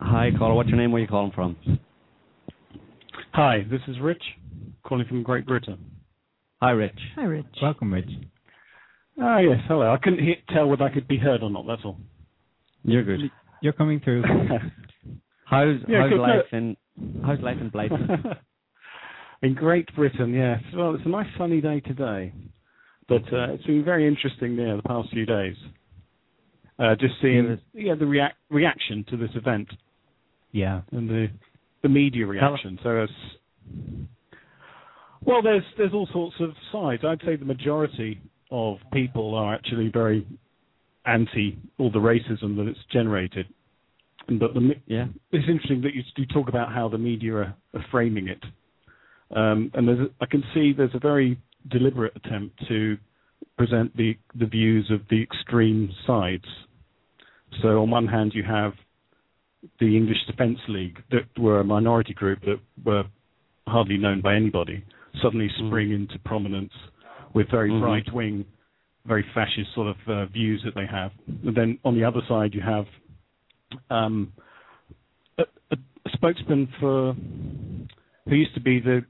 Hi, 0.00 0.30
caller. 0.38 0.54
What's 0.54 0.68
your 0.68 0.78
name? 0.78 0.92
Where 0.92 1.00
are 1.00 1.02
you 1.02 1.08
calling 1.08 1.32
from? 1.34 1.56
Hi, 3.32 3.64
this 3.70 3.80
is 3.88 3.96
Rich, 4.00 4.22
calling 4.82 5.06
from 5.06 5.22
Great 5.22 5.46
Britain. 5.46 5.78
Hi, 6.60 6.70
Rich. 6.70 6.98
Hi, 7.16 7.24
Rich. 7.24 7.46
Welcome, 7.62 7.92
Rich. 7.92 8.10
Ah, 9.20 9.38
yes, 9.38 9.58
hello. 9.68 9.92
I 9.92 9.98
couldn't 10.02 10.22
hear, 10.24 10.36
tell 10.52 10.66
whether 10.66 10.84
I 10.84 10.92
could 10.92 11.06
be 11.06 11.18
heard 11.18 11.42
or 11.42 11.50
not, 11.50 11.66
that's 11.66 11.82
all. 11.84 11.98
You're 12.82 13.04
good. 13.04 13.20
You're 13.62 13.72
coming 13.72 14.00
through. 14.00 14.22
How's 15.44 15.76
Yeah, 15.88 16.02
how's 16.02 16.10
good. 16.10 16.20
life 16.20 16.44
in 16.52 16.76
how's 17.24 17.40
life 17.40 17.56
in 17.60 17.68
Blighty? 17.68 17.94
in 19.42 19.54
Great 19.54 19.88
Britain, 19.94 20.34
yes. 20.34 20.60
Well, 20.74 20.94
it's 20.96 21.06
a 21.06 21.08
nice 21.08 21.28
sunny 21.38 21.60
day 21.60 21.78
today, 21.80 22.32
but 23.08 23.22
uh, 23.32 23.52
it's 23.52 23.64
been 23.64 23.84
very 23.84 24.08
interesting 24.08 24.56
there 24.56 24.76
the 24.76 24.82
past 24.82 25.10
few 25.12 25.24
days. 25.24 25.54
Uh, 26.78 26.94
just 26.94 27.14
seeing 27.22 27.58
yeah 27.72 27.94
the 27.94 28.04
react 28.04 28.36
reaction 28.50 29.04
to 29.08 29.16
this 29.16 29.30
event 29.34 29.66
yeah. 30.52 30.80
and 30.92 31.08
the 31.08 31.28
the 31.82 31.88
media 31.88 32.26
reaction. 32.26 32.78
So 32.82 33.04
it's 33.04 33.12
well, 35.24 35.42
there's 35.42 35.64
there's 35.76 35.92
all 35.92 36.08
sorts 36.12 36.36
of 36.40 36.50
sides. 36.72 37.02
I'd 37.04 37.20
say 37.24 37.36
the 37.36 37.44
majority 37.44 38.20
of 38.50 38.78
people 38.92 39.34
are 39.34 39.54
actually 39.54 39.90
very 39.92 40.26
anti 41.04 41.58
all 41.78 41.90
the 41.90 41.98
racism 41.98 42.56
that 42.56 42.66
it's 42.68 42.78
generated. 42.92 43.46
But 44.28 44.54
the 44.54 44.74
Yeah. 44.86 45.06
it's 45.30 45.48
interesting 45.48 45.82
that 45.82 45.94
you, 45.94 46.02
you 46.16 46.26
talk 46.26 46.48
about 46.48 46.72
how 46.72 46.88
the 46.88 46.98
media 46.98 47.34
are, 47.34 47.54
are 47.74 47.84
framing 47.90 48.28
it, 48.28 48.42
um, 49.34 49.70
and 49.74 50.10
I 50.20 50.26
can 50.26 50.42
see 50.52 50.72
there's 50.72 50.94
a 50.94 50.98
very 50.98 51.38
deliberate 51.68 52.12
attempt 52.16 52.58
to 52.68 52.96
present 53.56 53.96
the 53.96 54.16
the 54.38 54.46
views 54.46 54.90
of 54.90 55.00
the 55.10 55.22
extreme 55.22 55.90
sides. 56.06 56.44
So 57.62 57.82
on 57.82 57.90
one 57.90 58.06
hand, 58.06 58.32
you 58.34 58.42
have 58.42 58.72
the 59.80 59.96
English 59.96 60.18
Defence 60.26 60.58
League 60.68 60.98
that 61.10 61.26
were 61.38 61.60
a 61.60 61.64
minority 61.64 62.14
group 62.14 62.40
that 62.42 62.60
were 62.84 63.04
hardly 63.66 63.96
known 63.96 64.20
by 64.20 64.34
anybody 64.34 64.84
suddenly 65.22 65.48
spring 65.66 65.92
into 65.92 66.18
prominence 66.20 66.72
with 67.32 67.48
very 67.50 67.70
Mhm. 67.70 67.82
right 67.82 68.12
wing, 68.12 68.44
very 69.06 69.22
fascist 69.34 69.72
sort 69.74 69.88
of 69.88 70.08
uh, 70.08 70.26
views 70.26 70.62
that 70.62 70.74
they 70.74 70.86
have. 70.86 71.12
And 71.26 71.54
then 71.56 71.78
on 71.84 71.94
the 71.94 72.04
other 72.04 72.20
side, 72.28 72.54
you 72.54 72.60
have 72.60 72.86
um, 73.90 74.32
a, 75.38 75.44
a, 75.70 75.76
a 76.04 76.10
spokesman 76.10 76.68
for 76.78 77.14
who 78.28 78.34
used 78.34 78.54
to 78.54 78.60
be 78.60 78.80
the 78.80 79.04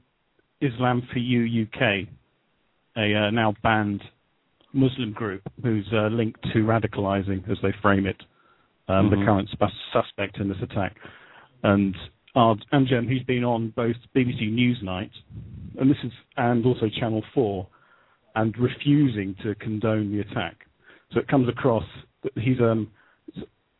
Islam 0.61 1.01
for 1.11 1.19
You 1.19 1.63
UK, 1.63 2.07
a 2.95 3.13
uh, 3.13 3.29
now 3.31 3.53
banned 3.61 4.01
Muslim 4.77 5.11
group 5.11 5.41
who's 5.63 5.87
uh, 5.91 6.07
linked 6.07 6.41
to 6.53 6.59
radicalizing, 6.59 7.49
as 7.49 7.57
they 7.61 7.73
frame 7.81 8.05
it, 8.05 8.21
um, 8.87 9.09
Mhm. 9.09 9.19
the 9.19 9.25
current 9.25 9.49
sp- 9.51 9.75
suspect 9.91 10.37
in 10.37 10.47
this 10.47 10.61
attack. 10.61 10.95
And 11.63 11.95
Ard 12.35 12.63
Anjem, 12.71 13.09
he's 13.11 13.23
been 13.23 13.43
on 13.43 13.69
both 13.69 13.95
BBC 14.15 14.49
Newsnight 14.51 15.09
and 15.77 15.89
this 15.89 15.97
is 16.03 16.11
and 16.37 16.65
also 16.65 16.89
Channel 16.89 17.23
Four, 17.33 17.67
and 18.35 18.57
refusing 18.57 19.35
to 19.43 19.55
condone 19.55 20.11
the 20.11 20.19
attack. 20.21 20.65
So 21.11 21.19
it 21.19 21.27
comes 21.27 21.47
across 21.47 21.85
that 22.23 22.37
he's 22.37 22.59
um, 22.59 22.91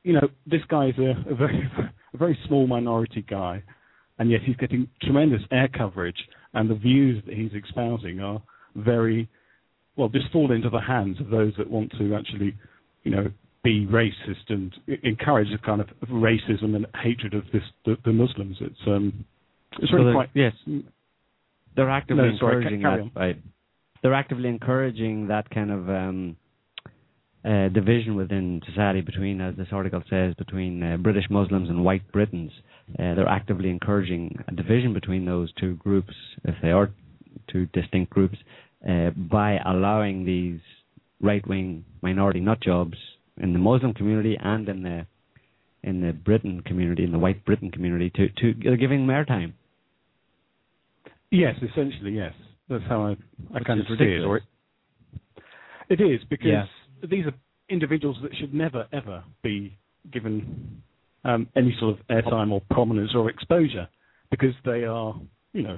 you 0.04 0.14
know, 0.14 0.30
this 0.46 0.62
guy 0.70 0.88
is 0.88 0.98
a, 0.98 1.16
a 1.30 1.36
very 1.36 1.70
a 2.14 2.18
very 2.18 2.38
small 2.48 2.68
minority 2.68 3.24
guy, 3.28 3.64
and 4.20 4.30
yet 4.32 4.42
he's 4.44 4.56
getting 4.58 4.88
tremendous 5.02 5.42
air 5.52 5.68
coverage, 5.68 6.18
and 6.54 6.70
the 6.70 6.76
views 6.76 7.24
that 7.26 7.36
he's 7.36 7.52
espousing 7.54 8.20
are 8.20 8.42
very 8.76 9.28
well 9.98 10.10
just 10.10 10.32
fall 10.32 10.52
into 10.52 10.70
the 10.70 10.80
hands 10.80 11.20
of 11.20 11.30
those 11.30 11.54
that 11.58 11.70
want 11.70 11.92
to 12.00 12.16
actually, 12.16 12.56
you 13.04 13.12
know, 13.12 13.32
be 13.64 13.86
racist 13.88 14.50
and 14.50 14.74
encourage 15.04 15.50
a 15.54 15.58
kind 15.66 15.82
of 15.82 15.88
racism 16.10 16.76
and 16.76 16.86
hatred 17.04 17.34
of 17.34 17.44
this 17.52 17.64
the, 17.86 17.98
the 18.06 18.14
Muslims. 18.14 18.58
It's 18.62 18.80
um, 18.88 19.26
it's 19.80 19.92
really 19.92 20.14
quite 20.14 20.30
yes. 20.34 20.54
They're 21.76 21.90
actively 21.90 22.32
No, 22.32 22.38
sorry, 22.40 22.58
encouraging 22.58 22.82
carry 22.82 23.04
that. 23.04 23.14
By, 23.14 23.36
they're 24.02 24.14
actively 24.14 24.50
encouraging 24.50 25.28
that 25.28 25.50
kind 25.50 25.72
of 25.72 25.90
um, 25.90 26.38
uh, 27.44 27.70
division 27.70 28.16
within 28.16 28.62
society 28.66 29.02
between, 29.02 29.42
as 29.42 29.56
this 29.56 29.68
article 29.72 30.02
says, 30.10 30.34
between 30.36 30.82
uh, 30.84 30.98
British 30.98 31.26
Muslims 31.30 31.70
and 31.70 31.84
white 31.84 32.10
Britons. 32.12 32.52
Uh, 32.94 33.16
they're 33.16 33.28
actively 33.28 33.70
encouraging 33.70 34.38
a 34.48 34.52
division 34.54 34.94
between 34.94 35.26
those 35.26 35.52
two 35.60 35.76
groups, 35.76 36.14
if 36.46 36.56
they 36.62 36.72
are 36.72 36.90
two 37.52 37.66
distinct 37.68 38.12
groups, 38.12 38.38
uh, 38.88 39.10
by 39.12 39.58
allowing 39.66 40.26
these 40.26 40.60
right-wing 41.22 41.86
minority 42.02 42.40
nut 42.40 42.62
jobs 42.62 42.98
in 43.38 43.54
the 43.54 43.60
Muslim 43.60 43.94
community 43.94 44.38
and 44.42 44.68
in 44.70 44.84
the 44.84 45.06
in 45.84 46.02
the 46.02 46.12
Britain 46.12 46.62
community, 46.66 47.04
in 47.04 47.12
the 47.12 47.20
white 47.20 47.46
Britain 47.46 47.72
community, 47.72 48.10
to 48.12 48.28
to 48.30 48.54
they're 48.64 48.78
giving 48.78 49.06
them 49.08 49.16
airtime. 49.16 49.54
Yes, 51.32 51.56
essentially, 51.62 52.12
yes. 52.12 52.34
That's 52.70 52.84
how 52.88 53.06
I, 53.06 53.12
I 53.12 53.16
Which 53.52 53.64
kind 53.66 53.80
of 53.80 53.86
see 53.98 54.04
it. 54.04 54.26
Or 54.26 54.38
it, 54.38 54.44
it 55.90 56.02
is 56.02 56.22
because 56.30 56.48
Yeah. 56.48 56.66
these 57.10 57.26
are 57.26 57.34
individuals 57.70 58.18
that 58.22 58.36
should 58.36 58.54
never 58.54 58.88
ever 58.92 59.24
be 59.42 59.78
given 60.12 60.82
um, 61.24 61.48
any 61.56 61.76
sort 61.80 62.00
of 62.00 62.08
airtime 62.08 62.52
or 62.52 62.62
prominence 62.72 63.12
or 63.14 63.30
exposure 63.30 63.88
because 64.32 64.54
they 64.64 64.84
are, 64.84 65.20
you 65.54 65.64
know, 65.64 65.78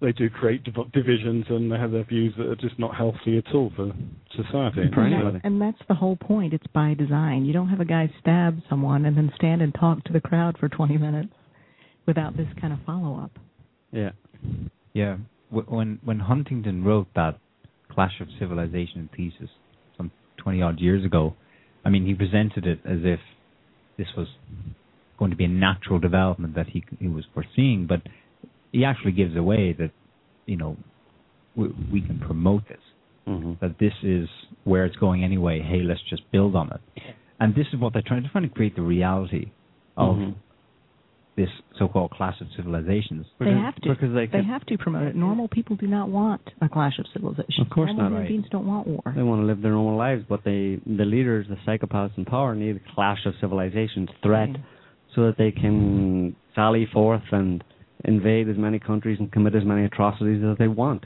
they 0.00 0.12
do 0.12 0.30
create 0.30 0.64
div- 0.64 0.92
divisions 0.92 1.44
and 1.48 1.70
they 1.70 1.76
have 1.76 1.90
their 1.90 2.04
views 2.04 2.32
that 2.38 2.46
are 2.46 2.56
just 2.56 2.78
not 2.78 2.94
healthy 2.94 3.38
at 3.38 3.54
all 3.54 3.72
for 3.74 3.92
society. 4.30 4.82
And, 4.82 5.34
that, 5.34 5.40
and 5.44 5.60
that's 5.60 5.82
the 5.88 5.94
whole 5.94 6.16
point. 6.16 6.52
It's 6.52 6.66
by 6.68 6.94
design. 6.94 7.44
You 7.44 7.52
don't 7.52 7.68
have 7.68 7.80
a 7.80 7.84
guy 7.84 8.12
stab 8.20 8.60
someone 8.70 9.04
and 9.04 9.16
then 9.16 9.32
stand 9.34 9.60
and 9.60 9.74
talk 9.74 10.04
to 10.04 10.12
the 10.12 10.20
crowd 10.20 10.56
for 10.58 10.68
20 10.68 10.96
minutes 10.98 11.32
without 12.06 12.36
this 12.36 12.46
kind 12.60 12.72
of 12.72 12.78
follow 12.86 13.20
up. 13.20 13.32
Yeah. 13.92 14.10
Yeah, 14.94 15.18
when 15.50 16.00
when 16.04 16.18
Huntington 16.18 16.84
wrote 16.84 17.06
that 17.14 17.38
Clash 17.90 18.20
of 18.20 18.28
Civilization 18.38 19.08
thesis 19.16 19.50
some 19.96 20.10
twenty 20.36 20.60
odd 20.62 20.80
years 20.80 21.04
ago, 21.04 21.34
I 21.84 21.90
mean 21.90 22.04
he 22.06 22.14
presented 22.14 22.66
it 22.66 22.80
as 22.84 22.98
if 23.02 23.20
this 23.96 24.08
was 24.16 24.26
going 25.18 25.30
to 25.30 25.36
be 25.36 25.44
a 25.44 25.48
natural 25.48 25.98
development 25.98 26.54
that 26.56 26.68
he 26.68 26.84
he 26.98 27.08
was 27.08 27.24
foreseeing, 27.32 27.86
but 27.86 28.00
he 28.72 28.84
actually 28.84 29.12
gives 29.12 29.36
away 29.36 29.72
that 29.78 29.90
you 30.46 30.56
know 30.56 30.76
we, 31.56 31.68
we 31.92 32.00
can 32.00 32.18
promote 32.18 32.66
this, 32.68 32.78
hmm 33.26 33.52
that 33.60 33.78
this 33.78 33.92
is 34.02 34.28
where 34.64 34.84
it's 34.84 34.96
going 34.96 35.24
anyway. 35.24 35.60
Hey, 35.60 35.80
let's 35.82 36.00
just 36.08 36.22
build 36.32 36.54
on 36.56 36.70
it, 36.72 37.02
and 37.40 37.54
this 37.54 37.66
is 37.72 37.78
what 37.80 37.92
they're 37.92 38.02
trying 38.06 38.22
to 38.22 38.28
trying 38.28 38.48
to 38.48 38.54
create 38.54 38.76
the 38.76 38.82
reality 38.82 39.50
of 39.96 40.16
Mhm. 40.16 40.34
this 41.36 41.48
so-called 41.78 42.10
clash 42.10 42.40
of 42.40 42.48
civilizations. 42.56 43.24
They 43.38 43.50
have 43.52 43.74
to. 43.76 43.90
because 43.90 44.12
they 44.12 44.26
They 44.26 44.38
can- 44.38 44.44
have 44.44 44.64
to 44.66 44.76
promote 44.78 45.04
it. 45.08 45.14
Normal 45.16 45.46
people 45.48 45.76
do 45.76 45.86
not 45.86 46.08
want 46.08 46.40
a 46.60 46.68
clash 46.68 46.98
of 46.98 47.06
civilizations. 47.12 47.60
Of 47.60 47.70
course 47.70 47.88
Normal 47.88 48.02
not, 48.02 48.08
human 48.10 48.22
right. 48.22 48.28
beings 48.28 48.48
don't 48.50 48.66
want 48.66 48.86
war. 48.88 49.02
They 49.14 49.22
want 49.22 49.42
to 49.42 49.46
live 49.46 49.62
their 49.62 49.70
normal 49.72 49.96
lives, 49.96 50.24
but 50.28 50.42
they, 50.42 50.80
the 50.86 51.04
leaders, 51.04 51.46
the 51.48 51.56
psychopaths 51.66 52.16
in 52.18 52.24
power, 52.24 52.54
need 52.56 52.76
a 52.76 52.80
clash 52.94 53.24
of 53.26 53.34
civilizations 53.40 54.08
threat 54.22 54.48
Right. 54.50 54.60
so 55.14 55.26
that 55.26 55.36
they 55.36 55.52
can 55.52 56.34
sally 56.56 56.86
forth 56.86 57.22
and 57.32 57.62
invade 58.04 58.48
as 58.48 58.56
many 58.56 58.78
countries 58.78 59.18
and 59.20 59.30
commit 59.32 59.54
as 59.54 59.64
many 59.64 59.84
atrocities 59.84 60.42
as 60.44 60.56
they 60.58 60.68
want 60.68 61.04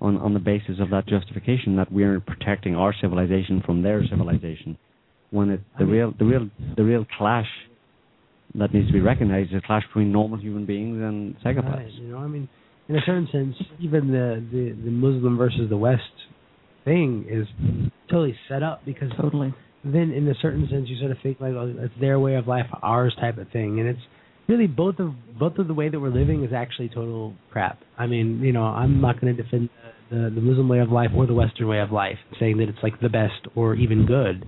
on, 0.00 0.16
on 0.18 0.34
the 0.34 0.40
basis 0.40 0.76
of 0.80 0.90
that 0.90 1.06
justification 1.06 1.76
that 1.76 1.90
we're 1.92 2.20
protecting 2.20 2.76
our 2.76 2.94
civilization 3.00 3.62
from 3.64 3.82
their 3.82 4.04
civilization. 4.06 4.78
When 5.30 5.50
it, 5.50 5.60
the 5.78 5.86
real, 5.86 6.12
the 6.18 6.24
real, 6.24 6.50
the 6.76 6.82
real 6.82 7.06
clash 7.16 7.46
that 8.56 8.74
needs 8.74 8.88
to 8.88 8.92
be 8.92 9.00
recognized 9.00 9.52
is 9.52 9.58
a 9.58 9.66
clash 9.66 9.84
between 9.86 10.10
normal 10.10 10.38
human 10.38 10.66
beings 10.66 11.00
and 11.00 11.36
psychopaths. 11.38 11.76
Right, 11.76 11.92
you 11.92 12.08
know, 12.08 12.18
I 12.18 12.26
mean, 12.26 12.48
in 12.88 12.96
a 12.96 13.00
certain 13.06 13.28
sense, 13.30 13.54
even 13.80 14.08
the, 14.10 14.44
the 14.50 14.82
the 14.84 14.90
Muslim 14.90 15.38
versus 15.38 15.70
the 15.70 15.76
West 15.76 16.02
thing 16.84 17.26
is 17.28 17.46
totally 18.10 18.36
set 18.48 18.64
up 18.64 18.84
because 18.84 19.10
Totally. 19.20 19.54
then, 19.84 20.10
in 20.10 20.26
a 20.28 20.34
certain 20.42 20.68
sense, 20.68 20.88
you 20.88 20.98
sort 20.98 21.12
of 21.12 21.18
think 21.22 21.38
like 21.40 21.52
oh, 21.52 21.72
it's 21.78 21.94
their 22.00 22.18
way 22.18 22.34
of 22.34 22.48
life, 22.48 22.66
ours 22.82 23.14
type 23.20 23.38
of 23.38 23.48
thing, 23.50 23.78
and 23.78 23.88
it's 23.88 24.00
really 24.50 24.66
both 24.66 24.98
of 24.98 25.12
both 25.38 25.56
of 25.58 25.68
the 25.68 25.74
way 25.74 25.88
that 25.88 25.98
we're 25.98 26.10
living 26.10 26.44
is 26.44 26.52
actually 26.52 26.88
total 26.88 27.34
crap. 27.50 27.78
I 27.96 28.06
mean, 28.06 28.40
you 28.40 28.52
know, 28.52 28.64
I'm 28.64 29.00
not 29.00 29.20
going 29.20 29.34
to 29.34 29.42
defend 29.42 29.70
the, 30.10 30.30
the 30.34 30.40
Muslim 30.40 30.68
way 30.68 30.80
of 30.80 30.90
life 30.90 31.10
or 31.14 31.26
the 31.26 31.34
Western 31.34 31.68
way 31.68 31.78
of 31.78 31.92
life, 31.92 32.18
saying 32.38 32.58
that 32.58 32.68
it's 32.68 32.78
like 32.82 33.00
the 33.00 33.08
best 33.08 33.46
or 33.54 33.74
even 33.74 34.04
good. 34.04 34.44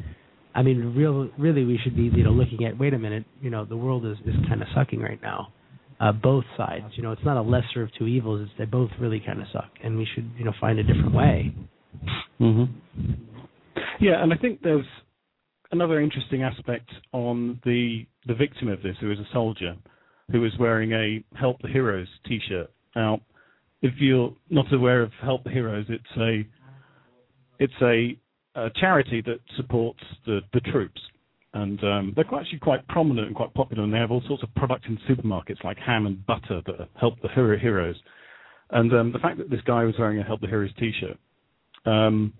I 0.55 0.63
mean, 0.63 0.95
real, 0.95 1.31
really, 1.39 1.65
we 1.65 1.79
should 1.83 1.97
be, 1.97 2.11
you 2.15 2.25
know, 2.25 2.33
looking 2.33 2.67
at. 2.67 2.79
Wait 2.79 2.93
a 2.93 2.99
minute, 2.99 3.25
you 3.41 3.49
know, 3.49 3.65
the 3.65 3.77
world 3.77 4.05
is 4.05 4.19
is 4.27 4.35
kind 4.49 4.61
of 4.61 4.69
sucking 4.75 5.01
right 5.01 5.23
now. 5.23 5.53
Uh, 6.01 6.11
both 6.11 6.45
sides, 6.57 6.85
you 6.95 7.03
know, 7.03 7.13
it's 7.13 7.25
not 7.25 7.37
a 7.37 7.43
lesser 7.43 7.83
of 7.83 7.89
two 7.97 8.09
evils. 8.09 8.41
It's 8.43 8.51
they 8.59 8.65
both 8.65 8.91
really 9.01 9.23
kind 9.25 9.41
of 9.41 9.47
suck, 9.53 9.71
and 9.85 9.97
we 9.97 10.07
should, 10.15 10.29
you 10.37 10.45
know, 10.45 10.53
find 10.61 10.81
a 10.81 10.83
different 10.83 11.15
way. 11.15 11.55
hmm 12.39 12.65
Yeah, 14.01 14.21
and 14.23 14.33
I 14.33 14.37
think 14.37 14.63
there's 14.63 14.85
another 15.73 16.01
interesting 16.01 16.43
aspect 16.43 16.89
on 17.13 17.61
the 17.65 18.07
the 18.27 18.35
victim 18.35 18.69
of 18.69 18.83
this, 18.83 18.97
who 19.01 19.11
is 19.11 19.19
a 19.19 19.27
soldier, 19.33 19.75
who 20.31 20.41
was 20.41 20.53
wearing 20.61 20.93
a 20.93 21.25
Help 21.37 21.61
the 21.61 21.69
Heroes 21.69 22.07
T-shirt. 22.27 22.71
Now, 22.95 23.21
if 23.81 23.95
you're 23.99 24.33
not 24.49 24.73
aware 24.73 25.03
of 25.03 25.11
Help 25.23 25.43
the 25.45 25.51
Heroes, 25.51 25.87
it's 25.89 26.05
a 26.19 26.47
it's 27.59 27.73
a, 27.83 28.17
a 28.55 28.71
charity 28.79 29.23
that 29.23 29.41
supports 29.57 30.01
the 30.27 30.41
the 30.53 30.61
troops, 30.61 31.01
and 31.55 31.83
um, 31.83 32.13
they're 32.15 32.25
quite, 32.25 32.43
actually 32.43 32.61
quite 32.61 32.87
prominent 32.89 33.27
and 33.27 33.35
quite 33.35 33.53
popular, 33.55 33.83
and 33.83 33.93
they 33.93 33.99
have 33.99 34.11
all 34.11 34.23
sorts 34.29 34.43
of 34.43 34.55
products 34.55 34.87
in 34.89 34.99
supermarkets 35.09 35.65
like 35.65 35.79
ham 35.79 36.07
and 36.07 36.25
butter 36.27 36.63
that 36.67 36.89
help 37.01 37.21
the 37.23 37.29
hero 37.29 37.59
heroes. 37.59 37.97
And 38.71 38.93
um, 38.95 39.13
the 39.13 39.19
fact 39.19 39.39
that 39.39 39.51
this 39.51 39.61
guy 39.67 39.85
was 39.85 39.95
wearing 39.99 40.19
a 40.19 40.23
Help 40.23 40.41
the 40.41 40.47
Heroes 40.47 40.71
T-shirt 40.79 41.19
um, 41.85 42.33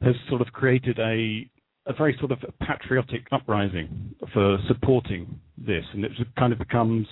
has 0.00 0.14
sort 0.28 0.40
of 0.40 0.46
created 0.52 1.00
a 1.00 1.50
a 1.86 1.92
very 1.94 2.16
sort 2.18 2.30
of 2.32 2.38
patriotic 2.60 3.22
uprising 3.32 4.14
for 4.32 4.58
supporting 4.68 5.40
this, 5.58 5.84
and 5.92 6.04
it 6.04 6.12
kind 6.38 6.52
of 6.52 6.58
becomes 6.58 7.06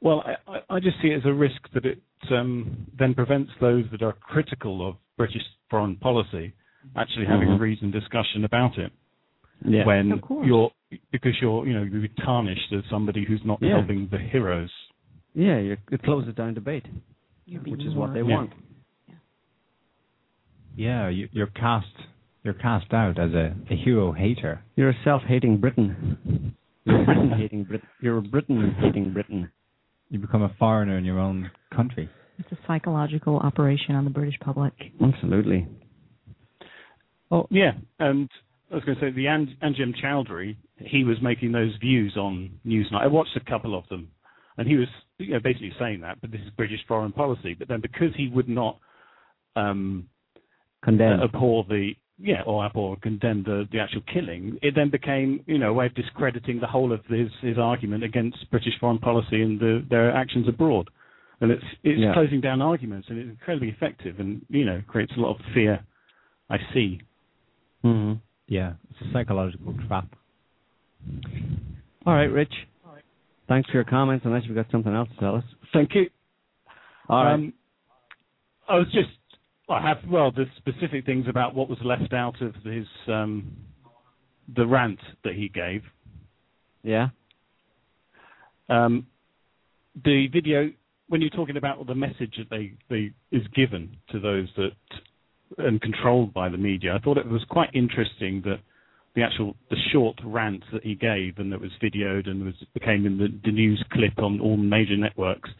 well. 0.00 0.22
I, 0.26 0.34
I- 0.56 0.62
I 0.76 0.80
just 0.80 0.96
see 1.02 1.08
it 1.08 1.16
as 1.18 1.24
a 1.26 1.32
risk 1.32 1.60
that 1.74 1.84
it 1.86 2.00
um, 2.30 2.86
then 2.98 3.14
prevents 3.14 3.50
those 3.60 3.84
that 3.92 4.02
are 4.02 4.12
critical 4.12 4.86
of 4.88 4.96
British 5.16 5.42
foreign 5.70 5.96
policy 5.96 6.52
actually 6.96 7.26
having 7.26 7.48
a 7.48 7.56
Mhm. 7.56 7.60
reasoned 7.60 7.92
discussion 7.92 8.44
about 8.44 8.78
it. 8.78 8.92
Yeah. 9.64 9.84
When 9.86 10.12
Of 10.12 10.20
course. 10.22 10.46
you're 10.46 10.70
because 11.10 11.32
you're 11.40 11.66
you 11.66 11.72
know 11.74 11.82
you're 11.82 12.08
tarnished 12.24 12.72
as 12.72 12.84
somebody 12.90 13.24
who's 13.24 13.44
not 13.44 13.58
Yeah. 13.60 13.76
helping 13.78 14.08
the 14.08 14.18
heroes. 14.18 14.70
Yeah, 15.34 15.58
you, 15.58 15.76
it 15.90 16.02
closes 16.02 16.34
down 16.34 16.54
debate, 16.54 16.86
which 17.46 17.62
being 17.64 17.80
is 17.80 17.94
what 17.94 18.12
they 18.14 18.22
warned. 18.22 18.50
want. 18.50 18.62
Yeah, 20.76 21.08
you, 21.08 21.28
you're 21.32 21.46
cast 21.48 21.86
you're 22.46 22.54
cast 22.54 22.94
out 22.94 23.18
as 23.18 23.32
a, 23.32 23.54
a 23.70 23.76
hero 23.76 24.12
hater. 24.12 24.62
You're 24.76 24.90
a 24.90 24.96
self-hating 25.04 25.58
Britain. 25.58 26.54
You're 26.84 27.02
a 27.02 27.04
Britain-hating 27.04 27.64
Brit. 27.64 27.82
You're 28.00 28.18
a 28.18 28.22
Britain-hating 28.22 29.12
Britain. 29.12 29.50
You 30.10 30.20
become 30.20 30.42
a 30.42 30.54
foreigner 30.56 30.96
in 30.96 31.04
your 31.04 31.18
own 31.18 31.50
country. 31.74 32.08
It's 32.38 32.52
a 32.52 32.58
psychological 32.68 33.38
operation 33.38 33.96
on 33.96 34.04
the 34.04 34.10
British 34.10 34.38
public. 34.38 34.72
Absolutely. 35.02 35.66
Oh 37.32 37.48
yeah, 37.50 37.72
and 37.98 38.30
I 38.70 38.76
was 38.76 38.84
going 38.84 38.96
to 38.96 39.04
say 39.04 39.10
the 39.10 39.26
An- 39.26 39.56
Anjem 39.60 39.92
Choudary, 40.00 40.56
he 40.76 41.02
was 41.02 41.16
making 41.20 41.50
those 41.50 41.72
views 41.80 42.16
on 42.16 42.52
Newsnight. 42.64 43.02
I 43.02 43.08
watched 43.08 43.36
a 43.36 43.50
couple 43.50 43.76
of 43.76 43.88
them, 43.88 44.08
and 44.56 44.68
he 44.68 44.76
was 44.76 44.86
you 45.18 45.32
know, 45.32 45.40
basically 45.42 45.72
saying 45.80 46.02
that, 46.02 46.20
but 46.20 46.30
this 46.30 46.40
is 46.42 46.50
British 46.56 46.80
foreign 46.86 47.10
policy. 47.10 47.54
But 47.58 47.66
then 47.66 47.80
because 47.80 48.14
he 48.16 48.28
would 48.28 48.48
not 48.48 48.78
um, 49.56 50.08
Condemn. 50.84 51.18
uh, 51.18 51.24
abhor 51.24 51.64
the 51.68 51.94
yeah 52.18 52.42
or 52.46 52.64
abhor 52.64 52.90
or 52.90 52.96
condemn 52.96 53.42
the, 53.42 53.68
the 53.72 53.78
actual 53.78 54.02
killing, 54.12 54.58
it 54.62 54.74
then 54.74 54.90
became 54.90 55.42
you 55.46 55.58
know 55.58 55.70
a 55.70 55.72
way 55.72 55.86
of 55.86 55.94
discrediting 55.94 56.60
the 56.60 56.66
whole 56.66 56.92
of 56.92 57.04
his 57.06 57.28
his 57.42 57.58
argument 57.58 58.02
against 58.04 58.50
British 58.50 58.74
foreign 58.80 58.98
policy 58.98 59.42
and 59.42 59.60
the, 59.60 59.84
their 59.90 60.10
actions 60.14 60.48
abroad. 60.48 60.88
and 61.40 61.50
it's 61.50 61.64
it's 61.84 62.00
Yeah. 62.00 62.14
closing 62.14 62.40
down 62.40 62.62
arguments, 62.62 63.08
and 63.10 63.18
it's 63.18 63.28
incredibly 63.28 63.68
effective, 63.68 64.18
and 64.20 64.40
you 64.48 64.64
know 64.64 64.80
creates 64.88 65.12
a 65.16 65.20
lot 65.20 65.38
of 65.38 65.40
fear. 65.54 65.80
I 66.48 66.58
see. 66.72 67.00
hmm 67.82 68.14
Yeah, 68.48 68.74
it's 68.90 69.00
a 69.08 69.12
psychological 69.12 69.74
trap. 69.86 70.08
All 72.06 72.14
right, 72.14 72.30
Rich. 72.30 72.52
All 72.86 72.92
right. 72.94 73.02
Thanks 73.48 73.68
for 73.68 73.76
your 73.76 73.84
comments. 73.84 74.24
Unless 74.24 74.44
you've 74.46 74.54
got 74.56 74.70
something 74.70 74.94
else 74.94 75.08
to 75.10 75.16
tell 75.20 75.36
us. 75.36 75.44
Thank 75.72 75.94
you. 75.94 76.08
All 77.08 77.24
right. 77.24 77.34
Um, 77.34 77.52
I 78.68 78.76
was 78.78 78.86
just 78.92 79.10
I 79.68 79.80
have 79.82 79.98
well 80.08 80.30
the 80.30 80.44
specific 80.58 81.04
things 81.04 81.26
about 81.28 81.54
what 81.54 81.68
was 81.68 81.78
left 81.84 82.12
out 82.12 82.40
of 82.40 82.54
his 82.64 82.86
um, 83.08 83.56
the 84.54 84.66
rant 84.66 85.00
that 85.24 85.34
he 85.34 85.48
gave. 85.48 85.82
yeah. 86.82 87.08
Um, 88.68 89.06
the 90.04 90.26
video 90.32 90.70
when 91.08 91.20
you're 91.20 91.30
talking 91.30 91.56
about 91.56 91.84
the 91.86 91.94
message 91.94 92.34
that 92.38 92.50
they, 92.50 92.72
they 92.90 93.12
is 93.30 93.46
given 93.54 93.96
to 94.10 94.18
those 94.18 94.48
that 94.56 94.72
and 95.58 95.80
controlled 95.80 96.34
by 96.34 96.48
the 96.48 96.58
media, 96.58 96.94
I 96.94 96.98
thought 96.98 97.18
it 97.18 97.28
was 97.28 97.44
quite 97.48 97.70
interesting 97.72 98.42
that 98.44 98.58
the 99.14 99.22
actual 99.22 99.56
the 99.70 99.76
short 99.92 100.16
rant 100.24 100.62
that 100.72 100.82
he 100.82 100.94
gave 100.94 101.38
and 101.38 101.52
that 101.52 101.60
was 101.60 101.70
videoed 101.82 102.28
and 102.28 102.44
was 102.44 102.54
became 102.74 103.06
in 103.06 103.18
the, 103.18 103.28
the 103.44 103.52
news 103.52 103.82
clip 103.92 104.18
on 104.18 104.40
all 104.40 104.56
major 104.56 104.96
networks. 104.96 105.50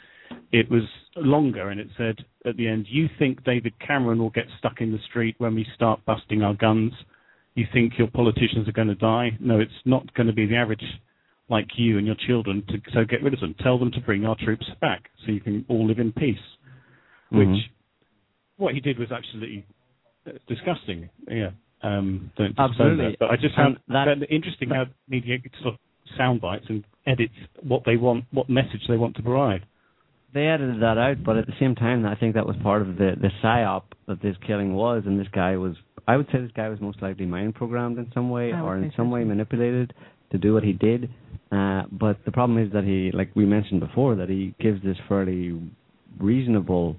It 0.52 0.70
was 0.70 0.84
longer 1.16 1.70
and 1.70 1.80
it 1.80 1.88
said 1.96 2.24
at 2.44 2.56
the 2.56 2.68
end, 2.68 2.86
"You 2.88 3.08
think 3.18 3.44
David 3.44 3.74
Cameron 3.78 4.18
will 4.18 4.30
get 4.30 4.46
stuck 4.58 4.80
in 4.80 4.92
the 4.92 4.98
street 5.00 5.34
when 5.38 5.54
we 5.54 5.64
start 5.74 6.04
busting 6.04 6.42
our 6.42 6.54
guns? 6.54 6.92
You 7.54 7.66
think 7.72 7.98
your 7.98 8.08
politicians 8.08 8.68
are 8.68 8.72
going 8.72 8.88
to 8.88 8.94
die? 8.94 9.36
No, 9.40 9.58
it's 9.60 9.72
not 9.84 10.12
going 10.14 10.26
to 10.28 10.32
be 10.32 10.46
the 10.46 10.56
average 10.56 10.84
like 11.48 11.66
you 11.76 11.96
and 11.98 12.06
your 12.06 12.16
children. 12.26 12.62
To, 12.68 12.80
so 12.92 13.04
get 13.04 13.22
rid 13.22 13.34
of 13.34 13.40
them. 13.40 13.54
Tell 13.60 13.78
them 13.78 13.90
to 13.92 14.00
bring 14.00 14.24
our 14.26 14.36
troops 14.36 14.66
back 14.80 15.10
so 15.24 15.32
you 15.32 15.40
can 15.40 15.64
all 15.68 15.86
live 15.86 15.98
in 15.98 16.12
peace." 16.12 16.38
Which 17.30 17.48
Mhm. 17.48 17.68
what 18.56 18.74
he 18.74 18.80
did 18.80 18.98
was 18.98 19.10
absolutely 19.10 19.64
uh, 20.26 20.32
disgusting. 20.48 21.08
Yeah. 21.28 21.50
Um, 21.82 22.30
don't 22.36 22.58
Absolutely. 22.58 23.10
that. 23.10 23.18
But 23.18 23.30
I 23.30 23.36
just 23.36 23.54
found 23.54 23.78
that- 23.88 24.18
that 24.18 24.32
interesting 24.32 24.70
how 24.70 24.86
media 25.08 25.38
sort 25.62 25.74
of 25.74 25.80
sound 26.16 26.40
bites 26.40 26.68
and 26.68 26.84
edits 27.06 27.34
what 27.62 27.84
they 27.84 27.96
want, 27.96 28.24
what 28.32 28.48
message 28.48 28.86
they 28.88 28.96
want 28.96 29.16
to 29.16 29.22
provide. 29.22 29.64
They 30.36 30.48
edited 30.48 30.82
that 30.82 30.98
out, 30.98 31.24
but 31.24 31.38
at 31.38 31.46
the 31.46 31.54
same 31.58 31.74
time, 31.74 32.04
I 32.04 32.14
think 32.14 32.34
that 32.34 32.44
was 32.44 32.56
part 32.62 32.82
of 32.82 32.98
the 32.98 33.12
the 33.18 33.30
psyop 33.42 33.84
that 34.06 34.20
this 34.20 34.36
killing 34.46 34.74
was, 34.74 35.04
and 35.06 35.18
this 35.18 35.28
guy 35.32 35.56
was. 35.56 35.76
I 36.06 36.18
would 36.18 36.26
say 36.26 36.42
this 36.42 36.50
guy 36.54 36.68
was 36.68 36.78
most 36.78 37.00
likely 37.00 37.24
mind 37.24 37.54
programmed 37.54 37.96
in 37.96 38.10
some 38.12 38.28
way, 38.28 38.52
or 38.52 38.76
in 38.76 38.90
so, 38.90 38.96
some 38.98 39.10
way 39.10 39.24
manipulated 39.24 39.94
to 40.32 40.36
do 40.36 40.52
what 40.52 40.62
he 40.62 40.74
did. 40.74 41.08
Uh, 41.50 41.84
but 41.90 42.18
the 42.26 42.32
problem 42.32 42.62
is 42.62 42.70
that 42.74 42.84
he, 42.84 43.10
like 43.16 43.30
we 43.34 43.46
mentioned 43.46 43.80
before, 43.80 44.14
that 44.16 44.28
he 44.28 44.54
gives 44.60 44.82
this 44.84 44.98
fairly 45.08 45.58
reasonable, 46.20 46.96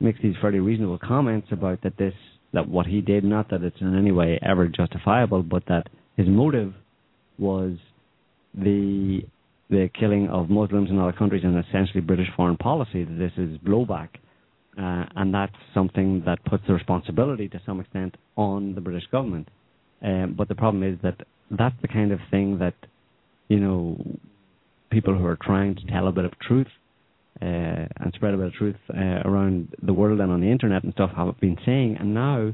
makes 0.00 0.18
these 0.22 0.34
fairly 0.40 0.60
reasonable 0.60 0.98
comments 0.98 1.48
about 1.52 1.82
that 1.82 1.98
this 1.98 2.14
that 2.54 2.66
what 2.66 2.86
he 2.86 3.02
did, 3.02 3.24
not 3.24 3.50
that 3.50 3.62
it's 3.62 3.76
in 3.82 3.94
any 3.94 4.10
way 4.10 4.38
ever 4.40 4.68
justifiable, 4.68 5.42
but 5.42 5.64
that 5.68 5.90
his 6.16 6.26
motive 6.26 6.72
was 7.38 7.76
the 8.54 9.20
the 9.70 9.88
killing 9.98 10.28
of 10.28 10.50
Muslims 10.50 10.90
in 10.90 10.98
other 10.98 11.12
countries 11.12 11.42
and 11.44 11.56
essentially 11.64 12.00
British 12.00 12.26
foreign 12.36 12.56
policy. 12.56 13.04
This 13.04 13.32
is 13.36 13.56
blowback, 13.58 14.08
uh, 14.76 15.04
and 15.16 15.32
that's 15.32 15.54
something 15.72 16.22
that 16.26 16.44
puts 16.44 16.64
the 16.66 16.74
responsibility 16.74 17.48
to 17.48 17.60
some 17.64 17.80
extent 17.80 18.16
on 18.36 18.74
the 18.74 18.80
British 18.80 19.06
government. 19.12 19.48
Um, 20.02 20.34
but 20.36 20.48
the 20.48 20.54
problem 20.54 20.82
is 20.82 20.98
that 21.02 21.20
that's 21.50 21.74
the 21.82 21.88
kind 21.88 22.12
of 22.12 22.18
thing 22.30 22.58
that 22.58 22.74
you 23.48 23.60
know 23.60 23.96
people 24.90 25.16
who 25.16 25.24
are 25.24 25.38
trying 25.40 25.76
to 25.76 25.86
tell 25.86 26.08
a 26.08 26.12
bit 26.12 26.24
of 26.24 26.32
truth 26.40 26.66
uh, 27.40 27.44
and 27.44 28.12
spread 28.14 28.34
a 28.34 28.36
bit 28.36 28.46
of 28.46 28.52
truth 28.54 28.76
uh, 28.92 29.22
around 29.24 29.68
the 29.82 29.92
world 29.92 30.20
and 30.20 30.32
on 30.32 30.40
the 30.40 30.50
internet 30.50 30.82
and 30.82 30.92
stuff 30.94 31.10
have 31.16 31.38
been 31.40 31.56
saying, 31.64 31.96
and 31.98 32.12
now 32.12 32.52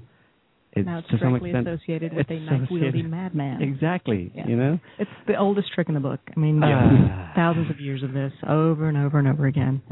it's 0.76 0.86
now 0.86 0.98
it's 0.98 1.08
to 1.08 1.18
some 1.18 1.30
directly 1.30 1.50
extent 1.50 1.68
associated 1.68 2.14
with 2.14 2.30
a 2.30 2.34
it's 2.34 2.50
knife 2.50 2.68
wielding 2.70 3.10
madman. 3.10 3.62
Exactly, 3.62 4.30
Yeah. 4.34 4.46
you 4.46 4.56
know. 4.56 4.78
It's 4.98 5.10
the 5.26 5.36
oldest 5.36 5.72
trick 5.74 5.88
in 5.88 5.94
the 5.94 6.00
book. 6.00 6.20
I 6.36 6.38
mean, 6.38 6.60
Ah. 6.62 7.32
thousands 7.34 7.70
of 7.70 7.80
years 7.80 8.02
of 8.02 8.12
this 8.12 8.32
over 8.46 8.88
and 8.88 8.96
over 8.98 9.18
and 9.18 9.28
over 9.28 9.46
again. 9.46 9.82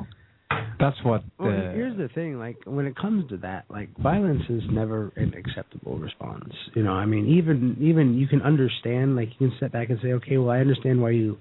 That's 0.78 0.96
what. 1.04 1.22
Well, 1.38 1.50
uh, 1.50 1.72
here's 1.72 1.96
the 1.96 2.08
thing: 2.08 2.38
like 2.38 2.56
when 2.66 2.86
it 2.86 2.96
comes 2.96 3.28
to 3.30 3.36
that, 3.38 3.64
like 3.70 3.96
violence 3.98 4.42
is 4.48 4.62
never 4.70 5.12
an 5.16 5.32
acceptable 5.34 5.96
response. 5.98 6.52
You 6.74 6.82
know, 6.82 6.92
I 6.92 7.06
mean, 7.06 7.26
even 7.26 7.76
even 7.80 8.14
you 8.14 8.26
can 8.26 8.42
understand, 8.42 9.16
like 9.16 9.28
you 9.38 9.48
can 9.48 9.56
step 9.56 9.72
back 9.72 9.90
and 9.90 9.98
say, 10.02 10.12
okay, 10.14 10.36
well, 10.36 10.50
I 10.50 10.58
understand 10.58 11.00
why 11.00 11.10
you 11.10 11.38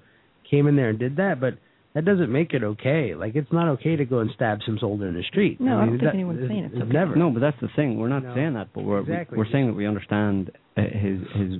came 0.49 0.67
in 0.67 0.75
there 0.75 0.89
and 0.89 0.99
did 0.99 1.15
that, 1.17 1.39
but 1.39 1.55
that 1.93 2.05
doesn't 2.05 2.31
make 2.31 2.53
it 2.53 2.63
okay. 2.63 3.13
Like 3.15 3.35
it's 3.35 3.51
not 3.51 3.67
okay 3.69 3.95
to 3.95 4.05
go 4.05 4.19
and 4.19 4.31
stab 4.35 4.59
some 4.65 4.77
soldier 4.79 5.07
in 5.07 5.13
the 5.15 5.23
street. 5.23 5.59
No, 5.61 5.77
I 5.77 5.85
mean, 5.85 5.89
don't 5.89 5.89
think 5.91 6.01
that- 6.03 6.13
anyone's 6.15 6.47
saying 6.47 6.63
it's 6.65 6.75
okay. 6.81 6.91
Never. 6.91 7.15
No, 7.15 7.29
but 7.29 7.39
that's 7.41 7.59
the 7.61 7.69
thing. 7.75 7.97
We're 7.99 8.07
not 8.09 8.23
No. 8.23 8.33
saying 8.35 8.53
that, 8.55 8.69
but 8.73 8.83
we're 8.83 8.99
Exactly. 9.01 9.37
we're 9.37 9.49
saying 9.51 9.67
that 9.67 9.73
we 9.75 9.85
understand 9.85 10.51
uh, 10.77 10.81
his 10.81 11.19
his 11.35 11.59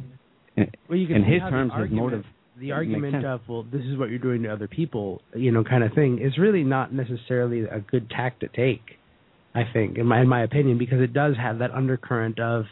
Well, 0.90 0.98
you 0.98 1.08
can 1.08 1.18
in 1.18 1.24
his 1.24 1.42
how 1.42 1.46
the 1.48 1.52
terms 1.52 1.72
his 1.80 1.92
motive. 1.92 2.26
the 2.60 2.72
argument 2.72 3.26
of 3.26 3.42
well 3.48 3.64
this 3.72 3.82
is 3.86 3.98
what 3.98 4.10
you're 4.10 4.20
doing 4.20 4.44
to 4.44 4.50
other 4.50 4.68
people 4.68 5.22
you 5.36 5.52
know 5.52 5.64
kind 5.64 5.84
of 5.84 5.92
thing 5.94 6.20
is 6.20 6.38
really 6.38 6.64
not 6.64 6.94
necessarily 6.94 7.62
a 7.62 7.80
good 7.80 8.08
tack 8.12 8.38
to 8.40 8.48
take 8.48 9.00
i 9.56 9.64
think 9.74 9.98
in 9.98 10.06
my 10.06 10.22
in 10.22 10.28
my 10.28 10.44
opinion 10.44 10.78
because 10.78 11.02
it 11.02 11.14
does 11.14 11.36
have 11.38 11.58
that 11.60 11.72
undercurrent 11.72 12.40
of 12.40 12.66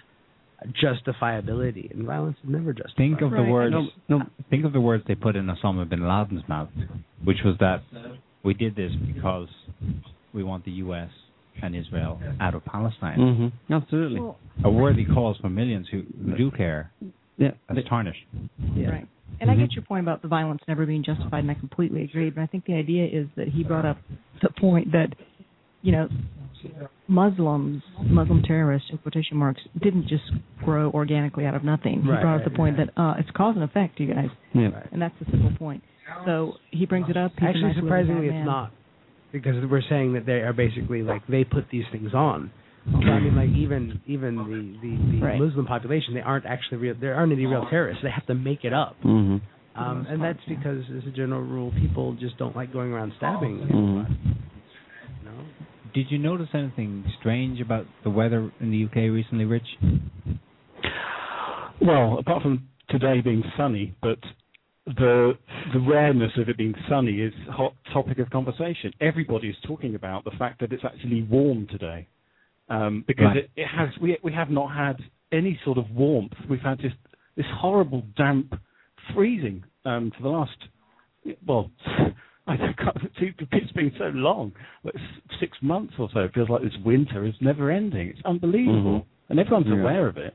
justifiability 0.84 1.90
and 1.92 2.06
violence 2.06 2.38
is 2.44 2.50
never 2.50 2.74
justified 2.74 2.98
think 2.98 3.22
of 3.22 3.32
the 3.32 3.42
words. 3.44 3.74
No, 3.74 3.88
no. 4.20 4.26
Think 4.50 4.66
of 4.66 4.74
the 4.74 4.82
words 4.82 5.04
they 5.08 5.16
put 5.16 5.36
in 5.36 5.48
Osama 5.48 5.90
bin 5.90 6.08
Laden's 6.08 6.48
mouth, 6.48 6.70
which 7.24 7.38
was 7.46 7.56
that 7.60 7.82
we 8.44 8.54
did 8.54 8.76
this 8.76 8.92
because 9.14 9.48
we 10.34 10.44
want 10.44 10.66
the 10.66 10.72
U.S. 10.72 11.10
and 11.62 11.76
Israel 11.76 12.20
out 12.40 12.56
of 12.56 12.64
Palestine. 12.66 13.18
Mm-hmm. 13.20 13.74
Absolutely. 13.74 14.34
A 14.64 14.70
worthy 14.70 15.06
cause 15.06 15.38
for 15.42 15.50
millions 15.50 15.88
who, 15.92 16.04
who 16.26 16.38
do 16.38 16.52
care. 16.52 16.92
yeah. 17.38 17.52
That's 17.74 17.88
tarnished. 17.88 18.20
Right. 18.76 19.08
And 19.40 19.50
I 19.50 19.56
get 19.56 19.72
your 19.74 19.84
point 19.84 20.04
about 20.04 20.22
the 20.22 20.28
violence 20.28 20.62
never 20.68 20.86
being 20.86 21.04
justified, 21.04 21.40
and 21.40 21.50
I 21.52 21.56
completely 21.56 22.04
agree. 22.04 22.30
But 22.30 22.42
I 22.42 22.48
think 22.48 22.66
the 22.66 22.76
idea 22.76 23.06
is 23.06 23.28
that 23.38 23.48
he 23.48 23.64
brought 23.64 23.86
up 23.86 23.98
the 24.42 24.50
point 24.60 24.92
that, 24.92 25.08
you 25.82 25.92
know, 25.94 26.08
Muslims, 27.08 27.82
Muslim 28.04 28.44
terrorists, 28.44 28.90
in 28.92 28.98
quotation 29.00 29.38
marks, 29.38 29.62
didn't 29.82 30.08
just 30.08 30.24
grow 30.64 30.92
organically 30.92 31.46
out 31.46 31.56
of 31.56 31.64
nothing. 31.64 32.06
Right, 32.06 32.18
he 32.20 32.24
brought 32.24 32.36
up 32.36 32.42
right, 32.42 32.52
the 32.52 32.56
point 32.56 32.78
that 32.78 32.90
uh, 33.02 33.16
it's 33.18 33.30
cause 33.32 33.56
and 33.56 33.64
effect, 33.64 34.00
you 34.00 34.14
guys, 34.14 34.30
Yeah. 34.54 34.70
and 34.92 35.02
that's 35.02 35.16
the 35.20 35.26
simple 35.32 35.52
point. 35.58 35.84
So 36.26 36.54
he 36.72 36.86
brings 36.86 37.10
it 37.10 37.18
up. 37.18 37.32
He's 37.38 37.50
actually 37.50 37.74
surprisingly 37.80 38.28
it's 38.28 38.34
man. 38.34 38.46
not 38.46 38.72
because 39.32 39.56
we're 39.70 39.82
saying 39.90 40.14
that 40.14 40.26
they 40.26 40.42
are 40.42 40.54
basically 40.54 41.02
like 41.04 41.26
they 41.28 41.44
put 41.44 41.66
these 41.72 41.86
things 41.92 42.14
on 42.14 42.52
so 42.92 42.98
i 42.98 43.20
mean 43.20 43.34
like 43.36 43.50
even 43.56 44.02
even 44.06 44.36
the 44.36 44.80
the, 44.82 45.20
the 45.20 45.26
Right. 45.26 45.40
muslim 45.40 45.66
population 45.66 46.14
they 46.16 46.20
aren't 46.20 46.46
actually 46.46 46.80
real 46.80 46.96
there 47.00 47.14
aren't 47.16 47.32
any 47.32 47.46
real 47.46 47.66
terrorists 47.70 48.04
they 48.04 48.10
have 48.10 48.26
to 48.26 48.36
make 48.36 48.66
it 48.66 48.74
up 48.74 48.98
Mm-hmm. 49.06 49.38
um 49.82 50.06
and 50.10 50.22
that's 50.22 50.40
because 50.50 50.84
as 50.98 51.04
a 51.08 51.12
general 51.12 51.42
rule 51.42 51.72
people 51.80 52.14
just 52.20 52.38
don't 52.38 52.56
like 52.58 52.74
going 52.74 52.92
around 52.92 53.14
stabbing 53.18 53.60
Mhm. 53.60 54.10
you 54.10 55.26
know 55.30 55.40
Did 55.94 56.08
you 56.12 56.18
notice 56.18 56.50
anything 56.54 57.06
strange 57.22 57.62
about 57.62 57.86
the 58.04 58.10
weather 58.10 58.52
in 58.60 58.72
the 58.72 58.84
UK 58.86 58.96
recently, 59.14 59.46
Rich? 59.46 59.68
Well, 61.82 62.18
apart 62.20 62.42
from 62.44 62.68
today 62.90 63.22
being 63.22 63.44
sunny, 63.58 63.96
but 64.02 64.20
the 64.98 65.38
the 65.74 65.80
rareness 65.80 66.32
of 66.38 66.50
it 66.50 66.58
being 66.58 66.74
sunny 66.90 67.22
is 67.22 67.34
a 67.48 67.52
hot 67.52 67.74
topic 67.94 68.20
of 68.20 68.30
conversation. 68.30 68.92
Everybody 69.00 69.50
is 69.50 69.56
talking 69.66 69.96
about 69.96 70.24
the 70.24 70.32
fact 70.32 70.60
that 70.62 70.72
it's 70.74 70.84
actually 70.84 71.24
warm 71.24 71.68
today, 71.68 72.08
um, 72.70 73.04
because 73.08 73.26
Right. 73.26 73.38
it, 73.38 73.52
it 73.56 73.68
has 73.68 73.90
we 74.00 74.18
we 74.24 74.32
have 74.34 74.50
not 74.50 74.72
had 74.76 74.98
any 75.32 75.60
sort 75.64 75.78
of 75.78 75.90
warmth. 75.92 76.34
We've 76.50 76.60
had 76.62 76.80
just 76.80 76.96
this 77.36 77.46
horrible 77.56 78.04
damp 78.18 78.60
freezing 79.14 79.64
um, 79.86 80.12
for 80.16 80.24
the 80.24 80.30
last 80.30 80.58
well. 81.46 81.72
I 82.48 82.58
can't, 82.58 82.98
it's 83.52 83.72
been 83.74 83.92
so 84.00 84.06
long, 84.16 84.52
like 84.84 84.96
six 85.40 85.56
months 85.62 85.94
or 86.00 86.10
so. 86.12 86.22
It 86.22 86.34
feels 86.34 86.50
like 86.50 86.64
this 86.64 86.74
winter 86.84 87.24
is 87.24 87.36
never 87.40 87.70
ending. 87.70 88.08
It's 88.10 88.20
unbelievable, 88.26 89.02
Mhm. 89.02 89.06
and 89.30 89.40
everyone's 89.40 89.68
Yeah. 89.68 89.80
aware 89.80 90.08
of 90.08 90.18
it. 90.18 90.34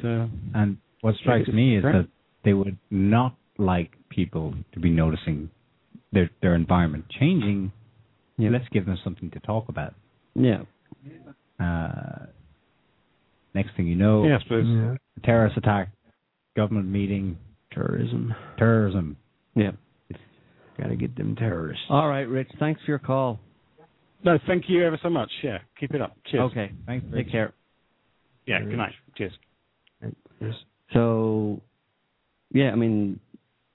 So 0.00 0.28
And 0.54 0.78
what 1.00 1.16
strikes 1.16 1.48
me 1.48 1.76
is 1.76 1.82
that 1.82 2.06
they 2.44 2.52
would 2.52 2.78
not 2.90 3.36
like 3.58 3.92
people 4.08 4.54
to 4.72 4.80
be 4.80 4.90
noticing 4.90 5.50
their 6.12 6.30
their 6.42 6.54
environment 6.54 7.04
changing. 7.20 7.72
Yeah. 8.36 8.50
Let's 8.50 8.68
give 8.72 8.86
them 8.86 8.98
something 9.04 9.30
to 9.30 9.40
talk 9.40 9.68
about. 9.68 9.94
Yeah. 10.34 10.62
Uh, 11.60 12.26
next 13.54 13.76
thing 13.76 13.86
you 13.86 13.94
know, 13.94 14.24
yeah, 14.24 14.36
I 14.36 14.42
suppose. 14.42 14.98
terrorist 15.22 15.56
attack, 15.56 15.90
government 16.56 16.88
meeting, 16.88 17.38
terrorism 17.72 18.34
terrorism. 18.58 19.16
Yeah. 19.54 19.72
got 20.78 20.88
to 20.88 20.96
get 20.96 21.16
them 21.16 21.36
terrorists 21.36 21.84
All 21.88 22.08
right, 22.08 22.22
Rich. 22.22 22.50
Thanks 22.58 22.80
for 22.84 22.90
your 22.90 22.98
call. 22.98 23.38
No, 24.24 24.38
thank 24.46 24.64
you 24.68 24.84
ever 24.84 24.98
so 25.02 25.10
much. 25.10 25.30
Yeah, 25.42 25.58
keep 25.78 25.94
it 25.94 26.00
up. 26.00 26.16
Cheers. 26.26 26.50
Okay. 26.50 26.72
Thanks, 26.86 27.06
Take 27.14 27.30
care. 27.30 27.52
Yeah, 28.46 28.60
good 28.60 28.76
night. 28.76 28.92
Cheers. 29.16 29.32
Yes. 30.40 30.54
So, 30.92 31.60
yeah, 32.54 32.70
I 32.70 32.76
mean, 32.76 33.20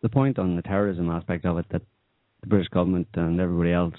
the 0.01 0.09
point 0.09 0.39
on 0.39 0.55
the 0.55 0.61
terrorism 0.63 1.09
aspect 1.11 1.45
of 1.45 1.57
it 1.59 1.65
that 1.71 1.81
the 2.41 2.47
British 2.47 2.69
government 2.69 3.07
and 3.13 3.39
everybody 3.39 3.73
else 3.73 3.93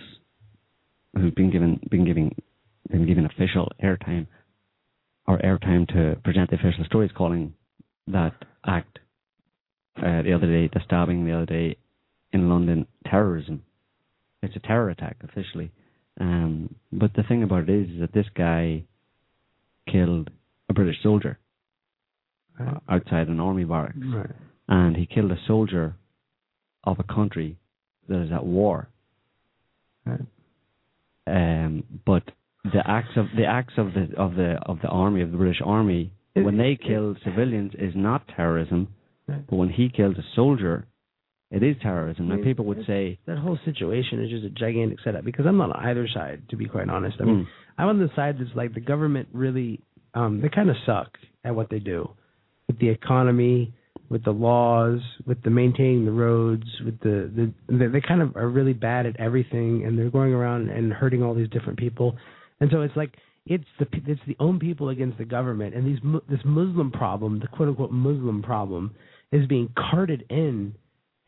who's 1.15 1.35
been 1.35 1.51
given 1.51 1.79
been 1.91 2.05
giving 2.05 2.35
been 2.91 3.07
given 3.07 3.27
official 3.27 3.71
airtime 3.85 4.27
or 5.29 5.39
airtime 5.39 5.87
to 5.89 6.19
present 6.25 6.51
the 6.51 6.57
official 6.57 6.85
stories, 6.87 7.11
calling 7.17 7.53
that 8.09 8.33
act 8.67 8.99
uh, 9.99 10.23
the 10.23 10.33
other 10.33 10.47
day, 10.47 10.69
the 10.73 10.81
stabbing 10.85 11.25
the 11.25 11.33
other 11.33 11.47
day 11.47 11.77
in 12.33 12.49
London, 12.49 12.87
terrorism. 13.09 13.63
It's 14.43 14.57
a 14.57 14.61
terror 14.61 14.89
attack 14.91 15.19
officially. 15.23 15.71
Um, 16.19 16.75
but 16.91 17.13
the 17.15 17.23
thing 17.23 17.43
about 17.43 17.69
it 17.69 17.71
is, 17.71 17.91
is 17.95 18.01
that 18.01 18.13
this 18.13 18.27
guy 18.35 18.85
killed 19.91 20.31
a 20.69 20.73
British 20.73 21.03
soldier 21.03 21.39
Right. 22.59 22.77
outside 22.89 23.29
an 23.29 23.41
army 23.41 23.65
barracks, 23.65 23.97
Right. 23.99 24.31
And 24.71 24.97
he 24.97 25.05
killed 25.05 25.33
a 25.33 25.39
soldier 25.47 25.95
of 26.85 26.99
a 26.99 27.03
country 27.03 27.59
that 28.09 28.23
is 28.23 28.33
at 28.33 28.47
war. 28.47 28.89
Right. 30.07 30.21
Um, 31.27 31.85
but 32.07 32.23
the 32.65 32.83
acts 32.87 33.17
of 33.17 33.27
the 33.37 33.45
acts 33.45 33.75
of 33.77 33.93
the 33.95 34.09
of 34.17 34.35
the 34.37 34.59
of 34.65 34.79
the 34.81 34.89
army 34.89 35.21
of 35.23 35.31
the 35.33 35.37
British 35.37 35.61
Army 35.65 36.13
It- 36.35 36.43
when 36.43 36.57
they 36.57 36.77
kill 36.77 37.17
civilians 37.25 37.73
is 37.75 37.95
not 37.95 38.27
terrorism, 38.29 38.89
Right. 39.27 39.45
but 39.49 39.57
when 39.57 39.69
he 39.69 39.89
kills 39.89 40.17
a 40.17 40.23
soldier, 40.35 40.87
it 41.51 41.63
is 41.63 41.77
terrorism. 41.83 42.31
It- 42.31 42.45
people 42.45 42.65
would 42.67 42.87
say, 42.87 43.19
that 43.27 43.39
whole 43.39 43.59
situation 43.65 44.21
is 44.23 44.31
just 44.31 44.45
a 44.45 44.51
gigantic 44.51 45.01
setup 45.01 45.25
because 45.25 45.47
I'm 45.47 45.57
not 45.57 45.75
on 45.75 45.85
either 45.85 46.07
side, 46.09 46.49
to 46.51 46.57
be 46.57 46.67
quite 46.67 46.89
honest. 46.89 47.21
I 47.21 47.25
mean, 47.25 47.45
Mm. 47.45 47.47
I'm 47.79 47.89
on 47.89 47.99
the 47.99 48.11
side 48.15 48.39
that's 48.39 48.55
like 48.55 48.73
the 48.75 48.81
government 48.81 49.29
really, 49.33 49.81
um, 50.15 50.41
they 50.41 50.49
kind 50.49 50.71
of 50.71 50.77
suck 50.87 51.19
at 51.45 51.55
what 51.55 51.69
they 51.71 51.81
do 51.81 52.09
with 52.69 52.79
the 52.79 52.89
economy, 52.89 53.73
with 54.11 54.25
the 54.25 54.33
laws, 54.33 55.01
with 55.27 55.41
the 55.43 55.51
maintaining 55.51 56.05
the 56.05 56.13
roads, 56.13 56.65
with 56.85 56.99
the, 57.01 57.31
the 57.35 57.53
they, 57.79 57.87
they 57.87 58.01
kind 58.01 58.21
of 58.21 58.37
are 58.37 58.49
really 58.49 58.73
bad 58.75 59.07
at 59.07 59.19
everything, 59.19 59.85
and 59.87 59.97
they're 59.97 60.11
going 60.11 60.35
around 60.35 60.69
and 60.69 60.93
hurting 60.93 61.23
all 61.23 61.35
these 61.35 61.49
different 61.49 61.79
people, 61.79 62.17
and 62.61 62.71
so 62.73 62.83
it's 62.83 62.97
like 62.97 63.15
it's 63.47 63.65
the 63.79 63.87
it's 64.07 64.21
the 64.27 64.37
own 64.41 64.59
people 64.59 64.91
against 64.91 65.17
the 65.17 65.25
government, 65.25 65.75
and 65.75 65.87
these 65.87 66.01
this 66.29 66.41
Muslim 66.45 66.91
problem, 66.91 67.39
the 67.41 67.47
quote 67.47 67.69
unquote 67.69 67.93
Muslim 67.93 68.43
problem, 68.43 68.95
is 69.33 69.47
being 69.47 69.73
carted 69.91 70.25
in. 70.29 70.75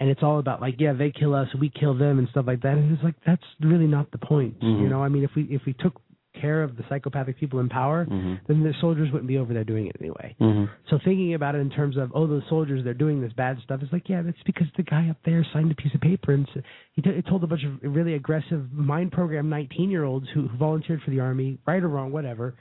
And 0.00 0.10
it's 0.10 0.24
all 0.24 0.40
about 0.40 0.60
like 0.60 0.80
yeah 0.80 0.94
they 0.94 1.12
kill 1.12 1.32
us 1.32 1.46
we 1.60 1.70
kill 1.70 1.96
them 1.96 2.18
and 2.18 2.28
stuff 2.30 2.44
like 2.48 2.60
that. 2.62 2.76
And 2.76 2.92
it's 2.92 3.04
like 3.04 3.14
that's 3.24 3.44
really 3.60 3.86
not 3.86 4.10
the 4.10 4.18
point 4.18 4.58
Mhm. 4.58 4.80
you 4.80 4.88
know? 4.88 5.00
I 5.00 5.08
mean 5.08 5.22
if 5.22 5.30
we 5.36 5.44
if 5.44 5.62
we 5.64 5.74
took 5.74 6.01
care 6.40 6.62
of 6.62 6.76
the 6.76 6.84
psychopathic 6.88 7.38
people 7.38 7.60
in 7.60 7.68
power 7.68 8.06
Mhm. 8.06 8.40
then 8.46 8.62
the 8.62 8.72
soldiers 8.80 9.10
wouldn't 9.12 9.28
be 9.28 9.38
over 9.38 9.52
there 9.52 9.64
doing 9.64 9.86
it 9.86 9.96
anyway 10.00 10.34
Mhm. 10.40 10.68
so 10.88 10.98
thinking 11.04 11.34
about 11.34 11.54
it 11.54 11.58
in 11.58 11.70
terms 11.70 11.96
of 11.96 12.10
oh 12.14 12.26
those 12.26 12.42
soldiers 12.48 12.82
they're 12.84 12.94
doing 12.94 13.20
this 13.20 13.32
bad 13.34 13.58
stuff 13.60 13.82
it's 13.82 13.92
like 13.92 14.08
yeah 14.08 14.22
that's 14.22 14.42
because 14.44 14.66
the 14.76 14.82
guy 14.82 15.08
up 15.10 15.18
there 15.24 15.44
signed 15.52 15.70
a 15.70 15.74
piece 15.74 15.94
of 15.94 16.00
paper 16.00 16.32
and 16.32 16.48
he, 16.94 17.02
t- 17.02 17.12
he 17.12 17.22
told 17.22 17.44
a 17.44 17.46
bunch 17.46 17.64
of 17.64 17.78
really 17.82 18.14
aggressive 18.14 18.72
mind 18.72 19.12
program 19.12 19.48
19 19.48 19.90
year 19.90 20.04
olds 20.04 20.26
who, 20.30 20.48
who 20.48 20.56
volunteered 20.56 21.02
for 21.02 21.10
the 21.10 21.20
army 21.20 21.58
right 21.66 21.82
or 21.82 21.88
wrong 21.88 22.12
whatever 22.12 22.54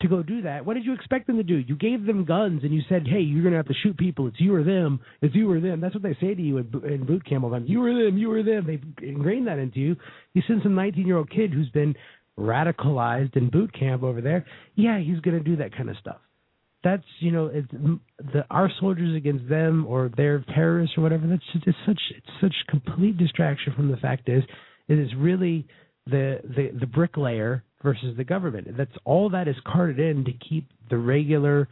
to 0.00 0.08
go 0.08 0.20
do 0.20 0.42
that. 0.42 0.66
What 0.66 0.74
did 0.74 0.84
you 0.84 0.94
expect 0.94 1.28
them 1.28 1.36
to 1.36 1.44
do? 1.44 1.58
You 1.58 1.76
gave 1.76 2.04
them 2.06 2.24
guns 2.24 2.64
and 2.64 2.74
you 2.74 2.80
said, 2.88 3.06
"Hey, 3.06 3.20
you're 3.20 3.42
going 3.42 3.52
to 3.52 3.56
have 3.58 3.68
to 3.68 3.74
shoot 3.84 3.96
people. 3.96 4.26
It's 4.26 4.40
you 4.40 4.52
or 4.52 4.64
them. 4.64 4.98
It's 5.20 5.32
you 5.32 5.48
or 5.48 5.60
them." 5.60 5.78
That's 5.80 5.94
what 5.94 6.02
they 6.02 6.14
say 6.14 6.34
to 6.34 6.42
you 6.42 6.58
in, 6.58 6.66
in 6.84 7.04
boot 7.04 7.24
camp 7.24 7.44
all 7.44 7.50
the 7.50 7.58
time. 7.60 7.66
You 7.68 7.84
or 7.84 7.94
them. 7.94 8.18
You 8.18 8.32
or 8.32 8.42
them. 8.42 8.66
They 8.66 8.80
ingrained 9.06 9.46
that 9.46 9.60
into 9.60 9.78
you. 9.78 9.94
You 10.34 10.42
send 10.48 10.62
some 10.64 10.74
19 10.74 11.06
year 11.06 11.18
old 11.18 11.30
kid 11.30 11.52
who's 11.52 11.68
been 11.70 11.94
radicalized 12.38 13.36
in 13.36 13.50
boot 13.50 13.72
camp 13.78 14.02
over 14.02 14.20
there. 14.20 14.46
Yeah, 14.74 14.98
he's 14.98 15.20
going 15.20 15.38
to 15.38 15.44
do 15.44 15.56
that 15.56 15.76
kind 15.76 15.90
of 15.90 15.96
stuff. 15.98 16.20
That's 16.84 17.04
you 17.20 17.30
know, 17.30 17.46
it's 17.46 17.70
the 17.70 18.44
our 18.50 18.70
soldiers 18.80 19.16
against 19.16 19.48
them 19.48 19.86
or 19.86 20.10
their 20.16 20.44
terrorists 20.54 20.98
or 20.98 21.02
whatever. 21.02 21.26
That's 21.28 21.42
just, 21.52 21.66
it's 21.66 21.78
such 21.86 22.00
it's 22.10 22.26
such 22.40 22.54
complete 22.68 23.16
distraction 23.16 23.72
from 23.74 23.90
the 23.90 23.96
fact 23.98 24.28
is 24.28 24.42
it 24.88 24.98
is 24.98 25.08
really 25.16 25.66
the 26.06 26.40
the 26.42 26.70
the 26.80 26.86
bricklayer 26.86 27.62
versus 27.82 28.16
the 28.16 28.24
government. 28.24 28.76
That's 28.76 28.90
all 29.04 29.30
that 29.30 29.48
is 29.48 29.56
carted 29.66 30.00
in 30.00 30.24
to 30.24 30.32
keep 30.32 30.68
the 30.90 30.98
regular, 30.98 31.68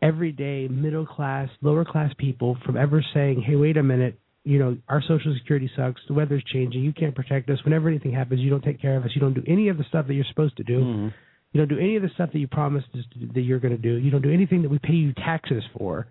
everyday 0.00 0.68
middle 0.68 1.06
class, 1.06 1.48
lower 1.60 1.84
class 1.84 2.12
people 2.16 2.56
from 2.64 2.76
ever 2.76 3.04
saying, 3.12 3.42
"Hey, 3.42 3.56
wait 3.56 3.76
a 3.76 3.82
minute." 3.82 4.19
You 4.44 4.58
know, 4.58 4.76
our 4.88 5.02
social 5.02 5.34
security 5.36 5.70
sucks. 5.76 6.00
The 6.08 6.14
weather's 6.14 6.42
changing. 6.44 6.82
You 6.82 6.92
can't 6.92 7.14
protect 7.14 7.50
us. 7.50 7.62
Whenever 7.64 7.88
anything 7.88 8.12
happens, 8.12 8.40
you 8.40 8.48
don't 8.48 8.64
take 8.64 8.80
care 8.80 8.96
of 8.96 9.04
us. 9.04 9.10
You 9.14 9.20
don't 9.20 9.34
do 9.34 9.44
any 9.46 9.68
of 9.68 9.76
the 9.76 9.84
stuff 9.84 10.06
that 10.06 10.14
you're 10.14 10.24
supposed 10.24 10.56
to 10.56 10.64
do. 10.64 10.78
Mhm. 10.82 11.12
You 11.52 11.58
don't 11.58 11.68
do 11.68 11.78
any 11.78 11.96
of 11.96 12.02
the 12.02 12.08
stuff 12.10 12.32
that 12.32 12.38
you 12.38 12.48
promised 12.48 12.86
that 12.92 13.42
you're 13.42 13.58
going 13.58 13.76
to 13.76 13.82
do. 13.82 13.96
You 13.96 14.10
don't 14.10 14.22
do 14.22 14.30
anything 14.30 14.62
that 14.62 14.70
we 14.70 14.78
pay 14.78 14.94
you 14.94 15.12
taxes 15.12 15.64
for. 15.76 16.06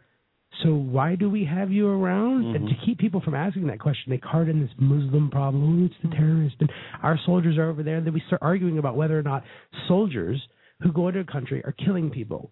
So 0.64 0.76
why 0.76 1.15
do 1.15 1.30
we 1.30 1.45
have 1.45 1.72
you 1.72 1.88
around? 1.88 2.56
And 2.56 2.68
to 2.68 2.76
keep 2.85 2.97
people 2.97 3.22
from 3.22 3.35
asking 3.35 3.68
that 3.68 3.80
question, 3.80 4.10
they 4.10 4.18
card 4.18 4.49
in 4.49 4.60
this 4.60 4.72
Muslim 4.77 5.30
problem. 5.30 5.84
Oh, 5.84 5.85
it's 5.85 5.95
the 6.03 6.10
terrorist, 6.10 6.57
and 6.60 6.69
our 7.01 7.18
soldiers 7.26 7.57
are 7.57 7.69
over 7.69 7.84
there. 7.84 7.97
And 7.97 8.06
then 8.06 8.14
we 8.14 8.19
start 8.22 8.41
arguing 8.41 8.77
about 8.77 8.95
whether 8.95 9.18
or 9.18 9.23
not 9.23 9.43
soldiers 9.88 10.45
who 10.81 10.91
go 10.91 11.07
into 11.07 11.22
a 11.22 11.23
country 11.23 11.64
are 11.65 11.72
killing 11.72 12.10
people. 12.10 12.51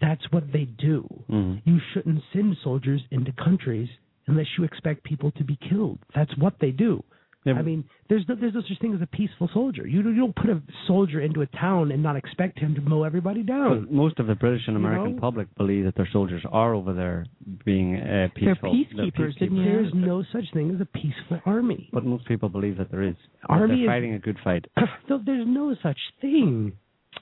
That's 0.00 0.24
what 0.32 0.50
they 0.52 0.64
do. 0.64 1.06
Mhm. 1.30 1.62
You 1.64 1.78
shouldn't 1.92 2.22
send 2.32 2.56
soldiers 2.58 3.06
into 3.10 3.30
countries 3.32 3.88
unless 4.26 4.46
you 4.58 4.64
expect 4.64 5.04
people 5.04 5.30
to 5.32 5.44
be 5.44 5.58
killed. 5.68 5.98
That's 6.14 6.36
what 6.38 6.54
they 6.60 6.70
do. 6.70 7.02
Yeah, 7.46 7.52
I 7.54 7.62
mean, 7.62 7.84
there's 8.08 8.24
no, 8.26 8.36
there's 8.40 8.54
no 8.54 8.62
such 8.62 8.80
thing 8.80 8.94
as 8.94 9.02
a 9.02 9.06
peaceful 9.06 9.50
soldier. 9.52 9.86
You 9.86 10.02
don't, 10.02 10.14
you 10.14 10.20
don't 10.22 10.34
put 10.34 10.48
a 10.48 10.62
soldier 10.86 11.20
into 11.20 11.42
a 11.42 11.46
town 11.46 11.92
and 11.92 12.02
not 12.02 12.16
expect 12.16 12.58
him 12.58 12.74
to 12.74 12.80
mow 12.80 13.02
everybody 13.02 13.42
down. 13.42 13.80
But 13.84 13.92
most 13.92 14.18
of 14.18 14.26
the 14.28 14.34
British 14.34 14.62
and 14.66 14.78
You 14.80 14.86
American 14.86 15.16
know? 15.16 15.20
public 15.20 15.54
believe 15.56 15.84
that 15.84 15.94
their 15.94 16.08
soldiers 16.10 16.42
are 16.50 16.72
over 16.72 16.94
there 16.94 17.26
being 17.66 17.96
uh, 17.96 18.28
peaceful. 18.34 18.72
peacekeepers, 18.74 19.38
didn't 19.38 19.56
you? 19.58 19.64
There's 19.64 19.92
no 19.94 20.24
such 20.32 20.44
thing 20.54 20.74
as 20.74 20.80
a 20.80 20.86
peaceful 20.86 21.38
army. 21.44 21.90
But 21.92 22.06
most 22.06 22.24
people 22.24 22.48
believe 22.48 22.78
that 22.78 22.90
there 22.90 23.02
is. 23.02 23.14
Army 23.46 23.74
they're 23.74 23.84
is- 23.84 23.88
fighting 23.88 24.14
a 24.14 24.18
good 24.18 24.38
fight. 24.42 24.64
No, 25.10 25.20
there's 25.22 25.46
no 25.46 25.76
such 25.82 25.98
thing. 26.22 26.72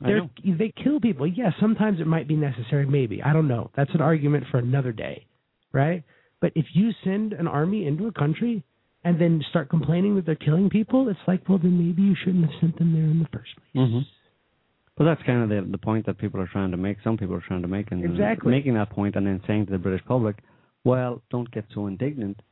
They're, 0.00 0.30
they 0.44 0.72
kill 0.84 1.00
people. 1.00 1.26
Yes, 1.26 1.52
sometimes 1.60 2.00
it 2.00 2.06
might 2.06 2.28
be 2.28 2.36
necessary. 2.36 2.86
Maybe 2.86 3.20
I 3.22 3.32
don't 3.32 3.48
know. 3.48 3.70
That's 3.76 3.92
an 3.92 4.00
argument 4.00 4.44
for 4.52 4.58
another 4.58 4.92
day, 4.92 5.26
right? 5.72 6.04
But 6.42 6.52
if 6.56 6.66
you 6.74 6.90
send 7.04 7.32
an 7.32 7.46
army 7.46 7.86
into 7.86 8.08
a 8.08 8.12
country 8.12 8.62
and 9.04 9.18
then 9.18 9.42
start 9.48 9.70
complaining 9.70 10.16
that 10.16 10.26
they're 10.26 10.34
killing 10.34 10.68
people, 10.68 11.08
it's 11.08 11.18
like, 11.26 11.48
well, 11.48 11.58
then 11.58 11.78
maybe 11.78 12.02
you 12.02 12.16
shouldn't 12.22 12.44
have 12.44 12.60
sent 12.60 12.78
them 12.78 12.92
there 12.92 13.04
in 13.04 13.20
the 13.20 13.28
first 13.32 13.50
place. 13.56 13.88
hmm 13.88 14.00
But 14.98 15.04
that's 15.04 15.22
kind 15.22 15.42
of 15.44 15.48
the 15.48 15.70
the 15.70 15.78
point 15.78 16.04
that 16.06 16.18
people 16.18 16.40
are 16.40 16.48
trying 16.52 16.72
to 16.72 16.76
make. 16.76 16.98
Some 17.02 17.16
people 17.16 17.34
are 17.36 17.44
trying 17.46 17.62
to 17.62 17.68
make, 17.68 17.92
and 17.92 18.04
Exactly. 18.04 18.50
making 18.50 18.74
that 18.74 18.90
point, 18.90 19.16
and 19.16 19.26
then 19.26 19.40
saying 19.46 19.66
to 19.66 19.72
the 19.72 19.78
British 19.78 20.04
public, 20.04 20.36
"Well, 20.84 21.22
don't 21.30 21.50
get 21.50 21.64
so 21.74 21.86
indignant 21.86 22.42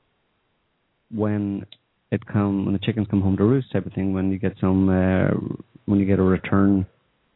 when 1.10 1.66
it 2.12 2.24
come 2.26 2.64
when 2.64 2.72
the 2.72 2.78
chickens 2.86 3.08
come 3.10 3.20
home 3.20 3.36
to 3.36 3.44
roost 3.44 3.72
type 3.72 3.86
of 3.86 3.92
thing. 3.92 4.14
When 4.14 4.30
you 4.30 4.38
get 4.38 4.54
some 4.60 4.88
uh, 4.88 5.30
when 5.86 5.98
you 5.98 6.06
get 6.06 6.18
a 6.18 6.22
return 6.22 6.86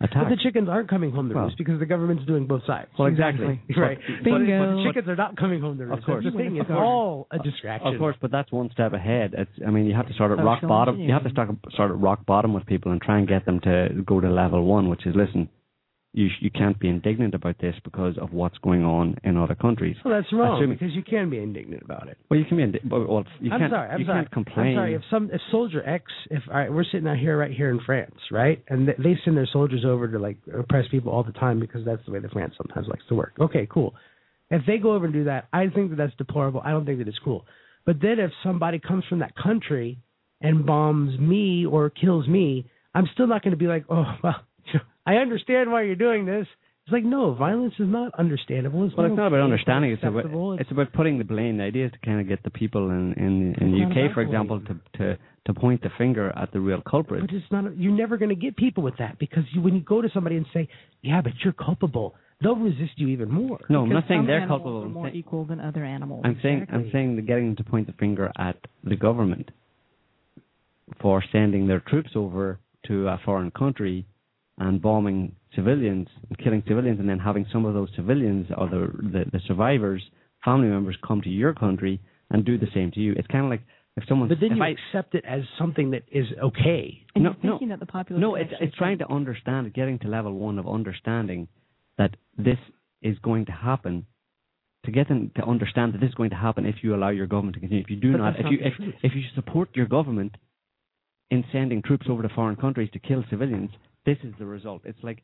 attack." 0.05 0.25
But 0.25 0.31
the 0.31 0.37
chickens 0.43 0.69
aren't 0.69 0.89
coming 0.89 1.11
home 1.11 1.29
to 1.29 1.35
Well- 1.35 1.45
roost 1.45 1.59
because 1.59 1.79
the 1.81 1.87
government's 1.87 2.25
doing 2.27 2.47
both 2.47 2.65
sides. 2.65 2.89
Well, 2.99 3.09
exactly. 3.09 3.61
Right. 3.77 3.99
But- 4.23 4.25
But, 4.25 4.39
but 4.41 4.77
the 4.77 4.83
chickens 4.87 5.09
are 5.09 5.17
not 5.17 5.37
coming 5.37 5.61
home 5.61 5.79
to 5.79 5.87
roost. 5.87 5.99
Of 6.01 6.05
course. 6.05 6.25
That's 6.25 6.37
the 6.37 6.43
thing. 6.43 6.57
It's 6.57 6.71
all 6.71 7.27
a 7.31 7.39
distraction. 7.39 7.93
Of 7.95 7.99
course, 7.99 8.17
but 8.21 8.31
that's 8.31 8.51
one 8.53 8.71
step 8.71 8.93
ahead. 8.93 9.35
It's, 9.37 9.51
I 9.67 9.71
mean, 9.71 9.87
you 9.87 9.95
have 9.95 10.07
to 10.09 10.15
start 10.15 10.31
at 10.31 10.39
Social 10.39 10.47
rock 10.47 10.63
bottom. 10.63 10.99
You 11.01 11.13
have 11.13 11.25
to 11.25 11.31
start 11.31 11.49
start 11.73 11.91
at 11.91 11.99
rock 11.99 12.25
bottom 12.27 12.53
with 12.55 12.67
people 12.67 12.93
and 12.93 13.01
try 13.03 13.19
and 13.19 13.27
get 13.29 13.45
them 13.47 13.61
to 13.61 14.03
go 14.07 14.21
to 14.21 14.31
level 14.31 14.65
one, 14.65 14.89
which 14.89 15.07
is 15.07 15.15
listen. 15.17 15.49
You 16.17 16.29
sh- 16.29 16.43
you 16.43 16.51
can't 16.51 16.79
be 16.79 16.89
indignant 16.89 17.35
about 17.35 17.59
this 17.59 17.75
because 17.83 18.17
of 18.19 18.33
what's 18.33 18.57
going 18.59 18.85
on 18.85 19.17
in 19.25 19.37
other 19.37 19.57
countries. 19.57 19.97
Well, 20.05 20.15
that's 20.15 20.33
wrong 20.33 20.59
Assuming- 20.61 20.79
because 20.79 20.95
you 20.95 21.03
can 21.03 21.29
be 21.29 21.39
indignant 21.39 21.83
about 21.83 22.07
it. 22.07 22.17
Well, 22.31 22.39
you 22.39 22.47
can 22.47 22.57
be 22.57 22.63
indi- 22.63 22.81
well, 22.89 23.25
you 23.41 23.51
I'm 23.53 23.59
can't. 23.59 23.73
sorry. 23.73 23.91
I'm 23.91 23.99
you 24.01 24.07
sorry. 24.07 24.19
can't 24.23 24.31
complain. 24.31 24.67
I'm 24.69 24.75
sorry. 24.77 24.95
If 24.95 25.03
some 25.11 25.29
if 25.33 25.41
Soldier 25.51 25.83
X, 25.85 26.05
if 26.31 26.43
right, 26.49 26.73
we're 26.73 26.85
sitting 26.85 27.09
out 27.09 27.19
here 27.19 27.37
right 27.37 27.51
here 27.51 27.69
in 27.69 27.81
France, 27.85 28.15
right, 28.31 28.63
and 28.69 28.87
they, 28.87 28.95
they 28.97 29.19
send 29.25 29.37
their 29.37 29.49
soldiers 29.53 29.85
over 29.85 30.07
to 30.07 30.19
like 30.21 30.37
oppress 30.57 30.87
people 30.89 31.11
all 31.13 31.25
the 31.25 31.33
time 31.33 31.59
because 31.59 31.85
that's 31.85 32.05
the 32.07 32.13
way 32.13 32.21
that 32.21 32.31
France 32.31 32.55
sometimes 32.57 32.87
likes 32.87 33.03
to 33.09 33.17
work. 33.17 33.33
Okay, 33.41 33.67
cool. 33.69 33.93
If 34.51 34.63
they 34.67 34.79
go 34.79 34.95
over 34.95 35.07
and 35.07 35.13
do 35.15 35.25
that, 35.25 35.49
I 35.53 35.67
think 35.69 35.91
that 35.91 35.97
that's 35.97 36.15
deplorable. 36.15 36.61
I 36.65 36.71
don't 36.71 36.87
think 36.87 36.99
that 36.99 37.09
it's 37.09 37.19
cool. 37.25 37.45
But 37.87 37.97
then 38.01 38.21
if 38.21 38.31
somebody 38.45 38.79
comes 38.79 39.05
from 39.09 39.19
that 39.19 39.35
country 39.35 39.99
and 40.41 40.65
bombs 40.65 41.19
me 41.19 41.67
or 41.67 41.91
kills 41.91 42.29
me, 42.29 42.71
I'm 42.95 43.09
still 43.15 43.27
not 43.27 43.43
going 43.43 43.51
to 43.51 43.57
be 43.57 43.67
like, 43.67 43.85
oh 43.91 44.05
well, 44.23 44.37
I 45.07 45.17
understand 45.17 45.71
why 45.71 45.83
you're 45.83 45.97
doing 45.97 46.25
this. 46.27 46.47
It's 46.85 46.93
like 46.93 47.05
no, 47.05 47.33
violence 47.33 47.73
is 47.79 47.89
not 47.89 48.15
understandable. 48.19 48.85
It's 48.85 48.95
well, 48.95 49.07
it's 49.07 49.17
not 49.17 49.29
about 49.29 49.41
understanding. 49.41 49.93
It's 49.93 50.03
about 50.03 50.19
acceptable. 50.19 50.59
it's 50.59 50.71
about 50.71 50.93
putting 50.93 51.17
the 51.17 51.25
blame. 51.25 51.57
The 51.57 51.65
idea 51.65 51.87
is 51.87 51.93
to 51.93 51.99
kind 52.05 52.21
of 52.21 52.29
get 52.29 52.43
the 52.43 52.51
people 52.51 52.91
in 52.91 53.15
in, 53.15 53.55
in 53.59 53.73
the 53.73 53.85
UK, 53.87 54.13
for 54.13 54.21
example, 54.21 54.61
to 54.61 54.99
to 54.99 55.19
to 55.47 55.55
point 55.55 55.83
the 55.83 55.89
finger 55.97 56.31
at 56.37 56.53
the 56.53 56.61
real 56.61 56.83
culprit. 56.83 57.23
But 57.23 57.35
it's 57.35 57.51
not. 57.51 57.75
You're 57.79 57.93
never 57.93 58.19
going 58.19 58.29
to 58.29 58.35
get 58.35 58.55
people 58.57 58.83
with 58.83 58.99
that 58.99 59.19
because 59.19 59.45
you, 59.53 59.63
when 59.63 59.75
you 59.75 59.81
go 59.81 60.03
to 60.03 60.11
somebody 60.13 60.37
and 60.37 60.45
say, 60.53 60.69
"Yeah, 61.01 61.23
but 61.23 61.33
you're 61.43 61.55
culpable," 61.55 62.17
they'll 62.43 62.55
resist 62.55 62.93
you 62.97 63.09
even 63.09 63.31
more. 63.31 63.61
No, 63.71 63.85
I'm 63.85 63.89
not 63.89 64.05
saying 64.07 64.21
some 64.21 64.27
they're 64.27 64.41
animals 64.41 64.61
culpable. 64.61 64.83
Are 64.83 64.89
more 64.91 65.07
saying- 65.07 65.17
equal 65.17 65.47
than 65.47 65.61
other 65.61 65.85
animals. 65.87 66.21
I'm 66.27 66.39
saying 66.43 66.67
I'm 66.71 66.91
saying 66.93 67.17
that 67.17 67.27
getting 67.27 67.47
them 67.47 67.57
to 67.57 67.65
point 67.65 67.87
the 67.87 67.95
finger 67.95 68.31
at 68.37 68.57
the 68.83 68.97
government 68.97 69.51
for 71.01 71.25
sending 71.33 71.67
their 71.67 71.81
troops 71.81 72.11
over 72.15 72.59
to 72.89 73.09
a 73.09 73.19
foreign 73.25 73.51
country 73.51 74.05
and 74.59 74.81
bombing 74.81 75.35
civilians 75.55 76.09
and 76.29 76.39
killing 76.39 76.63
civilians 76.67 77.01
and 77.01 77.09
then 77.09 77.19
having 77.19 77.47
some 77.53 77.65
of 77.65 77.75
those 77.75 77.89
civilians 77.97 78.47
or 78.57 78.69
the 78.69 78.87
the, 79.13 79.25
the 79.33 79.41
survivors 79.47 80.03
family 80.45 80.69
members 80.69 80.97
come 81.07 81.21
to 81.23 81.29
your 81.31 81.53
country 81.55 82.01
and 82.31 82.45
do 82.45 82.57
the 82.59 82.67
same 82.75 82.91
to 82.93 83.01
you 83.01 83.13
it's 83.17 83.27
kind 83.29 83.45
of 83.45 83.51
like 83.51 83.63
if 83.97 84.03
someone, 84.09 84.29
But 84.29 84.41
then 84.41 84.51
if 84.53 84.57
you 84.57 84.63
I, 84.65 84.71
accept 84.71 85.15
it 85.15 85.25
as 85.25 85.43
something 85.57 85.93
that 85.93 86.03
is 86.11 86.27
okay. 86.43 87.05
And 87.15 87.23
No, 87.23 87.35
you're 87.43 87.53
thinking 87.53 87.69
that 87.69 87.79
the 87.79 87.87
population. 87.87 88.21
no, 88.23 88.35
it's 88.35 88.53
it's 88.61 88.75
trying 88.75 88.99
to 88.99 89.09
understand, 89.09 89.73
getting 89.73 90.01
to 90.01 90.09
level 90.09 90.33
one 90.37 90.59
of 90.59 90.67
understanding 90.69 91.47
that 91.97 92.17
this 92.37 92.59
is 93.03 93.17
going 93.21 93.47
to 93.47 93.53
happen. 93.53 94.07
To 94.87 94.91
get 94.91 95.07
them 95.07 95.31
to 95.37 95.45
understand 95.45 95.95
that 95.95 96.01
this 96.01 96.09
is 96.09 96.15
going 96.17 96.31
to 96.31 96.37
happen 96.37 96.67
if 96.67 96.83
you 96.83 96.93
allow 96.97 97.11
your 97.11 97.29
government 97.29 97.55
to 97.55 97.61
continue. 97.61 97.85
If 97.85 97.91
you 97.91 97.97
do 97.97 98.11
But 98.11 98.19
not, 98.19 98.37
if 98.37 98.43
not 98.43 98.53
you 98.53 98.59
if, 98.63 98.75
truth. 98.75 98.95
if 99.05 99.13
you 99.15 99.23
support 99.37 99.69
your 99.77 99.87
government 99.87 100.35
in 101.31 101.45
sending 101.53 101.81
troops 101.81 102.07
over 102.11 102.23
to 102.23 102.29
foreign 102.31 102.57
countries 102.57 102.91
to 102.95 102.99
kill 102.99 103.23
civilians, 103.31 103.71
this 104.07 104.19
is 104.23 104.35
the 104.39 104.47
result. 104.47 104.83
It's 104.85 105.03
like 105.03 105.23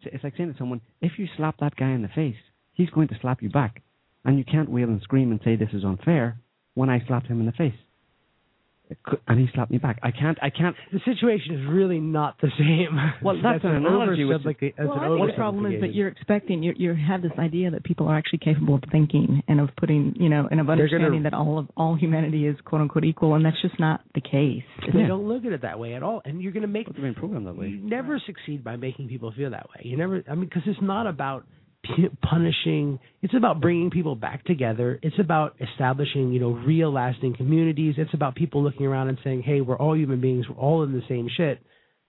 it's, 0.00 0.24
like 0.24 0.36
saying 0.36 0.52
to 0.52 0.58
someone, 0.58 0.80
if 1.00 1.12
you 1.18 1.26
slap 1.36 1.56
that 1.60 1.76
guy 1.76 1.90
in 1.90 2.02
the 2.02 2.08
face, 2.08 2.36
he's 2.72 2.90
going 2.90 3.08
to 3.08 3.18
slap 3.20 3.42
you 3.42 3.48
back, 3.48 3.82
and 4.24 4.38
you 4.38 4.44
can't 4.44 4.70
wail 4.70 4.88
and 4.88 5.00
scream 5.02 5.30
and 5.30 5.40
say 5.44 5.56
this 5.56 5.72
is 5.72 5.84
unfair 5.84 6.40
when 6.74 6.90
I 6.90 7.04
slapped 7.06 7.28
him 7.28 7.40
in 7.40 7.46
the 7.46 7.52
face, 7.52 7.74
could- 9.02 9.18
and 9.28 9.40
he 9.40 9.46
slapped 9.54 9.70
me 9.70 9.78
back. 9.78 9.98
I 10.02 10.10
can't. 10.10 10.38
I 10.42 10.50
can't. 10.50 10.76
The 10.92 11.00
situation 11.04 11.54
is 11.54 11.66
really 11.66 12.00
not 12.00 12.36
the 12.40 12.50
same. 12.58 12.98
Well, 13.22 13.36
that's 13.42 13.64
an 13.64 13.70
analogy 13.76 14.24
which 14.24 14.38
is- 14.40 14.44
oversimplica- 14.44 14.74
that's 14.76 14.88
Well, 14.88 15.02
an 15.02 15.12
I 15.12 15.16
think 15.16 15.30
the 15.30 15.36
problem 15.36 15.66
is 15.66 15.80
that 15.80 15.94
you're 15.94 16.08
expecting 16.08 16.62
you 16.62 16.74
you 16.76 16.94
have 16.94 17.22
this 17.22 17.32
idea 17.38 17.70
that 17.70 17.82
people 17.84 18.06
are 18.08 18.16
actually 18.16 18.40
capable 18.40 18.74
of 18.74 18.82
thinking 18.92 19.42
and 19.48 19.60
of 19.60 19.70
putting 19.76 20.14
you 20.16 20.28
know 20.28 20.46
and 20.50 20.60
of 20.60 20.66
They're 20.66 20.76
gonna- 20.76 20.82
understanding 20.82 21.22
that 21.24 21.34
all 21.34 21.58
of 21.58 21.70
all 21.76 21.94
humanity 21.94 22.46
is 22.46 22.60
quote 22.62 22.82
unquote 22.82 23.04
equal, 23.04 23.34
and 23.34 23.44
that's 23.44 23.60
just 23.62 23.78
not 23.80 24.02
the 24.14 24.20
case. 24.20 24.62
They 24.92 25.06
don't 25.06 25.26
look 25.26 25.44
at 25.44 25.52
it 25.52 25.62
that 25.62 25.78
way 25.78 25.94
at 25.94 26.02
all, 26.02 26.20
and 26.24 26.40
you're 26.42 26.52
going 26.52 26.62
to 26.62 26.68
make. 26.68 26.86
But 26.86 26.96
they've 26.96 27.14
been 27.14 27.44
that 27.44 27.56
way. 27.56 27.68
You 27.68 27.78
never 27.78 28.18
succeed 28.18 28.62
by 28.62 28.76
making 28.76 29.08
people 29.08 29.32
feel 29.32 29.50
that 29.50 29.68
way. 29.70 29.80
You 29.84 29.96
never. 29.96 30.22
I 30.30 30.34
mean, 30.34 30.44
because 30.44 30.62
it's 30.66 30.80
not 30.82 31.06
about 31.06 31.42
p- 31.42 31.48
punishing. 32.22 32.98
It's 33.22 33.34
about 33.34 33.60
bringing 33.60 33.90
people 33.90 34.16
back 34.16 34.44
together. 34.44 34.98
It's 35.02 35.18
about 35.18 35.56
establishing, 35.60 36.32
you 36.32 36.40
know, 36.40 36.50
real 36.50 36.92
lasting 36.92 37.36
communities. 37.36 37.94
It's 37.98 38.14
about 38.14 38.34
people 38.34 38.62
looking 38.62 38.86
around 38.86 39.08
and 39.08 39.18
saying, 39.22 39.42
"Hey, 39.42 39.60
we're 39.60 39.78
all 39.78 39.96
human 39.96 40.20
beings. 40.20 40.48
We're 40.48 40.56
all 40.56 40.82
in 40.82 40.92
the 40.92 41.02
same 41.08 41.28
shit, 41.28 41.60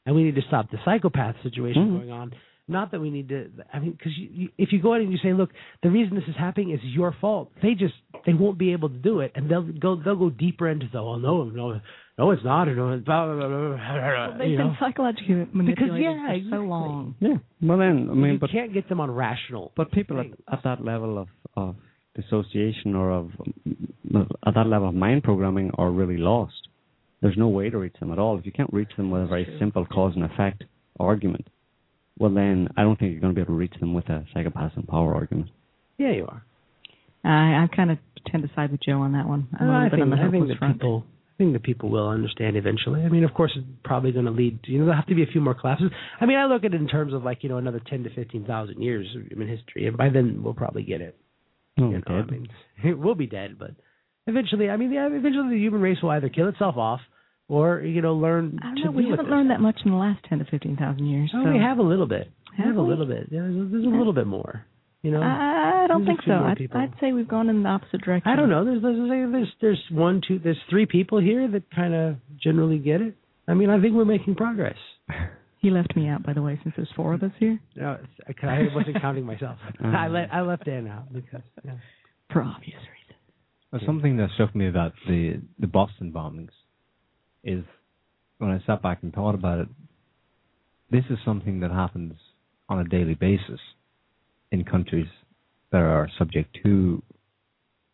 and 0.06 0.15
we 0.15 0.23
need 0.23 0.35
to 0.35 0.41
stop 0.43 0.69
the 0.72 0.80
psychopath 0.85 1.35
situation 1.43 1.88
Mhm. 1.88 1.97
going 1.99 2.11
on." 2.11 2.34
Not 2.68 2.89
that 2.91 2.99
we 2.99 3.11
need 3.11 3.30
to. 3.30 3.52
I 3.72 3.80
mean, 3.80 3.91
because 3.91 4.18
you, 4.18 4.27
you, 4.31 4.49
if 4.57 4.73
you 4.73 4.80
go 4.81 4.95
in 4.95 5.03
and 5.03 5.11
you 5.11 5.19
say, 5.19 5.34
"Look, 5.34 5.52
the 5.84 5.91
reason 5.91 6.15
this 6.15 6.27
is 6.27 6.35
happening 6.35 6.72
is 6.72 6.84
your 6.84 7.11
fault," 7.22 7.52
they 7.61 7.76
just 7.76 7.93
they 8.26 8.34
won't 8.34 8.57
be 8.57 8.72
able 8.72 8.89
to 8.89 8.97
do 8.97 9.19
it, 9.19 9.31
and 9.35 9.47
they'll 9.47 9.61
go 9.61 9.95
they'll 9.95 10.15
go 10.15 10.31
deeper 10.31 10.68
into 10.68 10.88
the, 10.88 10.97
"Oh 10.97 11.18
no, 11.18 11.43
no, 11.43 11.80
no, 12.17 12.31
it's 12.31 12.43
not," 12.43 12.67
or 12.67 12.75
"No, 12.75 12.97
blah 13.05 13.25
blah 13.25 13.35
blah." 13.35 13.47
blah, 13.47 13.77
blah, 13.77 14.27
Well, 14.29 14.37
they've 14.37 14.49
you 14.51 14.57
been 14.57 14.67
know? 14.67 14.75
psychologically 14.79 15.47
manipulated 15.51 16.01
yeah, 16.01 16.33
for 16.49 16.55
so 16.57 16.61
long. 16.61 17.15
Yeah. 17.19 17.35
Well, 17.61 17.77
then 17.77 18.07
I 18.09 18.13
mean, 18.13 18.33
you 18.33 18.39
but 18.39 18.51
can't 18.51 18.73
get 18.73 18.87
them 18.89 18.99
on 18.99 19.11
rational. 19.11 19.71
But 19.75 19.91
people 19.91 20.19
at, 20.19 20.27
at 20.51 20.63
that 20.63 20.83
level 20.83 21.17
of, 21.17 21.27
of 21.57 21.75
dissociation 22.15 22.95
or 22.95 23.11
of 23.11 23.31
at 24.47 24.53
that 24.55 24.67
level 24.67 24.89
of 24.89 24.95
mind 24.95 25.23
programming 25.23 25.71
are 25.77 25.91
really 25.91 26.17
lost. 26.17 26.69
There's 27.21 27.37
no 27.37 27.47
way 27.47 27.69
to 27.69 27.77
reach 27.77 27.95
them 27.99 28.11
at 28.11 28.19
all. 28.19 28.37
If 28.37 28.45
you 28.45 28.51
can't 28.51 28.71
reach 28.71 28.91
them 28.97 29.09
with 29.11 29.23
a 29.23 29.27
very 29.27 29.47
simple 29.59 29.85
cause 29.85 30.13
and 30.15 30.23
effect 30.23 30.63
argument, 30.99 31.47
well 32.17 32.33
then 32.33 32.69
I 32.77 32.83
don't 32.83 32.97
think 32.97 33.11
you're 33.11 33.21
going 33.21 33.33
to 33.33 33.35
be 33.35 33.41
able 33.41 33.53
to 33.55 33.57
reach 33.57 33.73
them 33.79 33.93
with 33.93 34.07
a 34.09 34.25
psychopath 34.33 34.73
and 34.75 34.87
power 34.87 35.15
argument. 35.15 35.49
Yeah, 35.97 36.11
you 36.11 36.27
are. 36.27 36.43
I 37.23 37.63
I 37.63 37.75
kind 37.75 37.91
of 37.91 37.97
tend 38.31 38.43
to 38.47 38.49
side 38.55 38.71
with 38.71 38.81
Joe 38.83 39.01
on 39.01 39.13
that 39.13 39.27
one. 39.27 39.47
I'm 39.59 39.67
a 39.67 39.71
I 39.71 39.83
little 39.83 39.89
bit 39.89 39.95
think, 39.97 40.01
on 40.03 40.09
the 40.11 40.15
I 40.17 40.31
think 40.31 40.47
that 40.59 40.73
people, 40.73 41.03
I 41.36 41.38
think 41.38 41.52
that 41.52 41.64
people 41.64 41.90
will 41.90 42.07
understand 42.07 42.56
eventually. 42.56 43.03
I 43.03 43.10
mean, 43.10 43.26
of 43.26 43.34
course, 43.34 43.52
it's 43.57 43.68
probably 43.84 44.14
going 44.14 44.24
to 44.24 44.32
lead. 44.32 44.64
To, 44.64 44.72
you 44.72 44.80
know, 44.80 44.86
there'll 44.86 44.99
have 44.99 45.07
to 45.07 45.16
be 45.16 45.24
a 45.24 45.28
few 45.28 45.41
more 45.41 45.53
collapses. 45.53 45.91
I 46.22 46.26
mean, 46.26 46.38
I 46.38 46.45
look 46.45 46.64
at 46.64 46.74
it 46.74 46.80
in 46.80 46.88
terms 46.88 47.14
of 47.14 47.24
like 47.24 47.44
you 47.44 47.49
know 47.49 47.57
another 47.57 47.82
ten 47.90 48.03
to 48.03 48.10
fifteen 48.16 48.45
thousand 48.45 48.82
years 48.82 49.06
of 49.18 49.28
human 49.28 49.49
history, 49.49 49.86
and 49.88 49.98
by 49.98 50.10
then 50.10 50.41
we'll 50.41 50.53
probably 50.53 50.84
get 50.84 51.02
it. 51.02 51.18
Oh, 51.78 51.90
you 51.90 51.98
know. 51.98 52.03
I 52.07 52.24
mean, 52.24 52.48
we'll 53.02 53.16
be 53.16 53.28
dead, 53.28 53.60
but 53.60 53.72
eventually, 54.28 54.70
I 54.70 54.78
mean, 54.78 54.94
yeah, 54.94 55.07
eventually 55.07 55.49
the 55.49 55.62
human 55.62 55.82
race 55.82 55.98
will 56.02 56.12
either 56.12 56.30
kill 56.30 56.48
itself 56.48 56.78
off 56.78 57.02
or 57.49 57.82
you 57.82 58.02
know 58.02 58.14
learn 58.14 58.57
I 58.62 58.68
don't 58.68 58.76
to 58.76 58.86
know. 58.86 58.91
We 58.91 59.10
haven't 59.10 59.26
it. 59.26 59.30
learned 59.30 59.49
that 59.52 59.60
much 59.60 59.80
in 59.84 59.91
the 59.91 59.98
last 59.98 60.24
ten 60.30 60.40
to 60.40 60.45
fifteen 60.45 60.78
thousand 60.78 61.06
years. 61.06 61.32
Oh, 61.36 61.44
so. 61.44 61.52
we 61.52 61.60
have 61.60 61.80
a 61.80 61.84
little 61.84 62.07
bit. 62.07 62.32
We 62.52 62.64
Have 62.64 62.76
have 62.76 62.78
a 62.78 62.82
little 62.82 63.06
bit. 63.06 63.28
Yeah, 63.30 63.41
there's, 63.41 63.72
there's 63.72 63.86
a 63.86 63.90
little 63.90 64.14
bit 64.14 64.28
more. 64.28 64.66
You 65.06 65.11
know, 65.11 65.22
I 65.22 65.84
I 65.84 65.88
don't 65.88 66.03
think 66.03 66.22
so. 66.26 66.32
I'd. 66.32 66.57
I'd 66.73 66.94
say 66.99 67.11
we've 67.11 67.27
gone 67.27 67.48
in 67.48 67.61
the 67.61 67.69
opposite 67.69 68.02
direction. 68.02 68.27
I 68.27 68.36
don't 68.36 68.49
know. 68.49 68.65
There's 68.65 68.82
there's 68.82 69.32
there's 69.32 69.48
there's 69.61 69.84
one 69.91 70.19
two 70.27 70.40
there's 70.40 70.57
three 70.68 70.88
people 70.88 71.22
here 71.22 71.48
that 71.48 71.61
kind 71.69 71.94
of 71.94 72.15
generally 72.41 72.80
get 72.80 73.02
it. 73.02 73.14
I 73.48 73.53
mean, 73.53 73.69
I 73.69 73.80
think 73.80 73.94
we're 73.94 74.06
making 74.06 74.36
progress. 74.36 74.77
He 75.60 75.72
left 75.72 75.95
me 75.95 76.07
out, 76.07 76.22
by 76.22 76.34
the 76.34 76.44
way, 76.44 76.60
since 76.61 76.76
there's 76.77 76.91
four 76.95 77.15
of 77.15 77.23
us 77.23 77.32
here. 77.40 77.60
No, 77.76 77.94
it's- 77.94 78.36
I 78.44 78.45
I 78.45 78.76
wasn't 78.76 79.02
counting 79.02 79.26
myself. 79.26 79.57
I 79.84 80.06
um. 80.06 80.14
let 80.14 80.32
I 80.32 80.41
left 80.41 80.65
Dan 80.65 80.88
out 80.88 81.11
because 81.11 81.41
yeah. 81.64 81.72
For 82.32 82.44
obvious 82.44 82.77
reasons. 82.77 83.19
Well, 83.72 83.82
something 83.84 84.18
that 84.18 84.30
struck 84.36 84.56
me 84.56 84.68
about 84.68 84.94
the 85.07 85.41
the 85.57 85.65
Boston 85.65 86.11
bombings 86.11 86.52
is 87.44 87.64
when 88.38 88.52
I 88.52 88.61
sat 88.68 88.84
back 88.84 88.99
and 89.02 89.11
thought 89.11 89.34
about 89.34 89.57
it. 89.60 89.68
This 90.91 91.06
is 91.10 91.18
something 91.26 91.61
that 91.61 91.72
happens 91.72 92.14
on 92.69 92.80
a 92.80 92.84
daily 92.84 93.15
basis 93.15 93.60
in 94.56 94.64
countries 94.64 95.07
that 95.72 95.82
are 95.82 96.10
subject 96.18 96.57
to 96.64 97.03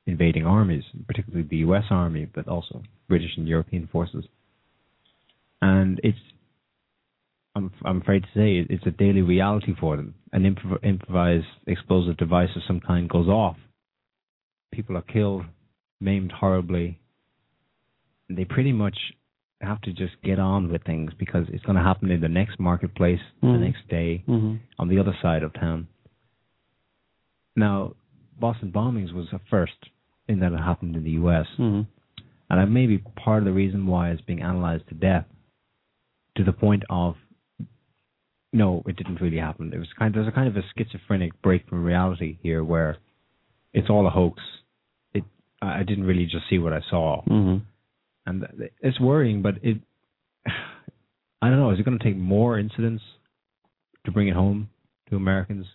invading 0.06 0.46
armies, 0.46 0.84
particularly 1.08 1.48
the 1.50 1.58
U.S. 1.68 1.84
Army, 1.90 2.26
but 2.34 2.48
also 2.48 2.82
British 3.10 3.32
and 3.38 3.48
European 3.48 3.88
forces. 3.92 4.26
And 5.62 6.00
it's, 6.04 6.18
I'm, 7.56 7.72
I'm 7.86 8.02
afraid 8.02 8.24
to 8.24 8.30
say, 8.36 8.66
it's 8.70 8.86
a 8.86 8.92
daily 8.92 9.22
reality 9.22 9.74
for 9.80 9.96
them. 9.98 10.16
An 10.32 10.44
improv- 10.44 10.84
improvised 10.84 11.46
explosive 11.68 12.18
device 12.18 12.50
of 12.56 12.62
some 12.68 12.80
kind 12.80 13.10
goes 13.10 13.28
off. 13.28 13.58
People 14.72 14.98
are 14.98 15.02
killed, 15.04 15.44
maimed 16.00 16.32
horribly. 16.32 17.00
And 18.30 18.38
they 18.38 18.46
pretty 18.46 18.72
much 18.72 18.98
have 19.62 19.82
to 19.82 19.92
just 19.94 20.14
get 20.24 20.40
on 20.40 20.72
with 20.72 20.84
things 20.84 21.12
because 21.20 21.46
it's 21.54 21.64
going 21.66 21.76
to 21.78 21.84
happen 21.84 22.10
in 22.10 22.22
the 22.22 22.28
next 22.30 22.60
marketplace, 22.60 23.20
the 23.42 23.48
Mhm. 23.48 23.60
next 23.60 23.88
day, 23.90 24.24
Mm-hmm. 24.28 24.56
on 24.80 24.88
the 24.88 24.98
other 25.00 25.16
side 25.22 25.44
of 25.44 25.54
town. 25.54 25.88
Now, 27.56 27.94
Boston 28.40 28.72
bombings 28.72 29.14
was 29.14 29.28
a 29.34 29.40
first 29.50 29.74
thing 30.28 30.40
that 30.40 30.54
it 30.54 30.58
happened 30.58 30.96
in 30.96 31.04
the 31.04 31.12
U.S. 31.12 31.46
Mm-hmm. 31.60 31.82
And 32.50 32.60
that 32.62 32.68
may 32.68 32.86
be 32.86 32.98
part 32.98 33.40
of 33.40 33.46
the 33.46 33.52
reason 33.52 33.88
why 33.88 34.10
it's 34.12 34.22
being 34.22 34.42
analyzed 34.42 34.88
to 34.90 34.96
death, 34.96 35.26
to 36.38 36.44
the 36.44 36.52
point 36.52 36.84
of, 36.90 37.16
no, 38.54 38.84
it 38.86 38.98
didn't 38.98 39.22
really 39.22 39.38
happen. 39.38 39.72
It 39.74 39.78
was 39.78 39.88
kind. 39.98 40.14
There's 40.14 40.28
a 40.28 40.32
kind 40.32 40.48
of 40.50 40.58
a 40.58 40.64
schizophrenic 40.78 41.42
break 41.42 41.68
from 41.70 41.84
reality 41.86 42.38
here, 42.44 42.64
where 42.64 42.98
it's 43.74 43.90
all 43.90 44.06
a 44.06 44.10
hoax. 44.10 44.42
It. 45.14 45.24
I 45.62 45.80
I 45.80 45.84
didn't 45.84 46.04
really 46.04 46.26
just 46.26 46.50
see 46.50 46.58
what 46.60 46.74
I 46.74 46.82
saw, 46.90 47.24
Mm-hmm. 47.24 47.64
and 48.26 48.46
it's 48.82 49.00
worrying. 49.00 49.42
But 49.42 49.56
it. 49.64 49.78
I 51.42 51.50
don't 51.50 51.58
know. 51.60 51.72
Is 51.72 51.80
it 51.80 51.86
going 51.86 51.98
to 51.98 52.04
take 52.04 52.18
more 52.18 52.60
incidents 52.60 53.02
to 54.06 54.12
bring 54.12 54.28
it 54.28 54.36
home 54.36 54.70
to 55.10 55.16
Americans? 55.16 55.66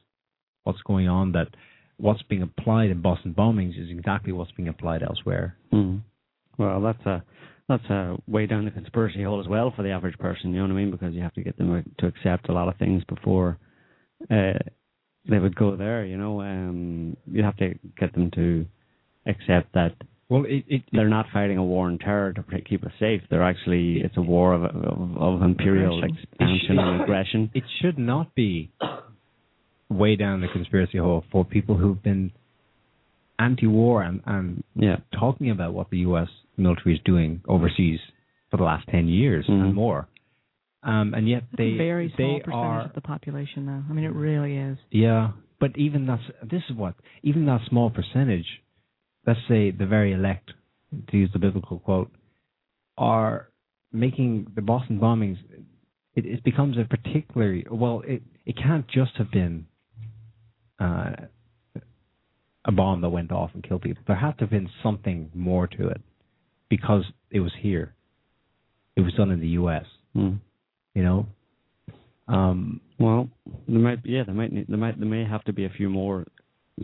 What's 0.67 0.83
going 0.83 1.09
on? 1.09 1.33
That 1.33 1.49
what's 1.97 2.23
being 2.23 2.43
applied 2.43 2.91
in 2.91 3.01
Boston 3.01 3.35
bombings 3.39 3.81
is 3.81 3.89
exactly 3.89 4.33
what's 4.33 4.51
being 4.53 4.69
applied 4.69 5.03
elsewhere. 5.03 5.57
Mm. 5.73 6.03
Well, 6.59 6.81
that's 6.81 7.07
a 7.07 7.23
that's 7.69 7.85
a 7.85 8.17
way 8.27 8.47
down 8.47 8.65
the 8.65 8.73
conspiracy 8.73 9.23
hole 9.23 9.41
as 9.41 9.47
well 9.47 9.73
for 9.75 9.83
the 9.83 9.91
average 9.91 10.19
person. 10.19 10.51
You 10.51 10.57
know 10.57 10.65
what 10.65 10.73
I 10.73 10.75
mean? 10.75 10.91
Because 10.91 11.15
you 11.15 11.23
have 11.23 11.35
to 11.35 11.43
get 11.43 11.57
them 11.57 11.85
to 11.99 12.07
accept 12.07 12.49
a 12.49 12.53
lot 12.53 12.69
of 12.69 12.77
things 12.79 13.05
before 13.05 13.59
uh, 14.29 14.59
they 15.29 15.39
would 15.39 15.55
go 15.55 15.77
there. 15.77 16.05
You 16.05 16.17
know, 16.17 16.41
um, 16.41 17.17
you 17.31 17.43
have 17.43 17.57
to 17.59 17.75
get 17.99 18.13
them 18.13 18.31
to 18.35 18.67
accept 19.27 19.73
that. 19.75 19.93
Well, 20.29 20.45
it, 20.45 20.65
it, 20.67 20.83
they're 20.93 21.09
not 21.09 21.27
fighting 21.33 21.59
a 21.59 21.65
war 21.65 21.87
on 21.87 21.99
terror 21.99 22.33
to 22.33 22.43
keep 22.63 22.85
us 22.85 22.91
safe. 22.99 23.23
They're 23.31 23.45
actually 23.45 24.01
it's 24.05 24.17
a 24.17 24.23
war 24.23 24.55
of 24.55 24.65
of, 24.65 25.17
of 25.17 25.43
imperial 25.43 25.99
Aggression. 25.99 26.27
expansion 26.33 26.79
and 26.79 27.03
aggression. 27.03 27.51
It 27.55 27.63
should 27.81 27.99
not 27.99 28.35
be 28.35 28.73
way 29.89 30.17
down 30.17 30.41
the 30.41 30.49
conspiracy 30.49 30.99
hole 30.99 31.25
for 31.31 31.45
people 31.45 31.77
who've 31.77 32.03
been 32.03 32.33
anti-war 33.39 34.03
and, 34.03 34.21
and 34.27 34.65
Yeah. 34.75 34.97
talking 35.13 35.51
about 35.51 35.75
what 35.75 35.91
the 35.91 35.99
U.S. 35.99 36.29
military 36.57 36.95
is 36.97 37.01
doing 37.05 37.43
overseas 37.47 38.01
for 38.51 38.57
the 38.57 38.65
last 38.65 38.87
ten 38.89 39.09
years 39.09 39.47
Mhm. 39.47 39.65
and 39.65 39.75
more. 39.75 40.09
Um, 40.83 41.15
and 41.15 41.29
yet 41.29 41.43
That's 41.51 41.59
they 41.59 41.75
a 41.75 41.77
very 41.77 42.09
small 42.17 42.35
they 42.39 42.45
percentage 42.45 42.55
are 42.55 42.81
of 42.83 42.93
the 42.95 43.01
population, 43.01 43.67
though. 43.67 43.83
I 43.89 43.93
mean, 43.93 44.05
it 44.05 44.13
really 44.15 44.57
is. 44.57 44.79
yeah, 44.91 45.33
but 45.59 45.77
even 45.77 46.07
that's 46.07 46.23
this 46.43 46.63
is 46.71 46.77
what 46.77 46.95
even 47.23 47.45
that 47.47 47.61
small 47.69 47.91
percentage, 47.91 48.47
let's 49.27 49.41
say 49.49 49.71
the 49.73 49.87
very 49.87 50.13
elect, 50.13 50.53
to 51.09 51.17
use 51.17 51.31
the 51.33 51.39
biblical 51.41 51.79
quote, 51.81 52.11
are 52.97 53.49
making 53.93 54.47
the 54.55 54.63
Boston 54.63 54.99
bombings. 55.01 55.39
It, 56.15 56.25
it 56.25 56.45
becomes 56.45 56.79
a 56.79 56.85
particularly 56.85 57.67
well. 57.71 58.03
It 58.07 58.23
it 58.45 58.57
can't 58.57 58.87
just 58.89 59.17
have 59.17 59.31
been 59.33 59.67
uh, 60.79 61.13
a 62.65 62.73
bomb 62.73 63.01
that 63.01 63.09
went 63.11 63.33
off 63.33 63.51
and 63.55 63.63
killed 63.63 63.83
people. 63.83 64.03
There 64.07 64.17
had 64.17 64.33
to 64.39 64.45
have 64.45 64.51
been 64.51 64.69
something 64.83 65.31
more 65.35 65.67
to 65.69 65.89
it 65.89 66.01
because 66.69 67.05
it 67.31 67.41
was 67.41 67.53
here. 67.61 67.95
It 68.97 69.03
was 69.03 69.15
done 69.15 69.31
in 69.31 69.41
the 69.41 69.49
U.S. 69.49 69.85
Mm. 70.15 70.41
You 70.95 71.03
know. 71.03 71.27
Um, 72.29 72.81
Well, 72.99 73.29
there 73.69 73.79
might 73.79 74.01
yeah 74.05 74.25
there 74.25 74.35
might 74.35 74.53
need, 74.53 74.67
there 74.69 74.79
might 74.79 74.99
there 74.99 75.09
may 75.09 75.25
have 75.25 75.45
to 75.45 75.53
be 75.53 75.65
a 75.65 75.71
few 75.71 75.89
more 75.89 76.27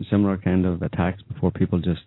similar 0.09 0.37
kind 0.37 0.65
of 0.65 0.81
attacks 0.81 1.21
before 1.23 1.51
people 1.51 1.79
just 1.79 2.01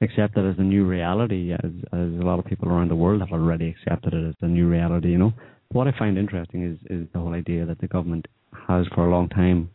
accept 0.00 0.36
it 0.36 0.44
as 0.44 0.56
a 0.58 0.62
new 0.62 0.84
reality, 0.84 1.52
as 1.52 1.70
as 1.92 2.08
a 2.20 2.24
lot 2.24 2.38
of 2.38 2.46
people 2.46 2.68
around 2.68 2.90
the 2.90 2.96
world 2.96 3.20
have 3.20 3.32
already 3.32 3.68
accepted 3.68 4.12
it 4.12 4.26
as 4.26 4.34
a 4.40 4.48
new 4.48 4.68
reality. 4.68 5.10
You 5.10 5.18
know, 5.18 5.32
what 5.70 5.86
I 5.86 5.96
find 5.98 6.18
interesting 6.18 6.64
is 6.64 6.78
is 6.90 7.06
the 7.12 7.20
whole 7.20 7.34
idea 7.34 7.64
that 7.66 7.78
the 7.78 7.86
government 7.86 8.26
has 8.66 8.86
for 8.94 9.06
a 9.06 9.10
long 9.10 9.28
time 9.28 9.70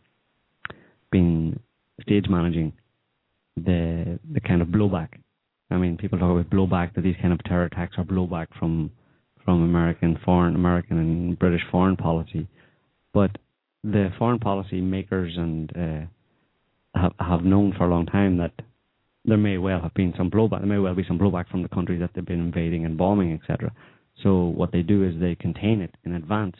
been 1.10 1.58
stage 2.02 2.26
managing 2.28 2.72
the 3.56 4.18
the 4.32 4.40
kind 4.40 4.62
of 4.62 4.68
blowback. 4.68 5.08
I 5.70 5.76
mean, 5.76 5.96
people 5.96 6.18
talk 6.18 6.30
about 6.30 6.50
blowback 6.50 6.94
that 6.94 7.02
these 7.02 7.16
kind 7.20 7.32
of 7.32 7.42
terror 7.44 7.64
attacks 7.64 7.96
are 7.98 8.04
blowback 8.04 8.48
from 8.58 8.90
from 9.44 9.62
American 9.62 10.18
foreign 10.24 10.54
American 10.54 10.98
and 10.98 11.38
British 11.38 11.62
foreign 11.70 11.96
policy, 11.96 12.48
but 13.12 13.30
the 13.82 14.10
foreign 14.18 14.38
policy 14.38 14.80
makers 14.80 15.32
and 15.36 15.72
uh, 15.76 16.98
have 17.00 17.12
have 17.18 17.44
known 17.44 17.72
for 17.76 17.84
a 17.84 17.90
long 17.90 18.06
time 18.06 18.38
that 18.38 18.52
there 19.24 19.36
may 19.36 19.58
well 19.58 19.80
have 19.80 19.94
been 19.94 20.14
some 20.16 20.30
blowback. 20.30 20.60
There 20.60 20.68
may 20.68 20.78
well 20.78 20.94
be 20.94 21.04
some 21.06 21.18
blowback 21.18 21.48
from 21.48 21.62
the 21.62 21.68
countries 21.68 22.00
that 22.00 22.10
they've 22.14 22.24
been 22.24 22.40
invading 22.40 22.84
and 22.84 22.96
bombing, 22.96 23.32
etc. 23.32 23.72
So 24.22 24.44
what 24.46 24.72
they 24.72 24.82
do 24.82 25.04
is 25.04 25.20
they 25.20 25.34
contain 25.34 25.80
it 25.80 25.94
in 26.04 26.14
advance 26.14 26.56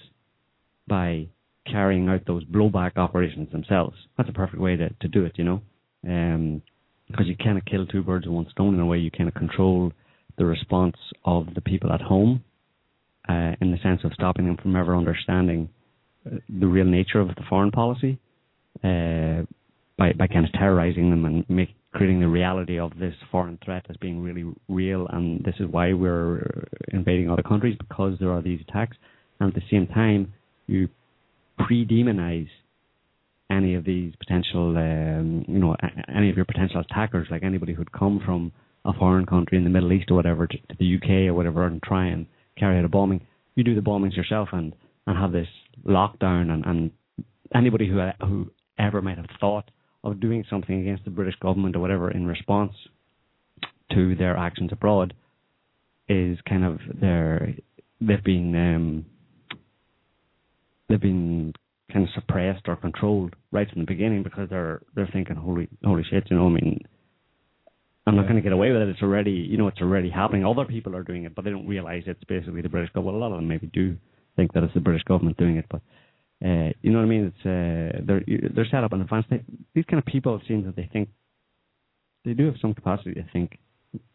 by 0.86 1.28
carrying 1.70 2.08
out 2.08 2.22
those 2.26 2.44
blowback 2.44 2.96
operations 2.96 3.50
themselves. 3.52 3.96
That's 4.16 4.28
a 4.28 4.32
perfect 4.32 4.60
way 4.60 4.76
to, 4.76 4.90
to 4.90 5.08
do 5.08 5.24
it, 5.24 5.32
you 5.36 5.44
know, 5.44 5.62
um, 6.06 6.62
because 7.08 7.26
you 7.26 7.36
kind 7.36 7.58
of 7.58 7.64
kill 7.64 7.86
two 7.86 8.02
birds 8.02 8.26
with 8.26 8.34
one 8.34 8.46
stone 8.50 8.74
in 8.74 8.80
a 8.80 8.86
way. 8.86 8.98
You 8.98 9.10
kind 9.10 9.28
of 9.28 9.34
control 9.34 9.92
the 10.38 10.44
response 10.44 10.96
of 11.24 11.54
the 11.54 11.60
people 11.60 11.92
at 11.92 12.00
home, 12.00 12.42
uh, 13.28 13.52
in 13.60 13.70
the 13.70 13.78
sense 13.82 14.00
of 14.04 14.12
stopping 14.14 14.46
them 14.46 14.56
from 14.56 14.76
ever 14.76 14.96
understanding 14.96 15.68
uh, 16.26 16.36
the 16.48 16.66
real 16.66 16.86
nature 16.86 17.20
of 17.20 17.28
the 17.28 17.42
foreign 17.48 17.70
policy, 17.70 18.18
uh, 18.82 19.42
by 19.98 20.12
by 20.12 20.26
kind 20.26 20.46
of 20.46 20.52
terrorizing 20.52 21.10
them 21.10 21.24
and 21.24 21.44
make 21.48 21.74
creating 21.92 22.20
the 22.20 22.28
reality 22.28 22.78
of 22.78 22.92
this 22.98 23.14
foreign 23.32 23.58
threat 23.64 23.84
as 23.90 23.96
being 23.96 24.22
really 24.22 24.44
real, 24.68 25.08
and 25.08 25.44
this 25.44 25.54
is 25.58 25.66
why 25.66 25.92
we're 25.92 26.68
invading 26.92 27.28
other 27.28 27.42
countries 27.42 27.76
because 27.78 28.14
there 28.20 28.30
are 28.30 28.42
these 28.42 28.60
attacks. 28.68 28.96
And 29.40 29.48
at 29.48 29.54
the 29.54 29.66
same 29.70 29.86
time, 29.88 30.32
you 30.66 30.88
pre-demonize 31.66 32.48
any 33.50 33.74
of 33.74 33.84
these 33.84 34.14
potential, 34.16 34.76
um, 34.76 35.44
you 35.48 35.58
know, 35.58 35.76
any 36.14 36.30
of 36.30 36.36
your 36.36 36.44
potential 36.44 36.80
attackers, 36.80 37.26
like 37.30 37.42
anybody 37.42 37.74
who'd 37.74 37.92
come 37.92 38.20
from 38.24 38.52
a 38.84 38.92
foreign 38.92 39.26
country 39.26 39.58
in 39.58 39.64
the 39.64 39.70
Middle 39.70 39.92
East 39.92 40.10
or 40.10 40.14
whatever 40.14 40.46
to, 40.46 40.58
the 40.78 40.96
UK 40.96 41.28
or 41.28 41.34
whatever 41.34 41.66
and 41.66 41.82
try 41.82 42.06
and 42.06 42.26
carry 42.56 42.78
out 42.78 42.84
a 42.84 42.88
bombing. 42.88 43.26
You 43.56 43.64
do 43.64 43.74
the 43.74 43.80
bombings 43.80 44.16
yourself 44.16 44.48
and 44.52 44.74
and 45.06 45.18
have 45.18 45.32
this 45.32 45.48
lockdown, 45.86 46.50
and 46.50 46.64
and 46.64 46.90
anybody 47.54 47.88
who 47.88 48.00
who 48.20 48.50
ever 48.78 49.02
might 49.02 49.16
have 49.16 49.26
thought 49.40 49.70
of 50.04 50.20
doing 50.20 50.44
something 50.48 50.80
against 50.80 51.04
the 51.04 51.10
British 51.10 51.34
government 51.40 51.76
or 51.76 51.80
whatever 51.80 52.10
in 52.10 52.26
response 52.26 52.72
to 53.92 54.14
their 54.14 54.36
actions 54.36 54.70
abroad 54.72 55.14
is 56.08 56.38
kind 56.48 56.64
of 56.64 56.78
their 57.00 57.54
they've 58.00 58.24
been 58.24 58.54
um, 58.54 59.04
they've 60.90 61.00
been 61.00 61.54
kind 61.92 62.04
of 62.06 62.12
suppressed 62.14 62.68
or 62.68 62.76
controlled 62.76 63.34
right 63.50 63.68
from 63.70 63.80
the 63.80 63.86
beginning 63.86 64.22
because 64.22 64.48
they're 64.50 64.82
they're 64.94 65.08
thinking 65.12 65.36
holy 65.36 65.68
holy 65.84 66.04
shit 66.08 66.24
you 66.30 66.36
know 66.36 66.46
I 66.46 66.50
mean 66.50 66.80
I'm 68.06 68.16
not 68.16 68.22
going 68.22 68.36
to 68.36 68.42
get 68.42 68.52
away 68.52 68.70
with 68.70 68.82
it 68.82 68.88
it's 68.88 69.02
already 69.02 69.32
you 69.32 69.56
know 69.56 69.68
it's 69.68 69.80
already 69.80 70.10
happening 70.10 70.44
other 70.44 70.64
people 70.64 70.94
are 70.94 71.02
doing 71.02 71.24
it 71.24 71.34
but 71.34 71.44
they 71.44 71.50
don't 71.50 71.66
realize 71.66 72.02
it's 72.06 72.22
basically 72.24 72.60
the 72.60 72.68
British 72.68 72.92
government 72.92 73.16
well, 73.16 73.22
a 73.22 73.28
lot 73.28 73.34
of 73.34 73.40
them 73.40 73.48
maybe 73.48 73.68
do 73.72 73.96
think 74.36 74.52
that 74.52 74.62
it's 74.62 74.74
the 74.74 74.80
British 74.80 75.02
government 75.04 75.36
doing 75.36 75.56
it 75.56 75.66
but 75.70 75.80
uh, 76.42 76.72
you 76.80 76.90
know 76.90 76.98
what 76.98 77.04
I 77.04 77.08
mean? 77.08 77.32
It's 77.34 77.46
uh, 77.46 78.00
they're 78.06 78.22
they're 78.54 78.66
set 78.70 78.82
up 78.82 78.94
in 78.94 79.02
advance. 79.02 79.26
They, 79.28 79.42
these 79.74 79.84
kind 79.84 79.98
of 79.98 80.06
people, 80.06 80.40
seem 80.48 80.64
that 80.64 80.74
they 80.74 80.88
think 80.90 81.10
they 82.24 82.32
do 82.32 82.46
have 82.46 82.54
some 82.62 82.72
capacity 82.72 83.14
to 83.14 83.24
think 83.30 83.58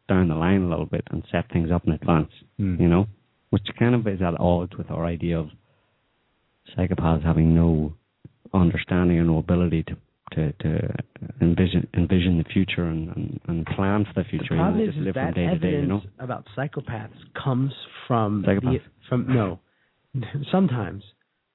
down 0.10 0.30
the 0.30 0.36
line 0.36 0.64
a 0.64 0.70
little 0.70 0.88
bit 0.88 1.04
and 1.12 1.24
set 1.32 1.52
things 1.52 1.70
up 1.72 1.86
in 1.86 1.94
advance. 1.94 2.32
Mm. 2.60 2.80
You 2.80 2.88
know, 2.88 3.06
which 3.52 3.68
kind 3.78 3.94
of 3.94 4.08
is 4.08 4.22
at 4.24 4.40
odds 4.40 4.76
with 4.76 4.90
our 4.90 5.06
idea 5.06 5.40
of 5.40 5.50
psychopaths 6.78 7.24
having 7.24 7.56
no 7.56 7.94
understanding 8.54 9.18
or 9.18 9.24
no 9.24 9.38
ability 9.38 9.84
to 9.84 9.96
to, 10.34 10.52
to 10.54 10.96
envision 11.42 11.88
envision 11.96 12.38
the 12.40 12.44
future 12.46 12.86
and, 12.88 13.10
and, 13.16 13.40
and 13.48 13.66
plan 13.68 14.06
for 14.06 14.24
the 14.24 14.28
future. 14.30 14.56
The 14.56 14.56
problem 14.56 14.80
you 14.80 14.86
know, 14.86 14.90
is, 14.90 14.96
just 14.96 15.00
is 15.00 15.06
live 15.06 15.16
that 15.16 15.34
from 15.34 15.34
day 15.34 15.50
to 15.54 15.60
day. 15.60 15.72
You 15.82 15.86
know, 15.86 15.96
evidence 15.98 16.14
about 16.20 16.46
psychopaths 16.58 17.44
comes 17.44 17.72
from 18.08 18.42
the, 18.42 18.80
from 19.08 19.28
no, 19.28 19.60
sometimes, 20.52 21.04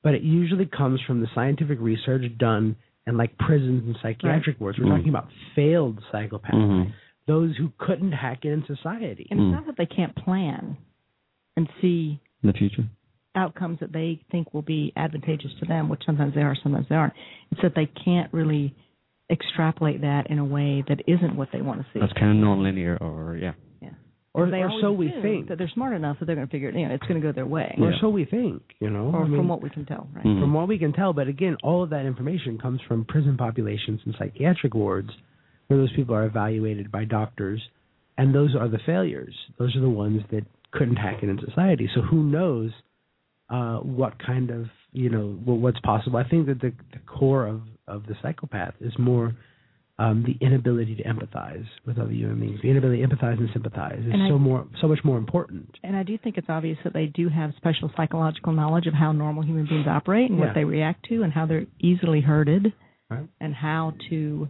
but 0.02 0.14
it 0.14 0.22
usually 0.22 0.66
comes 0.66 1.00
from 1.06 1.20
the 1.20 1.26
scientific 1.34 1.78
research 1.80 2.22
done 2.38 2.76
in 3.06 3.16
like 3.16 3.36
prisons 3.38 3.82
and 3.86 3.96
psychiatric 4.02 4.60
wards. 4.60 4.78
We're 4.78 4.84
Mm. 4.86 4.96
talking 4.98 5.08
about 5.08 5.28
failed 5.56 6.00
psychopaths, 6.12 6.54
Mhm. 6.54 6.92
those 7.26 7.56
who 7.56 7.72
couldn't 7.78 8.12
hack 8.12 8.44
in 8.44 8.64
society. 8.66 9.26
And 9.30 9.40
it's 9.40 9.52
not 9.52 9.66
that 9.66 9.76
they 9.76 9.86
can't 9.86 10.14
plan 10.14 10.76
and 11.56 11.68
see 11.80 12.20
the 12.42 12.52
future. 12.52 12.84
Outcomes 13.34 13.78
that 13.80 13.92
they 13.92 14.22
think 14.30 14.52
will 14.52 14.62
be 14.62 14.92
advantageous 14.96 15.50
to 15.60 15.66
them, 15.66 15.88
which 15.88 16.02
sometimes 16.04 16.34
they 16.34 16.42
are, 16.42 16.56
sometimes 16.62 16.86
they 16.88 16.96
aren't. 16.96 17.14
It's 17.52 17.62
that 17.62 17.74
they 17.74 17.90
can't 18.04 18.32
really 18.32 18.74
extrapolate 19.30 20.00
that 20.00 20.30
in 20.30 20.38
a 20.38 20.44
way 20.44 20.84
that 20.88 21.02
isn't 21.06 21.36
what 21.36 21.48
they 21.52 21.60
want 21.60 21.80
to 21.80 21.86
see. 21.92 22.00
That's 22.00 22.12
kind 22.14 22.30
of 22.30 22.36
non-linear, 22.36 22.98
or 23.00 23.36
yeah. 23.36 23.52
Or, 24.32 24.48
they 24.48 24.58
or 24.58 24.70
so 24.80 24.92
we 24.92 25.12
think. 25.22 25.48
that 25.48 25.58
they're 25.58 25.70
smart 25.74 25.92
enough 25.92 26.18
that 26.20 26.26
they're 26.26 26.36
going 26.36 26.46
to 26.46 26.50
figure 26.52 26.68
it. 26.68 26.76
You 26.76 26.86
know, 26.86 26.94
it's 26.94 27.02
going 27.02 27.20
to 27.20 27.26
go 27.26 27.32
their 27.32 27.46
way. 27.46 27.76
Or 27.80 27.92
so 28.00 28.08
we 28.08 28.24
think, 28.24 28.62
you 28.78 28.88
know. 28.88 29.10
Or 29.12 29.24
I 29.24 29.26
mean, 29.26 29.36
from 29.36 29.48
what 29.48 29.60
we 29.60 29.70
can 29.70 29.84
tell, 29.84 30.06
right? 30.14 30.24
Mm-hmm. 30.24 30.40
From 30.40 30.54
what 30.54 30.68
we 30.68 30.78
can 30.78 30.92
tell, 30.92 31.12
but 31.12 31.26
again, 31.26 31.56
all 31.64 31.82
of 31.82 31.90
that 31.90 32.06
information 32.06 32.56
comes 32.56 32.80
from 32.86 33.04
prison 33.06 33.36
populations 33.36 34.00
and 34.04 34.14
psychiatric 34.16 34.74
wards 34.74 35.10
where 35.66 35.80
those 35.80 35.92
people 35.96 36.14
are 36.14 36.26
evaluated 36.26 36.92
by 36.92 37.04
doctors, 37.04 37.60
and 38.18 38.32
those 38.32 38.54
are 38.54 38.68
the 38.68 38.78
failures. 38.86 39.34
Those 39.58 39.74
are 39.74 39.80
the 39.80 39.90
ones 39.90 40.22
that 40.30 40.46
couldn't 40.70 40.96
hack 40.96 41.24
it 41.24 41.28
in 41.28 41.40
society. 41.44 41.88
So 41.92 42.00
who 42.00 42.22
knows 42.22 42.70
uh, 43.50 43.78
what 43.78 44.14
kind 44.24 44.50
of, 44.50 44.66
you 44.92 45.10
know, 45.10 45.36
what's 45.44 45.80
possible. 45.80 46.16
I 46.18 46.28
think 46.28 46.46
that 46.46 46.60
the, 46.60 46.72
the 46.92 46.98
core 47.06 47.46
of, 47.46 47.62
of 47.88 48.06
the 48.06 48.14
psychopath 48.22 48.74
is 48.80 48.92
more 48.98 49.34
um, 49.98 50.24
the 50.24 50.42
inability 50.44 50.94
to 50.94 51.02
empathize 51.02 51.66
with 51.86 51.98
other 51.98 52.12
human 52.12 52.40
beings. 52.40 52.60
The 52.62 52.70
inability 52.70 53.02
to 53.02 53.08
empathize 53.08 53.38
and 53.38 53.50
sympathize 53.52 53.98
is 53.98 54.12
And 54.12 54.22
I- 54.22 54.28
so 54.30 54.38
more, 54.38 54.66
so 54.80 54.88
much 54.88 55.00
more 55.04 55.18
important. 55.18 55.68
And 55.82 55.94
I 55.96 56.02
do 56.04 56.16
think 56.16 56.38
it's 56.38 56.48
obvious 56.48 56.78
that 56.84 56.92
they 56.94 57.06
do 57.06 57.28
have 57.28 57.50
special 57.58 57.90
psychological 57.96 58.52
knowledge 58.54 58.86
of 58.86 58.94
how 58.94 59.12
normal 59.12 59.42
human 59.42 59.66
beings 59.66 59.86
operate 59.86 60.30
and 60.30 60.38
Yeah. 60.38 60.46
what 60.46 60.54
they 60.54 60.64
react 60.64 61.04
to 61.10 61.22
and 61.22 61.32
how 61.32 61.44
they're 61.46 61.66
easily 61.80 62.20
hurted 62.22 62.72
Right. 63.10 63.28
and 63.40 63.52
how 63.54 63.94
to 64.08 64.48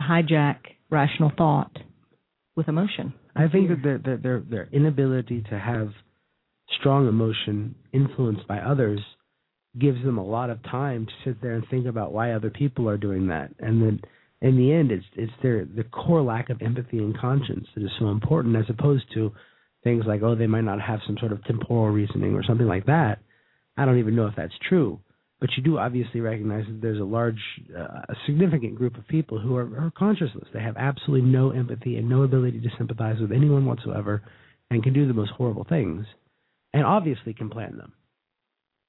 hijack 0.00 0.56
rational 0.90 1.30
thought 1.36 1.76
with 2.56 2.68
emotion. 2.68 3.12
I 3.36 3.46
think 3.48 3.68
that 3.68 3.82
their, 3.82 3.98
their 3.98 4.16
their 4.16 4.40
their 4.40 4.68
inability 4.72 5.42
to 5.50 5.58
have 5.58 5.90
strong 6.78 7.08
emotion 7.08 7.74
influenced 7.92 8.46
by 8.46 8.58
others 8.58 9.00
gives 9.78 10.02
them 10.04 10.18
a 10.18 10.24
lot 10.24 10.50
of 10.50 10.62
time 10.64 11.06
to 11.06 11.12
sit 11.24 11.40
there 11.40 11.52
and 11.52 11.64
think 11.70 11.86
about 11.86 12.12
why 12.12 12.32
other 12.32 12.50
people 12.50 12.88
are 12.88 12.96
doing 12.96 13.28
that, 13.28 13.50
and 13.60 13.80
then 13.80 14.00
in 14.42 14.56
the 14.56 14.72
end, 14.72 14.90
it's 14.90 15.04
it's 15.16 15.32
their 15.42 15.64
the 15.64 15.84
core 15.84 16.22
lack 16.22 16.48
of 16.50 16.62
empathy 16.62 16.98
and 16.98 17.16
conscience 17.18 17.66
that 17.74 17.84
is 17.84 17.90
so 17.98 18.08
important, 18.08 18.56
as 18.56 18.64
opposed 18.68 19.04
to 19.14 19.32
things 19.84 20.04
like 20.06 20.22
oh 20.22 20.34
they 20.34 20.46
might 20.46 20.62
not 20.64 20.80
have 20.80 21.00
some 21.06 21.16
sort 21.18 21.32
of 21.32 21.44
temporal 21.44 21.90
reasoning 21.90 22.34
or 22.34 22.42
something 22.42 22.66
like 22.66 22.86
that. 22.86 23.18
I 23.76 23.84
don't 23.84 23.98
even 23.98 24.16
know 24.16 24.26
if 24.26 24.34
that's 24.36 24.52
true, 24.68 25.00
but 25.40 25.50
you 25.56 25.62
do 25.62 25.78
obviously 25.78 26.20
recognize 26.20 26.64
that 26.66 26.80
there's 26.82 27.00
a 27.00 27.04
large, 27.04 27.40
uh, 27.74 28.02
a 28.08 28.14
significant 28.26 28.76
group 28.76 28.96
of 28.96 29.06
people 29.08 29.38
who 29.38 29.56
are, 29.56 29.66
are 29.78 29.92
conscienceless. 29.98 30.52
They 30.52 30.60
have 30.60 30.76
absolutely 30.76 31.28
no 31.30 31.50
empathy 31.50 31.96
and 31.96 32.08
no 32.08 32.22
ability 32.22 32.60
to 32.60 32.68
sympathize 32.76 33.20
with 33.20 33.32
anyone 33.32 33.64
whatsoever, 33.64 34.22
and 34.70 34.82
can 34.82 34.92
do 34.92 35.06
the 35.06 35.14
most 35.14 35.32
horrible 35.32 35.66
things, 35.68 36.06
and 36.72 36.84
obviously 36.84 37.34
can 37.34 37.50
plan 37.50 37.76
them. 37.76 37.92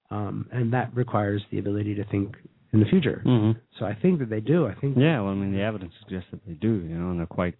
Um, 0.09 0.49
and 0.51 0.73
that 0.73 0.93
requires 0.95 1.41
the 1.51 1.59
ability 1.59 1.95
to 1.95 2.05
think 2.05 2.35
in 2.73 2.79
the 2.79 2.85
future. 2.85 3.21
Mm-hmm. 3.25 3.59
So 3.79 3.85
I 3.85 3.95
think 3.95 4.19
that 4.19 4.29
they 4.29 4.39
do. 4.39 4.67
I 4.67 4.75
think 4.75 4.97
Yeah, 4.97 5.21
well, 5.21 5.31
I 5.31 5.35
mean, 5.35 5.53
the 5.53 5.61
evidence 5.61 5.93
suggests 6.03 6.29
that 6.31 6.45
they 6.45 6.53
do, 6.53 6.67
you 6.67 6.95
know, 6.95 7.11
and 7.11 7.19
they're 7.19 7.25
quite, 7.25 7.55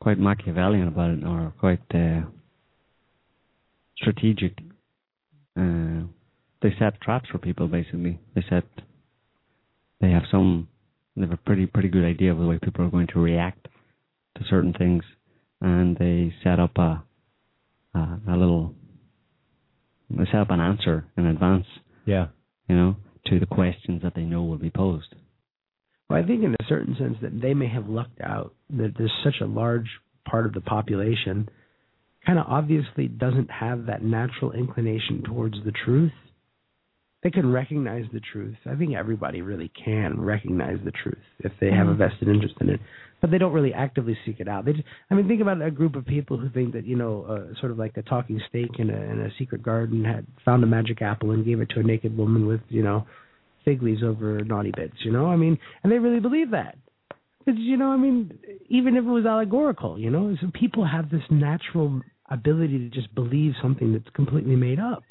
quite 0.00 0.18
Machiavellian 0.18 0.88
about 0.88 1.10
it, 1.10 1.24
or 1.24 1.52
quite 1.58 1.82
uh, 1.94 2.22
strategic. 3.96 4.58
Uh, 5.58 6.02
they 6.62 6.74
set 6.78 7.00
traps 7.00 7.28
for 7.30 7.38
people, 7.38 7.68
basically. 7.68 8.18
They 8.34 8.44
set, 8.50 8.64
they 10.00 10.10
have 10.10 10.24
some, 10.30 10.68
they 11.14 11.22
have 11.22 11.32
a 11.32 11.36
pretty, 11.36 11.66
pretty 11.66 11.88
good 11.88 12.04
idea 12.04 12.32
of 12.32 12.38
the 12.38 12.46
way 12.46 12.58
people 12.62 12.84
are 12.84 12.90
going 12.90 13.08
to 13.08 13.20
react 13.20 13.68
to 14.36 14.44
certain 14.50 14.72
things, 14.72 15.04
and 15.60 15.96
they 15.96 16.34
set 16.44 16.60
up 16.60 16.76
a, 16.76 17.02
a, 17.94 18.20
a 18.28 18.36
little, 18.36 18.74
set 20.10 20.40
up 20.40 20.50
an 20.50 20.60
answer 20.60 21.04
in 21.16 21.26
advance. 21.26 21.66
Yeah. 22.04 22.28
You 22.68 22.76
know, 22.76 22.96
to 23.26 23.38
the 23.40 23.46
questions 23.46 24.02
that 24.02 24.14
they 24.14 24.22
know 24.22 24.42
will 24.44 24.58
be 24.58 24.70
posed. 24.70 25.14
Well, 26.08 26.22
I 26.22 26.26
think 26.26 26.44
in 26.44 26.54
a 26.54 26.64
certain 26.68 26.96
sense 26.96 27.16
that 27.22 27.40
they 27.40 27.54
may 27.54 27.68
have 27.68 27.88
lucked 27.88 28.20
out 28.20 28.54
that 28.70 28.94
there's 28.96 29.12
such 29.24 29.40
a 29.40 29.46
large 29.46 29.88
part 30.28 30.46
of 30.46 30.52
the 30.52 30.60
population 30.60 31.48
kind 32.24 32.38
of 32.38 32.46
obviously 32.48 33.06
doesn't 33.06 33.50
have 33.50 33.86
that 33.86 34.02
natural 34.02 34.52
inclination 34.52 35.22
towards 35.24 35.56
the 35.64 35.72
truth. 35.72 36.12
They 37.22 37.30
can 37.30 37.50
recognize 37.50 38.04
the 38.12 38.20
truth. 38.20 38.56
I 38.66 38.74
think 38.76 38.94
everybody 38.94 39.42
really 39.42 39.70
can 39.84 40.20
recognize 40.20 40.78
the 40.84 40.92
truth 40.92 41.22
if 41.40 41.52
they 41.60 41.70
have 41.72 41.88
a 41.88 41.94
Mhm. 41.94 41.98
vested 41.98 42.28
interest 42.28 42.54
in 42.60 42.70
it. 42.70 42.80
But 43.20 43.30
they 43.30 43.38
don't 43.38 43.52
really 43.52 43.72
actively 43.72 44.16
seek 44.26 44.40
it 44.40 44.48
out. 44.48 44.64
They, 44.64 44.72
just, 44.72 44.84
I 45.10 45.14
mean, 45.14 45.26
think 45.26 45.40
about 45.40 45.62
a 45.62 45.70
group 45.70 45.96
of 45.96 46.04
people 46.04 46.36
who 46.36 46.50
think 46.50 46.72
that 46.74 46.86
you 46.86 46.96
know, 46.96 47.24
uh, 47.24 47.58
sort 47.60 47.72
of 47.72 47.78
like 47.78 47.96
a 47.96 48.02
talking 48.02 48.40
snake 48.50 48.78
in 48.78 48.90
a 48.90 48.96
in 48.96 49.20
a 49.20 49.30
secret 49.38 49.62
garden 49.62 50.04
had 50.04 50.26
found 50.44 50.62
a 50.64 50.66
magic 50.66 51.02
apple 51.02 51.30
and 51.30 51.44
gave 51.44 51.60
it 51.60 51.70
to 51.70 51.80
a 51.80 51.82
naked 51.82 52.16
woman 52.16 52.46
with 52.46 52.60
you 52.68 52.82
know, 52.82 53.06
fig 53.64 53.82
leaves 53.82 54.02
over 54.02 54.40
naughty 54.44 54.72
bits. 54.76 54.96
You 55.04 55.12
know, 55.12 55.26
I 55.26 55.36
mean, 55.36 55.58
and 55.82 55.92
they 55.92 55.98
really 55.98 56.20
believe 56.20 56.50
that. 56.50 56.76
Because 57.44 57.60
you 57.60 57.76
know, 57.76 57.92
I 57.92 57.96
mean, 57.96 58.38
even 58.68 58.96
if 58.96 59.04
it 59.04 59.08
was 59.08 59.24
allegorical, 59.24 59.98
you 59.98 60.10
know, 60.10 60.36
so 60.40 60.48
people 60.52 60.86
have 60.86 61.10
this 61.10 61.22
natural 61.30 62.00
ability 62.30 62.78
to 62.78 62.88
just 62.88 63.14
believe 63.14 63.52
something 63.62 63.92
that's 63.92 64.08
completely 64.14 64.56
made 64.56 64.80
up. 64.80 65.04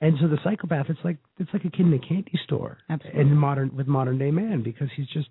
And 0.00 0.16
so 0.20 0.28
the 0.28 0.38
psychopath, 0.42 0.86
it's 0.88 1.00
like 1.04 1.18
it's 1.38 1.50
like 1.52 1.64
a 1.64 1.70
kid 1.70 1.86
in 1.86 1.92
a 1.92 1.98
candy 1.98 2.38
store, 2.44 2.78
Absolutely. 2.88 3.20
in 3.20 3.36
modern 3.36 3.76
with 3.76 3.86
modern 3.86 4.18
day 4.18 4.30
man 4.30 4.62
because 4.62 4.88
he's 4.96 5.06
just 5.08 5.28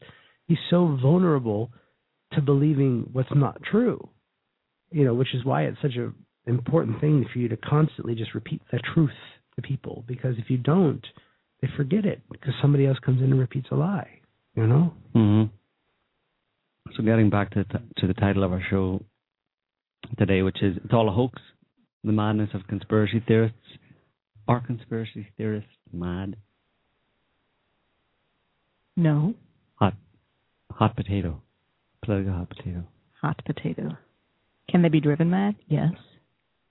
he's 0.47 0.59
so 0.69 0.97
vulnerable 1.01 1.71
to 2.33 2.41
believing 2.41 3.09
what's 3.11 3.29
not 3.33 3.61
true. 3.63 4.09
You 4.91 5.05
know, 5.05 5.13
which 5.13 5.33
is 5.33 5.45
why 5.45 5.63
it's 5.63 5.77
such 5.81 5.95
an 5.95 6.13
important 6.47 6.99
thing 6.99 7.25
for 7.31 7.39
you 7.39 7.47
to 7.49 7.57
constantly 7.57 8.15
just 8.15 8.33
repeat 8.33 8.61
the 8.71 8.79
truth 8.93 9.11
to 9.55 9.61
people 9.61 10.03
because 10.07 10.35
if 10.37 10.49
you 10.49 10.57
don't, 10.57 11.05
they 11.61 11.67
forget 11.77 12.05
it 12.05 12.21
because 12.31 12.53
somebody 12.61 12.87
else 12.87 12.97
comes 13.05 13.21
in 13.21 13.31
and 13.31 13.39
repeats 13.39 13.67
a 13.71 13.75
lie. 13.75 14.09
You 14.55 14.67
know. 14.67 14.93
hmm 15.13 15.43
So 16.95 17.03
getting 17.03 17.29
back 17.29 17.51
to 17.51 17.63
to 17.63 18.07
the 18.07 18.13
title 18.13 18.43
of 18.43 18.51
our 18.51 18.63
show 18.69 19.03
today, 20.17 20.41
which 20.41 20.61
is 20.63 20.77
"It's 20.83 20.93
All 20.93 21.07
a 21.07 21.11
Hoax: 21.11 21.39
The 22.03 22.11
Madness 22.11 22.49
of 22.53 22.67
Conspiracy 22.67 23.23
Theorists." 23.27 23.57
Are 24.49 24.65
conspiracy 24.65 25.27
theorists 25.37 25.69
mad? 25.93 26.35
No. 28.97 29.35
Hot, 29.75 29.93
hot 30.71 30.95
potato, 30.95 31.43
political 32.03 32.33
hot 32.33 32.49
potato. 32.49 32.83
Hot 33.21 33.39
potato. 33.45 33.97
Can 34.69 34.81
they 34.81 34.89
be 34.89 35.01
driven 35.01 35.29
mad? 35.29 35.55
Yes. 35.67 35.91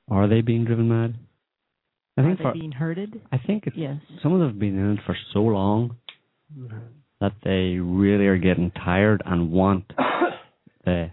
Are 0.09 0.29
they 0.29 0.41
being 0.41 0.65
driven 0.65 0.89
mad? 0.89 1.15
I 2.17 2.21
Are 2.21 2.25
think 2.25 2.39
they 2.39 2.45
for 2.45 2.53
being 2.53 2.73
herded? 2.73 3.21
I 3.31 3.39
think 3.39 3.67
it's, 3.67 3.77
Yes. 3.77 3.97
some 4.23 4.33
of 4.33 4.41
them 4.41 4.49
have 4.51 4.59
been 4.59 4.79
in 4.79 4.93
it 4.93 5.01
for 5.07 5.17
so 5.33 5.41
long 5.41 5.97
that 7.21 7.33
they 7.45 7.79
really 7.79 8.27
are 8.27 8.39
getting 8.39 8.71
tired 8.71 9.23
and 9.27 9.51
want 9.53 9.85
the 10.85 11.11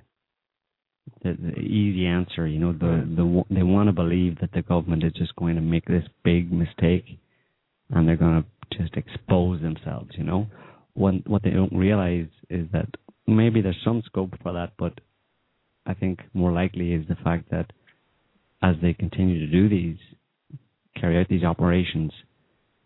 the, 1.23 1.33
the 1.39 1.59
easy 1.59 2.05
answer. 2.05 2.47
You 2.47 2.59
know, 2.59 2.73
the 2.73 3.03
the 3.15 3.43
they 3.53 3.63
want 3.63 3.87
to 3.89 3.93
believe 3.93 4.39
that 4.39 4.51
the 4.53 4.61
government 4.61 5.03
is 5.03 5.13
just 5.13 5.35
going 5.35 5.55
to 5.55 5.61
make 5.61 5.85
this 5.85 6.03
big 6.23 6.51
mistake, 6.51 7.05
and 7.89 8.07
they're 8.07 8.15
going 8.17 8.43
to 8.43 8.77
just 8.77 8.95
expose 8.95 9.61
themselves. 9.61 10.11
You 10.17 10.23
know, 10.23 10.47
when 10.93 11.23
what 11.27 11.43
they 11.43 11.51
don't 11.51 11.73
realize 11.75 12.27
is 12.49 12.67
that 12.71 12.87
maybe 13.27 13.61
there's 13.61 13.81
some 13.83 14.01
scope 14.05 14.33
for 14.41 14.53
that, 14.53 14.73
but 14.77 14.93
I 15.85 15.93
think 15.93 16.19
more 16.33 16.51
likely 16.51 16.93
is 16.93 17.07
the 17.07 17.15
fact 17.23 17.49
that 17.51 17.71
as 18.61 18.75
they 18.81 18.93
continue 18.93 19.39
to 19.39 19.51
do 19.51 19.69
these, 19.69 19.97
carry 20.99 21.19
out 21.19 21.27
these 21.29 21.43
operations, 21.43 22.11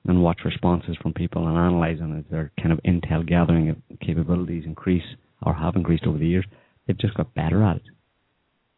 and 0.06 0.24
watch 0.24 0.40
responses 0.46 0.98
from 1.02 1.14
people 1.14 1.48
and 1.48 1.58
analyze 1.58 2.00
them 2.00 2.18
as 2.18 2.24
their 2.32 2.52
kind 2.58 2.72
of 2.72 2.80
intel 2.84 3.28
gathering 3.28 3.82
capabilities 4.02 4.64
increase 4.66 5.04
or 5.44 5.54
have 5.54 5.76
increased 5.76 6.06
over 6.06 6.18
the 6.18 6.28
years, 6.28 6.46
they've 6.88 6.98
just 6.98 7.16
got 7.16 7.34
better 7.36 7.64
at 7.64 7.78
it. 7.78 7.84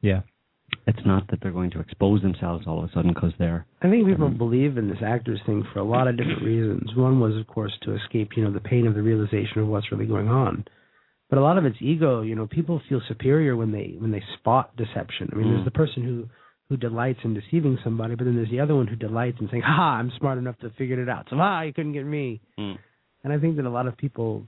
Yeah. 0.02 0.22
It's 0.88 1.06
not 1.06 1.30
that 1.30 1.40
they're 1.42 1.52
going 1.52 1.72
to 1.72 1.80
expose 1.80 2.22
themselves 2.22 2.66
all 2.66 2.84
of 2.84 2.90
a 2.90 2.94
sudden 2.94 3.14
because 3.14 3.34
they're 3.38 3.66
I 3.82 3.90
think 3.90 4.08
people 4.08 4.28
um, 4.28 4.38
believe 4.38 4.78
in 4.78 4.90
this 4.90 5.02
actors 5.06 5.40
thing 5.46 5.66
for 5.74 5.80
a 5.80 5.84
lot 5.84 6.08
of 6.08 6.18
different 6.18 6.44
reasons. 6.44 6.96
One 6.96 7.20
was, 7.20 7.36
of 7.36 7.46
course, 7.48 7.74
to 7.84 7.96
escape, 7.96 8.32
you 8.36 8.44
know, 8.44 8.52
the 8.52 8.62
pain 8.62 8.88
of 8.88 8.96
the 8.96 9.02
realization 9.02 9.60
of 9.60 9.68
what's 9.68 9.92
really 9.92 10.06
going 10.06 10.30
on. 10.30 10.66
But 11.32 11.40
a 11.40 11.42
lot 11.42 11.58
of 11.58 11.66
it's 11.66 11.78
ego. 11.82 12.22
You 12.22 12.36
know, 12.36 12.46
people 12.46 12.82
feel 12.88 13.02
superior 13.08 13.56
when 13.56 13.72
they 13.72 13.96
when 13.98 14.12
they 14.12 14.22
spot 14.38 14.76
deception. 14.76 15.30
I 15.32 15.36
mean, 15.36 15.48
Mm. 15.48 15.52
there's 15.56 15.66
the 15.66 15.72
person 15.72 16.04
who 16.04 16.28
who 16.70 16.78
delights 16.78 17.20
in 17.24 17.34
deceiving 17.34 17.78
somebody, 17.84 18.16
but 18.16 18.24
then 18.26 18.36
there's 18.36 18.50
the 18.50 18.60
other 18.60 18.76
one 18.76 18.88
who 18.88 18.96
delights 18.96 19.40
in 19.42 19.50
saying, 19.50 19.64
"Ha, 19.64 19.98
I'm 20.00 20.12
smart 20.20 20.38
enough 20.38 20.58
to 20.60 20.70
figure 20.72 21.02
it 21.02 21.10
out." 21.10 21.28
So, 21.30 21.38
ah, 21.40 21.62
you 21.62 21.74
couldn't 21.74 21.94
get 21.94 22.06
me. 22.06 22.40
Mm. 22.60 22.78
And 23.24 23.34
I 23.34 23.40
think 23.40 23.56
that 23.58 23.66
a 23.66 23.70
lot 23.70 23.88
of 23.88 23.98
people 23.98 24.46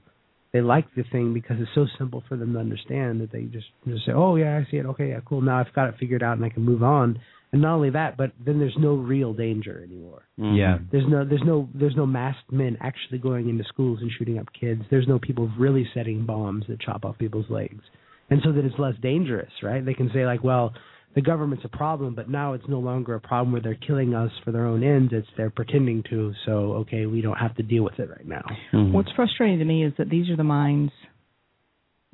they 0.52 0.60
like 0.60 0.86
the 0.94 1.02
thing 1.10 1.34
because 1.34 1.56
it's 1.60 1.74
so 1.74 1.84
simple 1.98 2.22
for 2.28 2.36
them 2.36 2.52
to 2.52 2.60
understand 2.60 3.20
that 3.20 3.32
they 3.32 3.42
just 3.44 3.66
just 3.88 4.04
say, 4.06 4.12
"Oh 4.12 4.36
yeah, 4.36 4.56
I 4.58 4.70
see 4.70 4.76
it. 4.76 4.86
Okay, 4.86 5.08
yeah, 5.08 5.20
cool. 5.24 5.40
Now 5.40 5.58
I've 5.58 5.72
got 5.72 5.88
it 5.88 5.96
figured 5.98 6.22
out 6.22 6.36
and 6.36 6.44
I 6.44 6.50
can 6.50 6.62
move 6.64 6.82
on." 6.82 7.18
And 7.54 7.62
not 7.62 7.76
only 7.76 7.90
that, 7.90 8.16
but 8.16 8.32
then 8.44 8.58
there's 8.58 8.74
no 8.76 8.94
real 8.94 9.32
danger 9.32 9.80
anymore. 9.80 10.24
Mm-hmm. 10.40 10.56
Yeah. 10.56 10.78
There's 10.90 11.04
no 11.08 11.24
there's 11.24 11.44
no 11.46 11.68
there's 11.72 11.94
no 11.94 12.04
masked 12.04 12.50
men 12.50 12.76
actually 12.80 13.18
going 13.18 13.48
into 13.48 13.62
schools 13.68 14.00
and 14.02 14.10
shooting 14.18 14.40
up 14.40 14.48
kids. 14.58 14.82
There's 14.90 15.06
no 15.06 15.20
people 15.20 15.48
really 15.56 15.88
setting 15.94 16.26
bombs 16.26 16.64
that 16.68 16.80
chop 16.80 17.04
off 17.04 17.16
people's 17.16 17.48
legs. 17.48 17.84
And 18.28 18.40
so 18.44 18.50
that 18.50 18.64
it's 18.64 18.74
less 18.76 18.94
dangerous, 19.00 19.52
right? 19.62 19.86
They 19.86 19.94
can 19.94 20.10
say 20.12 20.26
like, 20.26 20.42
well, 20.42 20.74
the 21.14 21.20
government's 21.20 21.64
a 21.64 21.68
problem, 21.68 22.16
but 22.16 22.28
now 22.28 22.54
it's 22.54 22.66
no 22.66 22.80
longer 22.80 23.14
a 23.14 23.20
problem 23.20 23.52
where 23.52 23.62
they're 23.62 23.76
killing 23.76 24.16
us 24.16 24.32
for 24.44 24.50
their 24.50 24.66
own 24.66 24.82
ends. 24.82 25.12
It's 25.14 25.28
they're 25.36 25.48
pretending 25.48 26.02
to. 26.10 26.32
So 26.46 26.72
okay, 26.82 27.06
we 27.06 27.20
don't 27.20 27.38
have 27.38 27.54
to 27.58 27.62
deal 27.62 27.84
with 27.84 28.00
it 28.00 28.10
right 28.10 28.26
now. 28.26 28.42
Mm-hmm. 28.72 28.92
What's 28.92 29.12
frustrating 29.14 29.60
to 29.60 29.64
me 29.64 29.84
is 29.84 29.92
that 29.98 30.10
these 30.10 30.28
are 30.28 30.36
the 30.36 30.42
minds 30.42 30.90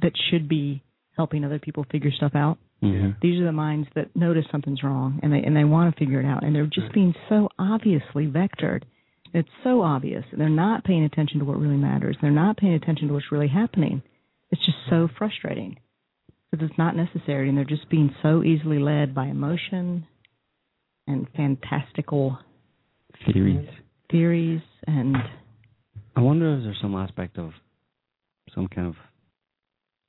that 0.03 0.13
should 0.31 0.51
be 0.51 0.83
helping 1.17 1.47
other 1.47 1.59
people 1.59 1.87
figure 1.91 2.11
stuff 2.15 2.33
out. 2.35 2.59
Mhm. 2.83 3.21
These 3.21 3.41
are 3.41 3.45
the 3.45 3.53
minds 3.53 3.89
that 3.95 4.15
notice 4.17 4.47
something's 4.51 4.83
wrong 4.83 5.21
and 5.23 5.33
they 5.33 5.43
and 5.43 5.55
they 5.55 5.65
want 5.65 5.95
to 5.95 5.99
figure 5.99 6.21
it 6.21 6.27
out 6.27 6.43
and 6.43 6.55
they're 6.55 6.67
just 6.67 6.93
being 6.93 7.15
so 7.29 7.49
obviously 7.59 8.27
vectored. 8.27 8.85
It's 9.33 9.49
so 9.63 9.83
obvious. 9.83 10.25
They're 10.33 10.49
not 10.49 10.85
paying 10.85 11.05
attention 11.05 11.39
to 11.39 11.45
what 11.45 11.61
really 11.61 11.77
matters. 11.77 12.17
They're 12.21 12.31
not 12.31 12.57
paying 12.57 12.75
attention 12.75 13.09
to 13.09 13.15
what's 13.15 13.31
really 13.31 13.49
happening. 13.49 14.03
It's 14.51 14.65
just 14.65 14.79
so 14.89 15.09
frustrating 15.19 15.79
because 16.51 16.69
it's 16.69 16.79
not 16.79 16.97
necessary 16.97 17.49
and 17.49 17.57
they're 17.57 17.65
just 17.65 17.89
being 17.91 18.15
so 18.23 18.43
easily 18.43 18.79
led 18.79 19.15
by 19.15 19.27
emotion 19.27 20.07
and 21.07 21.29
fantastical 21.37 22.39
theories. 23.27 23.69
theories 24.11 24.63
and 24.87 25.17
I 26.17 26.21
wonder 26.21 26.57
if 26.57 26.65
there's 26.65 26.81
some 26.81 26.95
aspect 26.95 27.39
of 27.39 27.53
some 28.55 28.69
kind 28.69 28.89
of 28.89 28.97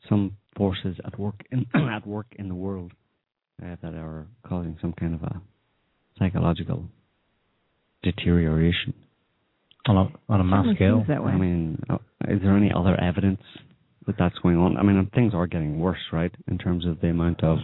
some 0.10 0.38
forces 0.56 0.98
at 1.06 1.18
work 1.20 1.36
in 1.52 1.66
at 1.90 2.06
work 2.06 2.28
in 2.38 2.48
the 2.50 2.56
world 2.56 2.92
uh, 3.64 3.76
that 3.82 3.94
are 3.96 4.28
causing 4.48 4.78
some 4.82 4.94
kind 4.94 5.14
of 5.16 5.24
a 5.24 5.42
psychological 6.20 6.86
deterioration 8.04 8.94
on 9.88 9.98
a 9.98 10.32
on 10.32 10.42
a 10.42 10.44
mass 10.44 10.66
scale. 10.76 11.04
that 11.08 11.24
way. 11.24 11.32
I 11.32 11.38
mean, 11.38 11.82
uh, 11.90 11.98
is 12.28 12.42
there 12.42 12.56
any 12.56 12.72
other 12.76 13.00
evidence 13.00 13.42
that 14.08 14.16
that's 14.18 14.38
going 14.40 14.58
on? 14.58 14.78
I 14.78 14.84
mean, 14.84 15.10
things 15.14 15.34
are 15.34 15.48
getting 15.48 15.80
worse, 15.80 16.00
right, 16.12 16.34
in 16.48 16.58
terms 16.58 16.86
of 16.86 17.00
the 17.02 17.08
amount 17.10 17.44
of 17.44 17.58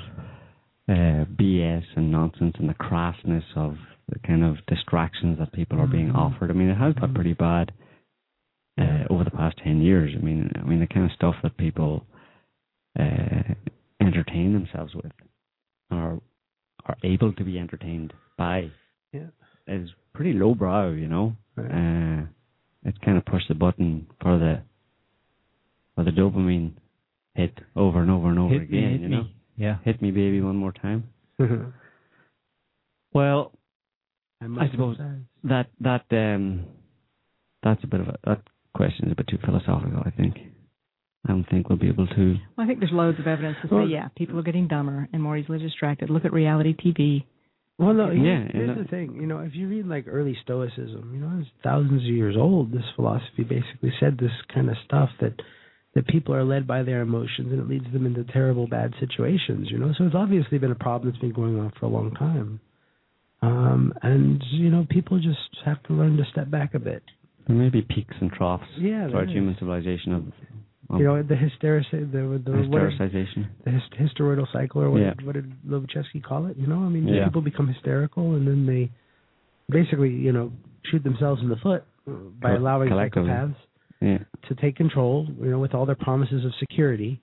uh, 0.89 1.25
BS 1.39 1.83
and 1.95 2.11
nonsense 2.11 2.55
and 2.59 2.69
the 2.69 2.73
crassness 2.75 3.43
of 3.55 3.75
the 4.09 4.19
kind 4.25 4.43
of 4.43 4.55
distractions 4.67 5.37
that 5.39 5.51
people 5.51 5.79
are 5.79 5.87
being 5.87 6.09
Mhm. 6.09 6.15
offered. 6.15 6.49
I 6.49 6.53
mean, 6.53 6.69
it 6.69 6.77
has 6.77 6.93
got 6.93 7.13
pretty 7.13 7.33
bad 7.33 7.71
uh, 8.79 9.03
over 9.09 9.23
the 9.23 9.31
past 9.31 9.57
ten 9.63 9.81
years. 9.81 10.13
I 10.17 10.23
mean, 10.23 10.49
I 10.55 10.63
mean 10.63 10.79
the 10.79 10.87
kind 10.87 11.05
of 11.05 11.11
stuff 11.11 11.35
that 11.43 11.57
people 11.57 12.05
uh, 12.99 13.53
entertain 14.01 14.53
themselves 14.53 14.93
with 14.95 15.11
or 15.91 16.21
are 16.85 16.97
able 17.03 17.33
to 17.33 17.43
be 17.43 17.57
entertained 17.59 18.13
by 18.37 18.69
Yeah. 19.13 19.27
is 19.67 19.89
pretty 20.13 20.33
lowbrow, 20.33 20.91
you 20.91 21.07
know. 21.07 21.35
Right. 21.55 21.71
Uh, 21.71 22.25
it's 22.83 22.97
kind 22.99 23.17
of 23.17 23.25
push 23.25 23.41
the 23.47 23.55
button 23.55 24.07
for 24.21 24.37
the 24.37 24.61
for 25.95 26.03
the 26.03 26.11
dopamine 26.11 26.73
hit 27.35 27.57
over 27.75 28.01
and 28.01 28.09
over 28.11 28.29
and 28.29 28.39
over 28.39 28.53
Hit 28.53 28.69
me, 28.69 28.77
again. 28.77 28.91
hit 28.91 29.01
you 29.01 29.09
me. 29.09 29.15
know, 29.15 29.27
Yeah. 29.57 29.77
hit 29.83 30.01
me, 30.01 30.11
baby, 30.11 30.41
one 30.41 30.55
more 30.55 30.71
time. 30.73 31.09
Well, 33.13 33.51
I, 34.41 34.45
I 34.45 34.69
suppose 34.71 34.97
that 35.45 35.67
that 35.81 36.05
um 36.11 36.65
that's 37.63 37.83
a 37.83 37.87
bit 37.87 38.01
of 38.01 38.07
a 38.09 38.17
that 38.25 38.41
question 38.75 39.05
is 39.07 39.11
a 39.11 39.15
bit 39.15 39.27
too 39.27 39.39
philosophical. 39.43 40.01
I 40.05 40.11
think. 40.11 40.35
I 41.25 41.29
don't 41.31 41.45
think 41.49 41.69
we'll 41.69 41.77
be 41.77 41.89
able 41.89 42.07
to. 42.07 42.35
Well, 42.57 42.65
I 42.65 42.67
think 42.67 42.79
there's 42.79 42.91
loads 42.91 43.19
of 43.19 43.27
evidence 43.27 43.57
to 43.61 43.67
say, 43.67 43.75
Well- 43.75 43.87
yeah, 43.87 44.07
people 44.15 44.39
are 44.39 44.43
getting 44.43 44.67
dumber 44.67 45.07
and 45.11 45.21
more 45.21 45.37
easily 45.37 45.59
distracted. 45.59 46.09
Look 46.09 46.25
at 46.25 46.33
reality 46.33 46.73
TV. 46.73 47.25
Well, 47.77 47.93
no, 47.93 48.07
here's, 48.07 48.19
Yeah, 48.19 48.47
here's 48.51 48.77
the 48.77 48.85
thing. 48.85 49.17
You 49.21 49.27
know, 49.27 49.39
if 49.39 49.53
you 49.53 49.67
read 49.67 49.85
like 49.85 50.05
early 50.07 50.35
Stoicism, 50.41 51.11
you 51.13 51.19
know, 51.19 51.39
it's 51.39 51.49
thousands 51.63 52.01
of 52.03 52.09
years 52.09 52.35
old. 52.35 52.71
This 52.71 52.85
philosophy 52.95 53.43
basically 53.43 53.93
said 53.99 54.17
this 54.17 54.31
kind 54.53 54.69
of 54.69 54.77
stuff 54.85 55.09
that 55.21 55.33
that 55.93 56.07
people 56.07 56.35
are 56.35 56.43
led 56.43 56.67
by 56.67 56.83
their 56.83 57.01
emotions, 57.01 57.51
and 57.51 57.59
it 57.59 57.67
leads 57.67 57.91
them 57.91 58.05
into 58.05 58.23
terrible, 58.25 58.67
bad 58.67 58.93
situations. 58.99 59.67
You 59.71 59.79
know, 59.79 59.93
so 59.97 60.05
it's 60.05 60.15
obviously 60.15 60.59
been 60.59 60.71
a 60.71 60.75
problem 60.75 61.09
that's 61.09 61.21
been 61.21 61.33
going 61.33 61.59
on 61.59 61.71
for 61.79 61.85
a 61.85 61.89
long 61.89 62.11
time. 62.13 62.59
Um, 63.41 63.93
and 64.01 64.43
you 64.51 64.69
know, 64.69 64.85
people 64.89 65.19
just 65.19 65.37
have 65.65 65.81
to 65.83 65.93
learn 65.93 66.17
to 66.17 66.23
step 66.31 66.49
back 66.49 66.73
a 66.73 66.79
bit. 66.79 67.03
There 67.47 67.55
may 67.55 67.69
be 67.69 67.81
peaks 67.81 68.15
and 68.19 68.31
troughs 68.31 68.65
Yeah, 68.77 69.07
throughout 69.09 69.25
there 69.27 69.35
human 69.35 69.55
civilization 69.59 70.13
of, 70.13 70.23
of 70.27 70.33
You 70.89 71.03
know, 71.03 71.21
the 71.21 71.35
hysteric, 71.35 71.85
the 71.91 71.97
the 72.07 72.51
hystericization. 72.51 73.47
the 73.65 73.71
hist- 73.71 73.93
hysteroidal 73.99 74.47
cycle, 74.53 74.81
or 74.83 74.89
what, 74.89 75.01
Yeah. 75.01 75.13
did, 75.15 75.25
what 75.25 75.33
did 75.35 75.51
Lobaczewski 75.67 76.23
call 76.23 76.45
it? 76.45 76.55
You 76.57 76.65
know, 76.67 76.77
I 76.83 76.87
mean, 76.89 77.07
Yeah. 77.07 77.25
people 77.25 77.41
become 77.41 77.67
hysterical, 77.67 78.35
and 78.35 78.47
then 78.47 78.65
they 78.65 78.89
basically, 79.69 80.11
you 80.11 80.31
know, 80.31 80.51
shoot 80.85 81.03
themselves 81.03 81.41
in 81.41 81.49
the 81.49 81.57
foot 81.57 81.83
uh, 82.07 82.11
by 82.39 82.51
Co- 82.51 82.57
allowing 82.59 82.89
psychopaths 82.89 83.55
Yeah. 84.01 84.19
to 84.47 84.55
take 84.55 84.77
control. 84.77 85.27
You 85.41 85.51
know, 85.51 85.59
with 85.59 85.73
all 85.75 85.85
their 85.85 85.95
promises 85.95 86.45
of 86.45 86.53
security, 86.55 87.19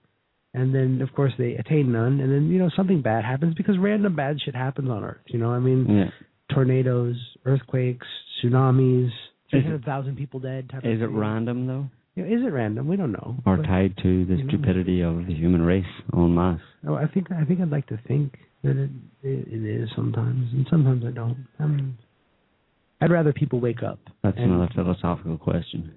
and 0.53 0.75
then 0.75 1.01
of 1.01 1.13
course 1.15 1.33
they 1.39 1.55
attain 1.57 1.91
none, 1.91 2.21
and 2.21 2.31
then 2.31 2.49
you 2.51 2.59
know 2.59 2.69
something 2.77 3.01
bad 3.01 3.25
happens 3.25 3.55
because 3.55 3.79
random 3.79 4.15
bad 4.15 4.41
shit 4.43 4.55
happens 4.55 4.91
on 4.91 5.03
Earth. 5.05 5.23
You 5.29 5.39
know, 5.39 5.51
I 5.51 5.59
mean, 5.59 6.13
tornadoes, 6.51 7.17
earthquakes, 7.47 8.07
tsunamis, 8.43 9.07
Is 9.07 9.13
three 9.51 9.61
it- 9.61 9.65
hundred 9.65 9.85
thousand 9.87 10.17
people 10.17 10.39
dead. 10.41 10.69
Type 10.69 10.85
Is 10.85 11.01
it 11.01 11.07
random 11.09 11.67
though, 11.67 11.87
You 12.15 12.25
know, 12.25 12.35
is 12.37 12.47
it 12.47 12.53
random? 12.53 12.87
We 12.87 12.97
don't 12.97 13.13
know. 13.13 13.37
or 13.45 13.57
But- 13.57 13.67
tied 13.67 13.97
to 14.03 14.25
the 14.27 14.37
you 14.37 14.45
know. 14.45 14.49
stupidity 14.49 15.01
of 15.03 15.27
the 15.27 15.35
human 15.35 15.63
race 15.63 15.85
en 16.13 16.35
masse? 16.35 16.61
Oh, 16.87 16.95
I 16.95 17.07
think 17.07 17.31
I 17.33 17.45
think 17.45 17.61
I'd 17.61 17.71
like 17.71 17.87
to 17.89 17.99
think 18.07 18.39
that 18.63 18.77
it 18.77 18.91
it, 19.23 19.49
it 19.49 19.65
is 19.65 19.89
sometimes, 19.97 20.53
and 20.53 20.67
sometimes 20.71 21.05
I 21.05 21.11
don't. 21.11 21.47
I 21.59 21.67
mean, 21.67 21.97
I'd 23.01 23.11
rather 23.11 23.33
people 23.33 23.61
wake 23.61 23.83
up. 23.83 23.99
That's 24.23 24.37
and- 24.39 24.53
another 24.53 24.71
philosophical 24.75 25.39
question 25.39 25.93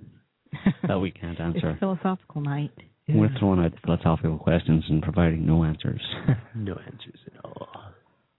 that 0.87 0.99
we 0.99 1.11
can't 1.11 1.39
answer. 1.39 1.71
It's 1.71 1.79
philosophical 1.79 2.41
night. 2.41 2.71
We're 3.09 3.29
throwing 3.39 3.63
out 3.63 3.71
philosophical 3.85 4.37
questions 4.37 4.83
and 4.89 5.01
providing 5.01 5.45
no 5.45 5.63
answers. 5.63 6.01
no 6.55 6.73
answers 6.73 7.19
at 7.27 7.45
all. 7.45 7.69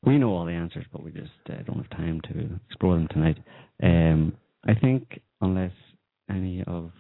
We 0.05 0.19
know 0.19 0.29
all 0.29 0.45
the 0.45 0.53
answers, 0.53 0.85
but 0.93 1.03
we 1.03 1.11
just 1.11 1.31
uh, 1.49 1.55
don't 1.67 1.79
have 1.79 1.89
time 1.91 2.21
to 2.31 2.61
explore 2.69 2.95
them 2.97 3.09
tonight. 3.11 3.39
Um, 3.83 4.35
I 4.67 4.75
think 4.75 5.21
unless 5.41 5.73
any 6.29 6.63
of 6.67 6.91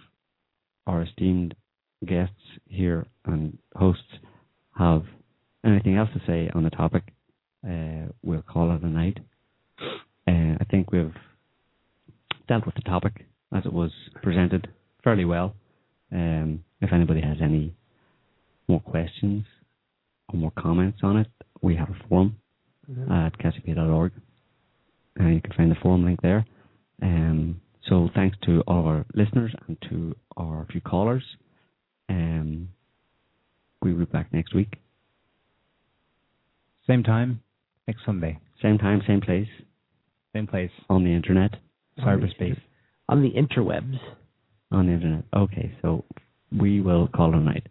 our 0.88 1.02
esteemed 1.02 1.54
guests 2.06 2.34
here 2.66 3.06
and 3.26 3.58
hosts 3.76 4.02
have 4.76 5.02
anything 5.64 5.96
else 5.96 6.08
to 6.14 6.20
say 6.26 6.50
on 6.54 6.64
the 6.64 6.70
topic, 6.70 7.02
uh, 7.68 8.10
we'll 8.22 8.42
call 8.42 8.74
it 8.74 8.82
a 8.82 8.88
night. 8.88 9.18
Uh, 10.26 10.56
I 10.60 10.64
think 10.70 10.90
we've 10.90 11.14
dealt 12.48 12.64
with 12.66 12.74
the 12.74 12.82
topic 12.82 13.26
as 13.54 13.64
it 13.66 13.72
was 13.72 13.90
presented 14.22 14.68
fairly 15.04 15.24
well. 15.24 15.54
Um, 16.10 16.64
if 16.80 16.92
anybody 16.92 17.20
has 17.20 17.36
any 17.42 17.74
more 18.66 18.80
questions 18.80 19.44
or 20.32 20.38
more 20.38 20.52
comments 20.58 21.00
on 21.02 21.18
it, 21.18 21.28
we 21.60 21.76
have 21.76 21.90
a 21.90 22.08
forum 22.08 22.36
at 23.10 23.38
cassiopaea.org. 23.38 24.12
And 25.16 25.34
you 25.34 25.40
can 25.40 25.52
find 25.52 25.70
the 25.70 25.76
forum 25.82 26.04
link 26.04 26.22
there. 26.22 26.46
Um, 27.02 27.60
so 27.88 28.08
thanks 28.14 28.36
to 28.44 28.62
all 28.66 28.80
of 28.80 28.86
our 28.86 29.06
listeners 29.14 29.54
and 29.66 29.76
to 29.88 30.14
our 30.36 30.66
few 30.70 30.80
callers. 30.80 31.22
Um, 32.08 32.68
we'll 33.82 33.94
be 33.96 34.04
back 34.04 34.32
next 34.32 34.54
week. 34.54 34.74
Same 36.86 37.02
time, 37.02 37.42
next 37.86 38.04
Sunday. 38.04 38.38
Same 38.62 38.78
time, 38.78 39.02
same 39.06 39.20
place, 39.20 39.48
Same 40.32 40.46
place. 40.46 40.70
on 40.88 41.04
the 41.04 41.10
internet. 41.12 41.52
Cyberspace. 41.98 42.58
On 43.08 43.22
the 43.22 43.30
interwebs. 43.30 43.98
On 44.70 44.86
the 44.86 44.92
internet. 44.92 45.24
Okay, 45.34 45.74
so 45.82 46.04
we 46.56 46.80
will 46.80 47.08
call 47.08 47.32
it 47.34 47.36
a 47.36 47.40
night. 47.40 47.66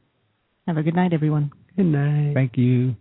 Have 0.68 0.78
a 0.78 0.84
good 0.84 0.96
night, 0.96 1.14
everyone. 1.14 1.52
Good 1.76 1.86
night. 1.86 2.34
Thank 2.34 2.58
you. 2.58 2.96